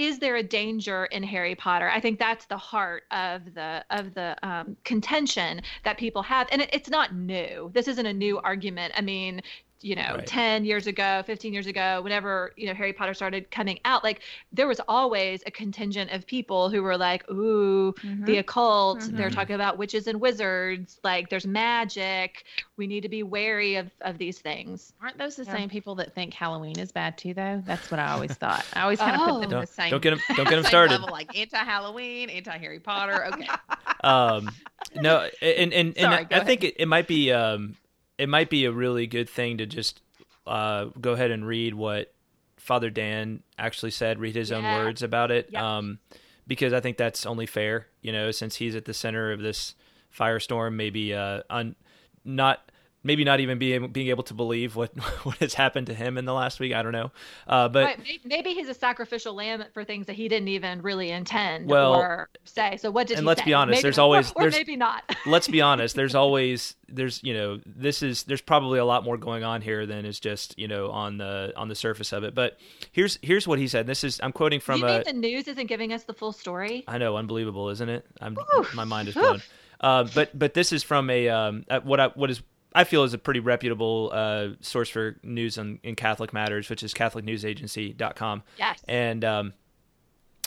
is 0.00 0.18
there 0.18 0.36
a 0.36 0.42
danger 0.42 1.04
in 1.06 1.22
Harry 1.22 1.54
Potter? 1.54 1.90
I 1.90 2.00
think 2.00 2.18
that's 2.18 2.46
the 2.46 2.56
heart 2.56 3.02
of 3.10 3.54
the 3.54 3.84
of 3.90 4.14
the 4.14 4.34
um, 4.42 4.76
contention 4.82 5.60
that 5.84 5.98
people 5.98 6.22
have, 6.22 6.48
and 6.50 6.62
it, 6.62 6.70
it's 6.72 6.88
not 6.88 7.14
new. 7.14 7.70
This 7.74 7.86
isn't 7.86 8.06
a 8.06 8.12
new 8.12 8.38
argument. 8.38 8.94
I 8.96 9.02
mean, 9.02 9.42
you 9.82 9.94
know, 9.94 10.16
right. 10.16 10.26
10 10.26 10.64
years 10.64 10.86
ago, 10.86 11.22
15 11.26 11.52
years 11.52 11.66
ago, 11.66 12.00
whenever, 12.02 12.52
you 12.56 12.66
know, 12.66 12.74
Harry 12.74 12.92
Potter 12.92 13.14
started 13.14 13.50
coming 13.50 13.80
out, 13.84 14.04
like 14.04 14.20
there 14.52 14.68
was 14.68 14.80
always 14.88 15.42
a 15.46 15.50
contingent 15.50 16.10
of 16.10 16.26
people 16.26 16.68
who 16.68 16.82
were 16.82 16.96
like, 16.96 17.28
ooh, 17.30 17.92
mm-hmm. 17.94 18.24
the 18.24 18.38
occult, 18.38 19.00
mm-hmm. 19.00 19.16
they're 19.16 19.30
talking 19.30 19.54
about 19.54 19.78
witches 19.78 20.06
and 20.06 20.20
wizards, 20.20 20.98
like 21.02 21.30
there's 21.30 21.46
magic. 21.46 22.44
We 22.76 22.86
need 22.86 23.02
to 23.02 23.08
be 23.08 23.22
wary 23.22 23.76
of, 23.76 23.90
of 24.02 24.18
these 24.18 24.38
things. 24.38 24.92
Aren't 25.00 25.18
those 25.18 25.36
the 25.36 25.44
yeah. 25.44 25.56
same 25.56 25.68
people 25.68 25.94
that 25.96 26.14
think 26.14 26.34
Halloween 26.34 26.78
is 26.78 26.92
bad 26.92 27.16
too, 27.16 27.32
though? 27.32 27.62
That's 27.66 27.90
what 27.90 28.00
I 28.00 28.12
always 28.12 28.32
thought. 28.34 28.66
I 28.74 28.82
always 28.82 28.98
kind 28.98 29.16
of 29.16 29.22
oh. 29.22 29.24
put 29.24 29.40
them 29.40 29.50
don't, 29.50 29.58
in 29.60 29.60
the 29.60 29.66
same. 29.66 29.90
Don't 29.90 30.02
get 30.02 30.10
them, 30.10 30.20
don't 30.36 30.48
get 30.48 30.56
them 30.56 30.64
started. 30.66 30.92
Level, 30.92 31.08
like 31.10 31.36
anti-Halloween, 31.36 32.28
anti-Harry 32.30 32.80
Potter. 32.80 33.26
Okay. 33.32 33.48
um, 34.04 34.50
no, 34.94 35.28
and 35.40 35.72
and, 35.72 35.96
and 35.96 35.96
Sorry, 35.96 36.26
I, 36.30 36.40
I 36.40 36.44
think 36.44 36.64
it, 36.64 36.74
it 36.78 36.86
might 36.86 37.06
be 37.06 37.32
um, 37.32 37.76
it 38.20 38.28
might 38.28 38.50
be 38.50 38.66
a 38.66 38.72
really 38.72 39.06
good 39.06 39.30
thing 39.30 39.56
to 39.56 39.66
just 39.66 40.02
uh, 40.46 40.84
go 41.00 41.12
ahead 41.12 41.30
and 41.30 41.46
read 41.46 41.74
what 41.74 42.12
Father 42.58 42.90
Dan 42.90 43.42
actually 43.58 43.92
said. 43.92 44.18
Read 44.18 44.34
his 44.34 44.50
yeah. 44.50 44.58
own 44.58 44.64
words 44.84 45.02
about 45.02 45.30
it, 45.30 45.48
yep. 45.50 45.62
um, 45.62 45.98
because 46.46 46.74
I 46.74 46.80
think 46.80 46.98
that's 46.98 47.24
only 47.24 47.46
fair. 47.46 47.86
You 48.02 48.12
know, 48.12 48.30
since 48.30 48.56
he's 48.56 48.76
at 48.76 48.84
the 48.84 48.92
center 48.92 49.32
of 49.32 49.40
this 49.40 49.74
firestorm, 50.14 50.74
maybe 50.74 51.14
uh, 51.14 51.44
un- 51.48 51.76
not 52.22 52.69
maybe 53.02 53.24
not 53.24 53.40
even 53.40 53.58
being 53.58 53.88
being 53.88 54.08
able 54.08 54.22
to 54.24 54.34
believe 54.34 54.76
what 54.76 54.96
what 55.24 55.36
has 55.38 55.54
happened 55.54 55.86
to 55.86 55.94
him 55.94 56.18
in 56.18 56.24
the 56.24 56.34
last 56.34 56.60
week. 56.60 56.72
I 56.74 56.82
don't 56.82 56.92
know, 56.92 57.10
uh, 57.46 57.68
but 57.68 57.84
right. 57.84 58.20
maybe 58.24 58.50
he's 58.50 58.68
a 58.68 58.74
sacrificial 58.74 59.34
lamb 59.34 59.64
for 59.72 59.84
things 59.84 60.06
that 60.06 60.14
he 60.14 60.28
didn't 60.28 60.48
even 60.48 60.82
really 60.82 61.10
intend 61.10 61.68
well, 61.68 61.94
or 61.94 62.28
say. 62.44 62.76
So 62.76 62.90
what 62.90 63.06
did 63.06 63.18
and 63.18 63.24
he 63.24 63.28
let's 63.28 63.40
say? 63.40 63.46
be 63.46 63.54
honest, 63.54 63.76
maybe, 63.78 63.82
there's 63.82 63.98
always 63.98 64.32
or, 64.36 64.42
there's, 64.42 64.54
maybe 64.54 64.76
not. 64.76 65.04
let's 65.26 65.48
be 65.48 65.60
honest, 65.60 65.96
there's 65.96 66.14
always 66.14 66.76
there's 66.88 67.22
you 67.22 67.34
know 67.34 67.60
this 67.66 68.02
is 68.02 68.24
there's 68.24 68.42
probably 68.42 68.78
a 68.78 68.84
lot 68.84 69.04
more 69.04 69.16
going 69.16 69.44
on 69.44 69.62
here 69.62 69.86
than 69.86 70.04
is 70.04 70.20
just 70.20 70.58
you 70.58 70.68
know 70.68 70.90
on 70.90 71.18
the 71.18 71.52
on 71.56 71.68
the 71.68 71.74
surface 71.74 72.12
of 72.12 72.24
it. 72.24 72.34
But 72.34 72.58
here's 72.92 73.18
here's 73.22 73.46
what 73.46 73.58
he 73.58 73.68
said. 73.68 73.86
This 73.86 74.04
is 74.04 74.20
I'm 74.22 74.32
quoting 74.32 74.60
from 74.60 74.80
you 74.80 74.86
a. 74.86 75.04
the 75.04 75.12
news 75.12 75.48
isn't 75.48 75.66
giving 75.66 75.92
us 75.92 76.04
the 76.04 76.14
full 76.14 76.32
story. 76.32 76.84
I 76.86 76.98
know, 76.98 77.16
unbelievable, 77.16 77.68
isn't 77.70 77.88
it? 77.88 78.06
I'm 78.20 78.36
Oof. 78.58 78.74
my 78.74 78.84
mind 78.84 79.08
is 79.08 79.14
blown. 79.14 79.42
Uh, 79.80 80.06
but 80.14 80.38
but 80.38 80.52
this 80.52 80.72
is 80.72 80.82
from 80.82 81.08
a 81.08 81.28
um, 81.30 81.64
what 81.84 82.00
I 82.00 82.08
what 82.08 82.30
is 82.30 82.42
I 82.72 82.84
feel 82.84 83.04
is 83.04 83.14
a 83.14 83.18
pretty 83.18 83.40
reputable 83.40 84.10
uh, 84.12 84.48
source 84.60 84.88
for 84.88 85.16
news 85.22 85.58
on, 85.58 85.80
in 85.82 85.96
Catholic 85.96 86.32
matters, 86.32 86.70
which 86.70 86.82
is 86.82 86.94
CatholicNewsAgency.com. 86.94 88.42
Yes. 88.58 88.80
And 88.86 89.24
um, 89.24 89.52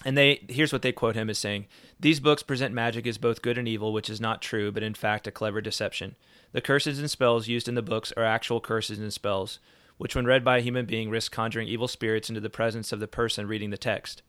and 0.05 0.17
they 0.17 0.45
here's 0.49 0.73
what 0.73 0.81
they 0.81 0.91
quote 0.91 1.15
him 1.15 1.29
as 1.29 1.37
saying: 1.37 1.67
"These 1.99 2.19
books 2.19 2.43
present 2.43 2.73
magic 2.73 3.05
as 3.07 3.17
both 3.17 3.41
good 3.41 3.57
and 3.57 3.67
evil, 3.67 3.93
which 3.93 4.09
is 4.09 4.21
not 4.21 4.41
true, 4.41 4.71
but 4.71 4.83
in 4.83 4.93
fact 4.93 5.27
a 5.27 5.31
clever 5.31 5.61
deception. 5.61 6.15
The 6.51 6.61
curses 6.61 6.99
and 6.99 7.09
spells 7.09 7.47
used 7.47 7.67
in 7.67 7.75
the 7.75 7.81
books 7.81 8.11
are 8.15 8.23
actual 8.23 8.61
curses 8.61 8.99
and 8.99 9.11
spells, 9.11 9.59
which, 9.97 10.15
when 10.15 10.25
read 10.25 10.43
by 10.43 10.57
a 10.57 10.61
human 10.61 10.85
being, 10.85 11.09
risk 11.09 11.31
conjuring 11.31 11.67
evil 11.67 11.87
spirits 11.87 12.29
into 12.29 12.41
the 12.41 12.49
presence 12.49 12.91
of 12.91 12.99
the 12.99 13.07
person 13.07 13.47
reading 13.47 13.69
the 13.69 13.77
text." 13.77 14.21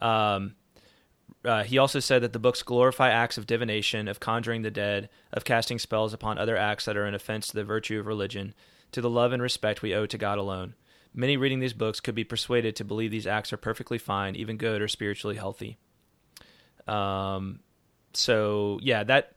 Um, 0.00 0.56
uh, 1.44 1.64
he 1.64 1.78
also 1.78 1.98
said 1.98 2.22
that 2.22 2.32
the 2.32 2.38
books 2.38 2.62
glorify 2.62 3.10
acts 3.10 3.36
of 3.36 3.46
divination, 3.46 4.06
of 4.08 4.20
conjuring 4.20 4.62
the 4.62 4.70
dead, 4.70 5.08
of 5.32 5.44
casting 5.44 5.78
spells 5.78 6.12
upon 6.12 6.38
other 6.38 6.56
acts 6.56 6.84
that 6.84 6.96
are 6.96 7.04
an 7.04 7.14
offense 7.14 7.48
to 7.48 7.54
the 7.54 7.64
virtue 7.64 7.98
of 7.98 8.06
religion, 8.06 8.54
to 8.92 9.00
the 9.00 9.10
love 9.10 9.32
and 9.32 9.42
respect 9.42 9.82
we 9.82 9.94
owe 9.94 10.06
to 10.06 10.18
God 10.18 10.38
alone. 10.38 10.74
Many 11.14 11.36
reading 11.36 11.60
these 11.60 11.72
books 11.72 12.00
could 12.00 12.14
be 12.14 12.24
persuaded 12.24 12.76
to 12.76 12.84
believe 12.84 13.10
these 13.10 13.26
acts 13.26 13.52
are 13.52 13.58
perfectly 13.58 13.98
fine, 13.98 14.36
even 14.36 14.56
good 14.56 14.80
or 14.80 14.88
spiritually 14.88 15.36
healthy. 15.36 15.78
Um, 16.86 17.60
so 18.14 18.78
yeah, 18.82 19.04
that 19.04 19.32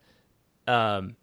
um, 0.66 1.16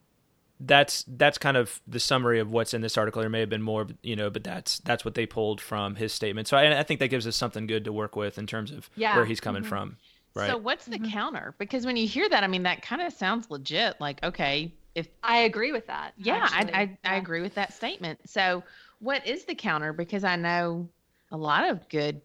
that's 0.59 1.05
that's 1.07 1.38
kind 1.38 1.57
of 1.57 1.81
the 1.88 1.99
summary 1.99 2.39
of 2.39 2.51
what's 2.51 2.73
in 2.73 2.81
this 2.81 2.97
article. 2.97 3.21
There 3.21 3.29
may 3.29 3.39
have 3.39 3.49
been 3.49 3.61
more, 3.61 3.88
you 4.01 4.15
know, 4.15 4.29
but 4.29 4.43
that's 4.43 4.79
that's 4.79 5.03
what 5.03 5.15
they 5.15 5.25
pulled 5.25 5.59
from 5.59 5.95
his 5.95 6.13
statement. 6.13 6.47
So 6.47 6.57
I, 6.57 6.79
I 6.79 6.84
think 6.84 6.99
that 6.99 7.07
gives 7.07 7.27
us 7.27 7.36
something 7.36 7.67
good 7.67 7.86
to 7.86 7.93
work 7.93 8.15
with 8.15 8.38
in 8.38 8.47
terms 8.47 8.71
of 8.71 8.89
yeah. 8.95 9.15
where 9.15 9.25
he's 9.25 9.39
coming 9.39 9.63
mm-hmm. 9.63 9.69
from. 9.69 9.97
Right. 10.36 10.49
So 10.49 10.57
what's 10.57 10.86
the 10.86 10.97
mm-hmm. 10.97 11.11
counter? 11.11 11.53
Because 11.59 11.86
when 11.86 11.95
you 11.95 12.07
hear 12.07 12.27
that, 12.27 12.43
I 12.43 12.47
mean, 12.47 12.63
that 12.63 12.81
kind 12.81 13.01
of 13.01 13.13
sounds 13.13 13.51
legit. 13.51 13.99
Like, 13.99 14.23
okay, 14.23 14.73
if 14.95 15.07
I 15.23 15.39
agree 15.39 15.71
with 15.71 15.88
that. 15.88 16.13
Yeah, 16.17 16.47
I, 16.51 16.69
I, 16.73 16.81
yeah. 16.81 16.88
I 17.03 17.15
agree 17.15 17.41
with 17.41 17.55
that 17.55 17.73
statement. 17.73 18.19
So 18.25 18.63
what 18.99 19.25
is 19.27 19.45
the 19.45 19.55
counter? 19.55 19.93
Because 19.93 20.23
I 20.23 20.36
know 20.36 20.88
a 21.31 21.38
lot 21.38 21.69
of 21.69 21.88
good, 21.89 22.21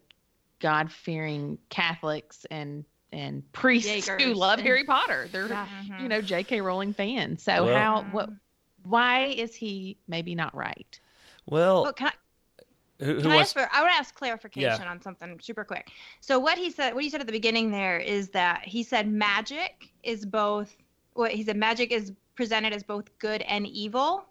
God 0.60 0.90
fearing 0.90 1.58
Catholics 1.68 2.46
and 2.50 2.84
and 3.10 3.50
priests 3.52 4.06
who 4.06 4.34
love 4.34 4.60
Harry 4.60 4.84
Potter. 4.84 5.28
They're 5.32 5.48
yeah. 5.48 5.66
you 6.00 6.08
know 6.08 6.20
J.K. 6.20 6.60
Rowling 6.60 6.92
fans. 6.92 7.42
So 7.42 7.66
well, 7.66 7.76
how 7.76 8.02
what 8.10 8.30
why 8.82 9.26
is 9.26 9.54
he 9.54 9.96
maybe 10.08 10.34
not 10.34 10.54
right? 10.54 11.00
Well, 11.46 11.84
well 11.84 11.92
can 11.92 12.08
I 12.08 12.12
who, 12.98 13.14
who 13.14 13.20
Can 13.20 13.30
wants... 13.30 13.56
I, 13.56 13.60
ask 13.60 13.70
for, 13.70 13.76
I 13.76 13.80
want 13.82 13.92
to 13.92 13.98
ask 13.98 14.14
clarification 14.14 14.82
yeah. 14.82 14.90
on 14.90 15.00
something 15.00 15.38
super 15.40 15.64
quick. 15.64 15.90
So 16.20 16.38
what 16.38 16.58
he 16.58 16.70
said, 16.70 16.94
what 16.94 17.04
he 17.04 17.10
said 17.10 17.20
at 17.20 17.26
the 17.26 17.32
beginning 17.32 17.70
there 17.70 17.98
is 17.98 18.28
that 18.30 18.62
he 18.64 18.82
said 18.82 19.08
magic 19.08 19.90
is 20.02 20.26
both. 20.26 20.76
What 21.14 21.32
he 21.32 21.42
said, 21.42 21.56
magic 21.56 21.90
is 21.90 22.12
presented 22.34 22.72
as 22.72 22.82
both 22.82 23.06
good 23.18 23.42
and 23.42 23.66
evil, 23.66 24.24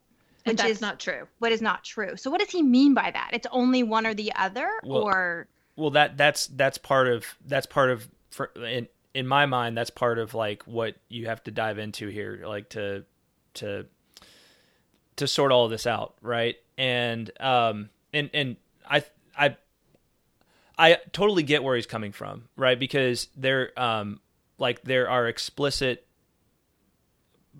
which 0.46 0.64
is 0.64 0.80
not 0.80 1.00
true. 1.00 1.28
What 1.40 1.52
is 1.52 1.62
not 1.62 1.84
true. 1.84 2.16
So 2.16 2.32
what 2.32 2.40
does 2.40 2.50
he 2.50 2.64
mean 2.64 2.94
by 2.94 3.12
that? 3.12 3.32
It's 3.34 3.48
only 3.52 3.84
one 3.84 4.06
or 4.06 4.14
the 4.14 4.32
other, 4.36 4.70
well, 4.84 5.02
or 5.02 5.48
well, 5.76 5.90
that 5.92 6.18
that's 6.18 6.48
that's 6.48 6.78
part 6.78 7.08
of 7.08 7.26
that's 7.46 7.66
part 7.66 7.90
of 7.90 8.08
for, 8.32 8.52
in 8.56 8.88
in 9.14 9.28
my 9.28 9.46
mind 9.46 9.78
that's 9.78 9.90
part 9.90 10.20
of 10.20 10.34
like 10.34 10.64
what 10.64 10.96
you 11.10 11.26
have 11.28 11.44
to 11.44 11.52
dive 11.52 11.78
into 11.78 12.08
here, 12.08 12.44
like 12.46 12.70
to 12.70 13.04
to 13.56 13.86
to 15.18 15.28
sort 15.28 15.52
all 15.52 15.68
this 15.68 15.86
out, 15.86 16.16
right? 16.22 16.56
And 16.78 17.30
um 17.40 17.90
and 18.14 18.30
and 18.34 18.56
I 18.90 19.04
I 19.38 19.58
I 20.78 20.98
totally 21.12 21.44
get 21.44 21.64
where 21.64 21.76
he's 21.76 21.88
coming 21.88 22.12
from, 22.12 22.50
right? 22.56 22.80
Because 22.80 23.28
there 23.36 23.78
um 23.80 24.20
like 24.58 24.84
there 24.84 25.10
are 25.10 25.28
explicit 25.28 26.06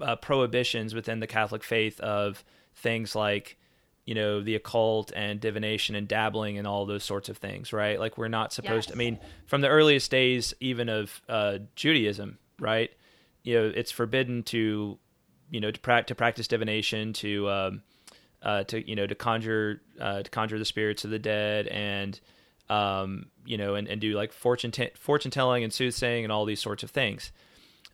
uh, 0.02 0.16
prohibitions 0.16 0.94
within 0.94 1.20
the 1.20 1.28
Catholic 1.28 1.64
faith 1.64 2.00
of 2.00 2.44
things 2.76 3.16
like 3.16 3.58
you 4.06 4.16
know 4.16 4.42
the 4.42 4.56
occult 4.56 5.12
and 5.16 5.40
divination 5.40 5.96
and 5.96 6.08
dabbling 6.08 6.58
and 6.58 6.66
all 6.66 6.86
those 6.86 7.04
sorts 7.04 7.30
of 7.30 7.38
things 7.38 7.74
right 7.74 8.00
like 8.00 8.18
we're 8.18 8.28
not 8.28 8.54
supposed 8.54 8.86
yes. 8.86 8.86
to 8.86 8.94
i 8.94 8.96
mean 8.96 9.20
from 9.48 9.62
the 9.62 9.68
earliest 9.68 10.10
days 10.10 10.54
even 10.60 10.88
of 10.88 11.22
uh, 11.28 11.58
judaism 11.76 12.38
right 12.60 12.92
you 13.44 13.56
know 13.56 13.72
it's 13.76 13.92
forbidden 13.92 14.44
to 14.44 14.98
you 15.50 15.60
know 15.60 15.72
to, 15.72 15.80
pra- 15.80 16.04
to 16.04 16.16
practice 16.16 16.48
divination 16.48 17.14
to 17.14 17.50
um, 17.50 17.82
uh, 18.44 18.64
to 18.66 18.88
you 18.88 18.96
know 18.96 19.08
to 19.08 19.16
conjure 19.16 19.82
uh, 20.00 20.24
to 20.24 20.30
conjure 20.30 20.60
the 20.60 20.66
spirits 20.66 21.04
of 21.06 21.12
the 21.12 21.20
dead 21.20 21.68
and 21.68 22.20
um, 22.70 23.28
you 23.46 23.58
know 23.58 23.76
and, 23.76 23.88
and 23.88 24.02
do 24.02 24.14
like 24.14 24.32
fortune 24.32 24.72
t- 24.72 24.92
fortune 24.96 25.32
telling 25.32 25.64
and 25.64 25.74
soothsaying 25.74 26.24
and 26.24 26.32
all 26.32 26.46
these 26.46 26.62
sorts 26.62 26.84
of 26.84 26.92
things. 26.92 27.32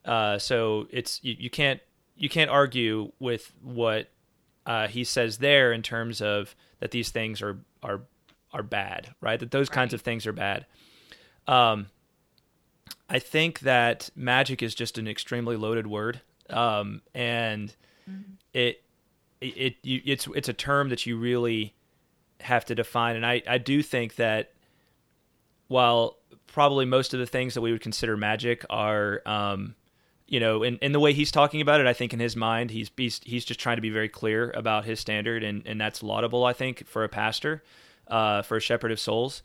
Uh, 0.06 0.38
so 0.38 0.88
it's 0.89 1.24
you, 1.24 1.36
you, 1.39 1.50
can't 1.50 1.80
you 2.18 2.28
can't 2.28 2.50
argue 2.50 3.12
with 3.20 3.54
what 3.62 4.10
uh, 4.66 4.88
he 4.88 5.04
says 5.04 5.38
there 5.38 5.72
in 5.72 5.82
terms 5.82 6.22
of 6.22 6.56
that 6.80 6.91
these 6.91 7.10
things 7.10 7.41
are 7.41 7.60
are 7.82 8.02
are 8.52 8.64
bad, 8.64 9.16
right? 9.22 9.39
That 9.39 9.52
those 9.52 9.70
right. 9.70 9.76
kinds 9.76 9.94
of 9.94 10.02
things 10.02 10.28
are 10.28 10.34
bad. 10.34 10.66
Um, 11.48 11.88
I 13.10 13.20
think 13.20 13.62
that 13.62 14.10
magic 14.16 14.62
is 14.62 14.76
just 14.76 14.98
an 14.98 15.08
extremely 15.08 15.56
loaded 15.56 15.88
word, 15.88 16.22
um, 16.50 17.02
and 17.14 17.74
mm-hmm. 18.10 18.34
it 18.54 18.83
it, 19.44 19.76
you, 19.84 20.02
it's 20.06 20.28
it's 20.36 20.50
a 20.50 20.54
term 20.54 20.89
that 20.89 21.06
you 21.06 21.18
really 21.18 21.74
have 22.41 22.66
to 22.66 22.76
define, 22.76 23.16
and 23.16 23.26
I 23.26 23.41
I 23.48 23.58
do 23.58 23.82
think 23.84 24.16
that 24.16 24.52
while 25.68 26.18
probably 26.48 26.86
most 26.86 27.14
of 27.16 27.20
the 27.20 27.26
things 27.26 27.56
that 27.56 27.62
we 27.62 27.72
would 27.72 27.82
consider 27.82 28.16
magic 28.16 28.64
are, 28.70 29.24
um, 29.26 29.74
you 30.28 30.39
know, 30.39 30.62
in, 30.62 30.78
in 30.78 30.91
the 30.91 31.00
way 31.00 31.12
he's 31.12 31.32
talking 31.32 31.62
about 31.62 31.82
it, 31.82 31.88
I 31.88 31.94
think 31.94 32.14
in 32.14 32.20
his 32.20 32.36
mind, 32.36 32.70
he's, 32.70 32.91
he's, 32.96 33.20
he's 33.24 33.44
just 33.44 33.60
trying 33.60 33.78
to 33.78 33.82
be 33.82 33.89
very 33.89 34.08
clear 34.08 34.52
about 34.52 34.86
his 34.86 35.00
standard 35.00 35.44
and, 35.44 35.66
and 35.66 35.82
that's 35.82 36.04
laudable, 36.04 36.46
I 36.46 36.54
think, 36.54 36.86
for 36.86 37.04
a 37.04 37.10
pastor, 37.10 37.64
uh, 38.08 38.44
for 38.44 38.58
a 38.58 38.60
shepherd 38.60 38.91
of 38.91 39.00
souls. 39.00 39.41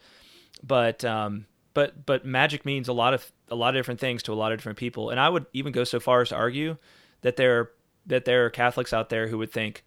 But, 0.63 1.03
um, 1.03 1.47
but, 1.73 2.05
but 2.05 2.27
magic 2.27 2.67
means 2.67 2.89
a 2.89 2.93
lot 2.93 3.15
of, 3.15 3.33
a 3.49 3.55
lot 3.55 3.75
of 3.75 3.79
different 3.79 4.01
things 4.01 4.23
to 4.25 4.33
a 4.33 4.35
lot 4.35 4.53
of 4.53 4.59
different 4.59 4.77
people. 4.77 5.09
And 5.09 5.19
I 5.19 5.31
would 5.31 5.47
even 5.55 5.73
go 5.73 5.85
so 5.85 6.01
far 6.01 6.21
as 6.21 6.29
to 6.29 6.37
argue 6.37 6.77
that 7.23 7.37
there 7.37 7.59
are, 7.59 7.71
that 8.05 8.27
there 8.27 8.45
are 8.45 8.51
Catholics 8.51 8.93
out 8.93 9.09
there 9.09 9.29
who 9.29 9.39
would 9.39 9.53
think, 9.53 9.83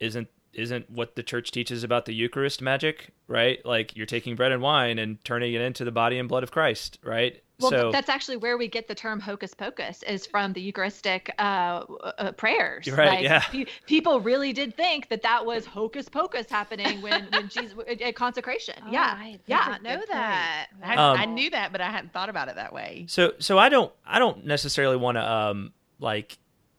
isn't 0.00 0.28
isn't 0.52 0.88
what 0.88 1.16
the 1.16 1.22
church 1.22 1.50
teaches 1.50 1.82
about 1.82 2.04
the 2.04 2.14
Eucharist 2.14 2.62
magic, 2.62 3.10
right? 3.26 3.64
Like 3.64 3.96
you're 3.96 4.06
taking 4.06 4.36
bread 4.36 4.52
and 4.52 4.62
wine 4.62 4.98
and 4.98 5.22
turning 5.24 5.52
it 5.52 5.60
into 5.60 5.84
the 5.84 5.92
body 5.92 6.18
and 6.18 6.28
blood 6.28 6.42
of 6.42 6.50
Christ, 6.50 6.98
right? 7.02 7.40
Well, 7.60 7.70
so, 7.70 7.92
that's 7.92 8.08
actually 8.08 8.38
where 8.38 8.58
we 8.58 8.66
get 8.66 8.88
the 8.88 8.96
term 8.96 9.20
hocus 9.20 9.54
pocus 9.54 10.02
is 10.02 10.26
from 10.26 10.54
the 10.54 10.60
Eucharistic 10.60 11.32
uh, 11.38 11.84
uh, 12.18 12.32
prayers. 12.32 12.90
Right. 12.90 13.08
Like, 13.08 13.22
yeah. 13.22 13.40
Pe- 13.40 13.66
people 13.86 14.20
really 14.20 14.52
did 14.52 14.76
think 14.76 15.08
that 15.08 15.22
that 15.22 15.46
was 15.46 15.64
hocus 15.64 16.08
pocus 16.08 16.50
happening 16.50 17.00
when 17.00 17.28
when 17.32 17.48
Jesus 17.48 17.74
at 18.00 18.16
consecration. 18.16 18.74
Oh, 18.84 18.90
yeah. 18.90 19.14
I 19.16 19.38
yeah. 19.46 19.78
know 19.82 20.02
that. 20.08 20.66
I, 20.82 20.96
um, 20.96 21.20
I, 21.20 21.24
knew 21.26 21.48
that, 21.50 21.70
but 21.70 21.80
I 21.80 21.90
hadn't 21.90 22.12
thought 22.12 22.28
about 22.28 22.48
it 22.48 22.56
that 22.56 22.72
way. 22.72 23.06
So 23.08 23.34
so 23.38 23.56
I 23.56 23.68
don't 23.68 23.92
I 24.04 24.18
don't 24.18 24.44
necessarily 24.44 24.96
want 24.96 25.16
to 25.16 25.32
um 25.32 25.72
like 26.00 26.38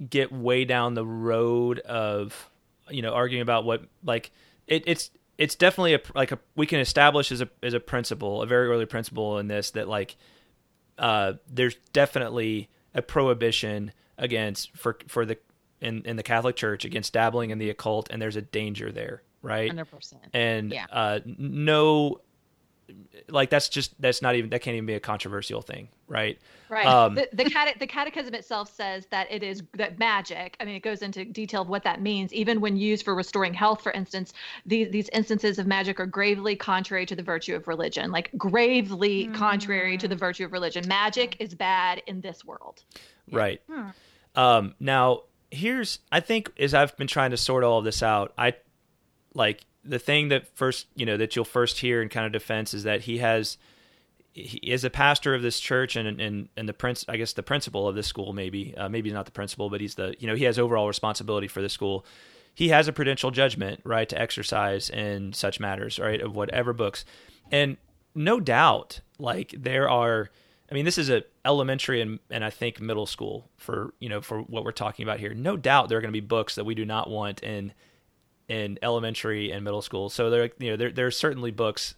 get 0.09 0.29
way 0.29 0.65
down 0.65 0.93
the 0.93 1.05
road 1.05 1.79
of 1.79 2.49
you 2.89 3.01
know 3.01 3.13
arguing 3.13 3.41
about 3.41 3.65
what 3.65 3.83
like 4.03 4.31
it, 4.67 4.83
it's 4.87 5.11
it's 5.37 5.55
definitely 5.55 5.95
a 5.95 6.01
like 6.13 6.31
a 6.31 6.39
we 6.55 6.65
can 6.65 6.79
establish 6.79 7.31
as 7.31 7.41
a 7.41 7.49
as 7.61 7.73
a 7.73 7.79
principle 7.79 8.41
a 8.41 8.45
very 8.45 8.67
early 8.67 8.85
principle 8.85 9.37
in 9.37 9.47
this 9.47 9.71
that 9.71 9.87
like 9.87 10.15
uh 10.97 11.33
there's 11.51 11.75
definitely 11.93 12.69
a 12.93 13.01
prohibition 13.01 13.91
against 14.17 14.75
for 14.75 14.97
for 15.07 15.25
the 15.25 15.37
in 15.81 16.03
in 16.05 16.15
the 16.15 16.23
Catholic 16.23 16.55
Church 16.55 16.85
against 16.85 17.13
dabbling 17.13 17.49
in 17.49 17.57
the 17.57 17.69
occult 17.69 18.07
and 18.09 18.21
there's 18.21 18.37
a 18.37 18.41
danger 18.41 18.91
there 18.91 19.21
right 19.41 19.71
100% 19.71 20.13
and 20.33 20.71
yeah. 20.71 20.85
uh 20.91 21.19
no 21.25 22.21
like 23.29 23.49
that's 23.49 23.69
just 23.69 23.99
that's 24.01 24.21
not 24.21 24.35
even 24.35 24.49
that 24.49 24.61
can't 24.61 24.75
even 24.75 24.85
be 24.85 24.93
a 24.93 24.99
controversial 24.99 25.61
thing 25.61 25.89
right? 26.07 26.37
Right. 26.69 26.85
Um, 26.85 27.15
the 27.15 27.29
the, 27.33 27.45
cate- 27.45 27.79
the 27.79 27.87
catechism 27.87 28.33
itself 28.33 28.73
says 28.73 29.05
that 29.07 29.31
it 29.31 29.43
is 29.43 29.63
that 29.73 29.99
magic 29.99 30.55
i 30.59 30.65
mean 30.65 30.75
it 30.75 30.81
goes 30.81 31.01
into 31.01 31.25
detail 31.25 31.61
of 31.61 31.69
what 31.69 31.83
that 31.83 32.01
means. 32.01 32.33
Even 32.33 32.61
when 32.61 32.75
used 32.75 33.05
for 33.05 33.15
restoring 33.15 33.53
health 33.53 33.81
for 33.81 33.91
instance 33.91 34.33
these 34.65 34.89
these 34.89 35.09
instances 35.09 35.59
of 35.59 35.67
magic 35.67 35.99
are 35.99 36.05
gravely 36.05 36.55
contrary 36.55 37.05
to 37.05 37.15
the 37.15 37.23
virtue 37.23 37.55
of 37.55 37.67
religion 37.67 38.11
like 38.11 38.31
gravely 38.37 39.27
mm. 39.27 39.33
contrary 39.33 39.97
to 39.97 40.07
the 40.07 40.15
virtue 40.15 40.45
of 40.45 40.51
religion. 40.51 40.87
Magic 40.87 41.37
is 41.39 41.53
bad 41.53 42.01
in 42.07 42.21
this 42.21 42.43
world. 42.43 42.83
Right. 43.31 43.61
Hmm. 43.69 43.89
um 44.35 44.75
now 44.79 45.23
here's 45.51 45.99
i 46.11 46.19
think 46.19 46.51
as 46.59 46.73
i've 46.73 46.95
been 46.97 47.07
trying 47.07 47.31
to 47.31 47.37
sort 47.37 47.63
all 47.63 47.79
of 47.79 47.85
this 47.85 48.03
out 48.03 48.33
i 48.37 48.53
like 49.33 49.65
the 49.85 49.99
thing 49.99 50.29
that 50.29 50.47
first 50.55 50.87
you 50.95 51.05
know 51.05 51.17
that 51.17 51.35
you'll 51.35 51.45
first 51.45 51.79
hear 51.79 52.01
in 52.01 52.09
kind 52.09 52.25
of 52.25 52.31
defense 52.31 52.73
is 52.73 52.83
that 52.83 53.01
he 53.01 53.19
has 53.19 53.57
he 54.33 54.57
is 54.57 54.83
a 54.83 54.89
pastor 54.89 55.33
of 55.33 55.41
this 55.41 55.59
church 55.59 55.95
and 55.95 56.19
and 56.19 56.49
and 56.57 56.67
the 56.67 56.73
prince 56.73 57.05
I 57.07 57.17
guess 57.17 57.33
the 57.33 57.43
principal 57.43 57.87
of 57.87 57.95
this 57.95 58.07
school 58.07 58.33
maybe 58.33 58.75
uh, 58.75 58.89
maybe 58.89 59.11
not 59.11 59.25
the 59.25 59.31
principal 59.31 59.69
but 59.69 59.81
he's 59.81 59.95
the 59.95 60.15
you 60.19 60.27
know 60.27 60.35
he 60.35 60.43
has 60.45 60.59
overall 60.59 60.87
responsibility 60.87 61.47
for 61.47 61.61
the 61.61 61.69
school. 61.69 62.05
He 62.53 62.69
has 62.69 62.87
a 62.87 62.93
prudential 62.93 63.31
judgment 63.31 63.81
right 63.83 64.07
to 64.07 64.19
exercise 64.19 64.89
in 64.89 65.33
such 65.33 65.59
matters 65.59 65.99
right 65.99 66.21
of 66.21 66.35
whatever 66.35 66.73
books, 66.73 67.05
and 67.51 67.77
no 68.13 68.39
doubt 68.39 69.01
like 69.19 69.53
there 69.57 69.89
are. 69.89 70.29
I 70.69 70.73
mean, 70.73 70.85
this 70.85 70.97
is 70.97 71.11
a 71.11 71.23
elementary 71.45 72.01
and, 72.01 72.17
and 72.31 72.43
I 72.43 72.49
think 72.49 72.81
middle 72.81 73.05
school 73.05 73.51
for 73.57 73.93
you 73.99 74.09
know 74.09 74.21
for 74.21 74.41
what 74.41 74.63
we're 74.63 74.71
talking 74.71 75.03
about 75.03 75.19
here. 75.19 75.33
No 75.33 75.57
doubt 75.57 75.89
there 75.89 75.97
are 75.97 76.01
going 76.01 76.13
to 76.13 76.21
be 76.21 76.25
books 76.25 76.55
that 76.55 76.63
we 76.63 76.73
do 76.75 76.85
not 76.85 77.09
want 77.09 77.43
in 77.43 77.73
in 78.47 78.79
elementary 78.81 79.51
and 79.51 79.63
middle 79.63 79.81
school. 79.81 80.09
So 80.09 80.29
there, 80.29 80.49
you 80.59 80.71
know, 80.71 80.77
there 80.77 80.91
there 80.91 81.07
are 81.07 81.11
certainly 81.11 81.51
books. 81.51 81.95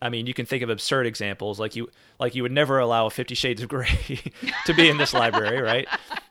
I 0.00 0.10
mean, 0.10 0.26
you 0.26 0.34
can 0.34 0.46
think 0.46 0.62
of 0.62 0.70
absurd 0.70 1.06
examples 1.06 1.58
like 1.58 1.74
you 1.74 1.88
like 2.20 2.34
you 2.34 2.42
would 2.42 2.52
never 2.52 2.78
allow 2.78 3.08
Fifty 3.08 3.34
Shades 3.34 3.62
of 3.62 3.68
Grey 3.68 3.88
to 4.66 4.74
be 4.74 4.88
in 4.88 4.96
this 4.96 5.12
library, 5.12 5.60
right? 5.60 5.88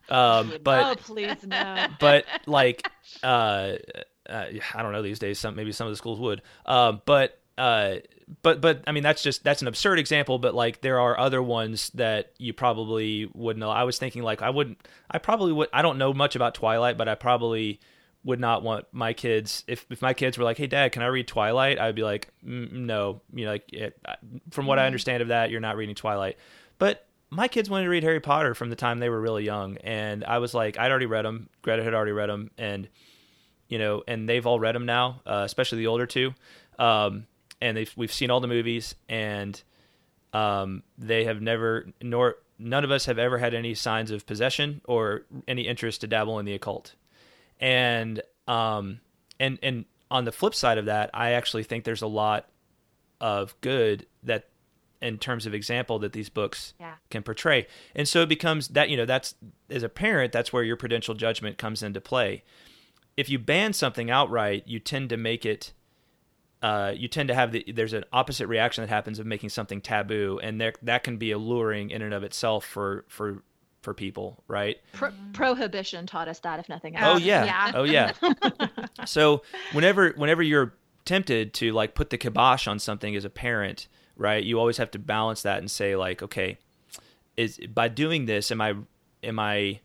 Um, 0.10 0.53
but 0.64 0.86
oh, 0.86 0.95
please 1.01 1.45
no. 1.45 1.88
But 1.99 2.26
like, 2.45 2.89
uh, 3.24 3.74
uh, 4.30 4.45
I 4.74 4.82
don't 4.82 4.91
know 4.93 5.01
these 5.01 5.20
days. 5.20 5.39
Some 5.39 5.55
maybe 5.55 5.72
some 5.72 5.88
of 5.88 5.91
the 5.91 5.97
schools 5.97 6.20
would. 6.20 6.41
Um, 6.66 7.01
but 7.05 7.39
uh, 7.58 7.95
but 8.41 8.62
but 8.62 8.84
I 8.88 8.91
mean 8.91 9.03
that's 9.03 9.24
just 9.24 9.43
that's 9.43 9.62
an 9.62 9.68
absurd 9.68 9.99
example. 9.99 10.38
But 10.39 10.53
like 10.53 10.82
there 10.82 10.99
are 10.99 11.18
other 11.18 11.41
ones 11.41 11.89
that 11.95 12.32
you 12.38 12.53
probably 12.53 13.30
wouldn't 13.34 13.60
know. 13.60 13.70
I 13.70 13.84
was 13.84 13.97
thinking 13.97 14.24
like 14.24 14.41
I 14.41 14.49
wouldn't. 14.49 14.86
I 15.10 15.18
probably 15.18 15.53
would. 15.53 15.70
I 15.74 15.82
don't 15.82 15.97
know 15.97 16.14
much 16.14 16.36
about 16.36 16.55
Twilight, 16.55 16.97
but 16.97 17.08
I 17.08 17.16
probably 17.16 17.80
would 18.28 18.41
not 18.41 18.61
want 18.61 18.86
my 18.91 19.13
kids 19.13 19.63
if 19.67 19.86
if 19.89 20.01
my 20.01 20.13
kids 20.13 20.38
were 20.38 20.43
like, 20.43 20.57
"Hey, 20.57 20.67
Dad, 20.67 20.91
can 20.91 21.01
I 21.01 21.07
read 21.07 21.30
Twilight?" 21.30 21.80
I'd 21.80 21.95
be 21.95 22.03
like, 22.03 22.30
mm, 22.45 22.69
"No." 22.73 23.21
You 23.34 23.45
know, 23.45 23.51
like 23.51 23.71
it, 23.71 23.97
from 24.51 24.65
what 24.65 24.78
I 24.78 24.82
mm-hmm. 24.82 24.88
understand 24.88 25.21
of 25.21 25.30
that, 25.30 25.49
you're 25.49 25.61
not 25.61 25.78
reading 25.78 25.95
Twilight. 25.95 26.38
But 26.78 27.07
my 27.30 27.47
kids 27.47 27.69
wanted 27.69 27.86
to 27.86 27.89
read 27.89 28.03
Harry 28.03 28.19
Potter 28.19 28.53
from 28.53 28.69
the 28.69 28.75
time 28.75 28.99
they 28.99 29.07
were 29.07 29.21
really 29.21 29.45
young, 29.45 29.78
and 29.78 30.25
I 30.25 30.39
was 30.39 30.53
like, 30.53 30.78
I'd 30.78 30.91
already 30.91 31.05
read 31.05 31.23
them. 31.23 31.47
Greta 31.61 31.84
had 31.84 31.93
already 31.93 32.11
read 32.11 32.30
them, 32.30 32.51
and 32.57 32.89
you 33.69 33.80
know, 33.80 34.03
and 34.09 34.28
they've 34.28 34.45
all 34.45 34.59
read 34.59 34.75
them 34.75 34.86
now, 34.86 35.21
uh, 35.25 35.43
especially 35.45 35.78
the 35.78 35.88
older 35.88 36.05
two. 36.05 36.34
Um, 36.78 37.28
and 37.61 37.78
they've 37.78 37.93
we've 37.95 38.13
seen 38.13 38.30
all 38.30 38.41
the 38.41 38.47
movies, 38.49 38.93
and 39.07 39.59
um, 40.34 40.84
they 40.97 41.23
have 41.23 41.41
never 41.41 41.88
nor 42.01 42.36
none 42.59 42.84
of 42.84 42.91
us 42.91 43.05
have 43.05 43.19
ever 43.19 43.38
had 43.38 43.53
any 43.53 43.73
signs 43.73 44.11
of 44.11 44.25
possession 44.25 44.82
or 44.84 45.21
any 45.47 45.61
interest 45.61 46.01
to 46.01 46.07
dabble 46.07 46.39
in 46.39 46.45
the 46.45 46.53
occult 46.53 46.95
and 47.60 48.22
um 48.47 48.99
and 49.39 49.60
and 49.62 49.86
on 50.10 50.26
the 50.26 50.32
flip 50.32 50.55
side 50.55 50.78
of 50.78 50.86
that, 50.86 51.10
I 51.14 51.32
actually 51.32 51.64
think 51.64 51.84
there's 51.84 52.01
a 52.01 52.08
lot 52.08 52.49
of 53.20 53.60
good 53.62 54.05
that 54.24 54.49
in 55.01 55.18
terms 55.18 55.45
of 55.45 55.53
example 55.53 55.99
that 55.99 56.14
these 56.14 56.30
books 56.30 56.74
yeah. 56.80 56.95
can 57.10 57.24
portray. 57.24 57.68
And 57.95 58.08
so 58.08 58.22
it 58.22 58.30
becomes 58.30 58.70
that, 58.70 58.89
you 58.89 58.97
know, 58.97 59.05
that's 59.05 59.36
as 59.70 59.84
a 59.84 59.89
parent, 59.89 60.32
that's 60.32 60.51
where 60.51 60.64
your 60.64 60.76
prudential 60.76 61.14
judgment 61.14 61.58
comes 61.58 61.84
into 61.84 62.01
play. 62.01 62.43
If 63.16 63.30
you 63.30 63.38
ban 63.38 63.74
something 63.74 64.10
outright, 64.10 64.64
you 64.68 64.80
tend 64.80 65.10
to 65.10 65.18
make 65.18 65.45
it 65.45 65.74
uh, 66.62 66.91
you 66.95 67.08
tend 67.08 67.28
to 67.28 67.36
have 67.36 67.51
the 67.51 67.64
there's 67.72 67.93
an 67.93 68.03
opposite 68.12 68.47
reaction 68.47 68.82
that 68.82 68.89
happens 68.89 69.20
of 69.20 69.26
making 69.26 69.49
something 69.49 69.80
taboo, 69.80 70.39
and 70.41 70.60
there, 70.60 70.74
that 70.82 71.03
can 71.03 71.18
be 71.18 71.32
alluring 71.32 71.91
in 71.91 72.01
and 72.01 72.14
of 72.14 72.24
itself 72.24 72.66
for 72.66 73.05
for 73.08 73.43
for 73.82 73.93
people, 73.93 74.43
right? 74.47 74.78
Pro- 74.93 75.13
prohibition 75.34 76.05
taught 76.07 76.28
us 76.28 76.39
that, 76.39 76.59
if 76.59 76.69
nothing 76.69 76.95
else. 76.95 77.15
Oh 77.15 77.23
yeah, 77.23 77.45
yeah. 77.45 77.71
oh 77.75 77.84
yeah. 77.84 78.11
so 79.05 79.43
whenever 79.73 80.09
whenever 80.11 80.41
you're 80.41 80.73
tempted 81.05 81.53
to 81.55 81.71
like 81.71 81.95
put 81.95 82.09
the 82.09 82.17
kibosh 82.17 82.67
on 82.67 82.80
something 82.80 83.15
as 83.15 83.25
a 83.25 83.30
parent, 83.30 83.88
right? 84.15 84.43
You 84.43 84.59
always 84.59 84.78
have 84.78 84.91
to 84.91 84.99
balance 84.99 85.43
that 85.43 85.59
and 85.59 85.71
say 85.71 85.95
like, 85.95 86.21
okay, 86.21 86.57
is 87.38 87.59
by 87.73 87.88
doing 87.88 88.25
this, 88.25 88.51
am 88.51 88.61
I 88.61 88.75
am 89.23 89.39
I 89.39 89.80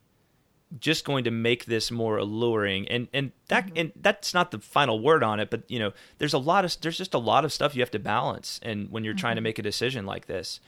just 0.78 1.05
going 1.05 1.24
to 1.24 1.30
make 1.30 1.66
this 1.66 1.90
more 1.90 2.16
alluring 2.16 2.88
and 2.88 3.09
and 3.12 3.32
that 3.49 3.66
mm-hmm. 3.66 3.76
and 3.76 3.93
that's 3.97 4.32
not 4.32 4.51
the 4.51 4.59
final 4.59 5.01
word 5.03 5.22
on 5.22 5.38
it 5.38 5.51
but 5.51 5.70
you 5.70 5.78
know 5.78 5.93
there's 6.18 6.32
a 6.32 6.38
lot 6.38 6.64
of 6.64 6.74
there's 6.80 6.97
just 6.97 7.12
a 7.12 7.18
lot 7.18 7.45
of 7.45 7.53
stuff 7.53 7.74
you 7.74 7.82
have 7.82 7.90
to 7.90 7.99
balance 7.99 8.59
and 8.62 8.90
when 8.90 9.05
you're 9.05 9.12
mm-hmm. 9.12 9.20
trying 9.20 9.36
to 9.36 9.40
mm-hmm. 9.40 9.45
make 9.45 9.59
a 9.59 9.62
decision 9.62 10.07
like 10.07 10.26
this 10.26 10.61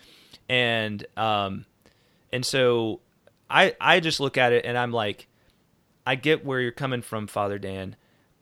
and 0.49 1.07
um 1.17 1.65
and 2.33 2.45
so 2.45 3.01
I 3.55 3.75
I 3.81 4.01
just 4.01 4.19
look 4.19 4.37
at 4.37 4.53
it 4.53 4.67
and 4.67 4.77
I'm 4.77 4.91
like, 4.93 5.29
I 6.05 6.17
get 6.17 6.45
where 6.45 6.61
you're 6.61 6.73
coming 6.73 7.03
from, 7.03 7.29
Father 7.29 7.59
Dan. 7.59 7.97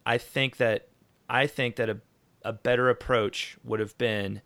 I 0.07 0.19
think 0.19 0.57
that 0.57 0.89
I 1.29 1.47
think 1.47 1.77
that 1.77 1.91
a 1.91 1.99
a 2.45 2.53
better 2.53 2.89
approach 2.89 3.57
would 3.63 3.79
have 3.79 3.97
been 3.99 4.41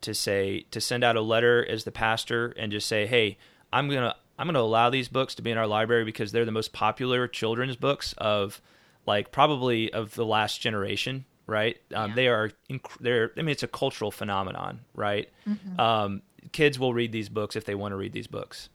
to 0.00 0.14
say 0.14 0.64
to 0.70 0.80
send 0.80 1.04
out 1.04 1.16
a 1.16 1.20
letter 1.20 1.64
as 1.68 1.84
the 1.84 1.92
pastor 1.92 2.54
and 2.58 2.72
just 2.72 2.88
say, 2.88 3.06
"Hey, 3.06 3.36
I'm 3.72 3.88
gonna 3.88 4.16
I'm 4.38 4.46
gonna 4.46 4.60
allow 4.60 4.88
these 4.90 5.08
books 5.08 5.34
to 5.36 5.42
be 5.42 5.50
in 5.50 5.58
our 5.58 5.66
library 5.66 6.04
because 6.04 6.32
they're 6.32 6.44
the 6.46 6.52
most 6.52 6.72
popular 6.72 7.28
children's 7.28 7.76
books 7.76 8.14
of 8.16 8.62
like 9.06 9.30
probably 9.30 9.92
of 9.92 10.14
the 10.14 10.24
last 10.24 10.60
generation." 10.60 11.26
Right? 11.46 11.78
Um, 11.94 12.14
They 12.14 12.28
are. 12.28 12.50
Inc- 12.68 12.98
they're. 13.00 13.32
I 13.36 13.40
mean, 13.40 13.50
it's 13.50 13.62
a 13.62 13.68
cultural 13.68 14.10
phenomenon, 14.10 14.80
right? 14.94 15.30
Mm-hmm. 15.48 15.80
Um, 15.80 16.22
kids 16.52 16.78
will 16.78 16.92
read 16.92 17.10
these 17.10 17.28
books 17.30 17.56
if 17.56 17.64
they 17.64 17.74
want 17.74 17.92
to 17.92 17.96
read 17.96 18.12
these 18.12 18.26
books. 18.26 18.68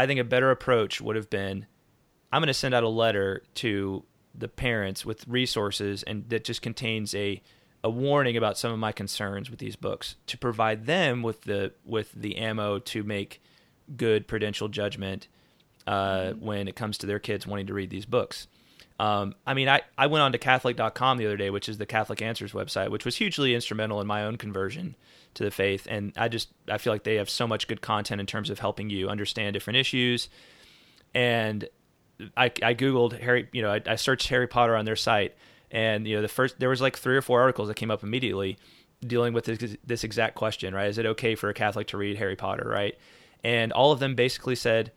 I 0.00 0.06
think 0.06 0.18
a 0.18 0.24
better 0.24 0.50
approach 0.50 1.02
would 1.02 1.14
have 1.14 1.28
been 1.28 1.66
I'm 2.32 2.40
going 2.40 2.46
to 2.46 2.54
send 2.54 2.74
out 2.74 2.84
a 2.84 2.88
letter 2.88 3.42
to 3.56 4.02
the 4.34 4.48
parents 4.48 5.04
with 5.04 5.28
resources 5.28 6.02
and 6.04 6.26
that 6.30 6.44
just 6.44 6.62
contains 6.62 7.14
a 7.14 7.42
a 7.84 7.90
warning 7.90 8.34
about 8.38 8.56
some 8.56 8.72
of 8.72 8.78
my 8.78 8.92
concerns 8.92 9.50
with 9.50 9.58
these 9.58 9.76
books 9.76 10.16
to 10.26 10.38
provide 10.38 10.86
them 10.86 11.22
with 11.22 11.42
the 11.42 11.74
with 11.84 12.12
the 12.12 12.38
ammo 12.38 12.78
to 12.78 13.02
make 13.02 13.42
good 13.94 14.26
prudential 14.26 14.68
judgment 14.68 15.28
uh, 15.86 16.32
when 16.32 16.66
it 16.66 16.76
comes 16.76 16.96
to 16.96 17.06
their 17.06 17.18
kids 17.18 17.46
wanting 17.46 17.66
to 17.66 17.74
read 17.74 17.90
these 17.90 18.06
books. 18.06 18.46
Um, 19.00 19.34
I 19.46 19.54
mean, 19.54 19.66
I, 19.66 19.80
I 19.96 20.08
went 20.08 20.20
on 20.20 20.32
to 20.32 20.38
Catholic.com 20.38 21.16
the 21.16 21.24
other 21.24 21.38
day, 21.38 21.48
which 21.48 21.70
is 21.70 21.78
the 21.78 21.86
Catholic 21.86 22.20
Answers 22.20 22.52
website, 22.52 22.90
which 22.90 23.06
was 23.06 23.16
hugely 23.16 23.54
instrumental 23.54 23.98
in 24.02 24.06
my 24.06 24.24
own 24.24 24.36
conversion 24.36 24.94
to 25.32 25.42
the 25.42 25.50
faith. 25.50 25.86
And 25.88 26.12
I 26.18 26.28
just 26.28 26.50
I 26.68 26.76
feel 26.76 26.92
like 26.92 27.04
they 27.04 27.14
have 27.14 27.30
so 27.30 27.46
much 27.46 27.66
good 27.66 27.80
content 27.80 28.20
in 28.20 28.26
terms 28.26 28.50
of 28.50 28.58
helping 28.58 28.90
you 28.90 29.08
understand 29.08 29.54
different 29.54 29.78
issues. 29.78 30.28
And 31.14 31.66
I, 32.36 32.52
I 32.62 32.74
googled 32.74 33.18
Harry, 33.18 33.48
you 33.52 33.62
know, 33.62 33.72
I, 33.72 33.80
I 33.86 33.96
searched 33.96 34.28
Harry 34.28 34.46
Potter 34.46 34.76
on 34.76 34.84
their 34.84 34.96
site, 34.96 35.34
and 35.70 36.06
you 36.06 36.16
know, 36.16 36.22
the 36.22 36.28
first 36.28 36.60
there 36.60 36.68
was 36.68 36.82
like 36.82 36.98
three 36.98 37.16
or 37.16 37.22
four 37.22 37.40
articles 37.40 37.68
that 37.68 37.76
came 37.76 37.90
up 37.90 38.02
immediately 38.02 38.58
dealing 39.06 39.32
with 39.32 39.46
this, 39.46 39.78
this 39.86 40.04
exact 40.04 40.34
question, 40.34 40.74
right? 40.74 40.88
Is 40.88 40.98
it 40.98 41.06
okay 41.06 41.36
for 41.36 41.48
a 41.48 41.54
Catholic 41.54 41.86
to 41.86 41.96
read 41.96 42.18
Harry 42.18 42.36
Potter, 42.36 42.68
right? 42.68 42.98
And 43.42 43.72
all 43.72 43.92
of 43.92 43.98
them 43.98 44.14
basically 44.14 44.56
said, 44.56 44.92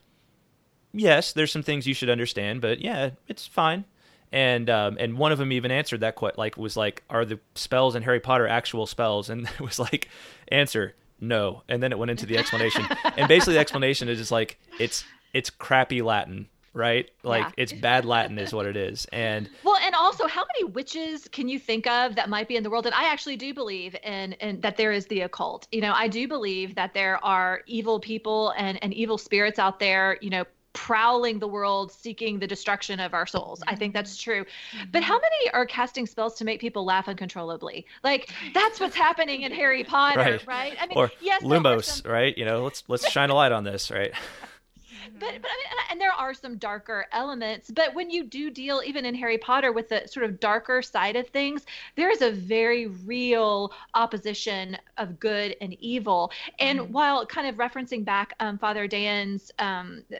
yes, 0.91 1.31
there's 1.31 1.53
some 1.53 1.63
things 1.63 1.87
you 1.87 1.93
should 1.93 2.09
understand, 2.09 2.59
but 2.59 2.81
yeah, 2.81 3.11
it's 3.29 3.47
fine. 3.47 3.85
And 4.33 4.67
um, 4.69 4.97
and 4.99 5.17
one 5.17 5.31
of 5.31 5.37
them 5.37 5.51
even 5.51 5.69
answered 5.71 6.01
that 6.01 6.15
quite 6.15 6.37
like 6.39 6.57
was 6.57 6.75
like, 6.75 7.03
are 7.09 7.23
the 7.23 7.39
spells 7.53 7.95
in 7.95 8.01
Harry 8.01 8.19
Potter 8.19 8.47
actual 8.47 8.87
spells? 8.87 9.29
And 9.29 9.47
it 9.59 9.61
was 9.61 9.79
like, 9.79 10.09
answer 10.49 10.95
no. 11.21 11.61
And 11.69 11.81
then 11.81 11.91
it 11.93 11.99
went 11.99 12.11
into 12.11 12.25
the 12.25 12.37
explanation, 12.37 12.85
and 13.15 13.27
basically 13.29 13.53
the 13.53 13.59
explanation 13.59 14.09
is 14.09 14.17
just 14.17 14.31
like 14.31 14.59
it's 14.79 15.05
it's 15.33 15.49
crappy 15.49 16.01
Latin 16.01 16.49
right? 16.73 17.11
Like 17.21 17.43
Yeah. 17.43 17.51
it's 17.57 17.71
bad 17.73 18.03
Latin 18.03 18.39
is 18.39 18.51
what 18.51 18.65
it 18.65 18.75
is. 18.75 19.05
And 19.11 19.47
Well, 19.63 19.77
and 19.77 19.93
also, 19.93 20.27
how 20.27 20.43
many 20.55 20.71
witches 20.71 21.27
can 21.27 21.47
you 21.47 21.59
think 21.59 21.85
of 21.85 22.15
that 22.15 22.29
might 22.29 22.47
be 22.47 22.55
in 22.55 22.63
the 22.63 22.69
world? 22.69 22.85
And 22.87 22.95
I 22.95 23.11
actually 23.11 23.35
do 23.35 23.53
believe 23.53 23.95
in, 24.03 24.33
in 24.33 24.59
that 24.61 24.77
there 24.77 24.91
is 24.91 25.05
the 25.05 25.21
occult. 25.21 25.67
You 25.71 25.81
know, 25.81 25.93
I 25.93 26.07
do 26.07 26.27
believe 26.27 26.73
that 26.75 26.93
there 26.95 27.23
are 27.23 27.61
evil 27.67 27.99
people 27.99 28.53
and, 28.57 28.83
and 28.83 28.91
evil 28.93 29.17
spirits 29.17 29.59
out 29.59 29.79
there. 29.79 30.17
You 30.21 30.31
know. 30.31 30.45
Prowling 30.73 31.39
the 31.39 31.47
world, 31.47 31.91
seeking 31.91 32.39
the 32.39 32.47
destruction 32.47 32.99
of 32.99 33.13
our 33.13 33.25
souls. 33.27 33.61
I 33.67 33.75
think 33.75 33.93
that's 33.93 34.17
true. 34.17 34.43
But 34.91 35.03
how 35.03 35.15
many 35.19 35.51
are 35.51 35.65
casting 35.65 36.05
spells 36.05 36.33
to 36.35 36.45
make 36.45 36.59
people 36.59 36.83
laugh 36.83 37.07
uncontrollably? 37.07 37.85
Like 38.03 38.29
that's 38.53 38.79
what's 38.79 38.95
happening 38.95 39.43
in 39.43 39.51
Harry 39.51 39.83
Potter, 39.83 40.19
Right. 40.19 40.47
right? 40.47 40.77
I 40.81 40.87
mean, 40.87 40.97
or 40.97 41.11
yes, 41.21 41.43
Lumos, 41.43 42.07
right? 42.09 42.37
You 42.37 42.45
know, 42.45 42.63
let's 42.63 42.83
let's 42.87 43.09
shine 43.09 43.29
a 43.29 43.35
light 43.35 43.51
on 43.51 43.63
this, 43.63 43.91
right? 43.91 44.13
but 45.13 45.19
but 45.19 45.29
I 45.29 45.35
mean, 45.35 45.47
and, 45.91 46.01
there 46.01 46.11
are 46.11 46.33
some 46.33 46.57
darker 46.57 47.05
elements. 47.11 47.71
But 47.71 47.93
when 47.93 48.09
you 48.09 48.23
do 48.23 48.49
deal, 48.49 48.81
even 48.85 49.05
in 49.05 49.15
Harry 49.15 49.37
Potter, 49.37 49.71
with 49.71 49.89
the 49.89 50.07
sort 50.07 50.25
of 50.25 50.39
darker 50.39 50.81
side 50.81 51.15
of 51.15 51.27
things, 51.29 51.65
there 51.95 52.09
is 52.09 52.21
a 52.21 52.31
very 52.31 52.87
real 52.87 53.71
opposition 53.93 54.77
of 54.97 55.19
good 55.19 55.55
and 55.61 55.73
evil. 55.79 56.31
And 56.59 56.93
while 56.93 57.25
kind 57.25 57.47
of 57.47 57.55
referencing 57.55 58.03
back 58.03 58.33
um, 58.39 58.57
Father 58.57 58.87
Dan's 58.87 59.51
um, 59.59 60.03
uh, 60.13 60.17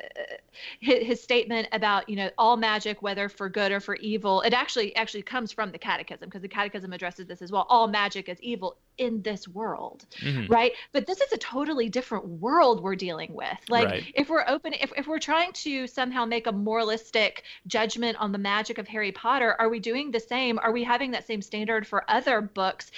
his, 0.80 1.06
his 1.06 1.24
statement 1.24 1.68
about 1.72 2.08
you 2.08 2.16
know 2.16 2.30
all 2.38 2.58
magic, 2.58 3.02
whether 3.02 3.28
for 3.30 3.50
good 3.50 3.72
or 3.72 3.80
for 3.80 3.96
evil, 3.96 4.42
it 4.42 4.54
actually 4.54 4.96
actually 4.96 5.24
comes 5.24 5.52
from 5.52 5.72
the 5.72 5.78
Catechism 5.78 6.30
because 6.30 6.42
the 6.42 6.48
Catechism 6.48 6.94
addresses 6.94 7.28
this 7.28 7.42
as 7.42 7.52
well. 7.52 7.66
All 7.70 7.88
magic 7.88 8.30
is 8.30 8.40
evil 8.42 8.78
in 8.98 9.22
this 9.24 9.48
world 9.48 10.06
Mhm. 10.22 10.50
right 10.50 10.72
but 10.92 11.08
this 11.08 11.20
is 11.22 11.32
a 11.34 11.38
totally 11.38 11.90
different 11.90 12.26
world 12.26 12.82
we're 12.84 12.96
dealing 12.96 13.34
with 13.34 13.58
like 13.70 13.86
Right. 13.88 14.04
if 14.16 14.30
we're 14.30 14.46
open 14.48 14.74
if, 14.74 14.92
if 14.96 15.08
we're 15.08 15.20
trying 15.20 15.52
to 15.54 15.88
somehow 15.88 16.26
make 16.26 16.46
a 16.48 16.52
moralistic 16.52 17.44
judgment 17.68 18.18
on 18.20 18.32
the 18.32 18.38
magic 18.38 18.78
of 18.78 18.88
harry 18.88 19.12
potter 19.12 19.56
are 19.60 19.70
we 19.70 19.80
doing 19.80 20.12
the 20.12 20.20
same 20.20 20.60
are 20.60 20.72
we 20.72 20.84
having 20.84 21.12
that 21.12 21.26
same 21.26 21.42
standard 21.42 21.86
for 21.88 22.04
other 22.10 22.42
books 22.42 22.92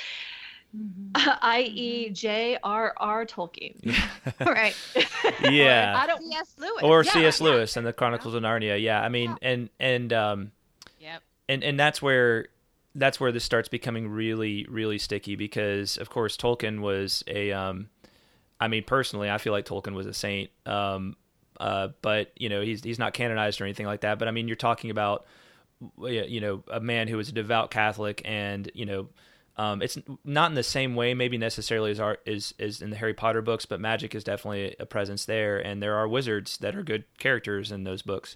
i.e 1.15 2.09
j.r.r 2.09 3.25
tolkien 3.25 3.75
right. 4.45 4.75
yeah. 5.41 5.95
i 6.03 6.07
don't 6.07 6.21
C.S. 6.23 6.55
Lewis. 6.57 6.83
or 6.83 7.03
Yeah, 7.03 7.11
C.S. 7.11 7.39
yeah. 7.39 7.47
Lewis 7.47 7.77
and 7.77 7.85
the 7.87 7.93
Chronicles 7.93 8.33
of 8.33 8.43
Narnia. 8.43 8.81
Yeah, 8.81 9.01
I 9.01 9.09
mean, 9.09 9.37
and 9.41 9.69
and 9.79 10.11
um, 10.11 10.51
Yep. 10.99 11.21
and 11.49 11.63
and 11.63 11.79
that's 11.79 12.01
where 12.01 12.47
that's 12.95 13.19
where 13.19 13.31
this 13.31 13.43
starts 13.43 13.67
becoming 13.67 14.09
really 14.09 14.65
really 14.69 14.97
sticky 14.97 15.35
because 15.35 15.97
of 15.97 16.09
course 16.09 16.37
Tolkien 16.37 16.79
was 16.79 17.23
a 17.27 17.51
um, 17.51 17.89
I 18.59 18.67
mean 18.67 18.83
personally 18.83 19.29
I 19.29 19.37
feel 19.37 19.53
like 19.53 19.65
Tolkien 19.65 19.93
was 19.93 20.07
a 20.07 20.13
saint. 20.13 20.49
Um, 20.65 21.15
uh, 21.59 21.89
but 22.01 22.31
you 22.35 22.49
know 22.49 22.61
he's 22.61 22.83
he's 22.83 22.99
not 22.99 23.13
canonized 23.13 23.61
or 23.61 23.65
anything 23.65 23.85
like 23.85 24.01
that. 24.01 24.19
But 24.19 24.27
I 24.27 24.31
mean 24.31 24.47
you're 24.47 24.55
talking 24.55 24.89
about 24.89 25.25
you 25.99 26.41
know 26.41 26.63
a 26.71 26.79
man 26.79 27.07
who 27.07 27.17
was 27.17 27.29
a 27.29 27.33
devout 27.33 27.71
Catholic 27.71 28.21
and 28.25 28.69
you 28.73 28.85
know. 28.85 29.09
Um, 29.57 29.81
it's 29.81 29.97
not 30.25 30.51
in 30.51 30.55
the 30.55 30.63
same 30.63 30.95
way, 30.95 31.13
maybe 31.13 31.37
necessarily 31.37 31.89
as 31.89 31.97
art 31.97 32.21
is 32.25 32.53
is 32.59 32.81
in 32.81 32.89
the 32.89 32.97
Harry 32.97 33.13
Potter 33.13 33.41
books, 33.41 33.65
but 33.65 33.79
magic 33.79 34.13
is 34.13 34.25
definitely 34.25 34.75
a 34.81 34.85
presence 34.85 35.23
there, 35.23 35.59
and 35.59 35.81
there 35.81 35.95
are 35.95 36.09
wizards 36.09 36.57
that 36.57 36.75
are 36.75 36.83
good 36.83 37.05
characters 37.19 37.71
in 37.71 37.85
those 37.85 38.01
books, 38.01 38.35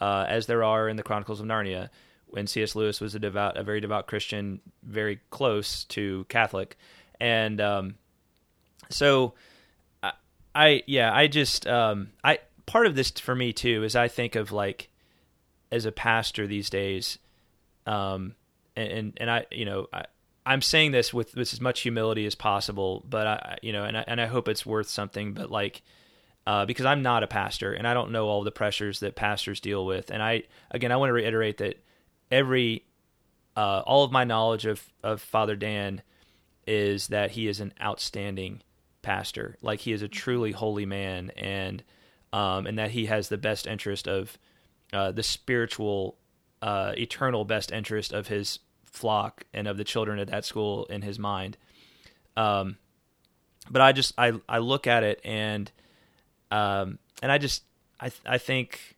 uh, 0.00 0.24
as 0.26 0.46
there 0.46 0.64
are 0.64 0.88
in 0.88 0.96
the 0.96 1.02
Chronicles 1.02 1.40
of 1.40 1.46
Narnia. 1.46 1.90
When 2.28 2.46
C.S. 2.46 2.74
Lewis 2.74 3.00
was 3.00 3.14
a 3.14 3.18
devout, 3.18 3.56
a 3.56 3.62
very 3.62 3.80
devout 3.80 4.06
Christian, 4.06 4.60
very 4.82 5.20
close 5.30 5.84
to 5.84 6.26
Catholic, 6.28 6.76
and 7.20 7.60
um, 7.60 7.94
so 8.90 9.34
I, 10.02 10.12
I 10.54 10.82
yeah, 10.86 11.14
I 11.14 11.26
just 11.26 11.66
um, 11.66 12.10
I 12.24 12.40
part 12.66 12.86
of 12.86 12.94
this 12.94 13.10
for 13.10 13.34
me 13.34 13.52
too 13.52 13.84
is 13.84 13.96
I 13.96 14.08
think 14.08 14.34
of 14.34 14.52
like 14.52 14.88
as 15.70 15.86
a 15.86 15.92
pastor 15.92 16.46
these 16.46 16.70
days, 16.70 17.18
um, 17.86 18.34
and 18.74 18.90
and, 18.90 19.12
and 19.18 19.30
I 19.30 19.46
you 19.50 19.64
know 19.64 19.86
I. 19.92 20.04
I'm 20.48 20.62
saying 20.62 20.92
this 20.92 21.12
with, 21.12 21.34
with 21.34 21.52
as 21.52 21.60
much 21.60 21.80
humility 21.80 22.24
as 22.24 22.36
possible, 22.36 23.04
but 23.10 23.26
I, 23.26 23.58
you 23.62 23.72
know, 23.72 23.82
and 23.82 23.98
I, 23.98 24.04
and 24.06 24.20
I 24.20 24.26
hope 24.26 24.46
it's 24.46 24.64
worth 24.64 24.88
something. 24.88 25.32
But 25.32 25.50
like, 25.50 25.82
uh, 26.46 26.64
because 26.64 26.86
I'm 26.86 27.02
not 27.02 27.24
a 27.24 27.26
pastor 27.26 27.72
and 27.72 27.86
I 27.86 27.94
don't 27.94 28.12
know 28.12 28.28
all 28.28 28.44
the 28.44 28.52
pressures 28.52 29.00
that 29.00 29.16
pastors 29.16 29.58
deal 29.58 29.84
with. 29.84 30.10
And 30.10 30.22
I, 30.22 30.44
again, 30.70 30.92
I 30.92 30.96
want 30.96 31.08
to 31.10 31.14
reiterate 31.14 31.58
that 31.58 31.82
every, 32.30 32.84
uh, 33.56 33.82
all 33.86 34.04
of 34.04 34.12
my 34.12 34.24
knowledge 34.24 34.66
of, 34.66 34.82
of 35.02 35.20
Father 35.20 35.56
Dan 35.56 36.02
is 36.66 37.08
that 37.08 37.32
he 37.32 37.48
is 37.48 37.60
an 37.60 37.72
outstanding 37.80 38.62
pastor. 39.02 39.56
Like 39.62 39.80
he 39.80 39.92
is 39.92 40.02
a 40.02 40.08
truly 40.08 40.52
holy 40.52 40.86
man 40.86 41.30
and, 41.36 41.82
um, 42.32 42.66
and 42.66 42.78
that 42.78 42.90
he 42.90 43.06
has 43.06 43.28
the 43.28 43.38
best 43.38 43.66
interest 43.66 44.08
of, 44.08 44.38
uh, 44.92 45.12
the 45.12 45.22
spiritual, 45.22 46.16
uh, 46.62 46.92
eternal 46.96 47.44
best 47.44 47.70
interest 47.70 48.12
of 48.12 48.28
his 48.28 48.58
flock 48.84 49.44
and 49.52 49.68
of 49.68 49.76
the 49.76 49.84
children 49.84 50.18
at 50.18 50.28
that 50.28 50.44
school 50.44 50.86
in 50.86 51.02
his 51.02 51.18
mind. 51.18 51.56
Um, 52.36 52.78
but 53.70 53.82
I 53.82 53.92
just 53.92 54.14
I 54.16 54.32
I 54.48 54.58
look 54.58 54.86
at 54.86 55.02
it 55.02 55.20
and 55.24 55.70
um 56.50 56.98
and 57.22 57.32
I 57.32 57.38
just 57.38 57.64
I 58.00 58.10
I 58.24 58.38
think 58.38 58.96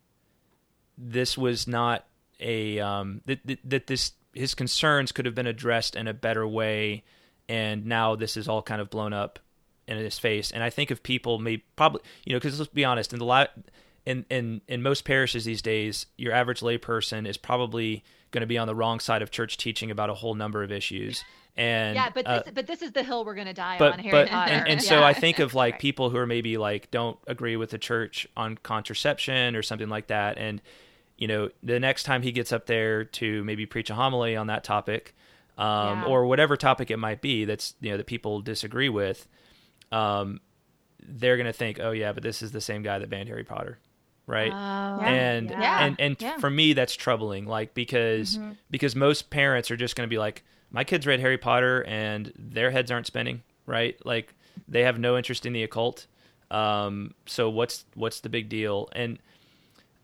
this 0.97 1.39
was 1.39 1.66
not 1.66 2.05
a 2.41 2.78
um 2.80 3.20
that 3.26 3.47
that, 3.47 3.59
that 3.64 3.86
this 3.86 4.12
his 4.34 4.55
concerns 4.55 5.12
could 5.12 5.26
have 5.26 5.34
been 5.34 5.47
addressed 5.47 5.97
in 5.97 6.07
a 6.07 6.14
better 6.14 6.47
way 6.47 7.03
and 7.49 7.86
now 7.86 8.14
this 8.14 8.36
is 8.36 8.47
all 8.49 8.62
kind 8.62 8.80
of 8.80 8.91
blown 8.91 9.12
up 9.12 9.39
in 9.89 9.97
his 9.97 10.18
face. 10.18 10.51
And 10.51 10.62
I 10.62 10.68
think 10.70 10.91
if 10.91 11.03
people 11.03 11.39
may 11.39 11.59
probably 11.76 12.03
you 12.24 12.34
know 12.34 12.41
cuz 12.41 12.59
let's 12.59 12.72
be 12.72 12.84
honest 12.84 13.12
in 13.12 13.18
the 13.18 13.24
lot 13.24 13.51
in, 14.05 14.24
in 14.30 14.61
in 14.68 14.82
most 14.82 15.05
parishes 15.05 15.45
these 15.45 15.62
days 15.62 16.07
your 16.16 16.32
average 16.32 16.61
layperson 16.61 17.26
is 17.26 17.36
probably 17.36 18.05
going 18.30 18.43
to 18.43 18.47
be 18.47 18.59
on 18.59 18.66
the 18.66 18.74
wrong 18.74 19.01
side 19.01 19.22
of 19.22 19.30
church 19.30 19.57
teaching 19.57 19.91
about 19.91 20.11
a 20.11 20.14
whole 20.14 20.34
number 20.34 20.62
of 20.62 20.70
issues. 20.70 21.24
And 21.57 21.97
yeah 21.97 22.11
but 22.14 22.26
uh, 22.26 22.43
this, 22.45 22.53
but 22.55 22.66
this 22.66 22.82
is 22.82 22.93
the 22.93 23.03
hill 23.03 23.24
we're 23.24 23.34
going 23.34 23.47
to 23.49 23.53
die 23.55 23.76
but 23.78 23.95
on 23.95 23.99
harry 23.99 24.12
but 24.12 24.28
potter 24.28 24.53
and, 24.53 24.68
and 24.68 24.82
so 24.82 25.03
I 25.03 25.12
think 25.14 25.41
of 25.41 25.55
like 25.55 25.74
Right. 25.74 25.80
people 25.80 26.11
who 26.11 26.18
are 26.18 26.26
maybe 26.26 26.57
like 26.59 26.91
don't 26.91 27.18
agree 27.26 27.57
with 27.57 27.70
the 27.70 27.78
church 27.78 28.28
on 28.36 28.57
contraception 28.59 29.57
or 29.57 29.62
something 29.62 29.89
like 29.89 30.07
that, 30.09 30.39
and 30.39 30.62
you 31.18 31.26
know 31.28 31.50
the 31.62 31.78
next 31.78 32.04
time 32.04 32.22
he 32.22 32.32
gets 32.32 32.52
up 32.52 32.66
there 32.66 33.04
to 33.04 33.44
maybe 33.44 33.66
preach 33.66 33.90
a 33.90 33.94
homily 33.94 34.34
on 34.36 34.46
that 34.46 34.64
topic, 34.64 35.14
um, 35.58 35.66
Yeah. 36.00 36.04
or 36.06 36.24
whatever 36.26 36.56
topic 36.56 36.90
it 36.90 36.96
might 36.98 37.20
be 37.20 37.44
that's 37.44 37.74
you 37.80 37.90
know 37.90 37.96
that 37.98 38.06
people 38.06 38.40
disagree 38.40 38.88
with, 38.88 39.28
um, 39.92 40.40
they're 41.06 41.36
gonna 41.36 41.52
think, 41.52 41.78
oh 41.80 41.90
yeah, 41.92 42.12
but 42.12 42.22
this 42.22 42.42
is 42.42 42.52
the 42.52 42.60
same 42.60 42.82
guy 42.82 42.98
that 42.98 43.08
banned 43.10 43.28
Harry 43.28 43.44
Potter, 43.44 43.78
right? 44.26 44.54
Oh, 44.54 45.00
and 45.02 45.50
Yeah. 45.50 45.76
and 45.78 45.96
and 45.98 46.16
Yeah. 46.20 46.36
for 46.38 46.50
me 46.50 46.72
that's 46.72 46.94
troubling 46.94 47.46
like 47.46 47.74
because 47.74 48.38
because 48.70 48.94
most 48.96 49.30
parents 49.30 49.70
are 49.70 49.76
just 49.76 49.96
going 49.96 50.06
to 50.08 50.10
be 50.12 50.18
like 50.18 50.42
my 50.70 50.82
kids 50.84 51.06
read 51.06 51.20
harry 51.20 51.38
potter 51.38 51.82
and 51.84 52.32
their 52.36 52.70
heads 52.70 52.90
aren't 52.90 53.06
spinning 53.06 53.42
right 53.64 53.96
like 54.04 54.34
they 54.66 54.82
have 54.82 54.98
no 54.98 55.16
interest 55.16 55.46
in 55.46 55.52
the 55.54 55.62
occult 55.62 56.06
um 56.50 57.14
so 57.26 57.48
what's 57.48 57.84
what's 57.94 58.20
the 58.20 58.28
big 58.28 58.48
deal 58.48 58.88
and 58.92 59.18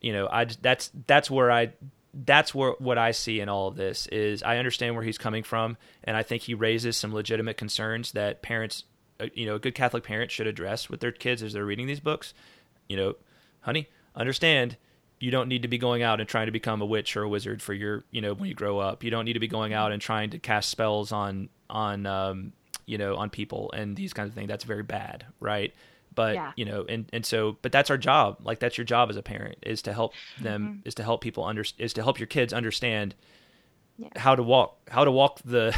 you 0.05 0.12
know 0.12 0.28
i 0.30 0.44
that's 0.61 0.90
that's 1.07 1.30
where 1.30 1.50
i 1.50 1.72
that's 2.12 2.55
where 2.55 2.72
what 2.78 2.98
i 2.98 3.11
see 3.11 3.40
in 3.40 3.48
all 3.48 3.68
of 3.68 3.76
this 3.76 4.07
is 4.09 4.42
i 4.42 4.59
understand 4.59 4.95
where 4.95 5.03
he's 5.03 5.18
coming 5.18 5.42
from 5.42 5.76
and 6.04 6.16
i 6.16 6.22
think 6.22 6.42
he 6.42 6.53
raises 6.53 6.96
some 6.96 7.12
legitimate 7.12 7.57
concerns 7.57 8.12
that 8.12 8.42
parents 8.42 8.84
uh, 9.20 9.26
you 9.34 9.46
know 9.46 9.54
a 9.54 9.58
good 9.58 9.74
catholic 9.74 10.04
parent 10.04 10.30
should 10.30 10.46
address 10.46 10.91
with 10.91 11.00
their 11.00 11.12
kids 11.12 11.42
as 11.42 11.53
they're 11.53 11.64
reading 11.64 11.87
these 11.87 12.00
books. 12.00 12.34
You 12.88 12.96
know 12.96 13.14
honey 13.61 13.88
understand 14.14 14.76
you 15.20 15.30
don't 15.30 15.49
need 15.49 15.62
to 15.62 15.68
be 15.68 15.79
going 15.79 16.03
out 16.03 16.20
and 16.20 16.29
trying 16.29 16.46
to 16.46 16.53
become 16.53 16.83
a 16.83 16.87
witch 16.87 17.16
or 17.16 17.22
a 17.22 17.29
wizard 17.29 17.62
for 17.62 17.72
your 17.72 18.04
you 18.11 18.20
know 18.20 18.34
when 18.34 18.49
you 18.49 18.54
grow 18.54 18.79
up. 18.79 19.04
You 19.04 19.11
don't 19.11 19.24
need 19.24 19.34
to 19.34 19.41
be 19.41 19.49
going 19.49 19.72
out 19.72 19.92
and 19.92 20.03
trying 20.03 20.30
to 20.30 20.38
cast 20.38 20.68
spells 20.68 21.12
on 21.12 21.49
on 21.70 22.07
um, 22.07 22.53
you 22.87 22.99
know 22.99 23.16
on 23.16 23.30
people 23.30 23.72
and 23.72 23.96
these 23.96 24.12
kinds 24.12 24.29
of 24.29 24.34
things. 24.34 24.49
That's 24.49 24.64
very 24.64 24.83
bad 24.83 25.24
right 25.41 25.72
but 26.14 26.34
Yeah. 26.34 26.53
you 26.57 26.64
know 26.64 26.84
and 26.88 27.08
and 27.12 27.24
so 27.26 27.57
but 27.62 27.72
that's 27.72 27.91
our 27.91 27.99
job 27.99 28.38
like 28.42 28.58
that's 28.61 28.76
your 28.78 28.84
job 28.84 29.11
as 29.11 29.16
a 29.16 29.22
parent 29.22 29.57
is 29.62 29.82
to 29.82 29.92
help 29.92 30.12
them 30.41 30.62
Mm-hmm. 30.62 30.88
is 30.88 30.95
to 30.96 31.03
help 31.03 31.20
people 31.20 31.45
under 31.45 31.64
is 31.78 31.92
to 31.95 32.03
help 32.03 32.18
your 32.18 32.26
kids 32.26 32.53
understand 32.53 33.14
Yeah. 33.99 34.08
how 34.16 34.34
to 34.36 34.42
walk 34.42 34.88
how 34.91 35.04
to 35.04 35.11
walk 35.11 35.41
the 35.45 35.74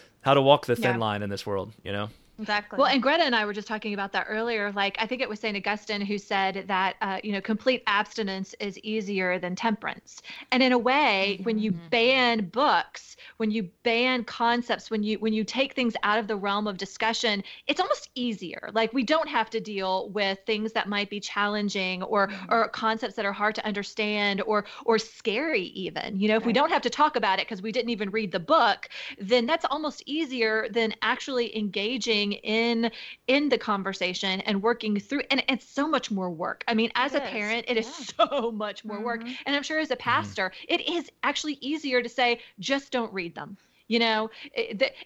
how 0.22 0.34
to 0.34 0.42
walk 0.42 0.66
the 0.66 0.76
thin 0.76 0.92
Yeah. 0.94 0.96
line 0.98 1.22
in 1.22 1.30
this 1.30 1.44
world 1.46 1.72
you 1.84 1.92
know 1.92 2.08
Exactly. 2.40 2.78
Well, 2.78 2.86
and 2.86 3.02
Greta 3.02 3.22
and 3.22 3.36
I 3.36 3.44
were 3.44 3.52
just 3.52 3.68
talking 3.68 3.92
about 3.92 4.12
that 4.12 4.26
earlier. 4.28 4.72
Like, 4.72 4.96
I 4.98 5.06
think 5.06 5.20
it 5.20 5.28
was 5.28 5.40
St. 5.40 5.56
Augustine 5.56 6.00
who 6.00 6.16
said 6.16 6.64
that, 6.68 6.96
uh, 7.02 7.20
you 7.22 7.32
know, 7.32 7.40
complete 7.40 7.82
abstinence 7.86 8.54
is 8.60 8.78
easier 8.78 9.38
than 9.38 9.54
temperance. 9.54 10.22
And 10.50 10.62
in 10.62 10.72
a 10.72 10.78
way, 10.78 11.40
when 11.42 11.58
you 11.58 11.72
ban 11.90 12.46
books, 12.48 13.16
when 13.36 13.50
you 13.50 13.64
ban 13.82 14.24
concepts, 14.24 14.90
when 14.90 15.02
you 15.02 15.18
when 15.18 15.34
you 15.34 15.44
take 15.44 15.74
things 15.74 15.94
out 16.02 16.18
of 16.18 16.28
the 16.28 16.36
realm 16.36 16.66
of 16.66 16.78
discussion, 16.78 17.44
it's 17.66 17.80
almost 17.80 18.08
easier. 18.14 18.70
Like, 18.72 18.92
we 18.94 19.02
don't 19.02 19.28
have 19.28 19.50
to 19.50 19.60
deal 19.60 20.08
with 20.10 20.38
things 20.46 20.72
that 20.72 20.88
might 20.88 21.10
be 21.10 21.20
challenging 21.20 22.02
or 22.02 22.30
or 22.48 22.68
concepts 22.68 23.16
that 23.16 23.26
are 23.26 23.32
hard 23.32 23.54
to 23.56 23.66
understand 23.66 24.40
or 24.42 24.64
or 24.86 24.98
scary 24.98 25.64
even. 25.64 26.18
You 26.18 26.28
know, 26.28 26.36
if 26.36 26.46
we 26.46 26.52
don't 26.54 26.70
have 26.70 26.82
to 26.82 26.90
talk 26.90 27.16
about 27.16 27.38
it 27.38 27.46
because 27.46 27.60
we 27.60 27.70
didn't 27.72 27.90
even 27.90 28.10
read 28.10 28.32
the 28.32 28.40
book, 28.40 28.88
then 29.18 29.44
that's 29.46 29.66
almost 29.66 30.02
easier 30.06 30.68
than 30.70 30.94
actually 31.02 31.56
engaging 31.56 32.29
in 32.32 32.90
in 33.26 33.48
the 33.48 33.58
conversation 33.58 34.40
and 34.42 34.62
working 34.62 34.98
through 34.98 35.22
and 35.30 35.42
it's 35.48 35.68
so 35.68 35.88
much 35.88 36.10
more 36.10 36.30
work. 36.30 36.64
I 36.68 36.74
mean 36.74 36.90
as 36.94 37.14
It 37.14 37.18
a 37.18 37.20
is, 37.20 37.30
parent 37.30 37.64
it 37.68 37.76
is 37.76 37.86
so 38.18 38.50
much 38.52 38.84
more 38.84 39.00
work. 39.00 39.24
Mhm. 39.24 39.36
and 39.46 39.56
i'm 39.56 39.62
sure 39.62 39.78
as 39.78 39.90
a 39.90 39.96
pastor 39.96 40.52
it 40.68 40.80
is 40.88 41.10
actually 41.22 41.58
easier 41.60 42.02
to 42.02 42.08
say 42.08 42.40
just 42.58 42.92
don't 42.92 43.12
read 43.12 43.34
them 43.34 43.56
you 43.90 43.98
know 43.98 44.30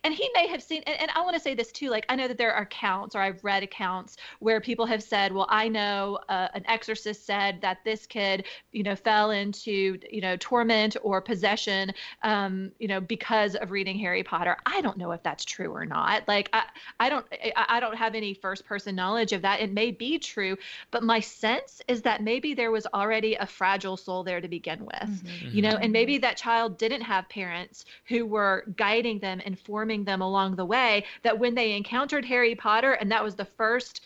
and 0.05 0.15
he 0.15 0.31
may 0.35 0.47
have 0.47 0.63
seen 0.63 0.83
and, 0.87 1.01
and 1.01 1.11
i 1.17 1.23
want 1.23 1.35
to 1.35 1.41
say 1.41 1.55
this 1.55 1.73
too 1.73 1.89
like 1.89 2.05
i 2.09 2.15
know 2.15 2.29
that 2.29 2.39
there 2.39 2.53
are 2.53 2.63
accounts 2.63 3.17
or 3.17 3.21
i've 3.21 3.43
read 3.43 3.63
accounts 3.63 4.17
where 4.41 4.61
people 4.61 4.87
have 4.87 5.03
said 5.03 5.33
well 5.33 5.47
i 5.49 5.67
know 5.67 6.19
uh, 6.29 6.49
an 6.55 6.63
exorcist 6.69 7.25
said 7.27 7.61
that 7.63 7.79
this 7.85 8.07
kid 8.07 8.45
you 8.73 8.83
know 8.83 8.95
fell 8.95 9.31
into 9.31 9.99
you 10.11 10.21
know 10.21 10.37
torment 10.37 10.97
or 11.03 11.21
possession 11.21 11.93
um, 12.23 12.73
you 12.79 12.89
know, 12.89 13.01
because 13.01 13.55
of 13.55 13.71
reading 13.71 13.99
Harry 13.99 14.23
Potter. 14.23 14.57
I 14.67 14.81
don't 14.81 14.97
know 14.97 15.13
if 15.13 15.23
that's 15.23 15.45
true 15.45 15.71
or 15.71 15.85
not. 15.85 16.27
Like, 16.29 16.49
I, 16.53 16.65
I 17.01 17.09
don't, 17.09 17.27
I, 17.33 17.53
I 17.69 17.81
don't 17.81 17.97
have 17.97 18.15
any 18.15 18.35
first 18.35 18.65
person 18.67 18.95
knowledge 18.95 19.33
of 19.33 19.43
that. 19.43 19.61
It 19.61 19.73
may 19.73 19.91
be 19.91 20.19
true, 20.19 20.57
but 20.91 21.03
my 21.03 21.21
sense 21.21 21.83
is 21.89 22.03
that 22.03 22.23
maybe 22.23 22.55
there 22.55 22.71
was 22.71 22.87
already 22.95 23.35
a 23.35 23.47
fragile 23.47 23.97
soul 23.97 24.25
there 24.25 24.41
to 24.41 24.49
begin 24.49 24.85
with, 24.85 25.23
you 25.53 25.63
know, 25.63 25.77
and 25.77 25.93
maybe 25.93 26.19
that 26.19 26.37
child 26.37 26.79
didn't 26.79 27.03
have 27.03 27.29
parents 27.29 27.85
who 28.07 28.27
were 28.27 28.65
guiding 28.77 29.19
them, 29.21 29.41
informing 29.41 30.05
them 30.05 30.21
along 30.21 30.57
the 30.57 30.65
way. 30.65 31.05
That 31.23 31.39
when 31.39 31.55
they 31.55 31.73
encountered 31.73 32.25
Harry 32.25 32.55
Potter, 32.55 32.93
and 32.93 33.11
that 33.13 33.23
was 33.25 33.35
the 33.35 33.45
first 33.45 34.01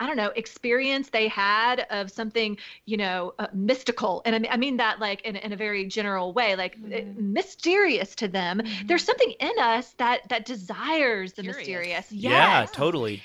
I 0.00 0.06
don't 0.06 0.16
know, 0.16 0.30
experience 0.36 1.10
they 1.10 1.26
had 1.26 1.84
of 1.90 2.10
something, 2.10 2.56
you 2.84 2.96
know, 2.96 3.34
uh, 3.38 3.48
mystical. 3.52 4.22
And 4.24 4.34
I 4.34 4.38
mean, 4.38 4.50
I 4.52 4.56
mean 4.56 4.76
that 4.76 5.00
like 5.00 5.22
in, 5.22 5.34
in 5.36 5.52
a 5.52 5.56
very 5.56 5.86
general 5.86 6.32
way, 6.32 6.54
like 6.54 6.76
uh, 6.94 7.00
mysterious 7.16 8.14
to 8.16 8.28
them. 8.28 8.62
There's 8.86 9.04
something 9.04 9.32
in 9.40 9.58
us 9.58 9.94
that 9.94 10.28
that 10.28 10.44
desires 10.44 11.32
the 11.32 11.42
Curious. 11.42 11.58
mysterious. 11.58 12.12
yeah 12.12 12.66
totally 12.72 13.22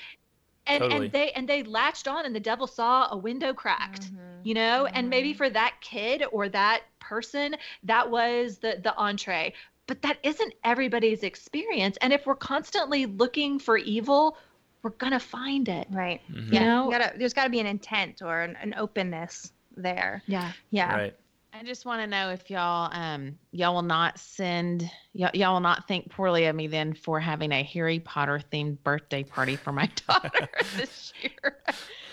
And 0.66 0.82
totally. 0.82 1.04
and 1.06 1.12
they 1.12 1.30
and 1.32 1.48
they 1.48 1.62
latched 1.62 2.08
on 2.08 2.26
and 2.26 2.34
the 2.34 2.40
devil 2.40 2.66
saw 2.66 3.08
a 3.10 3.16
window 3.16 3.52
cracked. 3.54 4.06
Mm-hmm. 4.06 4.18
You 4.42 4.54
know, 4.54 4.86
and 4.86 5.08
maybe 5.08 5.32
for 5.32 5.48
that 5.48 5.74
kid 5.80 6.24
or 6.32 6.48
that 6.50 6.82
person, 6.98 7.54
that 7.84 8.10
was 8.10 8.58
the 8.58 8.80
the 8.82 8.96
entree. 8.96 9.54
But 9.86 10.02
that 10.02 10.18
isn't 10.22 10.54
everybody's 10.64 11.22
experience. 11.22 11.96
And 12.00 12.12
if 12.12 12.26
we're 12.26 12.36
constantly 12.36 13.06
looking 13.06 13.58
for 13.58 13.76
evil, 13.76 14.36
we're 14.82 14.90
gonna 14.90 15.20
find 15.20 15.68
it. 15.68 15.86
right. 15.90 16.20
Mhm. 16.30 16.46
You 16.46 16.52
Yeah. 16.52 16.64
know? 16.64 16.84
You 16.84 16.98
gotta, 16.98 17.18
there's 17.18 17.32
got 17.34 17.44
to 17.44 17.50
be 17.50 17.60
an 17.60 17.66
intent 17.66 18.22
or 18.22 18.40
an, 18.42 18.56
an 18.60 18.74
openness 18.76 19.52
there. 19.76 20.22
Yeah. 20.26 20.52
Yeah. 20.70 20.94
right 20.94 21.14
I 21.56 21.62
just 21.62 21.86
want 21.86 22.00
to 22.02 22.08
know 22.08 22.30
if 22.30 22.50
y'all 22.50 22.90
um 22.92 23.38
y'all 23.52 23.74
will 23.74 23.82
not 23.82 24.18
send 24.18 24.90
y'all, 25.12 25.30
y'all 25.34 25.52
will 25.52 25.60
not 25.60 25.86
think 25.86 26.10
poorly 26.10 26.46
of 26.46 26.56
me 26.56 26.66
then 26.66 26.94
for 26.94 27.20
having 27.20 27.52
a 27.52 27.62
Harry 27.62 28.00
Potter 28.00 28.40
themed 28.52 28.82
birthday 28.82 29.22
party 29.22 29.54
for 29.54 29.70
my 29.70 29.88
daughter 30.08 30.48
this 30.76 31.12
year. 31.22 31.62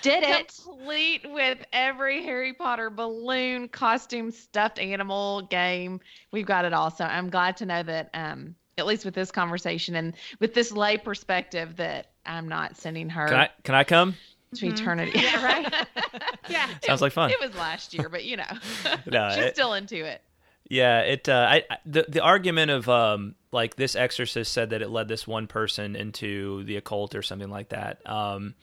Did 0.01 0.23
it. 0.23 0.59
Complete 0.63 1.31
with 1.31 1.59
every 1.73 2.23
Harry 2.23 2.53
Potter 2.53 2.89
balloon, 2.89 3.67
costume, 3.67 4.31
stuffed 4.31 4.79
animal, 4.79 5.43
game. 5.43 5.99
We've 6.31 6.45
got 6.45 6.65
it 6.65 6.73
all. 6.73 6.91
So 6.91 7.05
I'm 7.05 7.29
glad 7.29 7.57
to 7.57 7.65
know 7.65 7.83
that 7.83 8.09
um 8.13 8.55
at 8.77 8.85
least 8.87 9.05
with 9.05 9.13
this 9.13 9.31
conversation 9.31 9.95
and 9.95 10.15
with 10.39 10.53
this 10.53 10.71
lay 10.71 10.97
perspective 10.97 11.75
that 11.75 12.11
I'm 12.25 12.47
not 12.47 12.77
sending 12.77 13.09
her 13.09 13.27
can 13.27 13.37
i 13.37 13.49
can 13.63 13.75
i 13.75 13.83
come 13.83 14.15
to 14.55 14.67
eternity. 14.67 15.19
Yeah, 15.19 15.43
right. 15.45 15.87
yeah. 16.49 16.67
Sounds 16.83 17.01
like 17.01 17.13
fun. 17.13 17.29
It 17.29 17.39
was 17.39 17.55
last 17.55 17.93
year, 17.93 18.09
but 18.09 18.25
you 18.25 18.37
know. 18.37 18.43
No, 19.05 19.29
She's 19.29 19.45
it- 19.45 19.53
still 19.55 19.73
into 19.73 20.03
it. 20.05 20.21
Yeah, 20.69 20.99
it. 21.01 21.27
Uh, 21.29 21.47
I 21.49 21.63
I- 21.69 21.77
the 21.85 22.05
the 22.07 22.21
argument 22.21 22.71
of 22.71 22.87
um 22.89 23.35
like 23.51 23.75
this 23.75 23.95
exorcist 23.95 24.51
said 24.53 24.69
that 24.71 24.81
it 24.81 24.89
led 24.89 25.07
this 25.07 25.27
one 25.27 25.47
person 25.47 25.95
into 25.95 26.63
the 26.63 26.77
occult 26.77 27.13
or 27.15 27.21
something 27.21 27.49
like 27.49 27.69
that. 27.69 27.99
Um, 28.09 28.55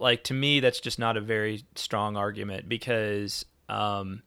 like 0.00 0.24
to 0.24 0.34
me, 0.34 0.60
that's 0.60 0.80
just 0.80 0.98
not 0.98 1.16
a 1.16 1.20
very 1.20 1.64
strong 1.76 2.16
argument 2.16 2.68
because 2.68 3.44
um, 3.68 4.22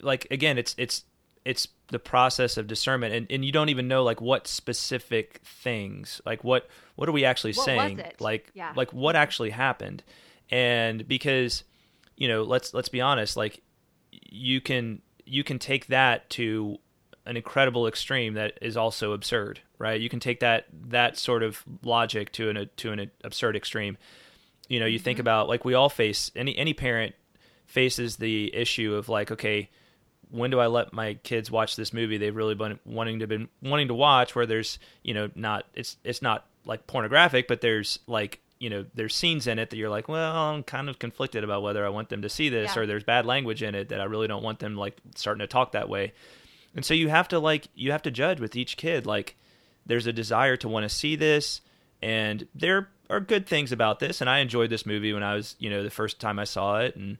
like 0.00 0.26
again, 0.30 0.58
it's 0.58 0.74
it's 0.78 1.04
it's 1.44 1.68
the 1.88 1.98
process 1.98 2.56
of 2.56 2.66
discernment, 2.66 3.14
and, 3.14 3.26
and 3.30 3.44
you 3.44 3.50
don't 3.50 3.70
even 3.70 3.88
know 3.88 4.04
like 4.04 4.20
what 4.20 4.46
specific 4.46 5.40
things, 5.44 6.20
like 6.24 6.44
what 6.44 6.68
what 6.94 7.08
are 7.08 7.12
we 7.12 7.24
actually 7.24 7.54
What 7.54 7.64
saying, 7.64 8.02
like 8.20 8.50
Yeah. 8.54 8.72
like 8.76 8.92
what 8.92 9.16
actually 9.16 9.50
happened, 9.50 10.02
and 10.50 11.06
because 11.08 11.64
you 12.16 12.28
know 12.28 12.42
let's 12.42 12.74
let's 12.74 12.88
be 12.90 13.00
honest, 13.00 13.36
like 13.36 13.62
you 14.12 14.60
can 14.60 15.00
you 15.24 15.42
can 15.42 15.58
take 15.58 15.86
that 15.86 16.28
to 16.30 16.78
an 17.26 17.36
incredible 17.36 17.86
extreme 17.86 18.34
that 18.34 18.58
is 18.60 18.76
also 18.76 19.12
absurd, 19.12 19.60
right? 19.78 20.00
You 20.00 20.08
can 20.08 20.20
take 20.20 20.40
that 20.40 20.66
that 20.88 21.16
sort 21.16 21.42
of 21.42 21.64
logic 21.82 22.32
to 22.32 22.50
an 22.50 22.68
to 22.76 22.92
an 22.92 23.10
absurd 23.24 23.56
extreme. 23.56 23.96
You 24.70 24.78
know, 24.80 24.86
you 24.86 24.98
think 24.98 25.16
mm-hmm. 25.16 25.22
about 25.22 25.48
like 25.48 25.64
we 25.64 25.74
all 25.74 25.88
face 25.88 26.30
any 26.36 26.56
any 26.56 26.72
parent 26.72 27.14
faces 27.66 28.16
the 28.16 28.54
issue 28.54 28.94
of 28.94 29.08
like, 29.08 29.32
okay, 29.32 29.68
when 30.30 30.50
do 30.50 30.60
I 30.60 30.68
let 30.68 30.92
my 30.92 31.14
kids 31.14 31.50
watch 31.50 31.74
this 31.74 31.92
movie 31.92 32.16
they've 32.16 32.34
really 32.34 32.54
been 32.54 32.78
wanting 32.84 33.18
to 33.18 33.26
been 33.26 33.48
wanting 33.60 33.88
to 33.88 33.94
watch 33.94 34.34
where 34.34 34.46
there's, 34.46 34.78
you 35.02 35.12
know, 35.12 35.28
not 35.34 35.64
it's 35.74 35.96
it's 36.04 36.22
not 36.22 36.46
like 36.64 36.86
pornographic, 36.86 37.48
but 37.48 37.60
there's 37.60 37.98
like 38.06 38.40
you 38.60 38.70
know 38.70 38.84
there's 38.94 39.14
scenes 39.14 39.48
in 39.48 39.58
it 39.58 39.70
that 39.70 39.76
you're 39.76 39.88
like 39.88 40.06
well 40.06 40.36
i'm 40.36 40.62
kind 40.62 40.90
of 40.90 40.98
conflicted 40.98 41.42
about 41.42 41.62
whether 41.62 41.84
i 41.84 41.88
want 41.88 42.10
them 42.10 42.20
to 42.20 42.28
see 42.28 42.50
this 42.50 42.76
Yeah. 42.76 42.82
or 42.82 42.86
there's 42.86 43.04
bad 43.04 43.24
language 43.24 43.62
in 43.62 43.74
it 43.74 43.88
that 43.88 44.02
i 44.02 44.04
really 44.04 44.28
don't 44.28 44.42
want 44.42 44.58
them 44.58 44.76
like 44.76 44.98
starting 45.16 45.40
to 45.40 45.46
talk 45.46 45.72
that 45.72 45.88
way 45.88 46.12
and 46.76 46.84
so 46.84 46.92
you 46.92 47.08
have 47.08 47.26
to 47.28 47.38
like 47.38 47.68
you 47.74 47.90
have 47.90 48.02
to 48.02 48.10
judge 48.10 48.38
with 48.38 48.54
each 48.54 48.76
kid 48.76 49.06
like 49.06 49.34
there's 49.86 50.06
a 50.06 50.12
desire 50.12 50.58
to 50.58 50.68
want 50.68 50.84
to 50.84 50.90
see 50.94 51.16
this 51.16 51.62
and 52.02 52.46
there 52.54 52.90
are 53.10 53.20
good 53.20 53.46
things 53.46 53.72
about 53.72 53.98
this 53.98 54.20
and 54.20 54.30
i 54.30 54.38
enjoyed 54.38 54.70
this 54.70 54.86
movie 54.86 55.12
when 55.12 55.22
i 55.22 55.34
was 55.34 55.56
you 55.58 55.68
know 55.68 55.82
the 55.82 55.90
first 55.90 56.20
time 56.20 56.38
i 56.38 56.44
saw 56.44 56.78
it 56.78 56.96
and 56.96 57.18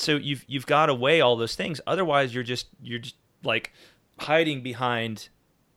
so 0.00 0.16
you've 0.16 0.44
you've 0.48 0.66
got 0.66 0.86
to 0.86 0.94
weigh 0.94 1.20
all 1.20 1.36
those 1.36 1.54
things. 1.54 1.80
Otherwise 1.86 2.34
you're 2.34 2.44
just 2.44 2.68
you're 2.82 2.98
just 2.98 3.16
like 3.42 3.72
hiding 4.18 4.62
behind 4.62 5.28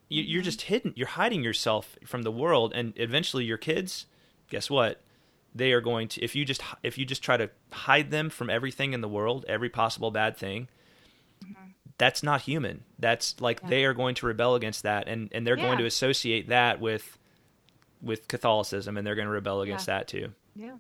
you, 0.10 0.24
you're 0.24 0.42
mm-hmm. 0.42 0.46
just 0.46 0.62
hidden 0.64 0.94
you're 0.96 1.08
hiding 1.08 1.44
yourself 1.44 1.98
from 2.06 2.24
the 2.24 2.32
world 2.32 2.72
and 2.74 2.94
eventually 2.96 3.44
your 3.44 3.58
kids 3.58 4.06
guess 4.50 4.70
what? 4.70 5.02
They 5.56 5.72
are 5.72 5.82
going 5.82 6.08
to 6.10 6.24
if 6.24 6.36
you 6.36 6.46
just 6.46 6.62
if 6.84 6.98
you 6.98 7.06
just 7.06 7.24
try 7.24 7.38
to 7.38 7.50
hide 7.72 8.12
them 8.12 8.30
from 8.30 8.50
everything 8.50 8.94
in 8.94 9.02
the 9.02 9.10
world 9.10 9.46
every 9.48 9.70
possible 9.70 10.12
bad 10.12 10.38
thing 10.38 10.68
mm-hmm. 11.44 11.72
that's 11.98 12.24
not 12.24 12.42
human. 12.42 12.84
That's 13.00 13.40
like 13.42 13.68
they 13.68 13.84
are 13.86 13.94
going 13.94 14.16
to 14.16 14.26
rebel 14.26 14.56
against 14.56 14.84
that 14.84 15.08
and 15.08 15.30
and 15.34 15.46
they're 15.46 15.56
going 15.56 15.78
to 15.80 15.86
associate 15.86 16.50
that 16.50 16.80
with 16.80 17.18
with 18.04 18.28
catholicism 18.28 18.98
and 18.98 19.08
they're 19.08 19.16
going 19.16 19.28
to 19.28 19.32
rebel 19.32 19.62
against 19.62 19.88
that 19.88 20.08
too 20.08 20.34
Yeah. 20.56 20.76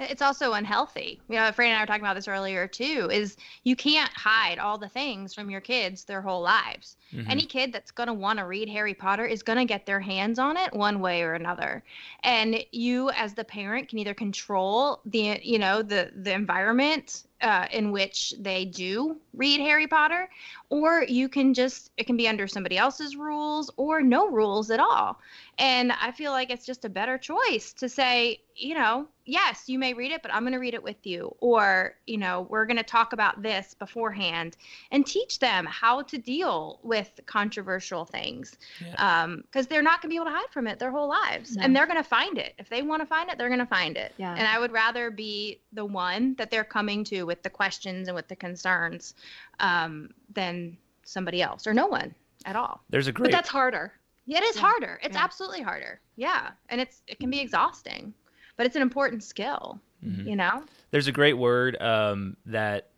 It's 0.00 0.22
also 0.22 0.52
unhealthy. 0.52 1.20
You 1.28 1.36
know, 1.36 1.52
Fran 1.52 1.70
and 1.70 1.78
I 1.78 1.82
were 1.82 1.86
talking 1.86 2.02
about 2.02 2.16
this 2.16 2.28
earlier 2.28 2.66
too. 2.66 3.08
Is 3.12 3.36
you 3.62 3.76
can't 3.76 4.10
hide 4.12 4.58
all 4.58 4.78
the 4.78 4.88
things 4.88 5.34
from 5.34 5.50
your 5.50 5.60
kids 5.60 6.04
their 6.04 6.20
whole 6.22 6.42
lives. 6.42 6.96
Mhm. 7.12 7.30
Any 7.30 7.46
kid 7.46 7.72
that's 7.72 7.90
going 7.90 8.08
to 8.08 8.12
want 8.12 8.38
to 8.38 8.44
read 8.44 8.68
Harry 8.68 8.94
Potter 8.94 9.24
is 9.24 9.42
going 9.42 9.58
to 9.58 9.64
get 9.64 9.86
their 9.86 10.00
hands 10.00 10.38
on 10.38 10.56
it 10.56 10.72
one 10.72 11.00
way 11.00 11.22
or 11.22 11.34
another. 11.34 11.84
And 12.22 12.64
you, 12.72 13.10
as 13.10 13.34
the 13.34 13.44
parent, 13.44 13.88
can 13.88 13.98
either 13.98 14.14
control 14.14 15.00
the 15.04 15.40
you 15.42 15.58
know 15.58 15.82
the 15.82 16.10
the 16.14 16.32
environment 16.32 17.24
uh, 17.40 17.66
in 17.70 17.90
which 17.92 18.34
they 18.40 18.64
do 18.64 19.16
read 19.34 19.60
Harry 19.60 19.86
Potter, 19.86 20.28
or 20.70 21.04
you 21.06 21.28
can 21.28 21.52
just, 21.52 21.90
it 21.98 22.06
can 22.06 22.16
be 22.16 22.26
under 22.26 22.46
somebody 22.46 22.78
else's 22.78 23.16
rules 23.16 23.70
or 23.76 24.00
no 24.00 24.28
rules 24.30 24.70
at 24.70 24.80
all. 24.80 25.20
And 25.58 25.92
I 25.92 26.10
feel 26.12 26.32
like 26.32 26.50
it's 26.50 26.64
just 26.64 26.86
a 26.86 26.88
better 26.88 27.18
choice 27.18 27.74
to 27.74 27.88
say, 27.88 28.40
you 28.56 28.74
know, 28.74 29.06
yes, 29.26 29.68
you 29.68 29.78
may 29.78 29.94
read 29.94 30.12
it, 30.12 30.22
but 30.22 30.32
I'm 30.32 30.42
going 30.42 30.52
to 30.52 30.58
read 30.58 30.74
it 30.74 30.82
with 30.82 31.06
you. 31.06 31.34
Or, 31.40 31.94
you 32.06 32.18
know, 32.18 32.46
we're 32.50 32.66
going 32.66 32.76
to 32.76 32.82
talk 32.82 33.12
about 33.12 33.42
this 33.42 33.74
beforehand 33.74 34.56
and 34.90 35.06
teach 35.06 35.38
them 35.38 35.66
how 35.66 36.02
to 36.02 36.18
deal 36.18 36.80
with 36.82 37.20
controversial 37.26 38.04
things. 38.04 38.56
Because 38.78 38.94
Yeah. 38.98 39.22
um, 39.24 39.44
they're 39.68 39.82
not 39.82 40.02
going 40.02 40.08
to 40.08 40.08
be 40.08 40.16
able 40.16 40.26
to 40.26 40.30
hide 40.32 40.50
from 40.50 40.66
it 40.66 40.78
their 40.78 40.90
whole 40.90 41.08
lives. 41.08 41.56
No. 41.56 41.62
And 41.64 41.74
they're 41.74 41.86
going 41.86 42.02
to 42.02 42.08
find 42.08 42.38
it. 42.38 42.54
If 42.58 42.68
they 42.68 42.82
want 42.82 43.02
to 43.02 43.06
find 43.06 43.30
it, 43.30 43.38
they're 43.38 43.48
going 43.48 43.58
to 43.60 43.66
find 43.66 43.96
it. 43.96 44.12
Yeah. 44.18 44.32
And 44.36 44.46
I 44.46 44.58
would 44.58 44.72
rather 44.72 45.10
be 45.10 45.60
the 45.72 45.84
one 45.84 46.34
that 46.36 46.50
they're 46.50 46.64
coming 46.64 47.04
to 47.04 47.24
with 47.24 47.42
the 47.42 47.50
questions 47.50 48.08
and 48.08 48.14
with 48.14 48.28
the 48.28 48.36
concerns 48.36 49.14
um, 49.60 50.10
than 50.32 50.76
somebody 51.04 51.42
else 51.42 51.66
or 51.66 51.74
no 51.74 51.86
one 51.86 52.14
at 52.44 52.56
all. 52.56 52.82
There's 52.90 53.06
a 53.06 53.12
group 53.12 53.26
But 53.26 53.32
that's 53.32 53.48
harder. 53.48 53.92
Yeah, 54.26 54.38
it 54.38 54.44
is 54.44 54.56
Yeah. 54.56 54.62
harder. 54.62 55.00
It's 55.02 55.16
Yeah. 55.16 55.24
absolutely 55.24 55.60
harder. 55.62 56.00
Yeah, 56.16 56.52
and 56.70 56.80
it's 56.80 57.02
it 57.06 57.18
can 57.20 57.28
be 57.28 57.40
exhausting, 57.40 58.14
but 58.56 58.66
it's 58.66 58.76
an 58.76 58.82
important 58.82 59.22
skill. 59.22 59.80
Mhm. 60.04 60.26
You 60.26 60.36
know. 60.36 60.64
there's 60.90 61.06
a 61.08 61.12
great 61.12 61.34
word 61.38 61.80
um, 61.80 62.36
that 62.46 62.90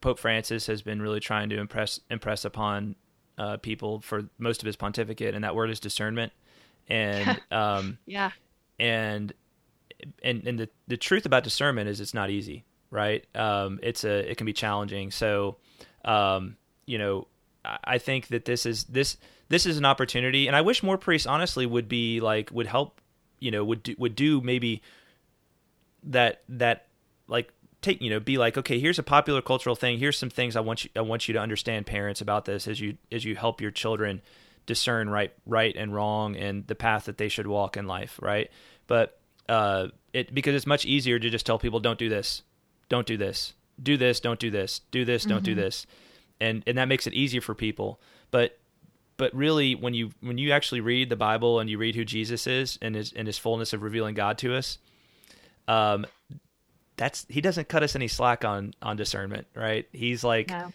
Pope 0.00 0.18
Francis 0.18 0.66
has 0.68 0.80
been 0.82 1.02
really 1.02 1.18
trying 1.20 1.48
to 1.50 1.58
impress 1.58 2.00
impress 2.10 2.44
upon 2.44 2.94
uh, 3.38 3.56
people 3.58 4.00
for 4.00 4.28
most 4.38 4.62
of 4.62 4.66
his 4.66 4.76
pontificate, 4.76 5.34
and 5.34 5.42
that 5.44 5.54
word 5.56 5.70
is 5.70 5.80
discernment. 5.80 6.32
And 6.88 7.40
um, 7.50 7.98
Yeah. 8.06 8.30
and 8.78 9.32
and 10.22 10.46
and 10.46 10.58
the 10.60 10.68
the 10.86 10.96
truth 10.96 11.26
about 11.26 11.42
discernment 11.44 11.88
is 11.88 12.00
it's 12.00 12.14
not 12.14 12.30
easy, 12.30 12.64
right? 12.90 13.24
Um, 13.34 13.80
it's 13.82 14.04
a 14.04 14.30
it 14.30 14.36
can 14.36 14.44
be 14.46 14.52
challenging. 14.52 15.10
So, 15.10 15.56
um, 16.04 16.56
you 16.86 16.98
know, 16.98 17.26
I 17.64 17.98
think 17.98 18.28
that 18.28 18.44
this 18.44 18.66
is 18.66 18.84
this 18.84 19.16
this 19.48 19.66
is 19.66 19.76
an 19.78 19.84
opportunity, 19.84 20.46
and 20.46 20.54
I 20.54 20.60
wish 20.60 20.82
more 20.82 20.96
priests 20.98 21.26
honestly 21.26 21.66
would 21.66 21.88
be 21.88 22.20
like 22.20 22.50
would 22.52 22.66
help, 22.68 23.00
you 23.38 23.50
know, 23.50 23.64
would 23.64 23.82
do, 23.82 23.94
would 23.98 24.14
do 24.14 24.40
maybe 24.40 24.82
that 26.04 26.42
that 26.48 26.86
like 27.28 27.52
take 27.82 28.00
you 28.00 28.10
know 28.10 28.20
be 28.20 28.38
like 28.38 28.56
okay 28.56 28.78
here's 28.78 28.98
a 28.98 29.02
popular 29.02 29.42
cultural 29.42 29.76
thing. 29.76 29.98
Here's 29.98 30.18
some 30.18 30.30
things 30.30 30.56
i 30.56 30.60
want 30.60 30.84
you 30.84 30.90
i 30.96 31.00
want 31.00 31.28
you 31.28 31.34
to 31.34 31.40
understand 31.40 31.86
parents 31.86 32.20
about 32.20 32.44
this 32.44 32.66
as 32.68 32.80
you 32.80 32.96
as 33.12 33.24
you 33.24 33.36
help 33.36 33.60
your 33.60 33.70
children 33.70 34.22
discern 34.66 35.08
right 35.08 35.32
right 35.46 35.74
and 35.76 35.94
wrong 35.94 36.36
and 36.36 36.66
the 36.66 36.74
path 36.74 37.04
that 37.04 37.18
they 37.18 37.28
should 37.28 37.46
walk 37.46 37.76
in 37.76 37.86
life 37.86 38.18
right? 38.22 38.50
But 38.86 39.18
uh 39.48 39.88
it 40.12 40.34
because 40.34 40.54
it's 40.54 40.66
much 40.66 40.84
easier 40.84 41.18
to 41.18 41.30
just 41.30 41.46
tell 41.46 41.58
people 41.58 41.80
don't 41.80 41.98
do 41.98 42.08
this 42.08 42.42
don't 42.88 43.06
do 43.06 43.16
this 43.16 43.54
do 43.82 43.96
this 43.96 44.20
don't 44.20 44.40
do 44.40 44.50
this 44.50 44.80
do 44.90 45.04
this 45.04 45.24
don't 45.24 45.44
do 45.44 45.54
this. 45.54 45.86
And 46.40 46.62
and 46.66 46.78
that 46.78 46.86
makes 46.86 47.06
it 47.06 47.14
easier 47.14 47.40
for 47.40 47.54
people. 47.54 48.00
But 48.30 48.58
but 49.16 49.34
really 49.34 49.74
when 49.74 49.94
you 49.94 50.10
when 50.20 50.38
you 50.38 50.52
actually 50.52 50.80
read 50.80 51.08
the 51.08 51.16
bible 51.16 51.60
and 51.60 51.68
you 51.70 51.78
read 51.78 51.94
who 51.94 52.04
jesus 52.04 52.46
is 52.46 52.78
and 52.82 52.94
his 52.94 53.12
and 53.12 53.26
his 53.26 53.38
fullness 53.38 53.72
of 53.72 53.82
revealing 53.82 54.14
god 54.14 54.38
to 54.38 54.54
us 54.54 54.78
um 55.68 56.06
that's 56.96 57.26
he 57.28 57.40
doesn't 57.40 57.68
cut 57.68 57.82
us 57.82 57.94
any 57.96 58.08
slack 58.08 58.44
on 58.44 58.72
on 58.82 58.96
discernment 58.96 59.46
right 59.54 59.86
he's 59.92 60.22
like 60.24 60.50
No. 60.50 60.72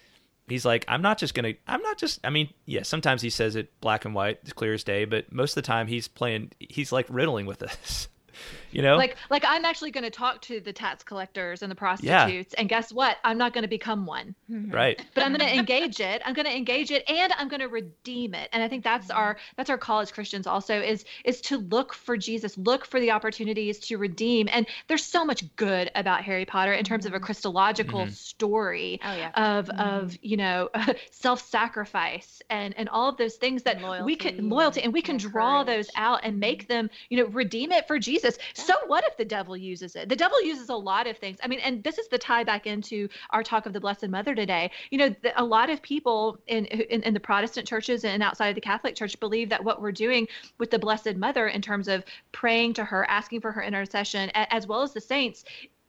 he's 0.47 0.65
like 0.65 0.85
i'm 0.88 1.01
not 1.01 1.18
just 1.18 1.34
gonna 1.34 1.53
i'm 1.68 1.81
not 1.81 1.97
just 1.97 2.19
i 2.23 2.30
mean 2.30 2.49
yeah 2.65 2.84
sometimes 2.84 3.22
he 3.22 3.30
says 3.30 3.55
it 3.55 3.72
black 3.81 4.05
and 4.05 4.13
white 4.13 4.39
it's 4.43 4.53
clear 4.53 4.73
as 4.73 4.84
day 4.84 5.05
but 5.05 5.31
most 5.31 5.51
of 5.51 5.63
the 5.63 5.68
time 5.68 5.88
he's 5.88 6.07
playing 6.07 6.51
he's 6.59 6.91
like 6.91 7.07
riddling 7.09 7.45
with 7.45 7.63
us 7.63 8.07
you 8.72 8.82
know 8.82 8.98
Like 8.98 9.16
like 9.30 9.44
I'm 9.48 9.66
actually 9.66 9.91
going 9.91 10.03
to 10.03 10.10
talk 10.10 10.41
to 10.44 10.60
the 10.60 10.74
tax 10.74 11.03
collectors 11.03 11.62
and 11.62 11.72
the 11.72 11.76
prostitutes 11.76 12.53
and 12.56 12.70
guess 12.70 12.91
what? 12.91 13.18
I'm 13.24 13.38
not 13.38 13.53
going 13.53 13.64
to 13.64 13.68
become 13.68 14.06
one. 14.06 14.36
right 14.49 15.03
But 15.14 15.24
I'm 15.24 15.34
going 15.36 15.48
to 15.48 15.58
engage 15.58 15.99
it. 15.99 16.22
I'm 16.26 16.34
going 16.34 16.45
to 16.45 16.56
engage 16.56 16.91
it 16.91 17.10
and 17.10 17.34
I'm 17.38 17.48
going 17.48 17.60
to 17.60 17.68
redeem 17.68 18.34
it. 18.34 18.49
And 18.53 18.64
I 18.64 18.68
think 18.68 18.84
that's 18.84 19.10
our 19.10 19.38
that's 19.58 19.70
our 19.70 19.78
call 19.78 19.99
as 19.99 20.12
Christians 20.12 20.48
also 20.48 20.80
is 20.80 21.06
is 21.26 21.41
to 21.41 21.58
look 21.58 21.94
for 21.94 22.18
Jesus, 22.18 22.58
look 22.58 22.86
for 22.86 22.99
the 22.99 23.12
opportunities 23.12 23.80
to 23.80 23.98
redeem. 23.98 24.48
And 24.52 24.66
there's 24.88 25.03
so 25.03 25.26
much 25.26 25.44
good 25.56 25.91
about 25.95 26.24
Harry 26.24 26.45
Potter 26.45 26.74
in 26.74 26.84
terms 26.84 27.06
of 27.06 27.14
a 27.14 27.20
Christological 27.20 28.02
mm-hmm. 28.02 28.12
story 28.12 28.99
Oh 29.03 29.16
yeah. 29.16 29.32
of 29.36 29.70
of 29.70 30.18
you 30.22 30.38
know 30.38 30.70
self-sacrifice 31.12 32.41
and 32.49 32.74
and 32.78 32.90
all 32.90 33.10
of 33.10 33.18
those 33.18 33.36
things 33.36 33.64
that 33.64 33.78
we 33.78 33.84
Loyalty 33.84 34.16
can 34.16 34.49
loyalty 34.49 34.82
and 34.82 34.94
we 34.94 35.02
can 35.02 35.14
and 35.14 35.20
draw 35.20 35.64
those 35.64 35.90
out 35.95 36.22
and 36.24 36.40
make 36.40 36.68
them 36.68 36.90
you 37.10 37.18
know 37.18 37.26
redeem 37.26 37.72
it 37.72 37.88
for 37.88 37.99
jesus 37.99 38.20
so 38.53 38.73
what 38.88 39.03
if 39.06 39.18
the 39.18 39.26
devil 39.26 39.56
uses 39.56 39.95
it? 39.95 40.10
The 40.10 40.15
devil 40.15 40.41
uses 40.43 40.69
a 40.69 40.76
lot 40.76 41.07
of 41.07 41.18
things. 41.18 41.38
I 41.43 41.48
mean 41.48 41.60
and 41.60 41.84
this 41.84 41.98
is 41.98 42.07
the 42.07 42.18
tie 42.18 42.43
back 42.43 42.68
into 42.68 43.10
our 43.31 43.43
talk 43.43 43.65
of 43.65 43.73
the 43.73 43.80
blessed 43.80 44.07
mother 44.10 44.35
today. 44.35 44.72
You 44.89 44.98
know 44.98 45.15
the, 45.22 45.39
a 45.41 45.43
lot 45.43 45.69
of 45.69 45.81
people 45.81 46.38
in, 46.48 46.65
in 46.65 47.03
in 47.03 47.14
the 47.14 47.19
protestant 47.19 47.68
churches 47.68 48.03
and 48.06 48.22
outside 48.23 48.49
of 48.49 48.56
the 48.56 48.61
catholic 48.61 48.95
church 48.95 49.19
believe 49.19 49.49
that 49.49 49.64
what 49.64 49.81
we're 49.81 49.91
doing 49.91 50.27
with 50.57 50.72
the 50.72 50.80
blessed 50.80 51.15
mother 51.15 51.48
in 51.48 51.61
terms 51.61 51.88
of 51.88 52.03
praying 52.31 52.73
to 52.73 52.84
her 52.84 53.10
asking 53.10 53.41
for 53.41 53.52
her 53.52 53.61
intercession 53.61 54.30
a- 54.30 54.53
as 54.53 54.68
well 54.68 54.81
as 54.81 54.93
the 54.93 55.02
saints 55.02 55.43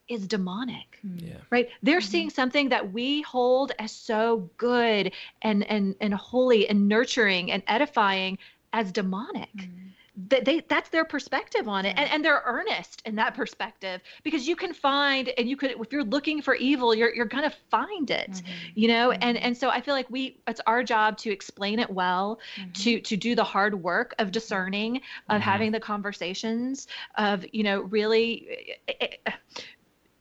is 0.08 0.26
demonic. 0.26 0.98
Hmm. 1.00 1.18
Yeah. 1.18 1.36
Right? 1.50 1.68
They're 1.82 2.00
hmm. 2.00 2.06
seeing 2.06 2.30
something 2.30 2.68
that 2.70 2.92
we 2.92 3.22
hold 3.22 3.72
as 3.78 3.92
so 3.92 4.50
good 4.56 5.12
and 5.40 5.64
and 5.64 5.94
and 6.00 6.14
holy 6.14 6.68
and 6.68 6.88
nurturing 6.88 7.50
and 7.50 7.62
edifying 7.66 8.38
as 8.72 8.92
demonic. 8.92 9.50
That 9.54 9.66
they 10.14 10.60
that's 10.68 10.90
their 10.90 11.04
perspective 11.06 11.66
on 11.68 11.86
it 11.86 11.94
and, 11.96 12.10
and 12.10 12.24
they're 12.24 12.42
earnest 12.44 13.00
in 13.06 13.14
that 13.14 13.34
perspective 13.34 14.02
because 14.22 14.46
you 14.46 14.54
can 14.54 14.74
find 14.74 15.30
and 15.38 15.48
you 15.48 15.56
could 15.56 15.70
if 15.70 15.90
you're 15.90 16.04
looking 16.04 16.42
for 16.42 16.54
evil 16.54 16.94
you're 16.94 17.14
you're 17.14 17.24
gonna 17.24 17.52
find 17.70 18.10
it 18.10 18.42
you 18.74 18.88
know 18.88 19.10
and 19.12 19.38
and 19.38 19.56
so 19.56 19.70
i 19.70 19.80
feel 19.80 19.94
like 19.94 20.10
we 20.10 20.38
it's 20.46 20.60
our 20.66 20.82
job 20.82 21.16
to 21.16 21.30
explain 21.30 21.78
it 21.78 21.88
well 21.88 22.38
to 22.74 23.00
to 23.00 23.16
do 23.16 23.34
the 23.34 23.44
hard 23.44 23.82
work 23.82 24.14
of 24.18 24.30
discerning 24.30 25.00
of 25.30 25.40
Mhm. 25.40 25.44
having 25.44 25.72
the 25.72 25.80
conversations 25.80 26.86
of 27.16 27.46
you 27.52 27.62
know 27.62 27.80
really 27.80 28.46
eh, 28.88 28.92
eh, 29.26 29.32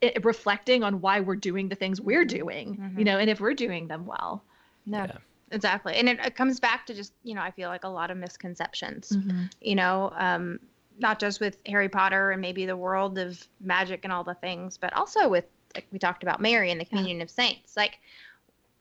eh, 0.02 0.10
reflecting 0.22 0.82
on 0.82 1.00
why 1.00 1.20
we're 1.20 1.36
doing 1.36 1.68
the 1.68 1.76
things 1.76 2.00
we're 2.00 2.24
doing 2.24 2.78
you 2.96 3.04
Mhm. 3.04 3.04
know 3.04 3.18
and 3.18 3.28
if 3.28 3.40
we're 3.40 3.54
doing 3.54 3.88
them 3.88 4.06
well 4.06 4.42
No. 4.86 5.04
Yeah. 5.04 5.18
Exactly. 5.52 5.94
And 5.96 6.08
it, 6.08 6.18
it 6.20 6.34
comes 6.34 6.58
back 6.58 6.86
to 6.86 6.94
just, 6.94 7.12
you 7.22 7.34
know, 7.34 7.42
I 7.42 7.50
feel 7.50 7.68
like 7.68 7.84
a 7.84 7.88
lot 7.88 8.10
of 8.10 8.16
misconceptions, 8.16 9.16
you 9.60 9.74
know, 9.74 10.12
um, 10.16 10.58
not 10.98 11.18
just 11.18 11.40
with 11.40 11.58
Harry 11.66 11.88
Potter 11.88 12.30
and 12.32 12.40
maybe 12.40 12.66
the 12.66 12.76
world 12.76 13.18
of 13.18 13.46
magic 13.60 14.00
and 14.04 14.12
all 14.12 14.24
the 14.24 14.34
things, 14.34 14.78
but 14.78 14.92
also 14.94 15.28
with, 15.28 15.44
like 15.74 15.86
we 15.92 15.98
talked 15.98 16.22
about 16.22 16.40
Mary 16.40 16.70
and 16.70 16.80
the 16.80 16.84
communion 16.84 17.20
of 17.22 17.30
saints. 17.30 17.76
Like, 17.76 17.98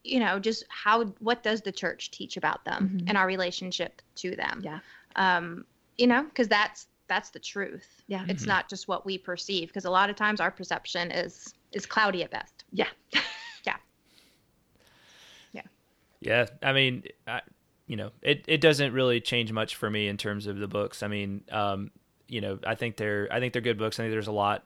you 0.03 0.19
know, 0.19 0.39
just 0.39 0.65
how, 0.69 1.05
what 1.19 1.43
does 1.43 1.61
the 1.61 1.71
church 1.71 2.09
teach 2.11 2.35
about 2.37 2.65
them 2.65 2.89
Mhm. 2.95 3.03
and 3.09 3.17
our 3.17 3.27
relationship 3.27 4.01
to 4.15 4.35
them? 4.35 4.61
Yeah. 4.63 4.79
Um, 5.15 5.65
you 5.97 6.07
know, 6.07 6.23
because 6.23 6.47
that's, 6.47 6.87
that's 7.07 7.29
the 7.29 7.39
truth. 7.39 8.01
Yeah. 8.07 8.25
It's 8.27 8.43
Mhm. 8.43 8.47
not 8.47 8.69
just 8.69 8.87
what 8.87 9.05
we 9.05 9.17
perceive, 9.17 9.67
because 9.67 9.85
a 9.85 9.91
lot 9.91 10.09
of 10.09 10.15
times 10.15 10.39
our 10.41 10.51
perception 10.51 11.11
is, 11.11 11.53
is 11.71 11.85
cloudy 11.85 12.23
at 12.23 12.31
best. 12.31 12.63
yeah 12.71 12.87
Yeah, 16.21 16.45
I 16.61 16.71
mean, 16.73 17.03
I, 17.27 17.41
you 17.87 17.97
know, 17.97 18.11
it, 18.21 18.45
it 18.47 18.61
doesn't 18.61 18.93
really 18.93 19.19
change 19.19 19.51
much 19.51 19.75
for 19.75 19.89
me 19.89 20.07
in 20.07 20.17
terms 20.17 20.47
of 20.47 20.57
the 20.57 20.67
books. 20.67 21.03
I 21.03 21.07
mean, 21.07 21.43
um, 21.51 21.91
you 22.27 22.39
know, 22.39 22.59
I 22.65 22.75
think 22.75 22.95
they're 22.95 23.27
I 23.31 23.39
think 23.39 23.53
they're 23.53 23.61
good 23.61 23.77
books. 23.77 23.99
I 23.99 24.03
think 24.03 24.13
there's 24.13 24.27
a 24.27 24.31
lot 24.31 24.63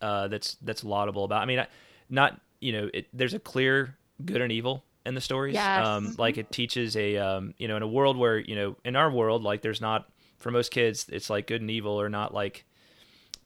uh, 0.00 0.28
that's 0.28 0.56
that's 0.62 0.84
laudable 0.84 1.24
about. 1.24 1.42
I 1.42 1.46
mean, 1.46 1.58
I, 1.60 1.66
not 2.08 2.40
you 2.60 2.72
know, 2.72 2.90
it, 2.92 3.08
there's 3.12 3.34
a 3.34 3.40
clear 3.40 3.96
good 4.24 4.40
and 4.40 4.52
evil 4.52 4.84
in 5.04 5.14
the 5.14 5.20
stories. 5.20 5.54
Yes. 5.54 5.86
Um, 5.86 6.14
like 6.18 6.38
it 6.38 6.52
teaches 6.52 6.96
a 6.96 7.16
um, 7.16 7.54
you 7.58 7.66
know, 7.66 7.76
in 7.76 7.82
a 7.82 7.88
world 7.88 8.16
where 8.16 8.38
you 8.38 8.54
know, 8.54 8.76
in 8.84 8.94
our 8.94 9.10
world, 9.10 9.42
like 9.42 9.62
there's 9.62 9.80
not 9.80 10.08
for 10.38 10.50
most 10.50 10.70
kids, 10.70 11.06
it's 11.08 11.30
like 11.30 11.46
good 11.46 11.60
and 11.60 11.70
evil 11.70 12.00
are 12.00 12.08
not 12.08 12.32
like 12.32 12.64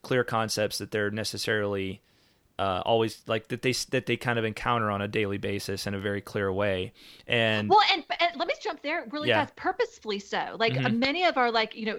clear 0.02 0.24
concepts 0.24 0.78
that 0.78 0.90
they're 0.90 1.10
necessarily 1.10 2.02
uh, 2.58 2.82
always 2.84 3.22
like 3.26 3.48
that 3.48 3.62
they 3.62 3.72
that 3.90 4.06
they 4.06 4.16
kind 4.16 4.38
of 4.38 4.44
encounter 4.44 4.90
on 4.90 5.00
a 5.02 5.08
daily 5.08 5.38
basis 5.38 5.86
in 5.86 5.94
a 5.94 5.98
very 5.98 6.20
clear 6.20 6.52
way. 6.52 6.92
And 7.26 7.68
Well, 7.68 7.80
and, 7.92 8.04
and 8.20 8.36
let 8.36 8.46
me 8.48 8.54
jump 8.62 8.82
there 8.82 9.06
really 9.10 9.28
Yeah. 9.28 9.42
fast, 9.44 9.56
purposefully 9.56 10.18
so. 10.18 10.56
Like 10.58 10.74
Mhm. 10.74 10.86
uh, 10.86 10.88
many 10.90 11.24
of 11.24 11.36
our 11.38 11.50
like 11.50 11.74
you 11.76 11.86
know 11.86 11.98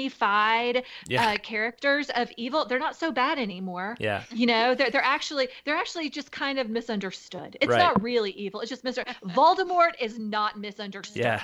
Disney-fied 0.00 0.84
Yeah. 1.08 1.30
uh, 1.30 1.36
characters 1.38 2.10
of 2.10 2.30
evil, 2.36 2.64
they're 2.64 2.78
not 2.78 2.96
so 2.96 3.12
bad 3.12 3.38
anymore. 3.38 3.96
yeah, 3.98 4.22
You 4.30 4.46
know, 4.46 4.74
they're 4.74 4.90
they're 4.90 5.02
actually 5.04 5.48
they're 5.64 5.76
actually 5.76 6.08
just 6.10 6.32
kind 6.32 6.58
of 6.58 6.68
misunderstood. 6.68 7.56
It's 7.60 7.70
Right. 7.70 7.78
not 7.78 8.02
really 8.02 8.30
evil. 8.32 8.60
It's 8.60 8.70
just 8.70 8.84
misunderstood. 8.84 9.30
Voldemort 9.30 9.92
is 10.00 10.18
not 10.18 10.58
misunderstood. 10.58 11.22
Yeah. 11.22 11.42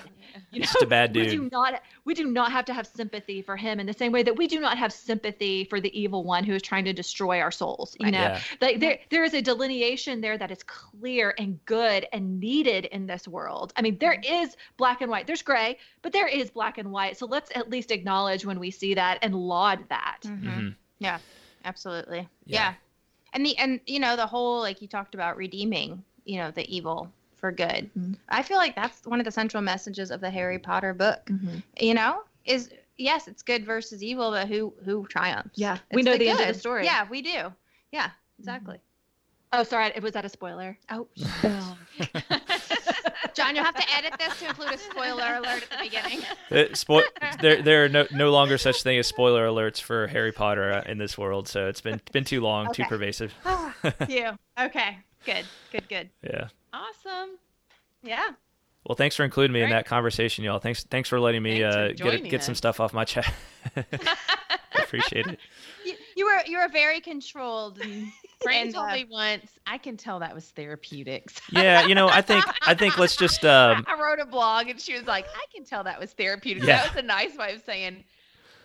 You 0.50 0.60
know, 0.60 0.64
just 0.66 0.82
a 0.82 0.86
bad 0.86 1.12
dude. 1.12 1.26
we 1.26 1.36
do 1.36 1.48
not 1.52 1.82
we 2.04 2.14
do 2.14 2.26
not 2.26 2.52
have 2.52 2.64
to 2.66 2.74
have 2.74 2.86
sympathy 2.86 3.42
for 3.42 3.56
him 3.56 3.80
in 3.80 3.86
the 3.86 3.92
same 3.92 4.12
way 4.12 4.22
that 4.22 4.36
we 4.36 4.46
do 4.46 4.60
not 4.60 4.78
have 4.78 4.92
sympathy 4.92 5.64
for 5.64 5.80
the 5.80 5.98
evil 5.98 6.24
one 6.24 6.44
who 6.44 6.54
is 6.54 6.62
trying 6.62 6.84
to 6.84 6.92
destroy 6.92 7.40
our 7.40 7.50
souls. 7.50 7.96
You 8.00 8.10
know, 8.10 8.18
Yeah. 8.20 8.40
Like 8.60 8.80
there 8.80 8.98
there 9.10 9.24
is 9.24 9.34
a 9.34 9.42
delineation 9.42 10.20
there 10.20 10.36
that 10.38 10.50
is 10.50 10.62
clear 10.62 11.34
and 11.38 11.58
good 11.64 12.06
and 12.12 12.40
needed 12.40 12.86
in 12.86 13.06
this 13.06 13.26
world. 13.28 13.72
I 13.76 13.82
mean, 13.82 13.98
there 13.98 14.18
is 14.22 14.56
black 14.76 15.00
and 15.00 15.10
white. 15.10 15.26
There's 15.26 15.42
gray, 15.42 15.78
but 16.02 16.12
there 16.12 16.28
is 16.28 16.50
black 16.50 16.78
and 16.78 16.90
white. 16.92 17.16
So 17.16 17.26
let's 17.26 17.50
at 17.54 17.70
least 17.70 17.90
acknowledge 17.90 18.44
when 18.44 18.58
we 18.60 18.70
see 18.70 18.94
that 18.94 19.18
and 19.22 19.34
laud 19.34 19.88
that. 19.88 20.20
Mm-hmm. 20.24 20.48
Mhm. 20.48 20.74
Yeah, 20.98 21.18
absolutely. 21.64 22.28
Yeah. 22.46 22.60
Yeah. 22.70 22.74
and 23.32 23.44
the 23.44 23.56
and 23.58 23.80
you 23.86 23.98
know 24.00 24.16
the 24.16 24.26
whole 24.26 24.60
like 24.60 24.80
you 24.80 24.88
talked 24.88 25.14
about 25.14 25.36
redeeming 25.36 26.02
you 26.24 26.38
know 26.38 26.50
the 26.50 26.64
evil 26.74 27.10
for 27.36 27.50
good 27.52 27.90
Mhm. 27.98 28.16
i 28.28 28.42
feel 28.42 28.56
like 28.56 28.74
that's 28.74 29.04
one 29.04 29.20
of 29.20 29.24
the 29.24 29.30
central 29.32 29.62
messages 29.62 30.10
of 30.10 30.20
the 30.20 30.30
harry 30.30 30.58
potter 30.58 30.94
book 30.94 31.26
Mhm. 31.26 31.62
you 31.78 31.92
know 31.94 32.22
is 32.44 32.70
yes 32.96 33.28
it's 33.28 33.42
good 33.42 33.64
versus 33.66 34.02
evil 34.02 34.30
but 34.30 34.48
who 34.48 34.72
who 34.84 35.06
triumphs 35.06 35.58
Yeah, 35.58 35.78
we 35.92 36.02
know 36.02 36.16
the 36.16 36.28
end 36.28 36.40
of 36.40 36.46
the 36.48 36.54
story. 36.54 36.84
yeah 36.84 37.06
we 37.10 37.20
do 37.20 37.52
yeah 37.92 38.10
exactly 38.38 38.78
Oh, 39.52 39.62
sorry. 39.62 39.92
It 39.94 40.02
was 40.02 40.12
that 40.12 40.24
a 40.24 40.28
spoiler? 40.28 40.76
oh 40.90 41.06
john 43.34 43.54
you'll 43.54 43.64
have 43.64 43.76
to 43.76 43.94
edit 43.96 44.12
this 44.18 44.38
to 44.40 44.48
include 44.48 44.72
a 44.72 44.78
spoiler 44.78 45.34
alert 45.36 45.62
at 45.62 45.70
the 45.70 45.76
beginning 45.82 46.20
Uh, 46.50 46.72
spo- 46.74 47.02
there, 47.40 47.62
there 47.62 47.84
are 47.84 47.88
no, 47.88 48.06
no 48.12 48.30
longer 48.32 48.58
such 48.58 48.82
thing 48.82 48.98
as 48.98 49.06
spoiler 49.06 49.46
alerts 49.46 49.80
for 49.80 50.06
Harry 50.08 50.32
Potter 50.32 50.72
uh, 50.72 50.82
in 50.90 50.98
this 50.98 51.16
world. 51.16 51.48
So 51.48 51.68
it's 51.68 51.80
been 51.80 52.00
been 52.12 52.24
too 52.24 52.40
long, 52.40 52.72
too 52.72 52.82
Okay. 52.82 52.88
pervasive. 52.88 53.32
you 54.08 54.30
okay 54.58 54.98
good 55.24 55.44
good 55.70 55.88
good 55.88 56.10
Yeah. 56.22 56.48
Awesome. 56.72 57.38
yeah 58.02 58.30
Well, 58.84 58.96
thanks 58.96 59.16
for 59.16 59.24
including 59.24 59.52
me 59.54 59.62
in 59.62 59.70
that 59.70 59.86
conversation, 59.86 60.44
y'all. 60.44 60.58
Thanks, 60.58 60.84
thanks 60.84 61.08
for 61.08 61.18
letting 61.20 61.42
me 61.42 61.60
Thanks 61.62 61.74
for 61.74 61.80
uh, 61.82 61.88
get 61.88 61.96
joining 61.96 62.28
get 62.30 62.42
some 62.44 62.54
stuff 62.54 62.80
off 62.80 62.92
my 62.92 63.04
chest. 63.04 63.30
I 63.76 63.84
appreciate 64.82 65.26
it. 65.26 65.38
You, 66.16 66.24
you 66.24 66.26
were 66.26 66.42
you 66.46 66.58
were 66.58 66.68
very 66.68 67.00
controlled 67.00 67.78
and 67.78 68.08
Fran 68.42 68.72
told 68.72 68.90
uh, 68.90 68.94
me 68.94 69.06
once, 69.10 69.58
I 69.66 69.78
can 69.78 69.96
tell 69.96 70.18
that 70.20 70.34
was 70.34 70.50
therapeutics. 70.50 71.40
Yeah, 71.50 71.86
you 71.86 71.94
know, 71.94 72.08
I 72.08 72.20
think 72.20 72.44
I 72.66 72.74
think 72.74 72.98
let's 72.98 73.16
just 73.26 73.44
um, 73.44 73.84
I 73.86 74.00
wrote 74.00 74.18
a 74.20 74.26
blog 74.26 74.68
and 74.68 74.80
she 74.80 74.94
was 74.94 75.06
like, 75.06 75.26
I 75.26 75.44
can 75.54 75.64
tell 75.64 75.84
that 75.84 75.98
was 75.98 76.12
therapeutic." 76.12 76.64
Yeah. 76.64 76.82
That 76.82 76.94
was 76.94 77.02
a 77.02 77.06
nice 77.06 77.36
way 77.36 77.54
of 77.54 77.62
saying, 77.62 78.04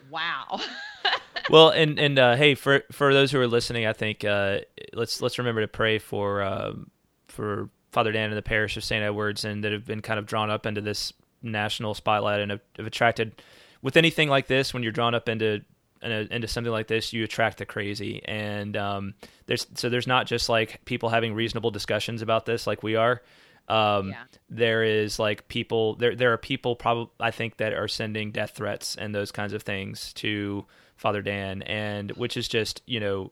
wow. 0.09 0.59
well, 1.49 1.69
and 1.69 1.97
and 1.99 2.19
uh, 2.19 2.35
hey, 2.35 2.55
for 2.55 2.83
for 2.91 3.13
those 3.13 3.31
who 3.31 3.39
are 3.39 3.47
listening, 3.47 3.85
I 3.85 3.93
think 3.93 4.25
uh, 4.25 4.59
let's 4.93 5.21
let's 5.21 5.37
remember 5.37 5.61
to 5.61 5.67
pray 5.67 5.99
for 5.99 6.43
um, 6.43 6.91
for 7.27 7.69
Father 7.91 8.11
Dan 8.11 8.29
and 8.29 8.37
the 8.37 8.41
parish 8.41 8.75
of 8.75 8.83
St. 8.83 9.03
Edwards, 9.03 9.45
and 9.45 9.63
that 9.63 9.71
have 9.71 9.85
been 9.85 10.01
kind 10.01 10.19
of 10.19 10.25
drawn 10.25 10.49
up 10.49 10.65
into 10.65 10.81
this 10.81 11.13
national 11.41 11.93
spotlight 11.93 12.41
and 12.41 12.51
have, 12.51 12.61
have 12.77 12.85
attracted 12.85 13.41
with 13.81 13.95
anything 13.95 14.29
like 14.29 14.47
this. 14.47 14.73
When 14.73 14.83
you're 14.83 14.91
drawn 14.91 15.15
up 15.15 15.29
into 15.29 15.45
in 15.45 15.61
a, 15.61 15.65
into 16.03 16.47
something 16.47 16.71
like 16.71 16.87
this, 16.87 17.13
you 17.13 17.23
attract 17.23 17.57
the 17.57 17.65
crazy, 17.65 18.21
and 18.25 18.75
um, 18.77 19.13
there's 19.45 19.67
so 19.75 19.89
there's 19.89 20.07
not 20.07 20.25
just 20.27 20.49
like 20.49 20.83
people 20.85 21.09
having 21.09 21.33
reasonable 21.33 21.71
discussions 21.71 22.21
about 22.21 22.45
this 22.45 22.65
like 22.65 22.81
we 22.83 22.95
are. 22.95 23.21
Um, 23.67 24.09
Yeah. 24.09 24.23
There 24.49 24.83
is 24.83 25.19
like 25.19 25.47
people 25.47 25.95
there. 25.95 26.15
There 26.15 26.33
are 26.33 26.37
people 26.37 26.75
probably 26.75 27.11
I 27.19 27.31
think 27.31 27.57
that 27.57 27.73
are 27.73 27.87
sending 27.87 28.31
death 28.31 28.51
threats 28.55 28.95
and 28.95 29.13
those 29.13 29.31
kinds 29.31 29.53
of 29.53 29.63
things 29.63 30.13
to 30.13 30.65
Father 30.95 31.21
Dan, 31.21 31.61
and 31.63 32.11
which 32.13 32.35
is 32.37 32.47
just 32.47 32.81
you 32.85 32.99
know 32.99 33.31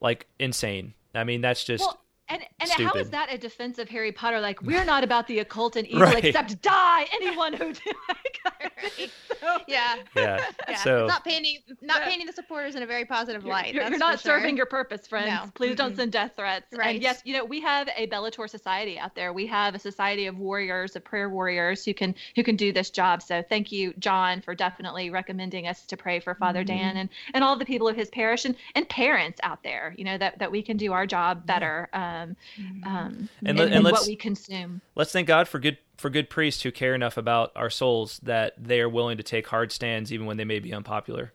like 0.00 0.26
insane. 0.38 0.94
I 1.14 1.24
mean 1.24 1.40
that's 1.40 1.64
just 1.64 1.82
Well, 1.84 2.00
and 2.28 2.42
and 2.60 2.70
how 2.70 2.76
stupid. 2.76 3.00
is 3.00 3.10
that 3.10 3.32
a 3.32 3.38
defense 3.38 3.78
of 3.78 3.88
Harry 3.88 4.12
Potter? 4.12 4.40
Like 4.40 4.62
we're 4.68 4.84
not 4.84 5.04
about 5.04 5.26
the 5.26 5.40
occult 5.40 5.76
and 5.76 5.86
evil, 5.86 6.02
Right. 6.02 6.24
except 6.24 6.60
die 6.62 7.06
anyone 7.14 7.52
who 7.52 7.72
do. 7.72 7.80
so, 9.40 9.58
yeah 9.68 9.96
yeah. 10.16 10.44
Yeah, 10.68 10.76
So 10.76 11.06
not 11.06 11.24
painting 11.24 11.58
not 11.82 12.00
Yeah. 12.00 12.08
painting 12.08 12.26
the 12.26 12.32
supporters 12.32 12.74
in 12.74 12.82
a 12.82 12.86
very 12.86 13.04
positive 13.04 13.42
You're, 13.42 13.52
light. 13.52 13.74
you're- 13.74 13.84
you're 13.84 13.92
for 13.92 13.98
not 13.98 14.20
sure. 14.20 14.38
serving 14.38 14.56
your 14.56 14.66
purpose, 14.66 15.06
friends. 15.06 15.28
No. 15.28 15.50
Please 15.54 15.76
don't 15.76 15.96
send 15.96 16.12
death 16.12 16.32
threats. 16.36 16.66
Right. 16.72 16.94
And 16.94 17.02
yes, 17.02 17.20
you 17.24 17.34
know 17.36 17.44
we 17.44 17.60
have 17.60 17.88
a 17.96 18.06
Bellator 18.06 18.48
society 18.48 18.98
out 18.98 19.14
there. 19.14 19.32
We 19.32 19.46
have 19.48 19.74
a 19.74 19.78
society 19.78 20.26
of 20.26 20.38
warriors, 20.38 20.96
of 20.96 21.04
prayer 21.04 21.28
warriors 21.28 21.84
who 21.84 21.92
can 21.94 22.14
who 22.36 22.42
can 22.42 22.56
do 22.56 22.72
this 22.72 22.90
job. 22.90 23.22
So 23.22 23.42
thank 23.42 23.70
you, 23.72 23.92
John, 23.98 24.40
for 24.40 24.54
definitely 24.54 25.10
recommending 25.10 25.66
us 25.66 25.84
to 25.86 25.96
pray 25.96 26.20
for 26.20 26.34
Father 26.34 26.60
Mm-hmm. 26.64 26.76
Dan 26.78 26.96
and 26.96 27.08
and 27.34 27.44
all 27.44 27.56
the 27.56 27.64
people 27.66 27.88
of 27.88 27.96
his 27.96 28.08
parish 28.10 28.44
and 28.44 28.54
and 28.74 28.88
parents 28.88 29.40
out 29.42 29.62
there. 29.62 29.94
You 29.98 30.04
know 30.04 30.16
that 30.18 30.38
that 30.38 30.50
we 30.50 30.62
can 30.62 30.76
do 30.76 30.92
our 30.92 31.06
job 31.06 31.44
better. 31.46 31.88
Um, 31.92 32.13
Mm-hmm. 32.14 32.84
um, 32.86 33.28
And 33.40 33.48
and, 33.48 33.58
let- 33.58 33.72
and 33.72 33.84
what 33.84 33.94
let's- 33.94 34.06
we 34.08 34.16
consume. 34.16 34.80
let's 34.94 35.12
thank 35.12 35.26
God 35.28 35.48
for 35.48 35.58
good 35.58 35.78
for 35.96 36.10
good 36.10 36.28
priests 36.28 36.62
who 36.62 36.72
care 36.72 36.94
enough 36.94 37.16
about 37.16 37.52
our 37.54 37.70
souls 37.70 38.18
that 38.24 38.52
they 38.58 38.80
are 38.80 38.88
willing 38.88 39.16
to 39.16 39.22
take 39.22 39.46
hard 39.46 39.70
stands 39.70 40.12
even 40.12 40.26
when 40.26 40.36
they 40.36 40.44
may 40.44 40.58
be 40.58 40.72
unpopular, 40.74 41.32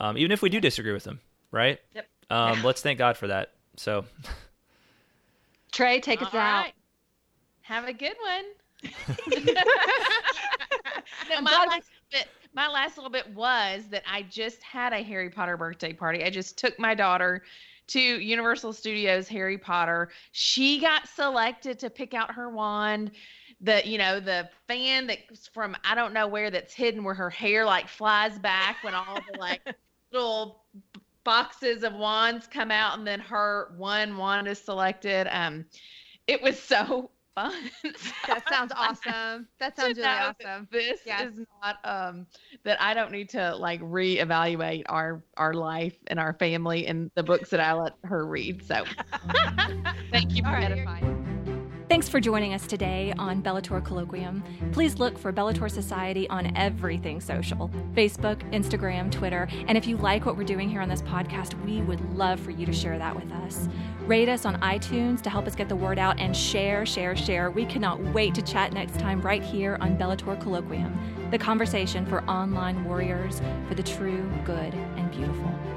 um, 0.00 0.18
even 0.18 0.32
if 0.32 0.42
we 0.42 0.48
do 0.48 0.60
disagree 0.60 0.92
with 0.92 1.04
them. 1.04 1.20
Right? 1.52 1.78
Yep. 1.94 2.08
Um, 2.30 2.62
let's 2.64 2.80
thank 2.82 2.98
God 2.98 3.16
for 3.16 3.28
that. 3.28 3.52
So 3.76 4.04
Trey, 5.70 6.00
take 6.00 6.20
us 6.22 6.28
All 6.32 6.40
out. 6.40 6.66
Have 7.62 7.86
a 7.86 7.92
good 7.92 8.16
one. 8.20 8.44
no, 11.30 11.40
my 11.40 11.66
last 11.68 11.90
bit, 12.10 12.28
my 12.54 12.68
last 12.68 12.96
little 12.96 13.10
bit 13.10 13.32
was 13.34 13.84
that 13.90 14.02
I 14.10 14.22
just 14.22 14.62
had 14.62 14.92
a 14.92 15.02
Harry 15.02 15.30
Potter 15.30 15.56
birthday 15.56 15.92
party. 15.92 16.24
I 16.24 16.30
just 16.30 16.58
took 16.58 16.78
my 16.78 16.94
daughter 16.94 17.42
to 17.92 18.00
Universal 18.00 18.72
Studios 18.72 19.28
Harry 19.28 19.58
Potter. 19.58 20.10
She 20.32 20.80
got 20.80 21.08
selected 21.08 21.78
to 21.80 21.90
pick 21.90 22.14
out 22.14 22.34
her 22.34 22.48
wand. 22.48 23.12
The 23.60 23.86
you 23.86 23.98
know 23.98 24.18
the 24.18 24.48
fan 24.66 25.06
that's 25.06 25.46
from 25.48 25.76
I 25.84 25.94
don't 25.94 26.12
know 26.12 26.26
where 26.26 26.50
that's 26.50 26.74
hidden 26.74 27.04
where 27.04 27.14
her 27.14 27.30
hair 27.30 27.64
like 27.64 27.88
flies 27.88 28.38
back 28.38 28.82
when 28.82 28.94
all 28.94 29.18
the 29.30 29.38
like 29.38 29.60
little 30.12 30.64
boxes 31.24 31.84
of 31.84 31.94
wands 31.94 32.46
come 32.46 32.70
out 32.70 32.98
and 32.98 33.06
then 33.06 33.20
her 33.20 33.72
one 33.76 34.16
wand 34.16 34.48
is 34.48 34.58
selected. 34.58 35.28
Um, 35.30 35.64
it 36.26 36.42
was 36.42 36.58
so 36.58 37.10
fun. 37.34 37.70
That 38.26 38.48
sounds 38.48 38.72
awesome. 38.76 39.48
That 39.58 39.76
sounds 39.76 39.98
really 39.98 40.18
that 40.18 40.18
awesome. 40.18 40.68
This 40.70 41.00
Yes. 41.04 41.28
is 41.32 41.40
not 41.62 41.78
um 41.84 42.26
that 42.64 42.80
I 42.80 42.94
don't 42.94 43.12
need 43.12 43.28
to 43.30 43.54
like 43.56 43.80
reevaluate 43.80 44.84
our 44.86 45.24
our 45.36 45.54
life 45.54 45.98
and 46.06 46.18
our 46.20 46.32
family 46.34 46.86
and 46.86 47.10
the 47.14 47.22
books 47.22 47.50
that 47.50 47.60
I 47.60 47.72
let 47.74 47.94
her 48.04 48.26
read. 48.26 48.62
So 48.62 48.86
thank 50.12 50.34
you 50.34 50.42
for 50.44 50.50
All 50.50 50.52
right. 50.52 51.11
Thanks 51.92 52.08
for 52.08 52.20
joining 52.20 52.54
us 52.54 52.66
today 52.66 53.12
on 53.18 53.42
Bellator 53.42 53.82
Colloquium. 53.82 54.40
Please 54.72 54.98
look 54.98 55.18
for 55.18 55.30
Bellator 55.30 55.70
Society 55.70 56.26
on 56.30 56.56
everything 56.56 57.20
social 57.20 57.70
Facebook, 57.92 58.40
Instagram, 58.50 59.12
Twitter. 59.12 59.46
And 59.68 59.76
if 59.76 59.86
you 59.86 59.98
like 59.98 60.24
what 60.24 60.38
we're 60.38 60.44
doing 60.44 60.70
here 60.70 60.80
on 60.80 60.88
this 60.88 61.02
podcast, 61.02 61.52
we 61.66 61.82
would 61.82 62.00
love 62.16 62.40
for 62.40 62.50
you 62.50 62.64
to 62.64 62.72
share 62.72 62.96
that 62.96 63.14
with 63.14 63.30
us. 63.30 63.68
Rate 64.06 64.30
us 64.30 64.46
on 64.46 64.58
iTunes 64.62 65.20
to 65.20 65.28
help 65.28 65.46
us 65.46 65.54
get 65.54 65.68
the 65.68 65.76
word 65.76 65.98
out 65.98 66.18
and 66.18 66.34
share, 66.34 66.86
share, 66.86 67.14
share. 67.14 67.50
We 67.50 67.66
cannot 67.66 68.02
wait 68.14 68.34
to 68.36 68.42
chat 68.42 68.72
next 68.72 68.98
time 68.98 69.20
right 69.20 69.42
here 69.42 69.76
on 69.82 69.98
Bellator 69.98 70.42
Colloquium, 70.42 71.30
the 71.30 71.36
conversation 71.36 72.06
for 72.06 72.24
online 72.24 72.86
warriors 72.86 73.42
for 73.68 73.74
the 73.74 73.82
true, 73.82 74.32
good, 74.46 74.72
and 74.72 75.10
beautiful. 75.10 75.71